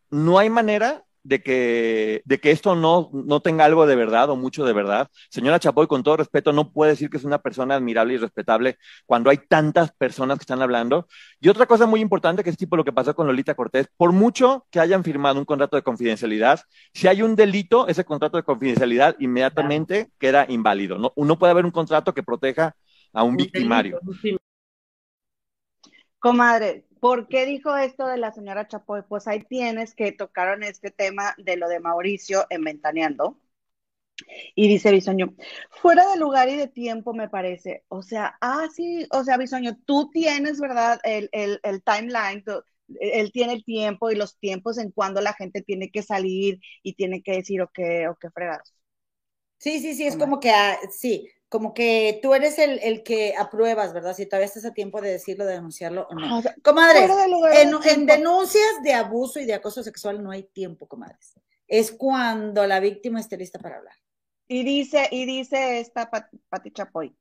no 0.09 0.39
hay 0.39 0.49
manera 0.49 1.03
de 1.23 1.43
que, 1.43 2.21
de 2.23 2.39
que 2.39 2.51
esto 2.51 2.75
no, 2.75 3.09
no 3.13 3.41
tenga 3.41 3.65
algo 3.65 3.85
de 3.85 3.95
verdad 3.97 4.29
o 4.29 4.37
mucho 4.37 4.63
de 4.63 4.71
verdad. 4.71 5.09
Señora 5.29 5.59
Chapoy, 5.59 5.85
con 5.85 6.01
todo 6.01 6.15
respeto, 6.15 6.53
no 6.53 6.71
puede 6.71 6.91
decir 6.91 7.09
que 7.09 7.17
es 7.17 7.25
una 7.25 7.39
persona 7.39 7.75
admirable 7.75 8.13
y 8.13 8.17
respetable 8.17 8.77
cuando 9.05 9.29
hay 9.29 9.37
tantas 9.37 9.91
personas 9.91 10.37
que 10.37 10.43
están 10.43 10.61
hablando. 10.61 11.07
Y 11.41 11.49
otra 11.49 11.65
cosa 11.65 11.85
muy 11.85 11.99
importante, 11.99 12.41
que 12.41 12.49
es 12.49 12.55
tipo 12.55 12.77
lo 12.77 12.85
que 12.85 12.93
pasó 12.93 13.13
con 13.13 13.27
Lolita 13.27 13.53
Cortés, 13.53 13.89
por 13.97 14.13
mucho 14.13 14.65
que 14.71 14.79
hayan 14.79 15.03
firmado 15.03 15.37
un 15.37 15.45
contrato 15.45 15.75
de 15.75 15.83
confidencialidad, 15.83 16.61
si 16.93 17.09
hay 17.09 17.21
un 17.23 17.35
delito, 17.35 17.89
ese 17.89 18.05
contrato 18.05 18.37
de 18.37 18.43
confidencialidad 18.43 19.17
inmediatamente 19.19 20.09
queda 20.17 20.45
inválido. 20.47 20.97
No, 20.97 21.11
no 21.17 21.37
puede 21.37 21.51
haber 21.51 21.65
un 21.65 21.71
contrato 21.71 22.13
que 22.13 22.23
proteja 22.23 22.77
a 23.11 23.23
un 23.23 23.35
victimario. 23.35 23.99
Comadre, 26.17 26.85
¿Por 27.01 27.27
qué 27.27 27.47
dijo 27.47 27.75
esto 27.75 28.05
de 28.05 28.19
la 28.19 28.31
señora 28.31 28.67
Chapoy? 28.67 29.01
Pues 29.01 29.27
ahí 29.27 29.41
tienes 29.41 29.95
que 29.95 30.11
tocaron 30.11 30.61
este 30.61 30.91
tema 30.91 31.33
de 31.39 31.57
lo 31.57 31.67
de 31.67 31.79
Mauricio 31.79 32.45
en 32.51 32.63
Ventaneando. 32.63 33.39
Y 34.53 34.67
dice 34.67 34.91
Bisoño, 34.91 35.33
fuera 35.71 36.07
de 36.11 36.17
lugar 36.19 36.47
y 36.49 36.57
de 36.57 36.67
tiempo, 36.67 37.15
me 37.15 37.27
parece. 37.27 37.83
O 37.87 38.03
sea, 38.03 38.37
ah, 38.39 38.67
sí, 38.71 39.07
o 39.09 39.23
sea, 39.23 39.37
Bisoño, 39.37 39.79
tú 39.83 40.11
tienes, 40.11 40.59
¿verdad? 40.59 40.99
El, 41.03 41.27
timeline, 41.83 42.43
él 42.99 43.31
tiene 43.31 43.53
el 43.53 43.65
tiempo 43.65 44.11
y 44.11 44.15
los 44.15 44.37
tiempos 44.37 44.77
en 44.77 44.91
cuando 44.91 45.21
la 45.21 45.33
gente 45.33 45.63
tiene 45.63 45.89
que 45.89 46.03
salir 46.03 46.59
y 46.83 46.93
tiene 46.93 47.23
que 47.23 47.31
decir, 47.31 47.63
o 47.63 47.71
qué, 47.73 48.09
o 48.09 48.15
qué 48.15 48.29
fregados. 48.29 48.75
Sí, 49.57 49.79
sí, 49.79 49.95
sí, 49.95 50.05
es 50.05 50.17
como 50.17 50.39
que, 50.39 50.51
ah, 50.51 50.77
sí, 50.91 51.27
como 51.51 51.73
que 51.73 52.17
tú 52.23 52.33
eres 52.33 52.57
el, 52.59 52.79
el, 52.81 53.03
que 53.03 53.35
apruebas, 53.37 53.91
¿verdad? 53.91 54.15
Si 54.15 54.25
todavía 54.25 54.45
estás 54.45 54.63
a 54.63 54.73
tiempo 54.73 55.01
de 55.01 55.11
decirlo, 55.11 55.45
de 55.45 55.55
denunciarlo 55.55 56.07
o 56.09 56.15
no. 56.15 56.41
comadres, 56.63 57.11
en, 57.91 58.05
denuncias 58.05 58.81
de 58.83 58.93
abuso 58.93 59.37
y 59.37 59.45
de 59.45 59.55
acoso 59.55 59.83
sexual 59.83 60.23
no 60.23 60.31
hay 60.31 60.43
tiempo, 60.43 60.87
comadres. 60.87 61.33
Es 61.67 61.91
cuando 61.91 62.65
la 62.65 62.79
víctima 62.79 63.19
esté 63.19 63.35
lista 63.35 63.59
para 63.59 63.79
hablar. 63.79 63.97
Y 64.47 64.63
dice, 64.63 65.09
y 65.11 65.25
dice 65.25 65.81
esta 65.81 66.09
Pati 66.09 66.71
Chapoy, 66.71 67.13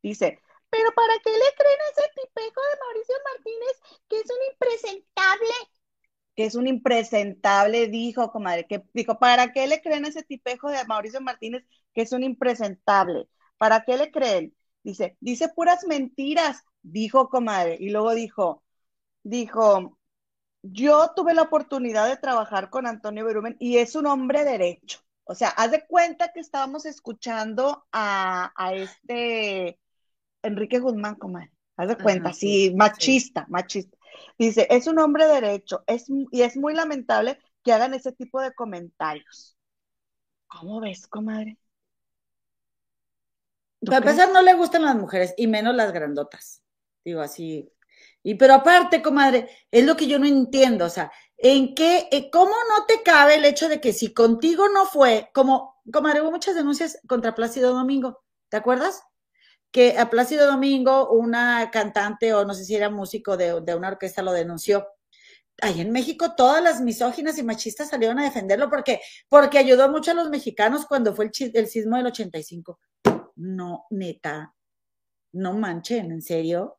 dice, 0.00 0.38
pero 0.70 0.92
¿para 0.94 1.14
qué 1.24 1.30
le 1.30 1.56
creen 1.56 1.78
ese 1.90 2.08
tipejo 2.14 2.60
de 2.60 2.78
Mauricio 2.80 3.14
Martínez 3.24 4.00
que 4.08 4.16
es 4.20 4.30
un 4.30 4.52
impresentable? 4.52 5.54
Que 6.36 6.44
es 6.44 6.54
un 6.54 6.68
impresentable, 6.68 7.88
dijo, 7.88 8.30
comadre, 8.30 8.68
que 8.68 8.84
dijo, 8.92 9.18
¿para 9.18 9.52
qué 9.52 9.66
le 9.66 9.82
creen 9.82 10.04
ese 10.04 10.22
tipejo 10.22 10.70
de 10.70 10.84
Mauricio 10.84 11.20
Martínez 11.20 11.64
que 11.92 12.02
es 12.02 12.12
un 12.12 12.22
impresentable? 12.22 13.28
¿Para 13.58 13.84
qué 13.84 13.96
le 13.96 14.10
creen? 14.10 14.54
Dice, 14.82 15.16
dice 15.20 15.48
puras 15.48 15.84
mentiras, 15.86 16.62
dijo 16.82 17.28
comadre. 17.28 17.76
Y 17.80 17.90
luego 17.90 18.14
dijo, 18.14 18.62
dijo, 19.22 19.98
yo 20.62 21.12
tuve 21.14 21.34
la 21.34 21.42
oportunidad 21.42 22.08
de 22.08 22.16
trabajar 22.16 22.70
con 22.70 22.86
Antonio 22.86 23.24
Berumen 23.24 23.56
y 23.58 23.78
es 23.78 23.94
un 23.96 24.06
hombre 24.06 24.44
derecho. 24.44 25.00
O 25.24 25.34
sea, 25.34 25.48
haz 25.48 25.70
de 25.70 25.86
cuenta 25.86 26.32
que 26.32 26.40
estábamos 26.40 26.84
escuchando 26.84 27.86
a, 27.92 28.52
este 28.74 29.78
Enrique 30.42 30.78
Guzmán, 30.78 31.14
comadre. 31.16 31.50
Haz 31.76 31.88
de 31.88 31.96
cuenta, 31.96 32.32
sí, 32.32 32.72
machista, 32.76 33.46
machista. 33.48 33.96
Dice, 34.38 34.66
es 34.70 34.86
un 34.86 34.98
hombre 34.98 35.26
derecho 35.26 35.82
es, 35.86 36.06
y 36.08 36.42
es 36.42 36.56
muy 36.56 36.74
lamentable 36.74 37.38
que 37.62 37.72
hagan 37.72 37.94
ese 37.94 38.12
tipo 38.12 38.40
de 38.40 38.52
comentarios. 38.54 39.56
¿Cómo 40.46 40.80
ves, 40.80 41.06
comadre? 41.06 41.58
Para 43.84 43.98
empezar, 43.98 44.32
no 44.32 44.42
le 44.42 44.54
gustan 44.54 44.82
las 44.82 44.96
mujeres 44.96 45.34
y 45.36 45.46
menos 45.46 45.74
las 45.74 45.92
grandotas. 45.92 46.62
Digo 47.04 47.20
así. 47.20 47.70
Y 48.22 48.36
pero 48.36 48.54
aparte, 48.54 49.02
comadre, 49.02 49.48
es 49.70 49.84
lo 49.84 49.96
que 49.96 50.06
yo 50.06 50.18
no 50.18 50.26
entiendo. 50.26 50.86
O 50.86 50.90
sea, 50.90 51.12
¿en 51.36 51.74
qué, 51.74 52.08
eh, 52.10 52.30
cómo 52.30 52.54
no 52.68 52.86
te 52.86 53.02
cabe 53.02 53.36
el 53.36 53.44
hecho 53.44 53.68
de 53.68 53.80
que 53.80 53.92
si 53.92 54.14
contigo 54.14 54.68
no 54.68 54.86
fue, 54.86 55.30
como, 55.34 55.80
comadre, 55.92 56.22
hubo 56.22 56.30
muchas 56.30 56.54
denuncias 56.54 56.98
contra 57.06 57.34
Plácido 57.34 57.74
Domingo, 57.74 58.24
¿te 58.48 58.56
acuerdas? 58.56 59.02
Que 59.70 59.98
a 59.98 60.08
Plácido 60.08 60.46
Domingo, 60.46 61.10
una 61.10 61.70
cantante 61.70 62.32
o 62.32 62.44
no 62.44 62.54
sé 62.54 62.64
si 62.64 62.74
era 62.74 62.88
músico 62.88 63.36
de, 63.36 63.60
de 63.60 63.74
una 63.74 63.88
orquesta 63.88 64.22
lo 64.22 64.32
denunció. 64.32 64.86
Ahí 65.60 65.80
en 65.80 65.92
México 65.92 66.34
todas 66.34 66.62
las 66.62 66.80
misóginas 66.80 67.38
y 67.38 67.42
machistas 67.44 67.90
salieron 67.90 68.18
a 68.18 68.24
defenderlo 68.24 68.70
porque, 68.70 69.00
porque 69.28 69.58
ayudó 69.58 69.88
mucho 69.88 70.12
a 70.12 70.14
los 70.14 70.30
mexicanos 70.30 70.86
cuando 70.86 71.14
fue 71.14 71.26
el, 71.26 71.50
el 71.54 71.66
sismo 71.68 71.96
del 71.96 72.06
85 72.06 72.80
no, 73.36 73.86
neta, 73.90 74.54
no 75.32 75.52
manchen, 75.54 76.12
en 76.12 76.22
serio. 76.22 76.78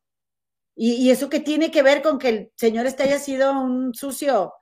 ¿Y, 0.75 1.09
eso 1.09 1.29
que 1.29 1.39
tiene 1.39 1.71
que 1.71 1.83
ver 1.83 2.01
con 2.01 2.19
que 2.19 2.29
el 2.29 2.51
señor 2.55 2.85
este 2.85 3.03
haya 3.03 3.19
sido 3.19 3.59
un 3.59 3.93
sucio? 3.93 4.53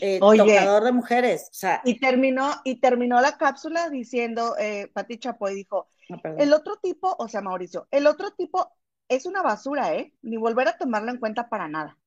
eh, 0.00 0.18
Oye. 0.22 0.38
tocador 0.38 0.84
de 0.84 0.92
mujeres. 0.92 1.48
O 1.50 1.54
sea, 1.54 1.82
Y 1.84 1.98
terminó, 1.98 2.50
y 2.64 2.76
terminó 2.76 3.20
la 3.20 3.36
cápsula 3.36 3.90
diciendo, 3.90 4.56
eh, 4.58 4.90
Pati 4.92 5.18
Chapoy 5.18 5.54
dijo, 5.54 5.88
no, 6.08 6.20
el 6.38 6.52
otro 6.52 6.76
tipo, 6.76 7.14
o 7.18 7.28
sea, 7.28 7.42
Mauricio, 7.42 7.88
el 7.90 8.06
otro 8.06 8.30
tipo 8.32 8.72
es 9.08 9.26
una 9.26 9.42
basura, 9.42 9.94
¿eh? 9.94 10.12
Ni 10.22 10.36
volver 10.36 10.68
a 10.68 10.78
tomarlo 10.78 11.10
en 11.10 11.18
cuenta 11.18 11.48
para 11.48 11.68
nada. 11.68 11.98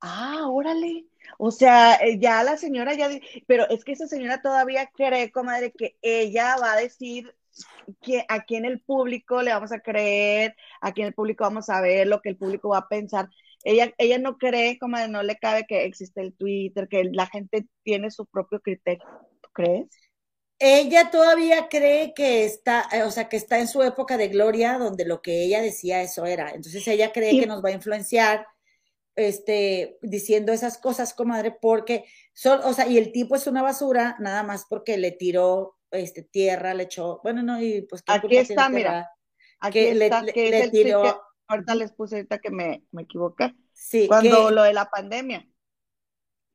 Ah, 0.00 0.48
órale. 0.48 1.06
O 1.38 1.50
sea, 1.50 1.94
eh, 1.96 2.18
ya 2.18 2.42
la 2.42 2.56
señora 2.56 2.94
ya, 2.94 3.08
pero 3.46 3.68
es 3.70 3.84
que 3.84 3.92
esa 3.92 4.08
señora 4.08 4.42
todavía 4.42 4.90
cree, 4.94 5.30
comadre, 5.30 5.72
que 5.72 5.96
ella 6.02 6.56
va 6.60 6.72
a 6.72 6.76
decir 6.76 7.34
aquí 8.28 8.56
en 8.56 8.64
el 8.64 8.80
público 8.80 9.42
le 9.42 9.52
vamos 9.52 9.72
a 9.72 9.80
creer, 9.80 10.54
aquí 10.80 11.02
en 11.02 11.08
el 11.08 11.14
público 11.14 11.44
vamos 11.44 11.68
a 11.68 11.80
ver 11.80 12.06
lo 12.06 12.20
que 12.20 12.30
el 12.30 12.36
público 12.36 12.70
va 12.70 12.78
a 12.78 12.88
pensar. 12.88 13.28
Ella, 13.64 13.92
ella 13.98 14.18
no 14.18 14.38
cree, 14.38 14.78
comadre, 14.78 15.08
no 15.08 15.22
le 15.22 15.36
cabe 15.38 15.66
que 15.66 15.84
existe 15.84 16.20
el 16.20 16.34
Twitter, 16.34 16.88
que 16.88 17.04
la 17.04 17.26
gente 17.26 17.66
tiene 17.84 18.10
su 18.10 18.26
propio 18.26 18.60
criterio. 18.60 19.04
¿Tú 19.40 19.50
crees? 19.52 19.88
ella 20.58 21.10
todavía 21.10 21.68
cree 21.68 22.14
que 22.14 22.44
está, 22.44 22.88
eh, 22.92 23.02
o 23.02 23.10
sea, 23.10 23.28
que 23.28 23.36
está 23.36 23.58
en 23.58 23.66
su 23.68 23.82
época 23.82 24.16
de 24.16 24.28
gloria, 24.28 24.78
donde 24.78 25.04
lo 25.04 25.20
que 25.22 25.42
ella 25.44 25.60
decía 25.60 26.02
eso 26.02 26.24
era. 26.26 26.50
Entonces 26.50 26.86
ella 26.88 27.12
cree 27.12 27.32
Y- 27.32 27.40
que 27.40 27.46
nos 27.46 27.64
va 27.64 27.70
a 27.70 27.72
influenciar, 27.72 28.46
este, 29.16 29.98
diciendo 30.02 30.52
esas 30.52 30.78
cosas, 30.78 31.14
comadre, 31.14 31.52
porque 31.60 32.04
son, 32.34 32.60
o 32.64 32.74
sea, 32.74 32.86
y 32.88 32.98
el 32.98 33.12
tipo 33.12 33.36
es 33.36 33.46
una 33.48 33.62
basura, 33.62 34.16
nada 34.20 34.42
más 34.44 34.66
porque 34.68 34.98
le 34.98 35.12
tiró, 35.12 35.76
este, 35.92 36.22
tierra, 36.22 36.74
le 36.74 36.84
echó, 36.84 37.20
bueno, 37.22 37.42
no, 37.42 37.62
y 37.62 37.82
pues 37.82 38.02
¿qué 38.02 38.12
Aquí 38.12 38.36
está, 38.36 38.68
mira. 38.68 39.10
Aquí 39.60 39.78
Que 39.80 39.90
está, 39.92 40.22
le- 40.22 40.32
que 40.32 40.44
es 40.46 40.50
le 40.50 40.62
el 40.64 40.70
tiró- 40.72 41.02
que 41.02 41.14
ahorita 41.48 41.74
les 41.74 41.92
puse 41.92 42.16
ahorita 42.16 42.38
que 42.38 42.50
me, 42.50 42.84
me 42.90 43.02
equivoqué. 43.02 43.54
Sí, 43.72 44.06
Cuando 44.08 44.48
que- 44.48 44.54
lo 44.54 44.62
de 44.64 44.72
la 44.72 44.90
pandemia. 44.90 45.48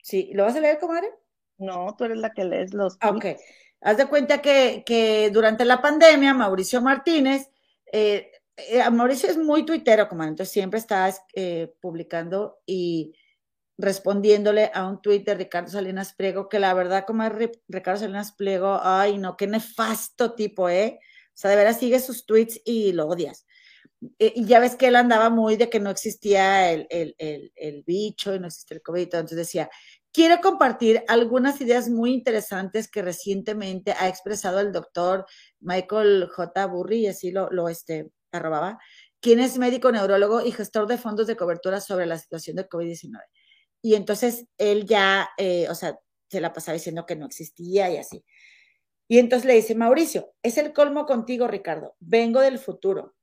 sí, 0.02 0.32
¿lo 0.34 0.44
vas 0.44 0.56
a 0.56 0.60
leer, 0.60 0.80
comadre? 0.80 1.10
No, 1.58 1.96
tú 1.98 2.06
eres 2.06 2.18
la 2.18 2.34
que 2.34 2.44
lees 2.46 2.74
los 2.74 2.98
Ah, 3.00 3.10
Ok. 3.12 3.22
tweets. 3.22 3.42
Haz 3.82 3.98
de 3.98 4.08
cuenta 4.08 4.42
que, 4.42 4.84
que 4.86 5.30
durante 5.32 5.64
la 5.66 5.82
pandemia, 5.82 6.34
Mauricio 6.34 6.82
Martínez, 6.82 7.50
eh, 7.92 8.32
eh, 8.58 8.90
Mauricio 8.90 9.30
es 9.30 9.38
muy 9.38 9.66
tuitero, 9.66 10.08
como 10.10 10.24
entonces 10.24 10.52
siempre 10.52 10.80
está 10.80 11.14
eh, 11.36 11.74
publicando 11.80 12.60
y 12.66 13.14
respondiéndole 13.78 14.72
a 14.74 14.88
un 14.88 15.02
tuit 15.02 15.26
de 15.26 15.36
Ricardo 15.36 15.70
Salinas 15.70 16.14
Pliego, 16.14 16.50
que 16.50 16.60
la 16.60 16.74
verdad, 16.74 17.06
como 17.06 17.24
es 17.24 17.32
Ri- 17.32 17.62
Ricardo 17.68 18.00
Salinas 18.00 18.34
Pliego, 18.34 18.80
ay, 18.82 19.18
no, 19.18 19.38
qué 19.38 19.48
nefasto 19.48 20.34
tipo, 20.34 20.70
¿eh? 20.70 21.00
O 21.30 21.40
sea, 21.40 21.52
de 21.52 21.58
veras 21.58 21.80
sigue 21.80 22.00
sus 22.00 22.26
tweets 22.26 22.60
y 22.66 22.92
lo 22.94 23.08
odias. 23.08 23.46
Y 24.20 24.46
ya 24.46 24.60
ves 24.60 24.76
que 24.76 24.88
él 24.88 24.96
andaba 24.96 25.30
muy 25.30 25.56
de 25.56 25.70
que 25.70 25.80
no 25.80 25.90
existía 25.90 26.72
el, 26.72 26.88
el, 26.90 27.16
el, 27.18 27.52
el 27.56 27.84
bicho 27.84 28.34
y 28.36 28.40
no 28.40 28.48
existía 28.48 28.76
el 28.76 28.84
COVID, 28.84 29.02
entonces 29.04 29.38
decía, 29.38 29.70
quiero 30.12 30.40
compartir 30.42 31.04
algunas 31.08 31.60
ideas 31.62 31.90
muy 31.90 32.14
interesantes 32.14 32.90
que 32.90 33.02
recientemente 33.02 33.94
ha 33.94 34.08
expresado 34.08 34.60
el 34.60 34.72
doctor 34.72 35.26
Michael 35.60 36.28
J. 36.30 36.66
Burry, 36.68 37.02
y 37.06 37.08
así 37.08 37.32
lo, 37.32 37.50
lo 37.52 37.70
este, 37.70 38.12
arrobaba, 38.32 38.80
quien 39.20 39.40
es 39.40 39.58
médico 39.58 39.92
neurólogo 39.92 40.46
y 40.46 40.52
gestor 40.52 40.88
de 40.88 40.98
fondos 40.98 41.26
de 41.28 41.36
cobertura 41.36 41.82
sobre 41.82 42.06
la 42.06 42.18
situación 42.20 42.56
del 42.56 42.70
COVID-19. 42.70 43.20
Y 43.88 43.96
entonces 43.96 44.46
él 44.58 44.86
ya, 44.86 45.30
eh, 45.38 45.68
o 45.70 45.76
sea, 45.76 46.00
se 46.30 46.42
la 46.42 46.52
pasaba 46.54 46.74
diciendo 46.74 47.06
que 47.06 47.16
no 47.16 47.26
existía 47.26 47.90
y 47.90 47.98
así. 47.98 48.26
Y 49.08 49.20
entonces 49.20 49.46
le 49.46 49.56
dice, 49.56 49.76
Mauricio, 49.76 50.34
es 50.44 50.58
el 50.58 50.74
colmo 50.74 51.06
contigo, 51.06 51.48
Ricardo. 51.48 51.96
Vengo 52.00 52.42
del 52.42 52.60
futuro. 52.60 53.16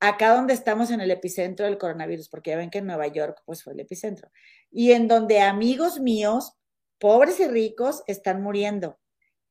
Acá 0.00 0.34
donde 0.34 0.54
estamos 0.54 0.90
en 0.90 1.00
el 1.00 1.10
epicentro 1.10 1.66
del 1.66 1.78
coronavirus, 1.78 2.28
porque 2.28 2.50
ya 2.50 2.56
ven 2.56 2.70
que 2.70 2.78
en 2.78 2.86
Nueva 2.86 3.06
York 3.08 3.42
pues 3.46 3.62
fue 3.62 3.74
el 3.74 3.80
epicentro. 3.80 4.30
Y 4.70 4.92
en 4.92 5.08
donde 5.08 5.40
amigos 5.40 6.00
míos, 6.00 6.54
pobres 6.98 7.40
y 7.40 7.48
ricos, 7.48 8.02
están 8.06 8.42
muriendo. 8.42 8.98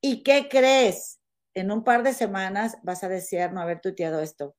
¿Y 0.02 0.24
qué 0.24 0.50
crees? 0.50 1.20
En 1.56 1.72
un 1.72 1.84
par 1.84 2.04
de 2.04 2.14
semanas 2.14 2.78
vas 2.84 3.04
a 3.04 3.10
desear 3.10 3.54
no 3.54 3.62
haber 3.62 3.82
tuiteado 3.82 4.22
esto. 4.22 4.56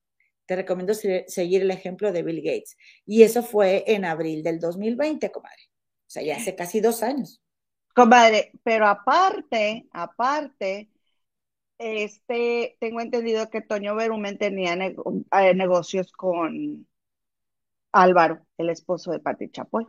Te 0.46 0.56
recomiendo 0.56 0.94
se- 0.94 1.24
seguir 1.28 1.62
el 1.62 1.70
ejemplo 1.72 2.12
de 2.12 2.22
Bill 2.22 2.42
Gates. 2.42 2.76
Y 3.06 3.22
eso 3.24 3.42
fue 3.42 3.84
en 3.86 4.04
abril 4.04 4.42
del 4.42 4.60
2020, 4.60 5.30
comadre. 5.32 5.69
O 6.10 6.12
sea, 6.12 6.24
ya 6.24 6.34
hace 6.34 6.56
casi 6.56 6.80
dos 6.80 7.04
años. 7.04 7.40
Comadre, 7.94 8.50
pero 8.64 8.88
aparte, 8.88 9.86
aparte, 9.92 10.90
este, 11.78 12.76
tengo 12.80 13.00
entendido 13.00 13.48
que 13.48 13.60
Toño 13.60 13.94
Berumen 13.94 14.36
tenía 14.36 14.74
eh, 14.74 15.54
negocios 15.54 16.10
con 16.10 16.84
Álvaro, 17.92 18.44
el 18.58 18.70
esposo 18.70 19.12
de 19.12 19.20
Pati 19.20 19.50
Chapoy. 19.50 19.86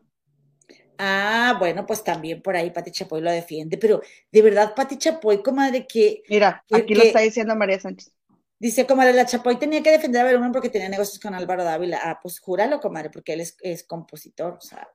Ah, 1.00 1.56
bueno, 1.58 1.88
pues 1.88 2.04
también 2.04 2.44
por 2.44 2.56
ahí 2.56 2.70
Pati 2.70 2.92
Chapoy 2.92 3.22
lo 3.22 3.32
defiende, 3.32 3.80
pero 3.80 4.04
de 4.32 4.42
verdad 4.44 4.76
Pati 4.76 5.00
Chapoy, 5.00 5.42
comadre, 5.42 5.88
que 5.88 6.22
Mira, 6.30 6.64
Que- 6.68 6.76
aquí 6.76 6.94
lo 6.94 7.02
que- 7.02 7.08
está 7.08 7.22
diciendo 7.22 7.56
María 7.56 7.80
Sánchez. 7.80 8.14
dice, 8.60 8.86
comadre, 8.86 9.14
la 9.14 9.26
Chapoy 9.26 9.58
tenía 9.58 9.82
que 9.82 9.90
defender 9.90 10.22
a 10.22 10.26
Berumen 10.26 10.52
porque 10.52 10.70
tenía 10.70 10.88
negocios 10.90 11.20
con 11.20 11.34
Álvaro 11.34 11.64
Dávila. 11.64 12.00
Ah, 12.04 12.20
pues 12.22 12.40
júralo, 12.40 12.80
comadre, 12.80 13.10
porque 13.10 13.34
él 13.34 13.42
es, 13.42 13.58
es 13.62 13.84
compositor, 13.84 14.54
o 14.54 14.62
sea, 14.62 14.88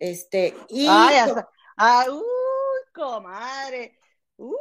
este, 0.00 0.54
y 0.68 0.86
Ay, 0.88 1.16
hasta, 1.16 1.48
ah, 1.76 2.06
uy, 2.10 2.92
comadre. 2.92 3.98
Uy, 4.36 4.56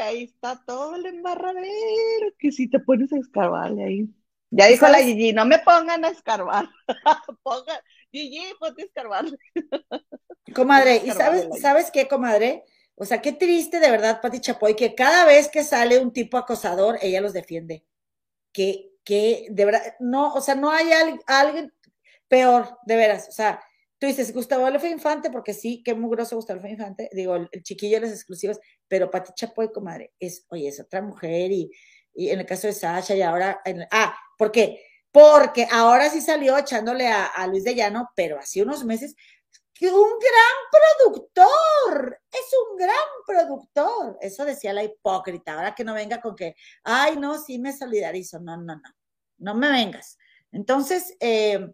ahí 0.00 0.24
está 0.24 0.62
todo 0.66 0.96
el 0.96 1.06
embarradero, 1.06 2.32
que 2.38 2.52
si 2.52 2.68
te 2.68 2.78
pones 2.80 3.12
a 3.12 3.18
escarbarle 3.18 3.84
ahí. 3.84 4.08
Ya 4.50 4.66
dijo 4.66 4.86
la. 4.88 4.98
Gigi, 4.98 5.32
no 5.32 5.44
me 5.44 5.58
pongan 5.58 6.04
a 6.04 6.08
escarbar. 6.08 6.68
Pongan, 7.42 7.78
Gigi, 8.10 8.42
ponte 8.58 8.82
a 8.82 8.84
escarbarle. 8.86 9.38
Comadre, 10.54 11.02
¿y 11.04 11.10
sabes, 11.10 11.48
sabes 11.60 11.90
qué, 11.90 12.08
comadre? 12.08 12.64
O 12.94 13.04
sea, 13.04 13.20
qué 13.20 13.32
triste 13.32 13.80
de 13.80 13.90
verdad, 13.90 14.20
Pati 14.20 14.40
Chapoy, 14.40 14.74
que 14.74 14.94
cada 14.94 15.24
vez 15.26 15.48
que 15.48 15.62
sale 15.62 15.98
un 15.98 16.12
tipo 16.12 16.36
acosador, 16.38 16.98
ella 17.02 17.20
los 17.20 17.32
defiende. 17.32 17.84
Que, 18.52 18.90
que 19.04 19.46
de 19.50 19.64
verdad, 19.66 19.82
no, 20.00 20.32
o 20.32 20.40
sea, 20.40 20.54
no 20.54 20.70
hay 20.70 20.90
al- 20.92 21.20
alguien 21.26 21.72
peor, 22.28 22.78
de 22.86 22.96
veras. 22.96 23.28
O 23.28 23.32
sea, 23.32 23.60
tú 23.98 24.06
dices 24.06 24.32
Gustavo 24.32 24.66
Adolfo 24.66 24.86
Infante, 24.86 25.30
porque 25.30 25.54
sí, 25.54 25.82
qué 25.84 25.94
mugroso 25.94 26.36
Gustavo 26.36 26.60
Adolfo 26.60 26.72
Infante, 26.72 27.10
digo, 27.12 27.36
el, 27.36 27.62
chiquillo 27.62 27.96
de 27.96 28.06
las 28.06 28.14
exclusivas, 28.14 28.60
pero 28.86 29.10
Pati 29.10 29.32
Chapoy, 29.34 29.72
comadre, 29.72 30.12
es, 30.18 30.44
oye, 30.48 30.68
es 30.68 30.80
otra 30.80 31.02
mujer 31.02 31.50
y, 31.52 31.70
en 32.14 32.40
el 32.40 32.46
caso 32.46 32.66
de 32.66 32.72
Sasha 32.72 33.14
y 33.14 33.22
ahora, 33.22 33.60
ah, 33.92 34.16
¿por 34.36 34.50
qué? 34.50 34.82
Porque 35.10 35.66
ahora 35.70 36.10
sí 36.10 36.20
salió 36.20 36.58
echándole 36.58 37.08
a, 37.08 37.46
Luis 37.46 37.64
de 37.64 37.74
Llano, 37.74 38.10
pero 38.16 38.38
hace 38.38 38.62
unos 38.62 38.84
meses, 38.84 39.14
un 39.82 40.18
gran 40.18 41.14
productor, 41.14 42.20
es 42.30 42.46
un 42.68 42.76
gran 42.76 42.96
productor. 43.26 44.18
Eso 44.20 44.44
decía 44.44 44.72
la 44.72 44.82
hipócrita. 44.82 45.54
Ahora 45.54 45.74
que 45.74 45.84
no 45.84 45.94
venga 45.94 46.20
con 46.20 46.34
que, 46.34 46.56
ay, 46.82 47.16
no, 47.16 47.38
sí 47.40 47.58
me 47.58 47.76
solidarizo. 47.76 48.40
No, 48.40 48.56
no, 48.56 48.74
no, 48.74 48.94
no 49.38 49.54
me 49.54 49.70
vengas. 49.70 50.18
Entonces, 50.50 51.14
eh, 51.20 51.72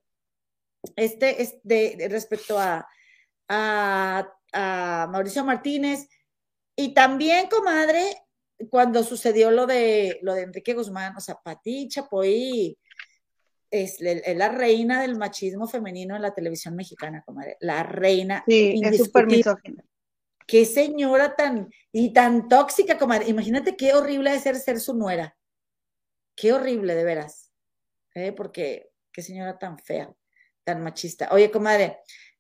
este 0.97 1.43
es 1.43 1.57
de, 1.63 1.97
de 1.97 2.09
respecto 2.09 2.59
a, 2.59 2.87
a, 3.49 4.29
a 4.53 5.09
Mauricio 5.11 5.45
Martínez 5.45 6.09
y 6.77 6.95
también, 6.95 7.49
comadre, 7.49 8.25
cuando 8.71 9.03
sucedió 9.03 9.51
lo 9.51 9.67
de 9.67 10.19
lo 10.23 10.35
de 10.35 10.43
Enrique 10.43 10.75
Guzmán, 10.75 11.17
o 11.17 11.21
sea, 11.21 11.41
Pati 11.43 11.89
Chapoy 11.89 12.79
es, 13.71 14.01
es 14.01 14.37
la 14.37 14.49
reina 14.49 15.03
del 15.03 15.17
machismo 15.17 15.67
femenino 15.67 16.15
en 16.17 16.23
la 16.23 16.35
televisión 16.35 16.77
mexicana, 16.77 17.23
comadre. 17.25 17.57
La 17.61 17.83
reina. 17.83 18.45
Sí, 18.47 18.81
es 18.83 18.99
súper 18.99 19.27
misógina. 19.27 19.85
Qué 20.47 20.67
señora 20.67 21.35
tan 21.37 21.71
y 21.91 22.13
tan 22.13 22.49
tóxica, 22.49 22.99
comadre. 22.99 23.29
Imagínate 23.29 23.77
qué 23.77 23.95
horrible 23.95 24.31
de 24.31 24.41
ser 24.41 24.57
ser 24.57 24.79
su 24.79 24.95
nuera. 24.95 25.37
Qué 26.37 26.53
horrible, 26.53 26.95
de 26.95 27.05
veras. 27.05 27.53
¿Eh? 28.15 28.33
Porque 28.33 28.91
qué 29.13 29.23
señora 29.23 29.59
tan 29.59 29.79
fea, 29.79 30.13
tan 30.65 30.83
machista. 30.83 31.29
Oye, 31.33 31.51
comadre. 31.51 31.99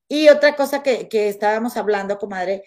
Y 0.09 0.29
otra 0.29 0.57
cosa 0.57 0.83
que, 0.83 1.09
que 1.09 1.29
estábamos 1.29 1.77
hablando, 1.77 2.19
comadre, 2.19 2.65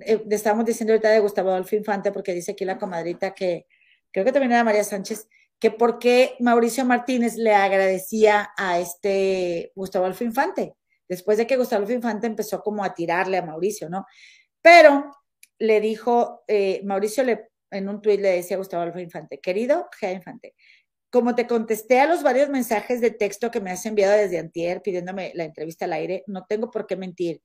eh, 0.00 0.24
estábamos 0.30 0.64
diciendo 0.64 0.92
ahorita 0.92 1.10
de 1.10 1.20
Gustavo 1.20 1.50
Adolfo 1.50 1.76
Infante, 1.76 2.12
porque 2.12 2.32
dice 2.32 2.52
aquí 2.52 2.64
la 2.64 2.78
comadrita 2.78 3.34
que, 3.34 3.66
creo 4.12 4.24
que 4.24 4.32
también 4.32 4.52
era 4.52 4.64
María 4.64 4.84
Sánchez, 4.84 5.28
que 5.58 5.70
por 5.70 5.98
qué 5.98 6.36
Mauricio 6.40 6.84
Martínez 6.84 7.36
le 7.36 7.54
agradecía 7.54 8.50
a 8.56 8.78
este 8.78 9.72
Gustavo 9.74 10.04
Adolfo 10.04 10.24
Infante, 10.24 10.74
después 11.08 11.38
de 11.38 11.46
que 11.46 11.56
Gustavo 11.56 11.80
Adolfo 11.80 11.94
Infante 11.94 12.26
empezó 12.26 12.62
como 12.62 12.84
a 12.84 12.94
tirarle 12.94 13.38
a 13.38 13.42
Mauricio, 13.42 13.88
¿no? 13.88 14.06
Pero 14.62 15.10
le 15.58 15.80
dijo, 15.80 16.44
eh, 16.48 16.80
Mauricio 16.84 17.24
le, 17.24 17.50
en 17.70 17.88
un 17.88 18.00
tuit 18.00 18.20
le 18.20 18.30
decía 18.30 18.56
a 18.56 18.58
Gustavo 18.58 18.82
Adolfo 18.82 19.00
Infante, 19.00 19.40
querido 19.40 19.88
Gea 19.98 20.12
Infante, 20.12 20.54
como 21.10 21.34
te 21.34 21.46
contesté 21.46 22.00
a 22.00 22.06
los 22.06 22.22
varios 22.22 22.48
mensajes 22.48 23.00
de 23.00 23.10
texto 23.10 23.50
que 23.50 23.60
me 23.60 23.72
has 23.72 23.84
enviado 23.84 24.16
desde 24.16 24.38
antier 24.38 24.80
pidiéndome 24.80 25.32
la 25.34 25.44
entrevista 25.44 25.84
al 25.84 25.92
aire, 25.92 26.22
no 26.26 26.46
tengo 26.48 26.70
por 26.70 26.86
qué 26.86 26.96
mentir. 26.96 27.42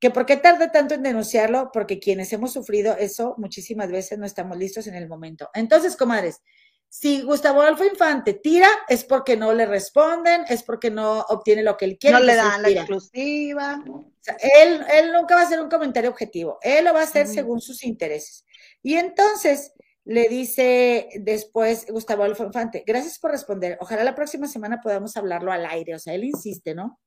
¿Que 0.00 0.10
por 0.10 0.24
qué 0.26 0.36
tardé 0.38 0.68
tanto 0.68 0.94
en 0.94 1.02
denunciarlo? 1.02 1.70
Porque 1.72 2.00
quienes 2.00 2.32
hemos 2.32 2.52
sufrido 2.52 2.96
eso 2.98 3.34
muchísimas 3.36 3.90
veces 3.90 4.18
no 4.18 4.24
estamos 4.24 4.56
listos 4.56 4.86
en 4.86 4.94
el 4.94 5.06
momento. 5.06 5.50
Entonces, 5.54 5.94
comadres, 5.94 6.40
Si 6.88 7.22
Gustavo 7.22 7.60
Adolfo 7.60 7.84
Infante 7.84 8.32
tira, 8.32 8.68
es 8.88 9.04
porque 9.04 9.36
no 9.36 9.52
le 9.52 9.66
responden, 9.66 10.44
es 10.48 10.64
porque 10.64 10.90
no 10.90 11.20
obtiene 11.28 11.62
lo 11.62 11.76
que 11.76 11.84
él 11.84 11.98
quiere. 11.98 12.18
No 12.18 12.24
le 12.24 12.34
dan 12.34 12.62
la 12.62 12.70
exclusiva. 12.70 13.84
O 13.86 14.04
sea, 14.20 14.36
él, 14.40 14.84
él 14.92 15.12
nunca 15.12 15.36
va 15.36 15.42
a 15.42 15.44
hacer 15.44 15.60
un 15.60 15.68
comentario 15.68 16.10
objetivo, 16.10 16.58
él 16.62 16.86
lo 16.86 16.92
va 16.92 17.00
a 17.00 17.04
hacer 17.04 17.28
según 17.28 17.60
sus 17.60 17.84
intereses. 17.84 18.44
Y 18.82 18.94
entonces 18.94 19.72
le 20.04 20.28
dice 20.28 21.08
después 21.20 21.86
Gustavo 21.90 22.22
Adolfo 22.24 22.44
Infante, 22.44 22.84
gracias 22.86 23.18
por 23.18 23.30
responder, 23.30 23.76
ojalá 23.80 24.04
la 24.04 24.14
próxima 24.14 24.46
semana 24.46 24.80
podamos 24.82 25.16
hablarlo 25.16 25.52
al 25.52 25.66
aire, 25.66 25.94
o 25.94 25.98
sea, 25.98 26.14
él 26.14 26.24
insiste, 26.24 26.74
¿no? 26.74 26.98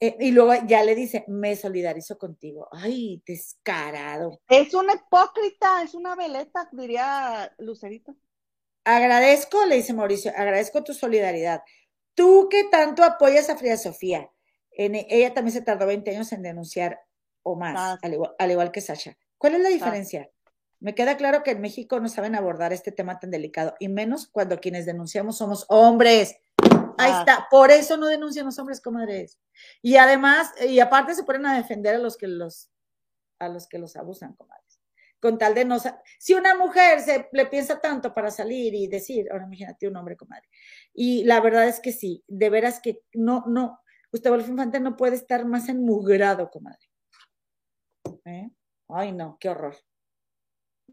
Eh, 0.00 0.16
y 0.18 0.32
luego 0.32 0.52
ya 0.66 0.82
le 0.82 0.96
dice, 0.96 1.24
me 1.28 1.54
solidarizo 1.54 2.18
contigo. 2.18 2.66
Ay, 2.72 3.22
descarado. 3.24 4.40
Es 4.48 4.74
una 4.74 4.94
hipócrita, 4.94 5.80
es 5.84 5.94
una 5.94 6.16
veleta, 6.16 6.68
diría 6.72 7.54
Lucerito. 7.58 8.16
Agradezco, 8.84 9.64
le 9.64 9.76
dice 9.76 9.92
Mauricio, 9.92 10.32
agradezco 10.36 10.82
tu 10.82 10.92
solidaridad. 10.92 11.62
Tú 12.14 12.48
que 12.50 12.64
tanto 12.64 13.04
apoyas 13.04 13.48
a 13.48 13.56
Frida 13.56 13.76
Sofía, 13.76 14.28
en, 14.72 14.96
ella 14.96 15.34
también 15.34 15.52
se 15.52 15.62
tardó 15.62 15.86
20 15.86 16.10
años 16.10 16.32
en 16.32 16.42
denunciar 16.42 16.98
o 17.44 17.54
más, 17.54 17.76
Ah. 17.78 17.98
al, 18.02 18.14
igual, 18.14 18.34
al 18.40 18.50
igual 18.50 18.72
que 18.72 18.80
Sasha. 18.80 19.16
¿Cuál 19.38 19.54
es 19.54 19.60
la 19.60 19.68
diferencia? 19.68 20.28
Me 20.82 20.96
queda 20.96 21.16
claro 21.16 21.44
que 21.44 21.52
en 21.52 21.60
México 21.60 22.00
no 22.00 22.08
saben 22.08 22.34
abordar 22.34 22.72
este 22.72 22.90
tema 22.90 23.20
tan 23.20 23.30
delicado, 23.30 23.74
y 23.78 23.88
menos 23.88 24.26
cuando 24.26 24.58
quienes 24.58 24.84
denunciamos 24.84 25.38
somos 25.38 25.64
hombres. 25.68 26.36
Ahí 26.98 27.12
Ah. 27.14 27.18
está, 27.20 27.46
por 27.50 27.70
eso 27.70 27.96
no 27.96 28.08
denuncian 28.08 28.46
los 28.46 28.58
hombres, 28.58 28.80
comadres. 28.80 29.38
Y 29.80 29.96
además, 29.96 30.52
y 30.60 30.80
aparte 30.80 31.14
se 31.14 31.22
ponen 31.22 31.46
a 31.46 31.56
defender 31.56 31.94
a 31.94 31.98
los 31.98 32.16
que 32.16 32.26
los, 32.26 32.68
a 33.38 33.48
los 33.48 33.68
que 33.68 33.78
los 33.78 33.94
abusan, 33.94 34.34
comadres. 34.34 34.80
Con 35.20 35.38
tal 35.38 35.54
de 35.54 35.64
no, 35.64 35.76
si 36.18 36.34
una 36.34 36.56
mujer 36.56 37.00
se 37.00 37.28
le 37.32 37.46
piensa 37.46 37.80
tanto 37.80 38.12
para 38.12 38.32
salir 38.32 38.74
y 38.74 38.88
decir, 38.88 39.30
ahora 39.30 39.44
imagínate 39.44 39.86
un 39.86 39.96
hombre, 39.96 40.16
comadre. 40.16 40.48
Y 40.92 41.22
la 41.22 41.40
verdad 41.40 41.68
es 41.68 41.78
que 41.78 41.92
sí, 41.92 42.24
de 42.26 42.50
veras 42.50 42.80
que 42.80 43.02
no, 43.12 43.44
no, 43.46 43.80
Gustavo 44.10 44.34
Adolfo 44.34 44.50
Infante 44.50 44.80
no 44.80 44.96
puede 44.96 45.14
estar 45.14 45.44
más 45.46 45.68
enmugrado, 45.68 46.50
comadre. 46.50 46.90
¿Eh? 48.24 48.50
Ay, 48.88 49.12
no, 49.12 49.36
qué 49.38 49.48
horror. 49.48 49.76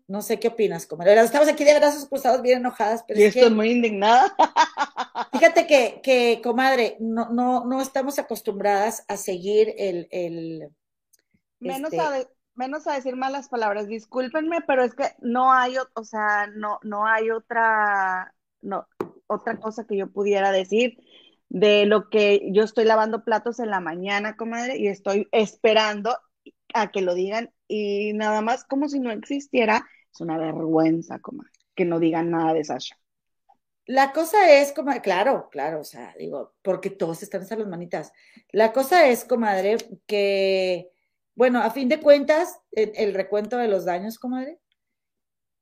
No 0.09 0.23
sé 0.23 0.39
qué 0.39 0.47
opinas, 0.47 0.87
comadre. 0.87 1.19
Estamos 1.21 1.47
aquí 1.47 1.63
de 1.63 1.77
brazos 1.77 2.07
cruzados, 2.09 2.41
bien 2.41 2.59
enojadas, 2.59 3.03
pero 3.07 3.19
Y 3.19 3.23
es 3.23 3.33
que- 3.33 3.41
estoy 3.41 3.55
muy 3.55 3.69
indignada. 3.69 4.35
Fíjate 5.33 5.67
que, 5.67 6.01
que 6.01 6.41
comadre, 6.43 6.97
no, 6.99 7.29
no, 7.29 7.63
no 7.65 7.79
estamos 7.79 8.17
acostumbradas 8.17 9.05
a 9.07 9.17
seguir 9.17 9.73
el, 9.77 10.07
el 10.09 10.69
Menos, 11.59 11.93
Este- 11.93 12.01
a 12.03 12.09
de- 12.11 12.27
menos 12.55 12.87
a 12.87 12.93
decir 12.95 13.15
malas 13.15 13.49
palabras. 13.49 13.87
Discúlpenme, 13.87 14.61
pero 14.65 14.83
es 14.83 14.95
que 14.95 15.05
no 15.19 15.53
hay, 15.53 15.75
o 15.93 16.03
sea, 16.03 16.47
no, 16.55 16.79
no 16.81 17.05
hay 17.05 17.29
otra, 17.29 18.33
no, 18.61 18.87
otra 19.27 19.59
cosa 19.59 19.85
que 19.85 19.95
yo 19.95 20.11
pudiera 20.11 20.51
decir 20.51 20.97
de 21.49 21.85
lo 21.85 22.09
que 22.09 22.49
yo 22.51 22.63
estoy 22.63 22.85
lavando 22.85 23.23
platos 23.23 23.59
en 23.59 23.69
la 23.69 23.79
mañana, 23.79 24.35
comadre, 24.37 24.77
y 24.77 24.87
estoy 24.87 25.27
esperando 25.31 26.17
a 26.73 26.89
que 26.91 27.01
lo 27.01 27.13
digan 27.13 27.51
y 27.67 28.13
nada 28.13 28.41
más 28.41 28.63
como 28.63 28.89
si 28.89 28.99
no 28.99 29.11
existiera. 29.11 29.85
Es 30.13 30.21
una 30.21 30.37
vergüenza, 30.37 31.19
comadre, 31.19 31.51
que 31.75 31.85
no 31.85 31.99
digan 31.99 32.31
nada 32.31 32.53
de 32.53 32.63
Sasha. 32.63 32.97
La 33.85 34.13
cosa 34.13 34.51
es, 34.59 34.71
como, 34.71 34.91
claro, 35.01 35.49
claro, 35.51 35.79
o 35.79 35.83
sea, 35.83 36.13
digo, 36.19 36.53
porque 36.61 36.91
todos 36.91 37.23
están 37.23 37.41
hasta 37.41 37.55
las 37.55 37.67
manitas. 37.67 38.11
La 38.51 38.71
cosa 38.71 39.07
es, 39.07 39.25
comadre, 39.25 39.77
que, 40.05 40.91
bueno, 41.33 41.59
a 41.59 41.71
fin 41.71 41.89
de 41.89 41.99
cuentas, 41.99 42.59
el, 42.71 42.91
el 42.95 43.13
recuento 43.15 43.57
de 43.57 43.67
los 43.67 43.85
daños, 43.85 44.19
comadre, 44.19 44.59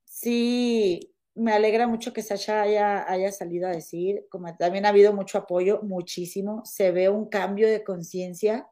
sí, 0.04 1.14
me 1.36 1.54
alegra 1.54 1.88
mucho 1.88 2.14
que 2.14 2.24
Sasha 2.24 2.64
haya, 2.64 3.10
haya 3.10 3.32
salido 3.32 3.68
a 3.68 3.72
decir, 3.72 4.26
como 4.30 4.54
también 4.58 4.86
ha 4.86 4.90
habido 4.90 5.14
mucho 5.14 5.38
apoyo, 5.38 5.82
muchísimo, 5.84 6.66
se 6.66 6.92
ve 6.92 7.10
un 7.10 7.30
cambio 7.30 7.68
de 7.70 7.84
conciencia, 7.84 8.68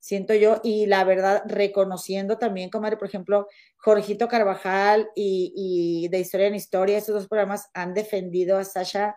siento 0.00 0.34
yo, 0.34 0.60
y 0.64 0.86
la 0.86 1.04
verdad, 1.04 1.42
reconociendo 1.46 2.38
también, 2.38 2.70
comadre, 2.70 2.96
por 2.96 3.06
ejemplo, 3.06 3.46
Jorgito 3.76 4.26
Carvajal 4.28 5.08
y, 5.14 5.52
y 5.54 6.08
de 6.08 6.18
Historia 6.18 6.48
en 6.48 6.54
Historia, 6.54 6.98
esos 6.98 7.14
dos 7.14 7.28
programas 7.28 7.68
han 7.74 7.94
defendido 7.94 8.58
a 8.58 8.64
Sasha 8.64 9.16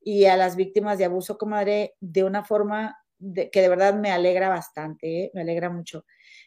y 0.00 0.26
a 0.26 0.36
las 0.36 0.56
víctimas 0.56 0.98
de 0.98 1.06
abuso, 1.06 1.38
comadre, 1.38 1.94
de 2.00 2.24
una 2.24 2.44
forma 2.44 2.98
de, 3.18 3.50
que 3.50 3.62
de 3.62 3.68
verdad 3.68 3.94
me 3.94 4.10
alegra 4.10 4.48
bastante, 4.48 5.24
¿eh? 5.24 5.30
me 5.34 5.40
alegra 5.40 5.70
mucho. 5.70 6.04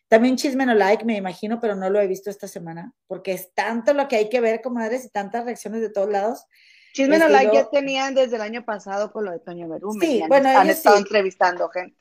También 0.08 0.38
Chisme 0.38 0.66
no 0.66 0.74
like, 0.74 1.04
me 1.04 1.18
imagino, 1.18 1.60
pero 1.60 1.76
no 1.76 1.90
lo 1.90 2.00
he 2.00 2.08
visto 2.08 2.30
esta 2.30 2.48
semana, 2.48 2.94
porque 3.08 3.34
es 3.34 3.54
tanto 3.54 3.94
lo 3.94 4.08
que 4.08 4.18
hay 4.18 4.30
que 4.30 4.42
ver, 4.42 4.62
comadres, 4.62 5.06
y 5.06 5.10
tantas 5.10 5.46
reacciones 5.46 5.82
de 5.82 5.90
todos 5.90 6.10
lados. 6.10 6.46
Chisme 6.94 7.18
no 7.20 7.28
like 7.28 7.54
ya 7.54 7.70
tenían 7.70 8.16
desde 8.16 8.36
el 8.38 8.42
año 8.42 8.64
pasado 8.64 9.12
con 9.12 9.26
lo 9.26 9.32
de 9.32 9.40
Toño 9.40 9.68
Berumen. 9.68 10.08
Sí, 10.08 10.22
han, 10.22 10.30
bueno, 10.30 10.50
han 10.50 10.70
estado 10.70 10.98
sí. 10.98 11.04
entrevistando 11.04 11.70
gente. 11.70 11.98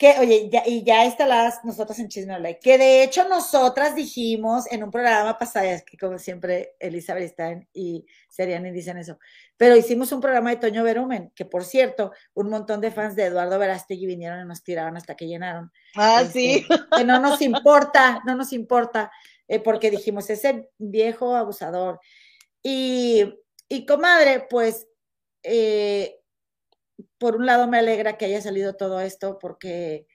Que, 0.00 0.18
oye, 0.18 0.48
ya, 0.50 0.62
y 0.64 0.82
ya 0.82 1.04
instaladas 1.04 1.62
nosotras 1.62 1.98
en 1.98 2.08
Chisme 2.08 2.32
no 2.32 2.38
like, 2.38 2.58
que 2.60 2.78
de 2.78 3.02
hecho 3.02 3.28
nosotras 3.28 3.94
dijimos 3.94 4.64
en 4.72 4.82
un 4.82 4.90
programa 4.90 5.36
pasado, 5.36 5.66
es 5.66 5.84
que 5.84 5.98
como 5.98 6.18
siempre 6.18 6.74
Elizabeth 6.78 7.32
Stein 7.32 7.68
y 7.74 8.06
Seriani 8.26 8.70
dicen 8.70 8.96
eso, 8.96 9.18
pero 9.58 9.76
hicimos 9.76 10.10
un 10.12 10.22
programa 10.22 10.48
de 10.48 10.56
Toño 10.56 10.82
Berumen, 10.84 11.32
que 11.34 11.44
por 11.44 11.64
cierto, 11.66 12.12
un 12.32 12.48
montón 12.48 12.80
de 12.80 12.90
fans 12.90 13.14
de 13.14 13.24
Eduardo 13.24 13.58
Verástegui 13.58 14.06
vinieron 14.06 14.40
y 14.40 14.46
nos 14.46 14.62
tiraron 14.62 14.96
hasta 14.96 15.16
que 15.16 15.26
llenaron. 15.26 15.70
Ah, 15.94 16.22
Este, 16.22 16.32
sí. 16.32 16.66
Que 16.96 17.04
no 17.04 17.20
nos 17.20 17.42
importa, 17.42 18.22
no 18.24 18.34
nos 18.36 18.54
importa, 18.54 19.12
eh, 19.48 19.60
porque 19.60 19.90
dijimos, 19.90 20.30
ese 20.30 20.70
viejo 20.78 21.36
abusador. 21.36 22.00
Y, 22.62 23.34
y 23.68 23.84
comadre, 23.84 24.46
pues, 24.48 24.88
eh, 25.42 26.19
por 27.20 27.36
un 27.36 27.46
lado 27.46 27.68
me 27.68 27.78
alegra 27.78 28.18
que 28.18 28.24
haya 28.24 28.40
salido 28.40 28.74
todo 28.74 29.00
esto, 29.00 29.38
porque 29.38 30.08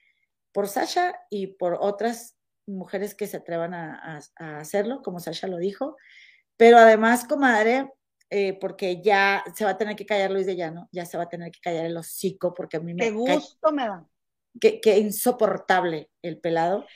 por 0.52 0.68
Sasha 0.68 1.14
y 1.30 1.48
por 1.48 1.78
otras 1.80 2.36
mujeres 2.66 3.14
que 3.14 3.26
se 3.28 3.38
atrevan 3.38 3.72
a, 3.74 4.18
a- 4.38 4.44
a 4.44 4.58
hacerlo, 4.60 5.00
como 5.02 5.20
Sasha 5.20 5.46
lo 5.46 5.56
dijo, 5.58 5.96
pero 6.58 6.78
además, 6.78 7.24
comadre, 7.26 7.90
eh, 8.30 8.54
porque 8.60 9.00
ya 9.02 9.44
se 9.54 9.64
va 9.64 9.70
a 9.72 9.78
tener 9.78 9.94
que 9.96 10.06
callar 10.06 10.30
Luis 10.32 10.46
de 10.46 10.56
Llano, 10.56 10.88
ya 10.92 11.06
se 11.06 11.16
va 11.16 11.24
a 11.24 11.28
tener 11.28 11.52
que 11.52 11.60
callar 11.60 11.86
el 11.86 11.96
hocico, 11.96 12.52
porque 12.52 12.78
a 12.78 12.80
mí 12.80 12.92
me 12.92 13.04
Qué 13.04 13.10
gusto 13.12 13.72
me 13.72 13.86
da. 13.86 14.04
que, 14.60 14.80
que 14.80 14.98
insoportable 14.98 16.10
el 16.22 16.40
pelado. 16.40 16.86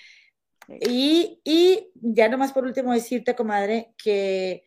Y, 0.68 1.40
y 1.44 1.90
ya 1.94 2.28
nomás 2.28 2.52
por 2.52 2.64
último 2.64 2.92
decirte, 2.92 3.34
comadre, 3.36 3.94
que, 4.02 4.64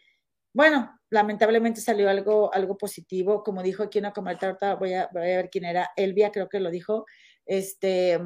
bueno, 0.54 1.00
lamentablemente 1.14 1.80
salió 1.80 2.10
algo, 2.10 2.54
algo 2.54 2.78
positivo, 2.78 3.44
como 3.44 3.62
dijo 3.64 3.84
aquí 3.84 4.00
una 4.00 4.12
comadre, 4.12 4.56
voy 4.80 4.94
a, 4.94 5.10
voy 5.14 5.22
a 5.22 5.38
ver 5.38 5.50
quién 5.50 5.66
era, 5.66 5.92
Elvia 5.96 6.32
creo 6.32 6.50
que 6.50 6.60
lo 6.60 6.72
dijo, 6.72 7.06
este, 7.46 8.20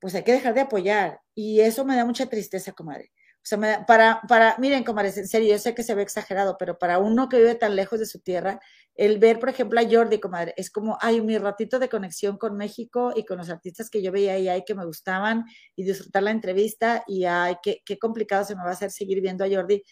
pues 0.00 0.14
hay 0.14 0.22
que 0.22 0.32
dejar 0.32 0.54
de 0.54 0.62
apoyar. 0.62 1.20
Y 1.34 1.60
eso 1.60 1.84
me 1.84 1.96
da 1.96 2.04
mucha 2.04 2.26
tristeza, 2.26 2.72
comadre. 2.72 3.12
O 3.44 3.44
sea, 3.44 3.84
para, 3.86 4.20
para, 4.28 4.56
miren, 4.58 4.84
comadres, 4.84 5.16
en 5.18 5.26
serio, 5.26 5.50
yo 5.50 5.58
sé 5.58 5.74
que 5.74 5.82
se 5.82 5.96
ve 5.96 6.02
exagerado, 6.02 6.56
pero 6.58 6.78
para 6.78 7.00
uno 7.00 7.28
que 7.28 7.38
vive 7.38 7.56
tan 7.56 7.74
lejos 7.74 7.98
de 7.98 8.06
su 8.06 8.20
tierra, 8.20 8.60
el 8.94 9.18
ver, 9.18 9.40
por 9.40 9.48
ejemplo, 9.48 9.80
a 9.80 9.84
Jordi, 9.90 10.20
comadre, 10.20 10.54
es 10.56 10.70
como, 10.70 10.96
ay, 11.00 11.20
mi 11.22 11.38
ratito 11.38 11.80
de 11.80 11.88
conexión 11.88 12.36
con 12.38 12.56
México 12.56 13.12
y 13.16 13.24
con 13.24 13.38
los 13.38 13.50
artistas 13.50 13.90
que 13.90 14.00
yo 14.00 14.12
veía 14.12 14.34
ahí, 14.34 14.64
que 14.64 14.76
me 14.76 14.84
gustaban 14.84 15.44
y 15.74 15.82
disfrutar 15.82 16.22
la 16.22 16.30
entrevista 16.30 17.02
y 17.08 17.24
ay, 17.24 17.56
qué, 17.62 17.82
qué 17.84 17.98
complicado 17.98 18.44
se 18.44 18.54
me 18.54 18.62
va 18.62 18.70
a 18.70 18.74
hacer 18.74 18.92
seguir 18.92 19.20
viendo 19.20 19.44
a 19.44 19.48
Jordi 19.48 19.82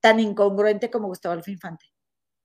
tan 0.00 0.20
incongruente 0.20 0.90
como 0.90 1.08
Gustavo 1.08 1.32
Adolfo 1.32 1.50
Infante. 1.50 1.86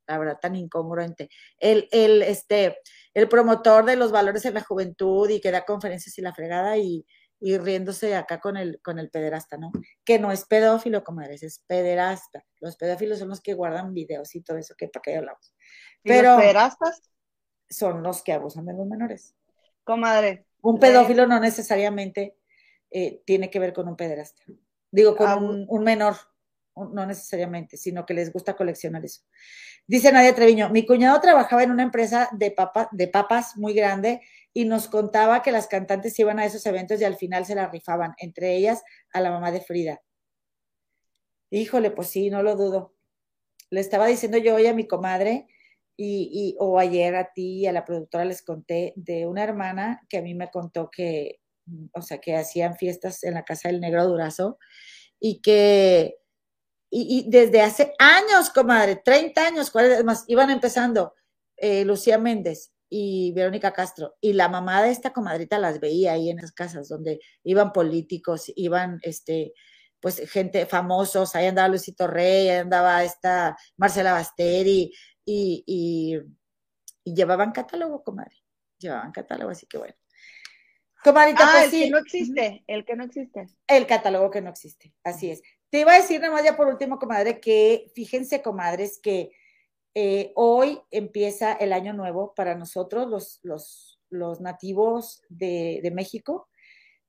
La 0.07 0.17
verdad, 0.17 0.37
tan 0.41 0.55
incongruente. 0.55 1.29
El, 1.59 1.87
el, 1.91 2.23
este, 2.23 2.77
el 3.13 3.29
promotor 3.29 3.85
de 3.85 3.95
los 3.95 4.11
valores 4.11 4.45
en 4.45 4.55
la 4.55 4.61
juventud 4.63 5.29
y 5.29 5.39
que 5.39 5.51
da 5.51 5.63
conferencias 5.65 6.17
y 6.17 6.21
la 6.21 6.33
fregada 6.33 6.77
y, 6.77 7.05
y 7.39 7.57
riéndose 7.57 8.15
acá 8.15 8.39
con 8.41 8.57
el, 8.57 8.81
con 8.83 8.99
el 8.99 9.09
pederasta, 9.09 9.55
¿no? 9.57 9.71
Que 10.03 10.19
no 10.19 10.31
es 10.33 10.43
pedófilo, 10.45 11.03
comadres, 11.05 11.41
es 11.43 11.59
pederasta. 11.67 12.43
Los 12.59 12.75
pedófilos 12.75 13.19
son 13.19 13.29
los 13.29 13.39
que 13.41 13.53
guardan 13.53 13.93
videos 13.93 14.35
y 14.35 14.41
todo 14.41 14.57
eso, 14.57 14.75
que 14.77 14.89
para 14.89 15.01
qué 15.03 15.15
hablamos. 15.15 15.55
¿Y 16.03 16.09
Pero 16.09 16.31
los 16.33 16.41
pederastas? 16.41 17.01
son 17.69 18.03
los 18.03 18.21
que 18.23 18.33
abusan 18.33 18.65
de 18.65 18.73
los 18.73 18.85
menores. 18.85 19.35
Comadre. 19.85 20.45
Un 20.61 20.75
le- 20.75 20.81
pedófilo 20.81 21.27
no 21.27 21.39
necesariamente 21.39 22.37
eh, 22.91 23.21
tiene 23.25 23.49
que 23.49 23.59
ver 23.59 23.73
con 23.73 23.87
un 23.87 23.95
pederasta. 23.95 24.41
Digo, 24.91 25.15
con 25.15 25.27
Abu- 25.29 25.45
un, 25.49 25.65
un 25.67 25.83
menor, 25.83 26.15
no 26.75 27.05
necesariamente, 27.05 27.77
sino 27.77 28.05
que 28.05 28.13
les 28.13 28.31
gusta 28.33 28.55
coleccionar 28.55 29.03
eso. 29.05 29.21
Dice 29.87 30.11
Nadia 30.11 30.33
Treviño, 30.35 30.69
mi 30.69 30.85
cuñado 30.85 31.19
trabajaba 31.21 31.63
en 31.63 31.71
una 31.71 31.83
empresa 31.83 32.29
de, 32.31 32.51
papa, 32.51 32.89
de 32.91 33.07
papas 33.07 33.57
muy 33.57 33.73
grande 33.73 34.21
y 34.53 34.65
nos 34.65 34.87
contaba 34.87 35.41
que 35.43 35.51
las 35.51 35.67
cantantes 35.67 36.17
iban 36.19 36.39
a 36.39 36.45
esos 36.45 36.65
eventos 36.65 36.99
y 37.01 37.03
al 37.03 37.15
final 37.17 37.45
se 37.45 37.55
la 37.55 37.67
rifaban, 37.67 38.13
entre 38.17 38.55
ellas 38.55 38.81
a 39.11 39.21
la 39.21 39.29
mamá 39.31 39.51
de 39.51 39.61
Frida. 39.61 40.01
Híjole, 41.51 41.91
pues 41.91 42.07
sí, 42.09 42.29
no 42.29 42.41
lo 42.43 42.55
dudo. 42.55 42.95
Le 43.69 43.79
estaba 43.81 44.07
diciendo 44.07 44.37
yo 44.37 44.55
hoy 44.55 44.67
a 44.67 44.73
mi 44.73 44.87
comadre 44.87 45.47
y, 45.97 46.29
y- 46.33 46.55
o 46.59 46.79
ayer 46.79 47.15
a 47.15 47.31
ti 47.33 47.59
y 47.61 47.67
a 47.67 47.71
la 47.73 47.85
productora 47.85 48.25
les 48.25 48.41
conté 48.43 48.93
de 48.95 49.27
una 49.27 49.43
hermana 49.43 50.01
que 50.09 50.17
a 50.17 50.21
mí 50.21 50.33
me 50.33 50.49
contó 50.49 50.89
que, 50.89 51.39
o 51.93 52.01
sea, 52.01 52.19
que 52.19 52.35
hacían 52.35 52.75
fiestas 52.77 53.23
en 53.23 53.35
la 53.35 53.43
casa 53.45 53.69
del 53.69 53.81
negro 53.81 54.07
Durazo 54.07 54.57
y 55.19 55.41
que, 55.41 56.17
y, 56.95 57.25
y 57.25 57.29
desde 57.31 57.61
hace 57.61 57.93
años, 57.97 58.51
comadre, 58.51 58.97
30 58.97 59.47
años, 59.47 59.71
40 59.71 60.03
más, 60.03 60.25
iban 60.27 60.51
empezando 60.51 61.15
eh, 61.57 61.83
Lucía 61.85 62.19
Méndez 62.19 62.71
y 62.87 63.31
Verónica 63.31 63.73
Castro, 63.73 64.15
y 64.21 64.33
la 64.33 64.47
mamá 64.47 64.83
de 64.83 64.91
esta 64.91 65.11
comadrita 65.11 65.57
las 65.57 65.79
veía 65.79 66.13
ahí 66.13 66.29
en 66.29 66.37
esas 66.37 66.51
casas 66.51 66.87
donde 66.89 67.19
iban 67.43 67.73
políticos, 67.73 68.51
iban, 68.55 68.99
este, 69.01 69.53
pues 69.99 70.29
gente 70.29 70.67
famosos, 70.67 71.35
ahí 71.35 71.47
andaba 71.47 71.69
Luisito 71.69 72.05
Rey, 72.05 72.49
ahí 72.49 72.57
andaba 72.57 73.03
esta 73.03 73.57
Marcela 73.75 74.13
Basteri, 74.13 74.93
y, 75.25 75.63
y, 75.65 76.19
y 77.03 77.15
llevaban 77.15 77.51
catálogo, 77.53 78.03
comadre, 78.03 78.35
llevaban 78.77 79.11
catálogo, 79.11 79.49
así 79.49 79.65
que 79.65 79.79
bueno. 79.79 79.95
Comadrita, 81.03 81.43
Ah, 81.43 81.51
pues 81.53 81.63
el 81.65 81.71
sí. 81.71 81.83
que 81.85 81.89
no 81.89 81.97
existe, 81.97 82.63
el 82.67 82.85
que 82.85 82.95
no 82.95 83.03
existe. 83.05 83.47
El 83.67 83.87
catálogo 83.87 84.29
que 84.29 84.41
no 84.41 84.51
existe, 84.51 84.93
así 85.03 85.31
es. 85.31 85.41
Te 85.73 85.79
iba 85.79 85.93
a 85.93 85.99
decir 85.99 86.21
nada 86.21 86.39
ya 86.43 86.55
por 86.55 86.67
último, 86.67 86.99
comadre, 86.99 87.39
que 87.39 87.91
fíjense, 87.95 88.43
comadres, 88.43 88.99
que 88.99 89.31
eh, 89.95 90.31
hoy 90.35 90.79
empieza 90.91 91.53
el 91.53 91.73
año 91.73 91.93
nuevo 91.93 92.35
para 92.35 92.53
nosotros, 92.53 93.09
los, 93.09 93.39
los, 93.41 93.99
los 94.11 94.39
nativos 94.39 95.23
de, 95.29 95.79
de 95.81 95.89
México, 95.89 96.47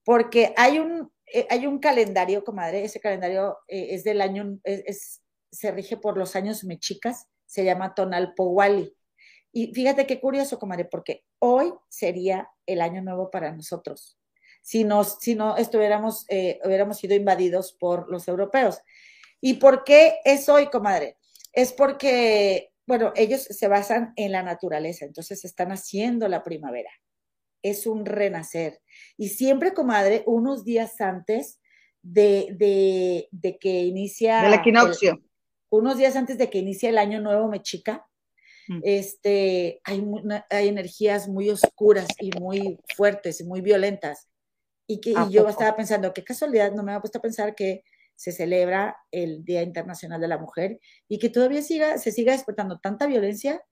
porque 0.03 0.55
hay 0.57 0.79
un, 0.79 1.13
eh, 1.27 1.47
hay 1.51 1.67
un 1.67 1.79
calendario, 1.79 2.43
comadre, 2.43 2.85
ese 2.85 3.01
calendario 3.01 3.59
eh, 3.69 3.89
es 3.91 4.03
del 4.03 4.23
año, 4.23 4.59
es, 4.65 5.23
se 5.53 5.71
rige 5.71 5.99
por 5.99 6.17
los 6.17 6.35
años 6.35 6.65
mexicas, 6.65 7.29
se 7.45 7.65
llama 7.67 7.95
Tonalpowali. 7.95 8.97
Y 9.53 9.75
fíjate 9.75 10.07
qué 10.07 10.23
curioso, 10.23 10.59
comadre, 10.59 10.87
porque 10.87 11.27
hoy 11.39 11.71
sería 11.91 12.49
el 12.65 12.81
año 12.81 13.03
nuevo 13.03 13.31
para 13.31 13.53
nosotros 13.53 14.17
si, 14.65 14.83
nos, 14.83 15.19
si 15.21 15.35
no 15.35 15.57
estuviéramos, 15.59 16.25
eh, 16.31 16.59
hubiéramos 16.65 16.97
sido 16.97 17.15
invadidos 17.15 17.73
por 17.75 18.11
los 18.11 18.27
europeos. 18.29 18.81
¿Y 19.41 19.55
por 19.55 19.85
qué 19.85 20.21
es 20.25 20.49
hoy, 20.49 20.67
comadre? 20.69 21.19
Es 21.53 21.73
porque, 21.73 22.73
bueno, 22.87 23.13
ellos 23.15 23.43
se 23.43 23.69
basan 23.69 24.15
en 24.17 24.33
la 24.33 24.43
naturaleza, 24.43 25.05
entonces 25.05 25.45
están 25.45 25.71
haciendo 25.71 26.29
la 26.29 26.43
primavera. 26.43 26.91
Es 27.63 27.87
un 27.87 28.07
renacer. 28.07 28.81
Y 29.19 29.29
siempre, 29.29 29.75
comadre, 29.75 30.23
unos 30.27 30.65
días 30.65 30.99
antes 31.01 31.61
de, 32.03 32.49
de, 32.57 33.29
de 33.31 33.59
que 33.59 33.83
inicia... 33.83 34.43
Del 34.43 34.55
equinoccio. 34.55 35.13
el- 35.13 35.25
unos 35.71 35.99
días 35.99 36.17
antes 36.17 36.39
de 36.39 36.49
que 36.49 36.59
inicie 36.59 36.89
el 36.89 36.99
año 36.99 37.21
nuevo 37.21 37.49
mexica, 37.49 38.07
Mm. 38.67 38.81
este, 38.83 39.83
hay, 39.85 40.03
hay 40.49 40.69
energías 40.69 41.29
muy 41.29 41.51
oscuras 41.51 42.09
y 42.19 42.31
muy 42.41 42.81
fuertes 42.97 43.43
y 43.43 43.45
muy 43.45 43.61
violentas. 43.61 44.27
Y, 44.87 45.01
que, 45.01 45.15
¿A 45.17 45.27
y 45.29 45.33
yo 45.33 45.49
estaba 45.49 45.75
pensando, 45.77 46.13
qué 46.13 46.23
casualidad, 46.23 46.73
no 46.73 46.83
me 46.83 46.93
había 46.93 47.01
puesto 47.01 47.19
a 47.19 47.23
pensar 47.23 47.55
que 47.55 47.85
se 48.17 48.33
celebra 48.33 48.97
el 49.11 49.45
Día 49.45 49.63
Internacional 49.63 50.21
de 50.21 50.29
la 50.29 50.39
Mujer 50.39 50.79
y 51.09 51.19
que 51.19 51.31
todavía 51.31 51.63
siga, 51.63 51.99
se 51.99 52.13
siga 52.13 52.33
despertando 52.33 52.79
tanta 52.79 53.07
violencia. 53.07 53.63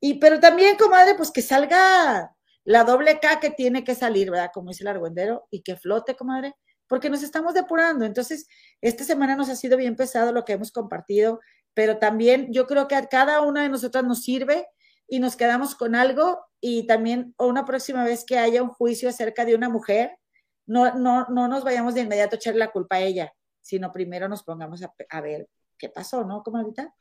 Y, 0.00 0.14
pero 0.14 0.40
también, 0.40 0.76
comadre, 0.76 1.14
pues 1.16 1.30
que 1.30 1.42
salga 1.42 2.34
la 2.64 2.84
doble 2.84 3.18
K 3.18 3.40
que 3.40 3.50
tiene 3.50 3.82
que 3.82 3.94
salir, 3.94 4.30
¿verdad? 4.30 4.50
Como 4.52 4.70
dice 4.70 4.84
el 4.84 4.88
argüendero, 4.88 5.46
y 5.50 5.62
que 5.62 5.76
flote, 5.76 6.14
comadre, 6.14 6.54
porque 6.86 7.10
nos 7.10 7.22
estamos 7.22 7.54
depurando. 7.54 8.04
Entonces, 8.04 8.46
esta 8.80 9.04
semana 9.04 9.36
nos 9.36 9.48
ha 9.48 9.56
sido 9.56 9.76
bien 9.76 9.96
pesado 9.96 10.32
lo 10.32 10.44
que 10.44 10.52
hemos 10.52 10.70
compartido, 10.70 11.40
pero 11.74 11.98
también 11.98 12.52
yo 12.52 12.66
creo 12.66 12.88
que 12.88 12.94
a 12.94 13.06
cada 13.06 13.40
una 13.42 13.62
de 13.62 13.68
nosotras 13.68 14.04
nos 14.04 14.22
sirve 14.22 14.66
y 15.08 15.20
nos 15.20 15.36
quedamos 15.36 15.74
con 15.74 15.94
algo 15.94 16.44
y 16.60 16.86
también 16.86 17.34
una 17.38 17.64
próxima 17.64 18.04
vez 18.04 18.24
que 18.24 18.38
haya 18.38 18.62
un 18.62 18.68
juicio 18.68 19.08
acerca 19.08 19.44
de 19.44 19.54
una 19.54 19.68
mujer, 19.68 20.18
no, 20.68 20.94
no, 20.96 21.26
no 21.30 21.48
nos 21.48 21.64
vayamos 21.64 21.94
de 21.94 22.02
inmediato 22.02 22.36
a 22.36 22.38
echarle 22.38 22.60
la 22.60 22.72
culpa 22.72 22.96
a 22.96 23.00
ella, 23.02 23.34
sino 23.62 23.92
primero 23.92 24.28
nos 24.28 24.44
pongamos 24.44 24.82
a, 24.84 24.94
a 25.10 25.22
ver 25.22 25.48
qué 25.78 25.90
pasó, 25.90 26.24
¿no, 26.24 26.42
comadrita? 26.44 26.94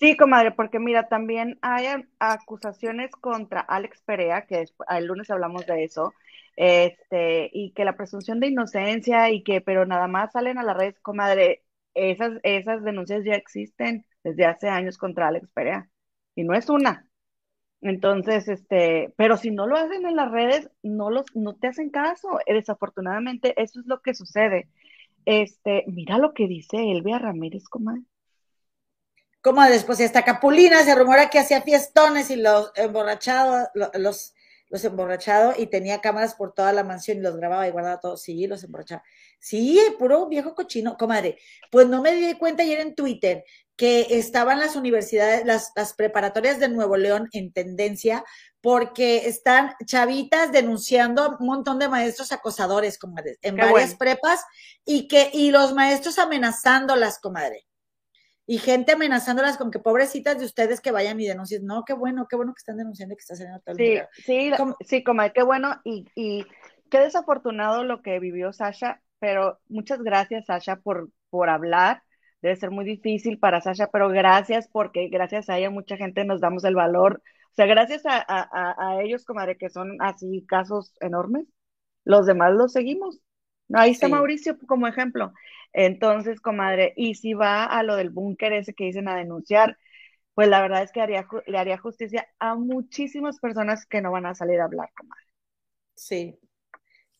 Sí, 0.00 0.16
comadre, 0.16 0.52
porque 0.52 0.78
mira, 0.80 1.08
también 1.08 1.58
hay 1.62 1.86
acusaciones 2.18 3.10
contra 3.12 3.60
Alex 3.60 4.02
Perea, 4.02 4.46
que 4.46 4.62
despu- 4.66 4.84
el 4.90 5.06
lunes 5.06 5.30
hablamos 5.30 5.64
de 5.66 5.84
eso, 5.84 6.12
este, 6.56 7.48
y 7.52 7.72
que 7.72 7.84
la 7.84 7.96
presunción 7.96 8.40
de 8.40 8.48
inocencia 8.48 9.30
y 9.30 9.42
que, 9.42 9.60
pero 9.62 9.86
nada 9.86 10.06
más 10.08 10.32
salen 10.32 10.58
a 10.58 10.62
las 10.64 10.76
redes, 10.76 11.00
comadre, 11.00 11.64
esas, 11.94 12.32
esas 12.42 12.82
denuncias 12.84 13.24
ya 13.24 13.34
existen 13.34 14.04
desde 14.24 14.44
hace 14.46 14.68
años 14.68 14.98
contra 14.98 15.28
Alex 15.28 15.48
Perea, 15.54 15.88
y 16.34 16.44
no 16.44 16.54
es 16.54 16.68
una. 16.68 17.08
Entonces, 17.84 18.48
este, 18.48 19.14
pero 19.16 19.38
si 19.38 19.52
no 19.52 19.68
lo 19.68 19.76
hacen 19.76 20.06
en 20.06 20.16
las 20.16 20.32
redes, 20.32 20.70
no 20.82 21.10
los, 21.10 21.26
no 21.36 21.54
te 21.56 21.68
hacen 21.68 21.90
caso. 21.90 22.40
Eh, 22.46 22.54
Desafortunadamente, 22.54 23.54
eso 23.62 23.80
es 23.80 23.86
lo 23.86 24.02
que 24.02 24.14
sucede. 24.14 24.68
Este, 25.26 25.84
mira 25.88 26.18
lo 26.18 26.34
que 26.34 26.48
dice 26.48 26.78
Elvia 26.92 27.18
Ramírez, 27.20 27.64
comadre. 27.68 28.02
Como 29.42 29.62
después 29.64 30.00
hasta 30.00 30.24
Capulina 30.24 30.82
se 30.84 30.94
rumora 30.94 31.28
que 31.30 31.38
hacía 31.38 31.62
fiestones 31.62 32.30
y 32.30 32.36
los 32.36 32.72
emborrachado, 32.76 33.68
lo- 33.74 33.90
los, 33.98 34.34
los 34.74 34.84
emborrachado 34.84 35.54
y 35.56 35.68
tenía 35.68 36.00
cámaras 36.00 36.34
por 36.34 36.52
toda 36.52 36.72
la 36.72 36.82
mansión 36.82 37.18
y 37.18 37.20
los 37.20 37.36
grababa 37.36 37.68
y 37.68 37.70
guardaba 37.70 38.00
todo. 38.00 38.16
Sí, 38.16 38.48
los 38.48 38.64
emborrachaba. 38.64 39.04
Sí, 39.38 39.80
puro 40.00 40.26
viejo 40.26 40.56
cochino, 40.56 40.96
comadre. 40.96 41.38
Pues 41.70 41.86
no 41.86 42.02
me 42.02 42.12
di 42.12 42.34
cuenta 42.34 42.64
ayer 42.64 42.80
en 42.80 42.96
Twitter 42.96 43.44
que 43.76 44.18
estaban 44.18 44.58
las 44.58 44.74
universidades, 44.74 45.46
las, 45.46 45.70
las 45.76 45.94
preparatorias 45.94 46.58
de 46.58 46.68
Nuevo 46.68 46.96
León 46.96 47.28
en 47.30 47.52
tendencia 47.52 48.24
porque 48.60 49.28
están 49.28 49.74
chavitas 49.86 50.50
denunciando 50.50 51.36
un 51.38 51.46
montón 51.46 51.78
de 51.78 51.88
maestros 51.88 52.32
acosadores, 52.32 52.98
comadre, 52.98 53.38
en 53.42 53.54
Qué 53.54 53.60
varias 53.60 53.96
bueno. 53.96 53.98
prepas 53.98 54.40
y 54.84 55.06
que, 55.06 55.30
y 55.32 55.52
los 55.52 55.72
maestros 55.72 56.18
amenazándolas, 56.18 57.20
comadre 57.20 57.64
y 58.46 58.58
gente 58.58 58.92
amenazándolas 58.92 59.56
con 59.56 59.70
que 59.70 59.78
pobrecitas 59.78 60.38
de 60.38 60.44
ustedes 60.46 60.80
que 60.80 60.90
vayan 60.92 61.20
y 61.20 61.26
denuncien. 61.26 61.64
No, 61.66 61.84
qué 61.84 61.94
bueno, 61.94 62.26
qué 62.28 62.36
bueno 62.36 62.52
que 62.54 62.58
están 62.60 62.76
denunciando 62.78 63.14
y 63.14 63.16
que 63.16 63.20
está 63.22 63.34
haciendo 63.34 63.60
el 63.66 63.76
Sí, 63.76 63.84
dinero. 63.84 64.08
sí, 64.24 64.52
sí, 64.80 65.02
comadre, 65.02 65.32
qué 65.32 65.42
bueno 65.42 65.80
y, 65.84 66.06
y 66.14 66.44
qué 66.90 67.00
desafortunado 67.00 67.82
lo 67.82 68.02
que 68.02 68.20
vivió 68.20 68.52
Sasha, 68.52 69.02
pero 69.18 69.58
muchas 69.68 70.00
gracias, 70.02 70.46
Sasha, 70.46 70.76
por, 70.76 71.10
por 71.30 71.48
hablar. 71.50 72.02
Debe 72.40 72.54
ser 72.56 72.70
muy 72.70 72.84
difícil 72.84 73.38
para 73.38 73.60
Sasha, 73.60 73.88
pero 73.90 74.08
gracias 74.10 74.68
porque 74.68 75.08
gracias 75.08 75.48
a 75.48 75.58
ella 75.58 75.70
mucha 75.70 75.96
gente 75.96 76.24
nos 76.24 76.40
damos 76.40 76.62
el 76.64 76.76
valor. 76.76 77.22
O 77.52 77.54
sea, 77.56 77.66
gracias 77.66 78.06
a, 78.06 78.18
a, 78.18 78.48
a- 78.52 78.90
a 78.98 79.02
ellos, 79.02 79.24
comadre, 79.24 79.56
que 79.56 79.70
son 79.70 79.96
así 80.00 80.44
casos 80.46 80.94
enormes, 81.00 81.46
los 82.04 82.26
demás 82.26 82.52
los 82.54 82.72
seguimos. 82.72 83.20
No, 83.68 83.80
ahí 83.80 83.92
está 83.92 84.08
Sí. 84.08 84.08
Mauricio 84.08 84.58
como 84.66 84.86
ejemplo. 84.86 85.32
Entonces, 85.74 86.40
comadre, 86.40 86.94
y 86.96 87.16
si 87.16 87.34
va 87.34 87.64
a 87.64 87.82
lo 87.82 87.96
del 87.96 88.10
búnker 88.10 88.52
ese 88.52 88.74
que 88.74 88.84
dicen 88.84 89.08
a 89.08 89.16
denunciar, 89.16 89.76
pues 90.32 90.48
la 90.48 90.62
verdad 90.62 90.82
es 90.82 90.92
que 90.92 91.00
haría, 91.00 91.26
le 91.46 91.58
haría 91.58 91.78
justicia 91.78 92.26
a 92.38 92.54
muchísimas 92.54 93.38
personas 93.40 93.84
que 93.84 94.00
no 94.00 94.12
van 94.12 94.26
a 94.26 94.34
salir 94.34 94.60
a 94.60 94.64
hablar, 94.64 94.90
comadre. 94.96 95.24
Sí. 95.94 96.38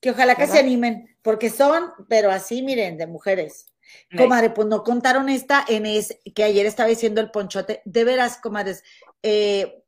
Que 0.00 0.10
ojalá 0.10 0.36
que 0.36 0.46
se 0.46 0.58
animen, 0.58 1.16
porque 1.22 1.50
son, 1.50 1.90
pero 2.08 2.30
así, 2.30 2.62
miren, 2.62 2.96
de 2.96 3.06
mujeres. 3.06 3.66
Comadre, 4.16 4.50
pues 4.50 4.68
no 4.68 4.82
contaron 4.82 5.28
esta 5.28 5.64
en 5.68 5.86
es 5.86 6.18
que 6.34 6.44
ayer 6.44 6.66
estaba 6.66 6.88
diciendo 6.88 7.20
el 7.20 7.30
ponchote. 7.30 7.82
De 7.84 8.04
veras, 8.04 8.38
comadres, 8.38 8.82
eh, 9.22 9.82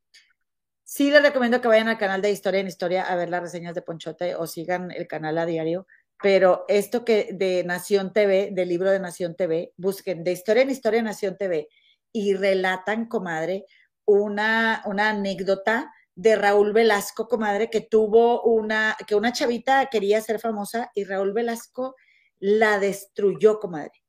sí 0.83 1.11
les 1.11 1.21
recomiendo 1.21 1.61
que 1.61 1.67
vayan 1.67 1.87
al 1.87 1.97
canal 1.97 2.21
de 2.21 2.31
Historia 2.31 2.59
en 2.59 2.67
Historia 2.67 3.03
a 3.03 3.15
ver 3.15 3.29
las 3.29 3.41
reseñas 3.41 3.75
de 3.75 3.81
Ponchote 3.81 4.35
o 4.35 4.47
sigan 4.47 4.91
el 4.91 5.07
canal 5.07 5.37
a 5.37 5.45
diario. 5.45 5.87
Pero 6.21 6.65
esto 6.67 7.05
que 7.05 7.29
de 7.33 7.63
Nación 7.63 8.11
TV, 8.13 8.49
del 8.51 8.69
libro 8.69 8.91
de 8.91 8.99
Nación 8.99 9.35
TV, 9.35 9.73
busquen 9.77 10.23
de 10.23 10.31
Historia 10.31 10.63
en 10.63 10.71
Historia 10.71 11.01
Nación 11.03 11.37
TV 11.37 11.69
y 12.11 12.33
relatan, 12.33 13.07
comadre, 13.07 13.65
una, 14.05 14.81
una 14.85 15.09
anécdota 15.09 15.91
de 16.15 16.35
Raúl 16.35 16.73
Velasco, 16.73 17.27
comadre, 17.27 17.69
que 17.69 17.81
tuvo 17.81 18.41
una, 18.41 18.97
que 19.05 19.13
una 19.13 19.31
chavita 19.31 19.85
quería 19.85 20.19
ser 20.21 20.39
famosa 20.39 20.91
y 20.95 21.03
Raúl 21.03 21.33
Velasco 21.33 21.95
la 22.39 22.79
destruyó, 22.79 23.59
comadre. 23.59 24.03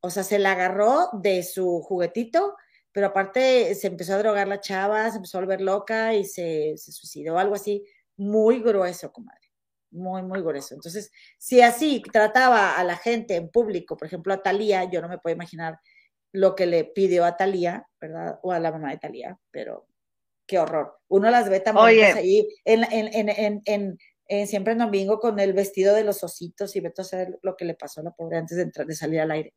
O 0.00 0.08
sea, 0.08 0.24
se 0.24 0.38
la 0.38 0.52
agarró 0.52 1.10
de 1.12 1.42
su 1.42 1.82
juguetito, 1.82 2.56
pero 2.92 3.08
aparte 3.08 3.74
se 3.74 3.88
empezó 3.88 4.14
a 4.14 4.18
drogar 4.18 4.48
la 4.48 4.60
chava, 4.60 5.10
se 5.10 5.16
empezó 5.16 5.38
a 5.38 5.40
volver 5.42 5.60
loca 5.60 6.14
y 6.14 6.24
se, 6.24 6.74
se 6.76 6.92
suicidó, 6.92 7.38
algo 7.38 7.54
así, 7.54 7.84
muy 8.16 8.60
grueso, 8.60 9.12
comadre. 9.12 9.39
Muy, 9.90 10.22
muy 10.22 10.40
grueso. 10.40 10.74
Entonces, 10.74 11.10
si 11.38 11.60
así 11.60 12.02
trataba 12.12 12.76
a 12.76 12.84
la 12.84 12.96
gente 12.96 13.34
en 13.36 13.48
público, 13.48 13.96
por 13.96 14.06
ejemplo, 14.06 14.32
a 14.32 14.42
Talía, 14.42 14.84
yo 14.84 15.00
no 15.00 15.08
me 15.08 15.18
puedo 15.18 15.34
imaginar 15.34 15.78
lo 16.32 16.54
que 16.54 16.66
le 16.66 16.84
pidió 16.84 17.24
a 17.24 17.36
Talía, 17.36 17.86
¿verdad? 18.00 18.38
O 18.42 18.52
a 18.52 18.60
la 18.60 18.70
mamá 18.70 18.90
de 18.90 18.98
Talía, 18.98 19.38
pero 19.50 19.88
qué 20.46 20.58
horror. 20.58 20.98
Uno 21.08 21.30
las 21.30 21.48
ve 21.48 21.60
tan 21.60 21.74
bonitas 21.74 22.16
ahí 22.16 22.48
en, 22.64 22.84
en, 22.84 23.14
en, 23.14 23.28
en, 23.28 23.62
en, 23.64 23.98
en 24.26 24.46
siempre 24.46 24.72
en 24.72 24.78
domingo 24.78 25.18
con 25.18 25.40
el 25.40 25.52
vestido 25.52 25.94
de 25.94 26.04
los 26.04 26.22
ositos 26.22 26.74
y 26.76 26.86
a 26.86 27.04
saber 27.04 27.38
lo 27.42 27.56
que 27.56 27.64
le 27.64 27.74
pasó 27.74 28.00
a 28.00 28.04
la 28.04 28.10
pobre 28.12 28.38
antes 28.38 28.56
de, 28.56 28.62
entrar, 28.62 28.86
de 28.86 28.94
salir 28.94 29.20
al 29.20 29.32
aire. 29.32 29.54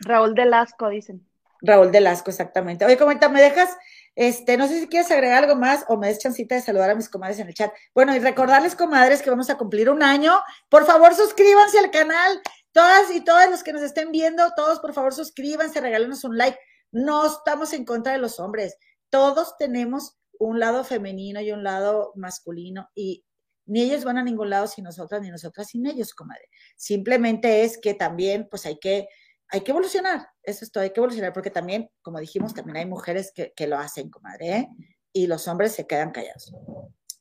Raúl 0.00 0.34
Delasco, 0.34 0.88
dicen. 0.88 1.26
Raúl 1.62 1.90
Delasco, 1.92 2.30
exactamente. 2.30 2.84
Oye, 2.84 2.96
comenta, 2.96 3.28
¿me 3.28 3.40
dejas? 3.40 3.70
Este, 4.16 4.56
no 4.56 4.66
sé 4.66 4.80
si 4.80 4.88
quieres 4.88 5.10
agregar 5.10 5.44
algo 5.44 5.54
más 5.56 5.84
o 5.88 5.96
me 5.96 6.08
des 6.08 6.18
chancita 6.18 6.54
de 6.54 6.62
saludar 6.62 6.90
a 6.90 6.94
mis 6.94 7.08
comadres 7.08 7.38
en 7.38 7.48
el 7.48 7.54
chat. 7.54 7.70
Bueno, 7.94 8.16
y 8.16 8.18
recordarles, 8.18 8.74
comadres, 8.74 9.22
que 9.22 9.30
vamos 9.30 9.50
a 9.50 9.58
cumplir 9.58 9.90
un 9.90 10.02
año. 10.02 10.40
Por 10.68 10.86
favor, 10.86 11.14
suscríbanse 11.14 11.78
al 11.78 11.90
canal. 11.90 12.40
Todas 12.72 13.14
y 13.14 13.22
todas 13.22 13.50
los 13.50 13.62
que 13.62 13.72
nos 13.72 13.82
estén 13.82 14.10
viendo, 14.10 14.50
todos 14.56 14.80
por 14.80 14.92
favor 14.92 15.14
suscríbanse, 15.14 15.80
regálenos 15.80 16.24
un 16.24 16.36
like. 16.36 16.58
No 16.90 17.26
estamos 17.26 17.72
en 17.74 17.84
contra 17.84 18.12
de 18.12 18.18
los 18.18 18.40
hombres. 18.40 18.76
Todos 19.10 19.56
tenemos 19.58 20.18
un 20.38 20.60
lado 20.60 20.82
femenino 20.84 21.40
y 21.40 21.52
un 21.52 21.62
lado 21.62 22.12
masculino 22.16 22.88
y 22.94 23.24
ni 23.66 23.82
ellos 23.82 24.04
van 24.04 24.18
a 24.18 24.22
ningún 24.22 24.48
lado 24.48 24.66
sin 24.66 24.84
nosotras, 24.84 25.22
ni 25.22 25.30
nosotras 25.30 25.68
sin 25.68 25.86
ellos, 25.86 26.14
comadre. 26.14 26.48
Simplemente 26.76 27.64
es 27.64 27.78
que 27.78 27.94
también, 27.94 28.46
pues 28.48 28.64
hay 28.64 28.78
que, 28.78 29.08
hay 29.48 29.60
que 29.62 29.70
evolucionar. 29.70 30.28
Eso 30.42 30.64
es 30.64 30.72
todo, 30.72 30.82
hay 30.82 30.90
que 30.90 31.00
evolucionar, 31.00 31.32
porque 31.32 31.50
también, 31.50 31.90
como 32.02 32.20
dijimos, 32.20 32.54
también 32.54 32.76
hay 32.76 32.86
mujeres 32.86 33.32
que, 33.34 33.52
que 33.54 33.66
lo 33.66 33.78
hacen, 33.78 34.10
comadre, 34.10 34.56
¿eh? 34.56 34.68
y 35.12 35.26
los 35.26 35.48
hombres 35.48 35.72
se 35.72 35.86
quedan 35.86 36.10
callados. 36.10 36.52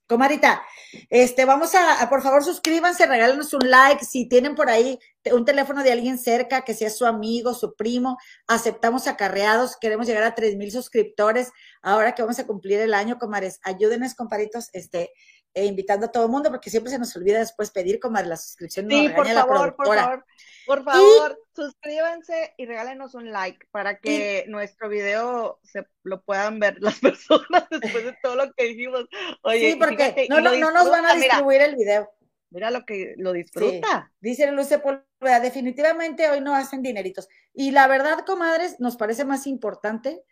Comadita, 0.08 0.62
este, 1.10 1.46
vamos 1.46 1.74
a, 1.74 2.08
por 2.10 2.22
favor, 2.22 2.44
suscríbanse, 2.44 3.08
regálenos 3.08 3.54
un 3.54 3.68
like. 3.68 4.06
Si 4.06 4.30
tienen 4.30 4.54
por 4.54 4.70
ahí 4.70 5.00
un 5.32 5.46
teléfono 5.46 5.82
de 5.82 5.92
alguien 5.92 6.20
cerca, 6.20 6.62
que 6.62 6.76
sea 6.76 6.92
su 6.92 7.08
amigo, 7.08 7.56
su 7.56 7.76
primo, 7.76 8.18
aceptamos 8.46 9.08
acarreados. 9.08 9.78
Queremos 9.78 10.06
llegar 10.06 10.22
a 10.22 10.36
tres 10.36 10.58
mil 10.58 10.72
suscriptores. 10.72 11.52
Ahora 11.82 12.14
que 12.14 12.22
vamos 12.22 12.38
a 12.38 12.46
cumplir 12.46 12.82
el 12.82 12.94
año, 12.94 13.18
comadres, 13.18 13.60
ayúdenos, 13.64 14.14
comparitos, 14.14 14.70
este, 14.74 15.12
e 15.56 15.66
invitando 15.66 16.06
a 16.06 16.12
todo 16.12 16.26
el 16.26 16.32
mundo, 16.32 16.52
porque 16.52 16.70
siempre 16.70 16.92
se 16.92 17.00
nos 17.00 17.16
olvida 17.16 17.40
después 17.40 17.72
pedir, 17.72 18.00
comadre, 18.00 18.28
la 18.28 18.38
suscripción. 18.38 18.88
Sí, 18.88 19.10
por 19.10 19.28
favor, 19.28 19.76
por 19.76 19.88
favor, 19.88 20.26
por 20.68 20.84
favor, 20.84 21.40
suscríbanse 21.56 22.54
y 22.58 22.66
regálenos 22.66 23.16
un 23.16 23.32
like 23.32 23.66
para 23.72 24.00
que 24.00 24.46
nuestro 24.48 24.90
video 24.90 25.60
se 25.64 25.88
lo 26.04 26.22
puedan 26.24 26.60
ver 26.60 26.78
las 26.82 27.00
personas 27.00 27.68
después 27.70 28.04
de 28.04 28.18
todo 28.22 28.36
lo 28.36 28.52
que 28.54 28.66
dijimos. 28.66 29.06
Oye, 29.44 29.72
sí, 29.72 29.78
porque 29.78 30.28
no, 30.30 30.42
no, 30.42 30.72
nos 30.72 30.90
van 30.90 31.06
a 31.06 31.16
distribuir 31.16 31.62
el 31.62 31.76
video. 31.76 32.12
Mira 32.52 32.72
lo 32.72 32.86
que 32.86 33.16
lo 33.18 33.34
disfruta. 33.34 34.12
Dice 34.20 34.50
Luce 34.52 34.80
Pólvora, 34.80 35.40
definitivamente 35.42 36.30
hoy 36.30 36.42
no 36.42 36.56
hacen 36.56 36.82
dineritos. 36.82 37.28
Y 37.54 37.72
la 37.72 37.88
verdad, 37.88 38.20
comadres, 38.26 38.80
nos 38.80 38.98
parece 38.98 39.26
más 39.26 39.48
importante 39.48 40.24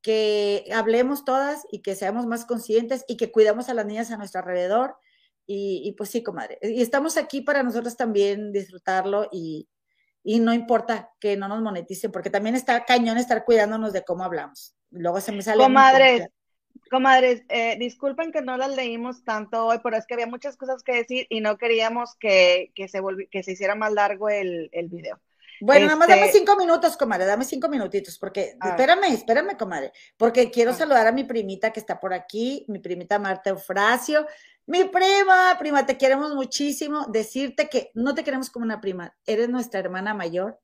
que 0.00 0.64
hablemos 0.72 1.24
todas 1.24 1.64
y 1.70 1.80
que 1.80 1.94
seamos 1.94 2.26
más 2.26 2.44
conscientes 2.44 3.04
y 3.08 3.16
que 3.16 3.32
cuidamos 3.32 3.68
a 3.68 3.74
las 3.74 3.86
niñas 3.86 4.10
a 4.10 4.16
nuestro 4.16 4.40
alrededor. 4.40 4.96
Y, 5.44 5.94
pues 5.98 6.08
sí, 6.08 6.22
comadre. 6.22 6.58
Y 6.62 6.80
estamos 6.80 7.18
aquí 7.18 7.42
para 7.42 7.62
nosotros 7.62 7.96
también 7.96 8.52
disfrutarlo 8.52 9.28
y, 9.30 9.68
no 10.24 10.54
importa 10.54 11.10
que 11.18 11.36
no 11.36 11.48
nos 11.48 11.62
moneticen, 11.62 12.12
porque 12.12 12.30
también 12.30 12.54
está 12.54 12.84
cañón 12.84 13.18
estar 13.18 13.44
cuidándonos 13.44 13.92
de 13.92 14.04
cómo 14.04 14.24
hablamos. 14.24 14.74
Luego 14.90 15.20
se 15.20 15.32
me 15.32 15.42
sale. 15.42 15.62
Comadres, 15.62 16.28
comadres, 16.90 17.42
eh, 17.48 17.76
disculpen 17.78 18.32
que 18.32 18.42
no 18.42 18.56
las 18.56 18.74
leímos 18.76 19.24
tanto 19.24 19.66
hoy, 19.66 19.78
pero 19.82 19.96
es 19.96 20.06
que 20.06 20.14
había 20.14 20.26
muchas 20.26 20.56
cosas 20.56 20.82
que 20.82 20.94
decir 20.94 21.26
y 21.28 21.40
no 21.40 21.58
queríamos 21.58 22.14
que, 22.20 22.70
que 22.74 22.88
se, 22.88 23.00
que 23.30 23.42
se 23.42 23.52
hiciera 23.52 23.74
más 23.74 23.92
largo 23.92 24.28
el, 24.28 24.68
el 24.72 24.88
video. 24.88 25.20
Bueno, 25.64 25.86
nada 25.86 25.96
más 25.96 26.08
dame 26.08 26.26
este 26.26 26.38
cinco 26.38 26.56
minutos, 26.56 26.96
comadre, 26.96 27.24
dame 27.24 27.44
cinco 27.44 27.68
minutitos, 27.68 28.18
porque, 28.18 28.56
espérame, 28.60 29.04
espérame, 29.12 29.56
comadre, 29.56 29.92
porque 30.16 30.50
quiero 30.50 30.74
saludar 30.74 31.06
a 31.06 31.12
mi 31.12 31.22
primita 31.22 31.72
que 31.72 31.78
está 31.78 32.00
por 32.00 32.12
aquí, 32.12 32.64
mi 32.68 32.80
primita 32.80 33.20
Marta 33.20 33.50
Eufrasio, 33.50 34.26
mi 34.66 34.84
prima, 34.84 35.56
prima, 35.60 35.86
te 35.86 35.96
queremos 35.96 36.34
muchísimo, 36.34 37.06
decirte 37.08 37.68
que 37.68 37.92
no 37.94 38.12
te 38.12 38.24
queremos 38.24 38.50
como 38.50 38.64
una 38.64 38.80
prima, 38.80 39.16
eres 39.24 39.48
nuestra 39.48 39.78
hermana 39.78 40.14
mayor 40.14 40.58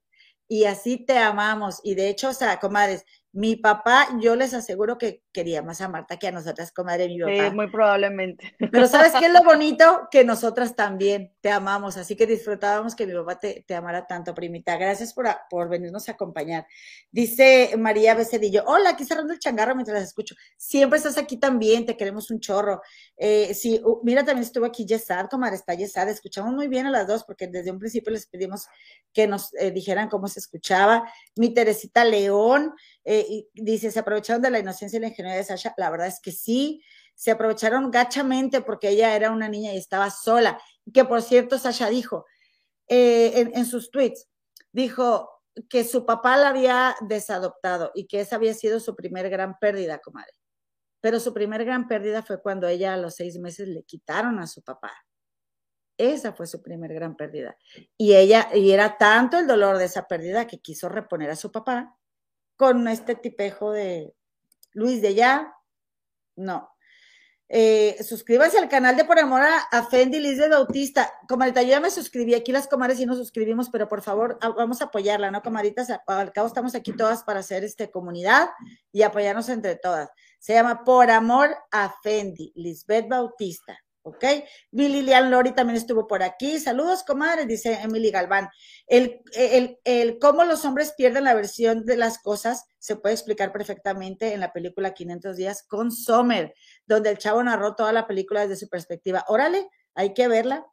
y 0.48 0.64
así 0.64 1.04
te 1.04 1.16
amamos, 1.16 1.80
y 1.84 1.94
de 1.94 2.08
hecho, 2.08 2.30
o 2.30 2.34
sea, 2.34 2.58
comadres, 2.58 3.04
mi 3.32 3.56
papá, 3.56 4.08
yo 4.20 4.36
les 4.36 4.54
aseguro 4.54 4.96
que 4.96 5.22
quería 5.32 5.62
más 5.62 5.80
a 5.80 5.88
Marta 5.88 6.16
que 6.16 6.28
a 6.28 6.32
nosotras, 6.32 6.72
comadre, 6.72 7.08
mi 7.08 7.20
papá. 7.20 7.50
Sí, 7.50 7.54
muy 7.54 7.70
probablemente. 7.70 8.54
Pero 8.58 8.86
¿sabes 8.88 9.12
qué 9.18 9.26
es 9.26 9.32
lo 9.32 9.42
bonito? 9.44 10.08
Que 10.10 10.24
nosotras 10.24 10.74
también 10.74 11.32
te 11.40 11.50
amamos, 11.50 11.96
así 11.96 12.16
que 12.16 12.26
disfrutábamos 12.26 12.96
que 12.96 13.06
mi 13.06 13.12
papá 13.12 13.38
te, 13.38 13.64
amara 13.74 14.06
tanto, 14.06 14.34
primita. 14.34 14.76
Gracias 14.76 15.12
por, 15.12 15.26
por 15.50 15.68
venirnos 15.68 16.08
a 16.08 16.12
acompañar. 16.12 16.66
Dice 17.10 17.74
María 17.78 18.14
Becedillo, 18.14 18.64
hola, 18.66 18.90
aquí 18.90 19.04
cerrando 19.04 19.32
el 19.32 19.38
changarro 19.38 19.74
mientras 19.74 20.00
las 20.00 20.08
escucho. 20.08 20.34
Siempre 20.56 20.96
estás 20.96 21.18
aquí 21.18 21.36
también, 21.36 21.84
te 21.84 21.96
queremos 21.96 22.30
un 22.30 22.40
chorro. 22.40 22.80
Eh, 23.16 23.52
sí, 23.54 23.80
mira, 24.02 24.24
también 24.24 24.44
estuvo 24.44 24.64
aquí 24.64 24.86
Yesad, 24.86 25.28
comadre, 25.28 25.56
está 25.56 25.74
Yesad. 25.74 26.08
Escuchamos 26.08 26.54
muy 26.54 26.68
bien 26.68 26.86
a 26.86 26.90
las 26.90 27.06
dos 27.06 27.24
porque 27.24 27.46
desde 27.46 27.70
un 27.70 27.78
principio 27.78 28.10
les 28.10 28.26
pedimos 28.26 28.66
que 29.12 29.26
nos 29.26 29.54
eh, 29.54 29.70
dijeran 29.70 30.08
cómo 30.08 30.28
se 30.28 30.40
escuchaba. 30.40 31.04
Mi 31.36 31.52
Teresita 31.52 32.04
León, 32.04 32.74
eh, 33.10 33.48
dice, 33.54 33.90
se 33.90 33.98
aprovecharon 33.98 34.42
de 34.42 34.50
la 34.50 34.58
inocencia 34.58 34.98
y 34.98 35.00
la 35.00 35.08
ingenuidad 35.08 35.38
de 35.38 35.44
Sasha. 35.44 35.72
La 35.78 35.88
verdad 35.88 36.08
es 36.08 36.20
que 36.20 36.30
sí, 36.30 36.82
se 37.14 37.30
aprovecharon 37.30 37.90
gachamente 37.90 38.60
porque 38.60 38.90
ella 38.90 39.16
era 39.16 39.30
una 39.30 39.48
niña 39.48 39.72
y 39.72 39.78
estaba 39.78 40.10
sola. 40.10 40.60
Que 40.92 41.06
por 41.06 41.22
cierto, 41.22 41.58
Sasha 41.58 41.88
dijo 41.88 42.26
eh, 42.86 43.50
en, 43.54 43.64
sus 43.64 43.90
tweets, 43.90 44.28
dijo 44.72 45.30
que 45.70 45.84
su 45.84 46.04
papá 46.04 46.36
la 46.36 46.50
había 46.50 46.96
desadoptado 47.00 47.92
y 47.94 48.06
que 48.06 48.20
esa 48.20 48.36
había 48.36 48.52
sido 48.52 48.78
su 48.78 48.94
primer 48.94 49.30
gran 49.30 49.58
pérdida, 49.58 50.00
comadre. 50.00 50.34
Pero 51.00 51.18
su 51.18 51.32
primer 51.32 51.64
gran 51.64 51.88
pérdida 51.88 52.22
fue 52.22 52.42
cuando 52.42 52.68
ella 52.68 52.92
a 52.92 52.98
los 52.98 53.14
seis 53.14 53.38
meses 53.38 53.68
le 53.68 53.84
quitaron 53.84 54.38
a 54.38 54.46
su 54.46 54.62
papá. 54.62 54.92
Esa 55.96 56.34
fue 56.34 56.46
su 56.46 56.60
primer 56.60 56.92
gran 56.92 57.16
pérdida. 57.16 57.56
Y 57.96 58.14
ella, 58.14 58.50
y 58.54 58.70
era 58.70 58.98
tanto 58.98 59.38
el 59.38 59.46
dolor 59.46 59.78
de 59.78 59.86
esa 59.86 60.06
pérdida 60.06 60.46
que 60.46 60.60
quiso 60.60 60.90
reponer 60.90 61.30
a 61.30 61.36
su 61.36 61.50
papá 61.50 61.97
con 62.58 62.88
este 62.88 63.14
tipejo 63.14 63.70
de 63.70 64.14
Luis 64.74 65.00
de 65.00 65.14
ya. 65.14 65.54
No. 66.36 66.70
Eh, 67.50 67.96
suscríbanse 68.02 68.58
al 68.58 68.68
canal 68.68 68.94
de 68.94 69.06
Por 69.06 69.18
Amor 69.18 69.40
a, 69.40 69.82
Fendi 69.86 70.18
Liz 70.18 70.36
de 70.38 70.48
Bautista. 70.48 71.10
Comadita, 71.28 71.62
yo 71.62 71.70
ya 71.70 71.80
me 71.80 71.90
suscribí. 71.90 72.34
Aquí 72.34 72.52
las 72.52 72.68
comadres 72.68 73.00
y 73.00 73.06
nos 73.06 73.16
suscribimos, 73.16 73.70
pero 73.70 73.88
por 73.88 74.02
favor, 74.02 74.38
vamos 74.42 74.82
a 74.82 74.86
apoyarla, 74.86 75.30
¿no, 75.30 75.40
comaditas? 75.40 75.88
Al 76.06 76.32
cabo 76.32 76.48
estamos 76.48 76.74
aquí 76.74 76.92
todas 76.92 77.22
para 77.22 77.40
hacer 77.40 77.64
este 77.64 77.90
comunidad 77.90 78.50
y 78.92 79.02
apoyarnos 79.02 79.48
entre 79.48 79.76
todas. 79.76 80.10
Se 80.38 80.52
llama 80.52 80.84
Por 80.84 81.10
Amor 81.10 81.56
a 81.70 81.94
Fendi, 82.02 82.52
Lisbeth 82.56 83.08
Bautista. 83.08 83.78
¿Ok? 84.08 84.24
Mi 84.70 84.88
Lilian 84.88 85.30
Lori 85.30 85.52
también 85.52 85.76
estuvo 85.76 86.06
por 86.06 86.22
aquí. 86.22 86.58
Saludos, 86.58 87.02
comadres, 87.04 87.46
dice 87.46 87.78
Emily 87.82 88.10
Galván. 88.10 88.48
El, 88.86 89.20
el, 89.34 89.78
el, 89.84 90.18
cómo 90.18 90.44
los 90.44 90.64
hombres 90.64 90.94
pierden 90.96 91.24
la 91.24 91.34
versión 91.34 91.84
de 91.84 91.96
las 91.96 92.18
cosas 92.18 92.64
se 92.78 92.96
puede 92.96 93.14
explicar 93.14 93.52
perfectamente 93.52 94.32
en 94.32 94.40
la 94.40 94.52
película 94.52 94.94
500 94.94 95.36
días 95.36 95.62
con 95.62 95.90
Sommer, 95.90 96.54
donde 96.86 97.10
el 97.10 97.18
chavo 97.18 97.42
narró 97.42 97.74
toda 97.74 97.92
la 97.92 98.06
película 98.06 98.42
desde 98.42 98.56
su 98.56 98.68
perspectiva. 98.68 99.24
Órale, 99.28 99.68
hay 99.94 100.14
que 100.14 100.28
verla. 100.28 100.64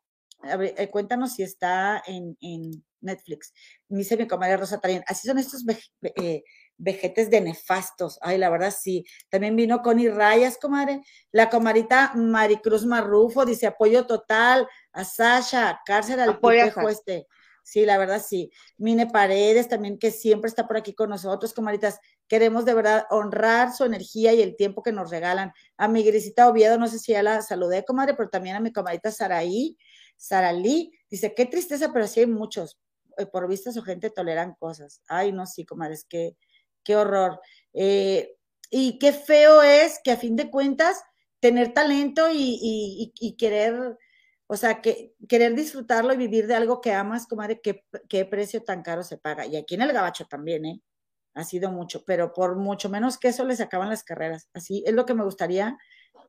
Eh, 0.44 0.90
cuéntanos 0.92 1.34
si 1.34 1.44
está 1.44 2.02
en, 2.06 2.38
en 2.42 2.84
Netflix. 3.06 3.54
Dice 3.88 4.18
mi 4.18 4.28
comadre 4.28 4.58
Rosa 4.58 4.80
también. 4.80 5.04
Así 5.08 5.28
son 5.28 5.38
estos 5.38 5.64
eh, 6.02 6.44
vejetes 6.78 7.30
de 7.30 7.42
nefastos. 7.42 8.20
Ay, 8.22 8.38
la 8.38 8.50
verdad 8.50 8.74
sí. 8.78 9.06
También 9.30 9.56
vino 9.56 9.82
Connie 9.82 10.10
Rayas, 10.10 10.58
comadre. 10.58 11.02
La 11.32 11.50
comadita 11.50 12.14
Maricruz 12.16 12.86
Marrufo 12.86 13.46
dice 13.46 13.68
apoyo 13.68 14.06
total 14.06 14.68
a 14.92 15.04
Sasha, 15.04 15.80
cárcel 15.86 16.20
al 16.20 16.40
pipejo 16.40 16.90
este. 16.90 17.28
Sí, 17.66 17.84
la 17.84 17.98
verdad 17.98 18.22
sí. 18.24 18.52
Mine 18.78 19.08
Paredes 19.08 19.68
también, 19.68 19.98
que 19.98 20.12
siempre 20.12 20.50
está 20.50 20.68
por 20.68 20.78
aquí 20.78 20.94
con 20.94 21.10
nosotros, 21.10 21.52
comaditas. 21.52 22.00
Queremos 22.28 22.64
de 22.64 22.76
verdad 22.76 23.06
honrar 23.10 23.74
su 23.74 23.86
energía 23.86 24.34
y 24.34 24.42
el 24.44 24.56
tiempo 24.56 24.84
que 24.84 24.92
nos 24.92 25.10
regalan. 25.10 25.52
A 25.76 25.88
mi 25.88 26.04
grisita 26.04 26.48
Oviedo, 26.48 26.78
no 26.78 26.88
sé 26.88 27.00
si 27.00 27.14
ya 27.14 27.24
la 27.24 27.42
saludé, 27.42 27.84
comadre, 27.84 28.14
pero 28.14 28.30
también 28.30 28.56
a 28.56 28.60
mi 28.60 28.72
comadita 28.72 29.12
Saraí, 29.12 29.78
Saralí. 30.16 30.92
Dice, 31.10 31.34
qué 31.34 31.48
tristeza, 31.48 31.92
pero 31.92 32.06
sí 32.06 32.20
hay 32.20 32.28
muchos. 32.28 32.80
Eh, 33.18 33.26
por 33.26 33.48
vista 33.48 33.72
su 33.72 33.82
gente 33.84 34.10
toleran 34.10 34.56
cosas. 34.56 35.02
Ay, 35.08 35.32
no, 35.32 35.46
sí, 35.46 35.66
comadres, 35.66 36.06
que 36.06 36.36
qué 36.86 36.96
horror. 36.96 37.42
Eh, 37.74 38.38
y 38.70 38.98
qué 39.00 39.12
feo 39.14 39.62
es 39.62 40.00
que 40.04 40.12
a 40.12 40.18
fin 40.18 40.36
de 40.36 40.50
cuentas 40.50 41.04
tener 41.40 41.74
talento 41.74 42.28
y, 42.32 43.14
querer, 43.38 43.98
o 44.48 44.58
sea, 44.58 44.82
que, 44.82 45.14
querer 45.28 45.56
disfrutarlo 45.56 46.14
y 46.14 46.18
vivir 46.18 46.48
de 46.48 46.56
algo 46.56 46.82
que 46.82 46.94
amas, 46.94 47.28
comadre, 47.28 47.60
qué, 47.62 47.84
qué 48.10 48.26
precio 48.26 48.64
tan 48.64 48.82
caro 48.82 49.04
se 49.04 49.18
paga. 49.18 49.46
Y 49.46 49.58
aquí 49.58 49.76
en 49.76 49.82
el 49.82 49.94
Gabacho 49.94 50.26
también, 50.26 50.66
¿eh? 50.66 50.82
Ha 51.36 51.44
sido 51.44 51.70
mucho, 51.70 52.06
pero 52.06 52.32
por 52.34 52.56
mucho 52.56 52.90
menos 52.90 53.18
que 53.18 53.28
eso 53.28 53.44
les 53.44 53.60
acaban 53.60 53.90
las 53.90 54.04
carreras. 54.04 54.48
Así 54.54 54.84
es 54.88 54.94
lo 54.94 55.06
que 55.06 55.14
me 55.14 55.24
gustaría 55.26 55.78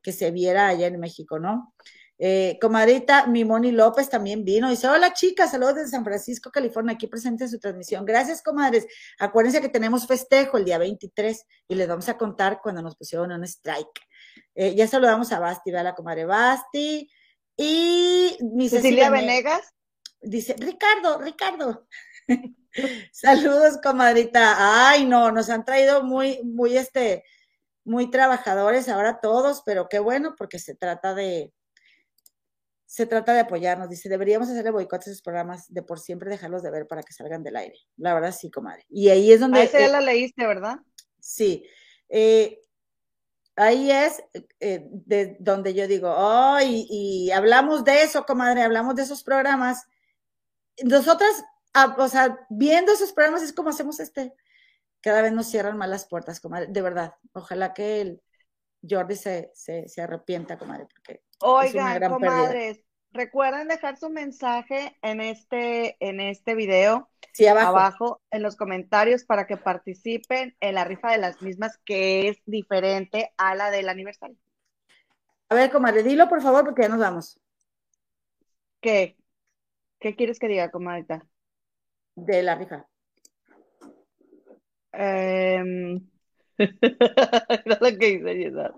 que 0.03 0.11
se 0.11 0.31
viera 0.31 0.67
allá 0.67 0.87
en 0.87 0.99
México, 0.99 1.39
¿no? 1.39 1.73
Eh, 2.19 2.57
comadrita 2.59 3.27
Mimoni 3.27 3.71
López 3.71 4.09
también 4.09 4.43
vino. 4.43 4.69
Dice, 4.69 4.87
hola 4.87 5.13
chicas, 5.13 5.51
saludos 5.51 5.75
desde 5.75 5.91
San 5.91 6.03
Francisco, 6.03 6.51
California, 6.51 6.93
aquí 6.93 7.07
presente 7.07 7.43
en 7.43 7.49
su 7.49 7.59
transmisión. 7.59 8.05
Gracias, 8.05 8.41
comadres. 8.41 8.87
Acuérdense 9.19 9.61
que 9.61 9.69
tenemos 9.69 10.07
festejo 10.07 10.57
el 10.57 10.65
día 10.65 10.77
23 10.77 11.45
y 11.67 11.75
les 11.75 11.87
vamos 11.87 12.09
a 12.09 12.17
contar 12.17 12.59
cuando 12.61 12.81
nos 12.81 12.95
pusieron 12.95 13.31
un 13.31 13.43
strike. 13.43 14.01
Eh, 14.55 14.73
ya 14.75 14.87
saludamos 14.87 15.31
a 15.31 15.39
Basti, 15.39 15.75
a 15.75 15.83
la 15.83 15.93
comadre 15.93 16.25
Basti. 16.25 17.09
Y 17.55 18.37
mi 18.53 18.69
Cecilia, 18.69 19.09
Venegas. 19.09 19.73
Dice, 20.21 20.55
Ricardo, 20.57 21.19
Ricardo. 21.19 21.87
Saludos, 23.11 23.79
comadrita. 23.81 24.89
Ay, 24.89 25.05
no, 25.05 25.31
nos 25.31 25.49
han 25.49 25.65
traído 25.65 26.03
muy, 26.03 26.41
muy, 26.43 26.77
este, 26.77 27.23
muy 27.83 28.11
trabajadores 28.11 28.89
ahora 28.89 29.19
todos, 29.21 29.63
pero 29.65 29.87
qué 29.89 29.99
bueno, 29.99 30.35
porque 30.37 30.59
se 30.59 30.75
trata 30.75 31.15
de, 31.15 31.53
se 32.87 33.05
trata 33.05 33.33
de 33.33 33.41
apoyarnos. 33.41 33.89
Dice, 33.89 34.07
deberíamos 34.07 34.49
hacerle 34.49 34.71
boicotes 34.71 35.09
a 35.09 35.11
esos 35.11 35.21
programas 35.21 35.71
de 35.71 35.83
por 35.83 35.99
siempre 35.99 36.29
dejarlos 36.29 36.63
de 36.63 36.71
ver 36.71 36.87
para 36.87 37.03
que 37.03 37.13
salgan 37.13 37.43
del 37.43 37.57
aire. 37.57 37.77
La 37.97 38.13
verdad, 38.13 38.31
sí, 38.31 38.49
comadre. 38.49 38.85
Y 38.89 39.09
ahí 39.09 39.31
es 39.31 39.41
donde... 39.41 39.59
A 39.59 39.63
esa 39.63 39.79
ya 39.79 39.87
eh, 39.87 39.91
la 39.91 40.01
leíste, 40.01 40.47
¿verdad? 40.47 40.77
Sí. 41.19 41.65
Eh, 42.07 42.61
ahí 43.57 43.91
es 43.91 44.23
eh, 44.61 44.87
de 44.89 45.35
donde 45.41 45.73
yo 45.73 45.85
digo, 45.85 46.13
oh, 46.15 46.59
y, 46.61 46.87
y 46.89 47.31
hablamos 47.31 47.83
de 47.83 48.03
eso, 48.03 48.25
comadre, 48.25 48.61
hablamos 48.61 48.95
de 48.95 49.03
esos 49.03 49.21
programas. 49.21 49.85
Nosotras, 50.81 51.43
ah, 51.73 51.93
o 51.99 52.07
sea, 52.07 52.39
viendo 52.49 52.93
esos 52.93 53.11
programas 53.11 53.43
es 53.43 53.51
como 53.51 53.69
hacemos 53.69 53.99
este. 53.99 54.33
Cada 55.01 55.21
vez 55.21 55.33
nos 55.33 55.47
cierran 55.47 55.77
más 55.77 55.89
las 55.89 56.05
puertas, 56.05 56.39
comadre, 56.39 56.67
de 56.69 56.81
verdad. 56.81 57.15
Ojalá 57.33 57.73
que 57.73 57.99
el 57.99 58.21
Jordi 58.87 59.15
se, 59.15 59.51
se, 59.53 59.87
se 59.87 60.01
arrepienta, 60.01 60.57
comadre, 60.57 60.87
porque 60.87 61.23
es 61.59 61.75
una 61.75 61.93
Oigan, 61.93 61.99
pérdida. 61.99 62.09
comadres, 62.09 62.79
recuerden 63.11 63.67
dejar 63.67 63.97
su 63.97 64.09
mensaje 64.09 64.97
en 65.01 65.21
este, 65.21 65.97
en 65.99 66.19
este 66.19 66.55
video 66.55 67.09
Sí, 67.33 67.45
abajo. 67.47 67.69
abajo 67.69 68.21
en 68.31 68.43
los 68.43 68.55
comentarios 68.55 69.23
para 69.23 69.45
que 69.47 69.57
participen 69.57 70.55
en 70.59 70.75
la 70.75 70.83
rifa 70.85 71.11
de 71.11 71.19
las 71.19 71.41
mismas, 71.41 71.77
que 71.85 72.29
es 72.29 72.37
diferente 72.45 73.33
a 73.37 73.55
la 73.55 73.69
del 73.71 73.89
aniversario. 73.89 74.37
A 75.49 75.55
ver, 75.55 75.71
comadre, 75.71 76.03
dilo 76.03 76.27
por 76.29 76.41
favor, 76.41 76.63
porque 76.65 76.83
ya 76.83 76.89
nos 76.89 76.99
vamos. 76.99 77.39
¿Qué? 78.81 79.17
¿Qué 79.99 80.15
quieres 80.15 80.39
que 80.39 80.47
diga, 80.47 80.71
comadita? 80.71 81.25
De 82.15 82.43
la 82.43 82.55
rifa. 82.55 82.85
Em, 84.93 86.01
Era 86.81 87.77
lo 87.79 87.97
que 87.97 88.09
hice, 88.09 88.35
Giselle. 88.35 88.71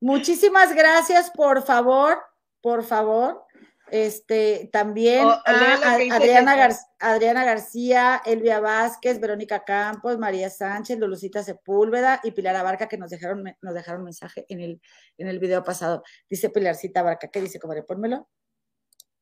Muchísimas 0.00 0.74
gracias, 0.74 1.30
por 1.30 1.62
favor, 1.64 2.18
por 2.60 2.84
favor. 2.84 3.42
Este, 3.90 4.70
también 4.72 5.26
Oh, 5.26 5.30
a 5.30 5.74
Adriana. 6.10 6.56
Gar- 6.56 6.76
Adriana 6.98 7.44
García, 7.44 8.22
Elvia 8.24 8.58
Vázquez, 8.58 9.20
Verónica 9.20 9.62
Campos, 9.62 10.18
María 10.18 10.48
Sánchez, 10.48 10.98
Lulucita 10.98 11.42
Sepúlveda 11.42 12.18
y 12.24 12.30
Pilar 12.32 12.56
Abarca 12.56 12.88
que 12.88 12.96
nos 12.96 13.10
dejaron, 13.10 13.44
nos 13.60 13.74
dejaron 13.74 14.02
mensaje 14.02 14.46
en 14.48 14.60
el, 14.60 14.80
en 15.18 15.28
el 15.28 15.38
video 15.38 15.62
pasado. 15.62 16.02
Dice 16.28 16.48
Pilarcita 16.48 17.00
Abarca, 17.00 17.28
¿qué 17.28 17.40
dice, 17.42 17.60
comadre? 17.60 17.82
Pónmelo. 17.82 18.26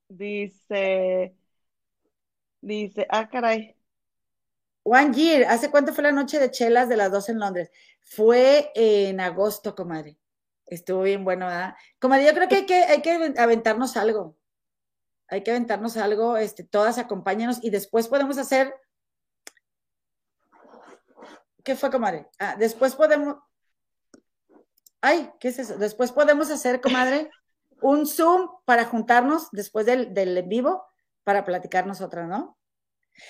Dice, 0.09 1.35
dice, 2.61 3.07
ah, 3.11 3.29
caray. 3.29 3.77
One 4.85 5.13
year, 5.15 5.45
¿hace 5.45 5.71
cuánto 5.71 5.93
fue 5.93 6.03
la 6.03 6.13
noche 6.13 6.39
de 6.39 6.51
chelas 6.51 6.89
de 6.89 6.97
las 6.97 7.11
dos 7.13 7.29
en 7.29 7.39
Londres? 7.39 7.71
Fue 8.01 8.73
en 8.75 9.21
agosto, 9.21 9.75
comadre. 9.75 10.19
Estuvo 10.67 11.03
bien 11.03 11.25
bueno, 11.25 11.47
¿verdad? 11.47 11.75
Comadre, 12.01 12.27
yo 12.27 12.35
creo 12.35 12.49
que 12.49 12.57
hay 12.57 12.67
que, 12.67 12.83
hay 12.83 13.03
que 13.03 13.35
aventarnos 13.39 13.97
algo. 13.97 14.37
Hay 15.29 15.43
que 15.43 15.51
aventarnos 15.51 15.97
algo, 15.97 16.37
este, 16.37 16.65
todas 16.65 16.99
acompáñanos 16.99 17.59
y 17.63 17.71
después 17.71 18.09
podemos 18.09 18.39
hacer. 18.39 18.75
¿Qué 21.63 21.77
fue, 21.77 21.91
comadre? 21.91 22.29
Ah, 22.39 22.57
después 22.59 22.97
podemos. 22.97 23.37
Ay, 25.01 25.31
¿qué 25.39 25.49
es 25.49 25.59
eso? 25.59 25.79
Después 25.79 26.11
podemos 26.13 26.51
hacer, 26.51 26.81
comadre, 26.81 27.31
un 27.81 28.07
Zoom 28.07 28.49
para 28.65 28.85
juntarnos 28.85 29.49
después 29.53 29.87
del, 29.87 30.13
del 30.13 30.37
en 30.37 30.49
vivo 30.49 30.85
para 31.25 31.45
platicar 31.45 31.87
nosotras, 31.87 32.29
¿no? 32.29 32.59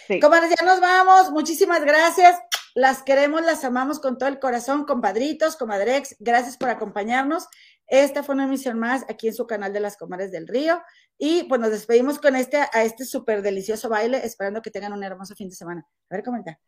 Sí. 0.06 0.20
Comadres, 0.20 0.54
ya 0.59 0.64
nos 0.64 0.80
vamos. 0.80 1.30
Muchísimas 1.30 1.84
gracias. 1.84 2.38
Las 2.74 3.02
queremos, 3.02 3.42
las 3.42 3.64
amamos 3.64 4.00
con 4.00 4.16
todo 4.16 4.28
el 4.28 4.38
corazón, 4.38 4.84
compadritos, 4.86 5.56
comadrex. 5.56 6.16
Gracias 6.20 6.56
por 6.56 6.70
acompañarnos. 6.70 7.46
Esta 7.86 8.22
fue 8.22 8.34
una 8.34 8.44
emisión 8.44 8.78
más 8.78 9.04
aquí 9.09 9.28
en 9.28 9.34
su 9.34 9.46
canal 9.46 9.72
de 9.72 9.80
las 9.80 9.98
Comadres 9.98 10.32
del 10.32 10.48
Río. 10.48 10.80
Y 11.18 11.44
pues 11.44 11.60
nos 11.60 11.70
despedimos 11.70 12.18
con 12.18 12.36
este, 12.36 12.56
a 12.56 12.84
este 12.84 13.04
súper 13.04 13.42
delicioso 13.42 13.88
baile, 13.90 14.24
esperando 14.24 14.62
que 14.62 14.70
tengan 14.70 14.94
un 14.94 15.04
hermoso 15.04 15.34
fin 15.34 15.50
de 15.50 15.54
semana. 15.54 15.86
A 16.09 16.14
ver, 16.14 16.24
comenta. 16.24 16.59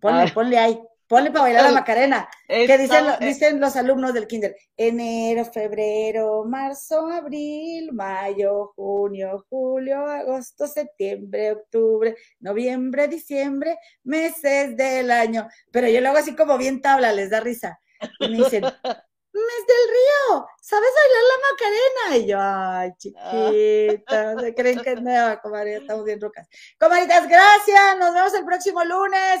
Ponle, 0.00 0.22
Ay. 0.22 0.30
ponle 0.32 0.58
ahí. 0.58 0.80
Ponle 1.06 1.30
para 1.30 1.42
bailar 1.42 1.64
la 1.64 1.72
Macarena. 1.72 2.28
Que 2.48 2.78
dicen, 2.78 3.04
dicen 3.20 3.60
los 3.60 3.76
alumnos 3.76 4.14
del 4.14 4.26
kinder, 4.26 4.56
enero, 4.76 5.44
febrero, 5.44 6.44
marzo, 6.44 7.08
abril, 7.08 7.92
mayo, 7.92 8.72
junio, 8.74 9.44
julio, 9.48 10.06
agosto, 10.06 10.66
septiembre, 10.66 11.52
octubre, 11.52 12.16
noviembre, 12.40 13.08
diciembre, 13.08 13.78
meses 14.02 14.76
del 14.76 15.10
año. 15.10 15.48
Pero 15.70 15.88
yo 15.88 16.00
lo 16.00 16.08
hago 16.08 16.18
así 16.18 16.34
como 16.34 16.56
bien 16.56 16.80
tabla, 16.80 17.12
les 17.12 17.30
da 17.30 17.40
risa. 17.40 17.78
Y 18.20 18.28
me 18.28 18.38
dicen, 18.38 18.62
mes 19.34 19.66
del 19.66 19.90
río, 19.90 20.46
¿sabes 20.60 20.88
bailar 20.96 21.24
la 21.30 21.38
Macarena? 21.50 22.16
Y 22.16 22.28
yo, 22.28 22.38
ay, 22.40 22.92
chiquita, 22.96 24.40
¿se 24.40 24.54
creen 24.54 24.80
que 24.80 24.96
no, 24.96 25.40
comadre? 25.42 25.76
Estamos 25.76 26.04
bien 26.04 26.20
rocas. 26.20 26.48
Comadritas, 26.78 27.28
gracias, 27.28 27.98
nos 27.98 28.14
vemos 28.14 28.34
el 28.34 28.44
próximo 28.44 28.84
lunes. 28.84 29.40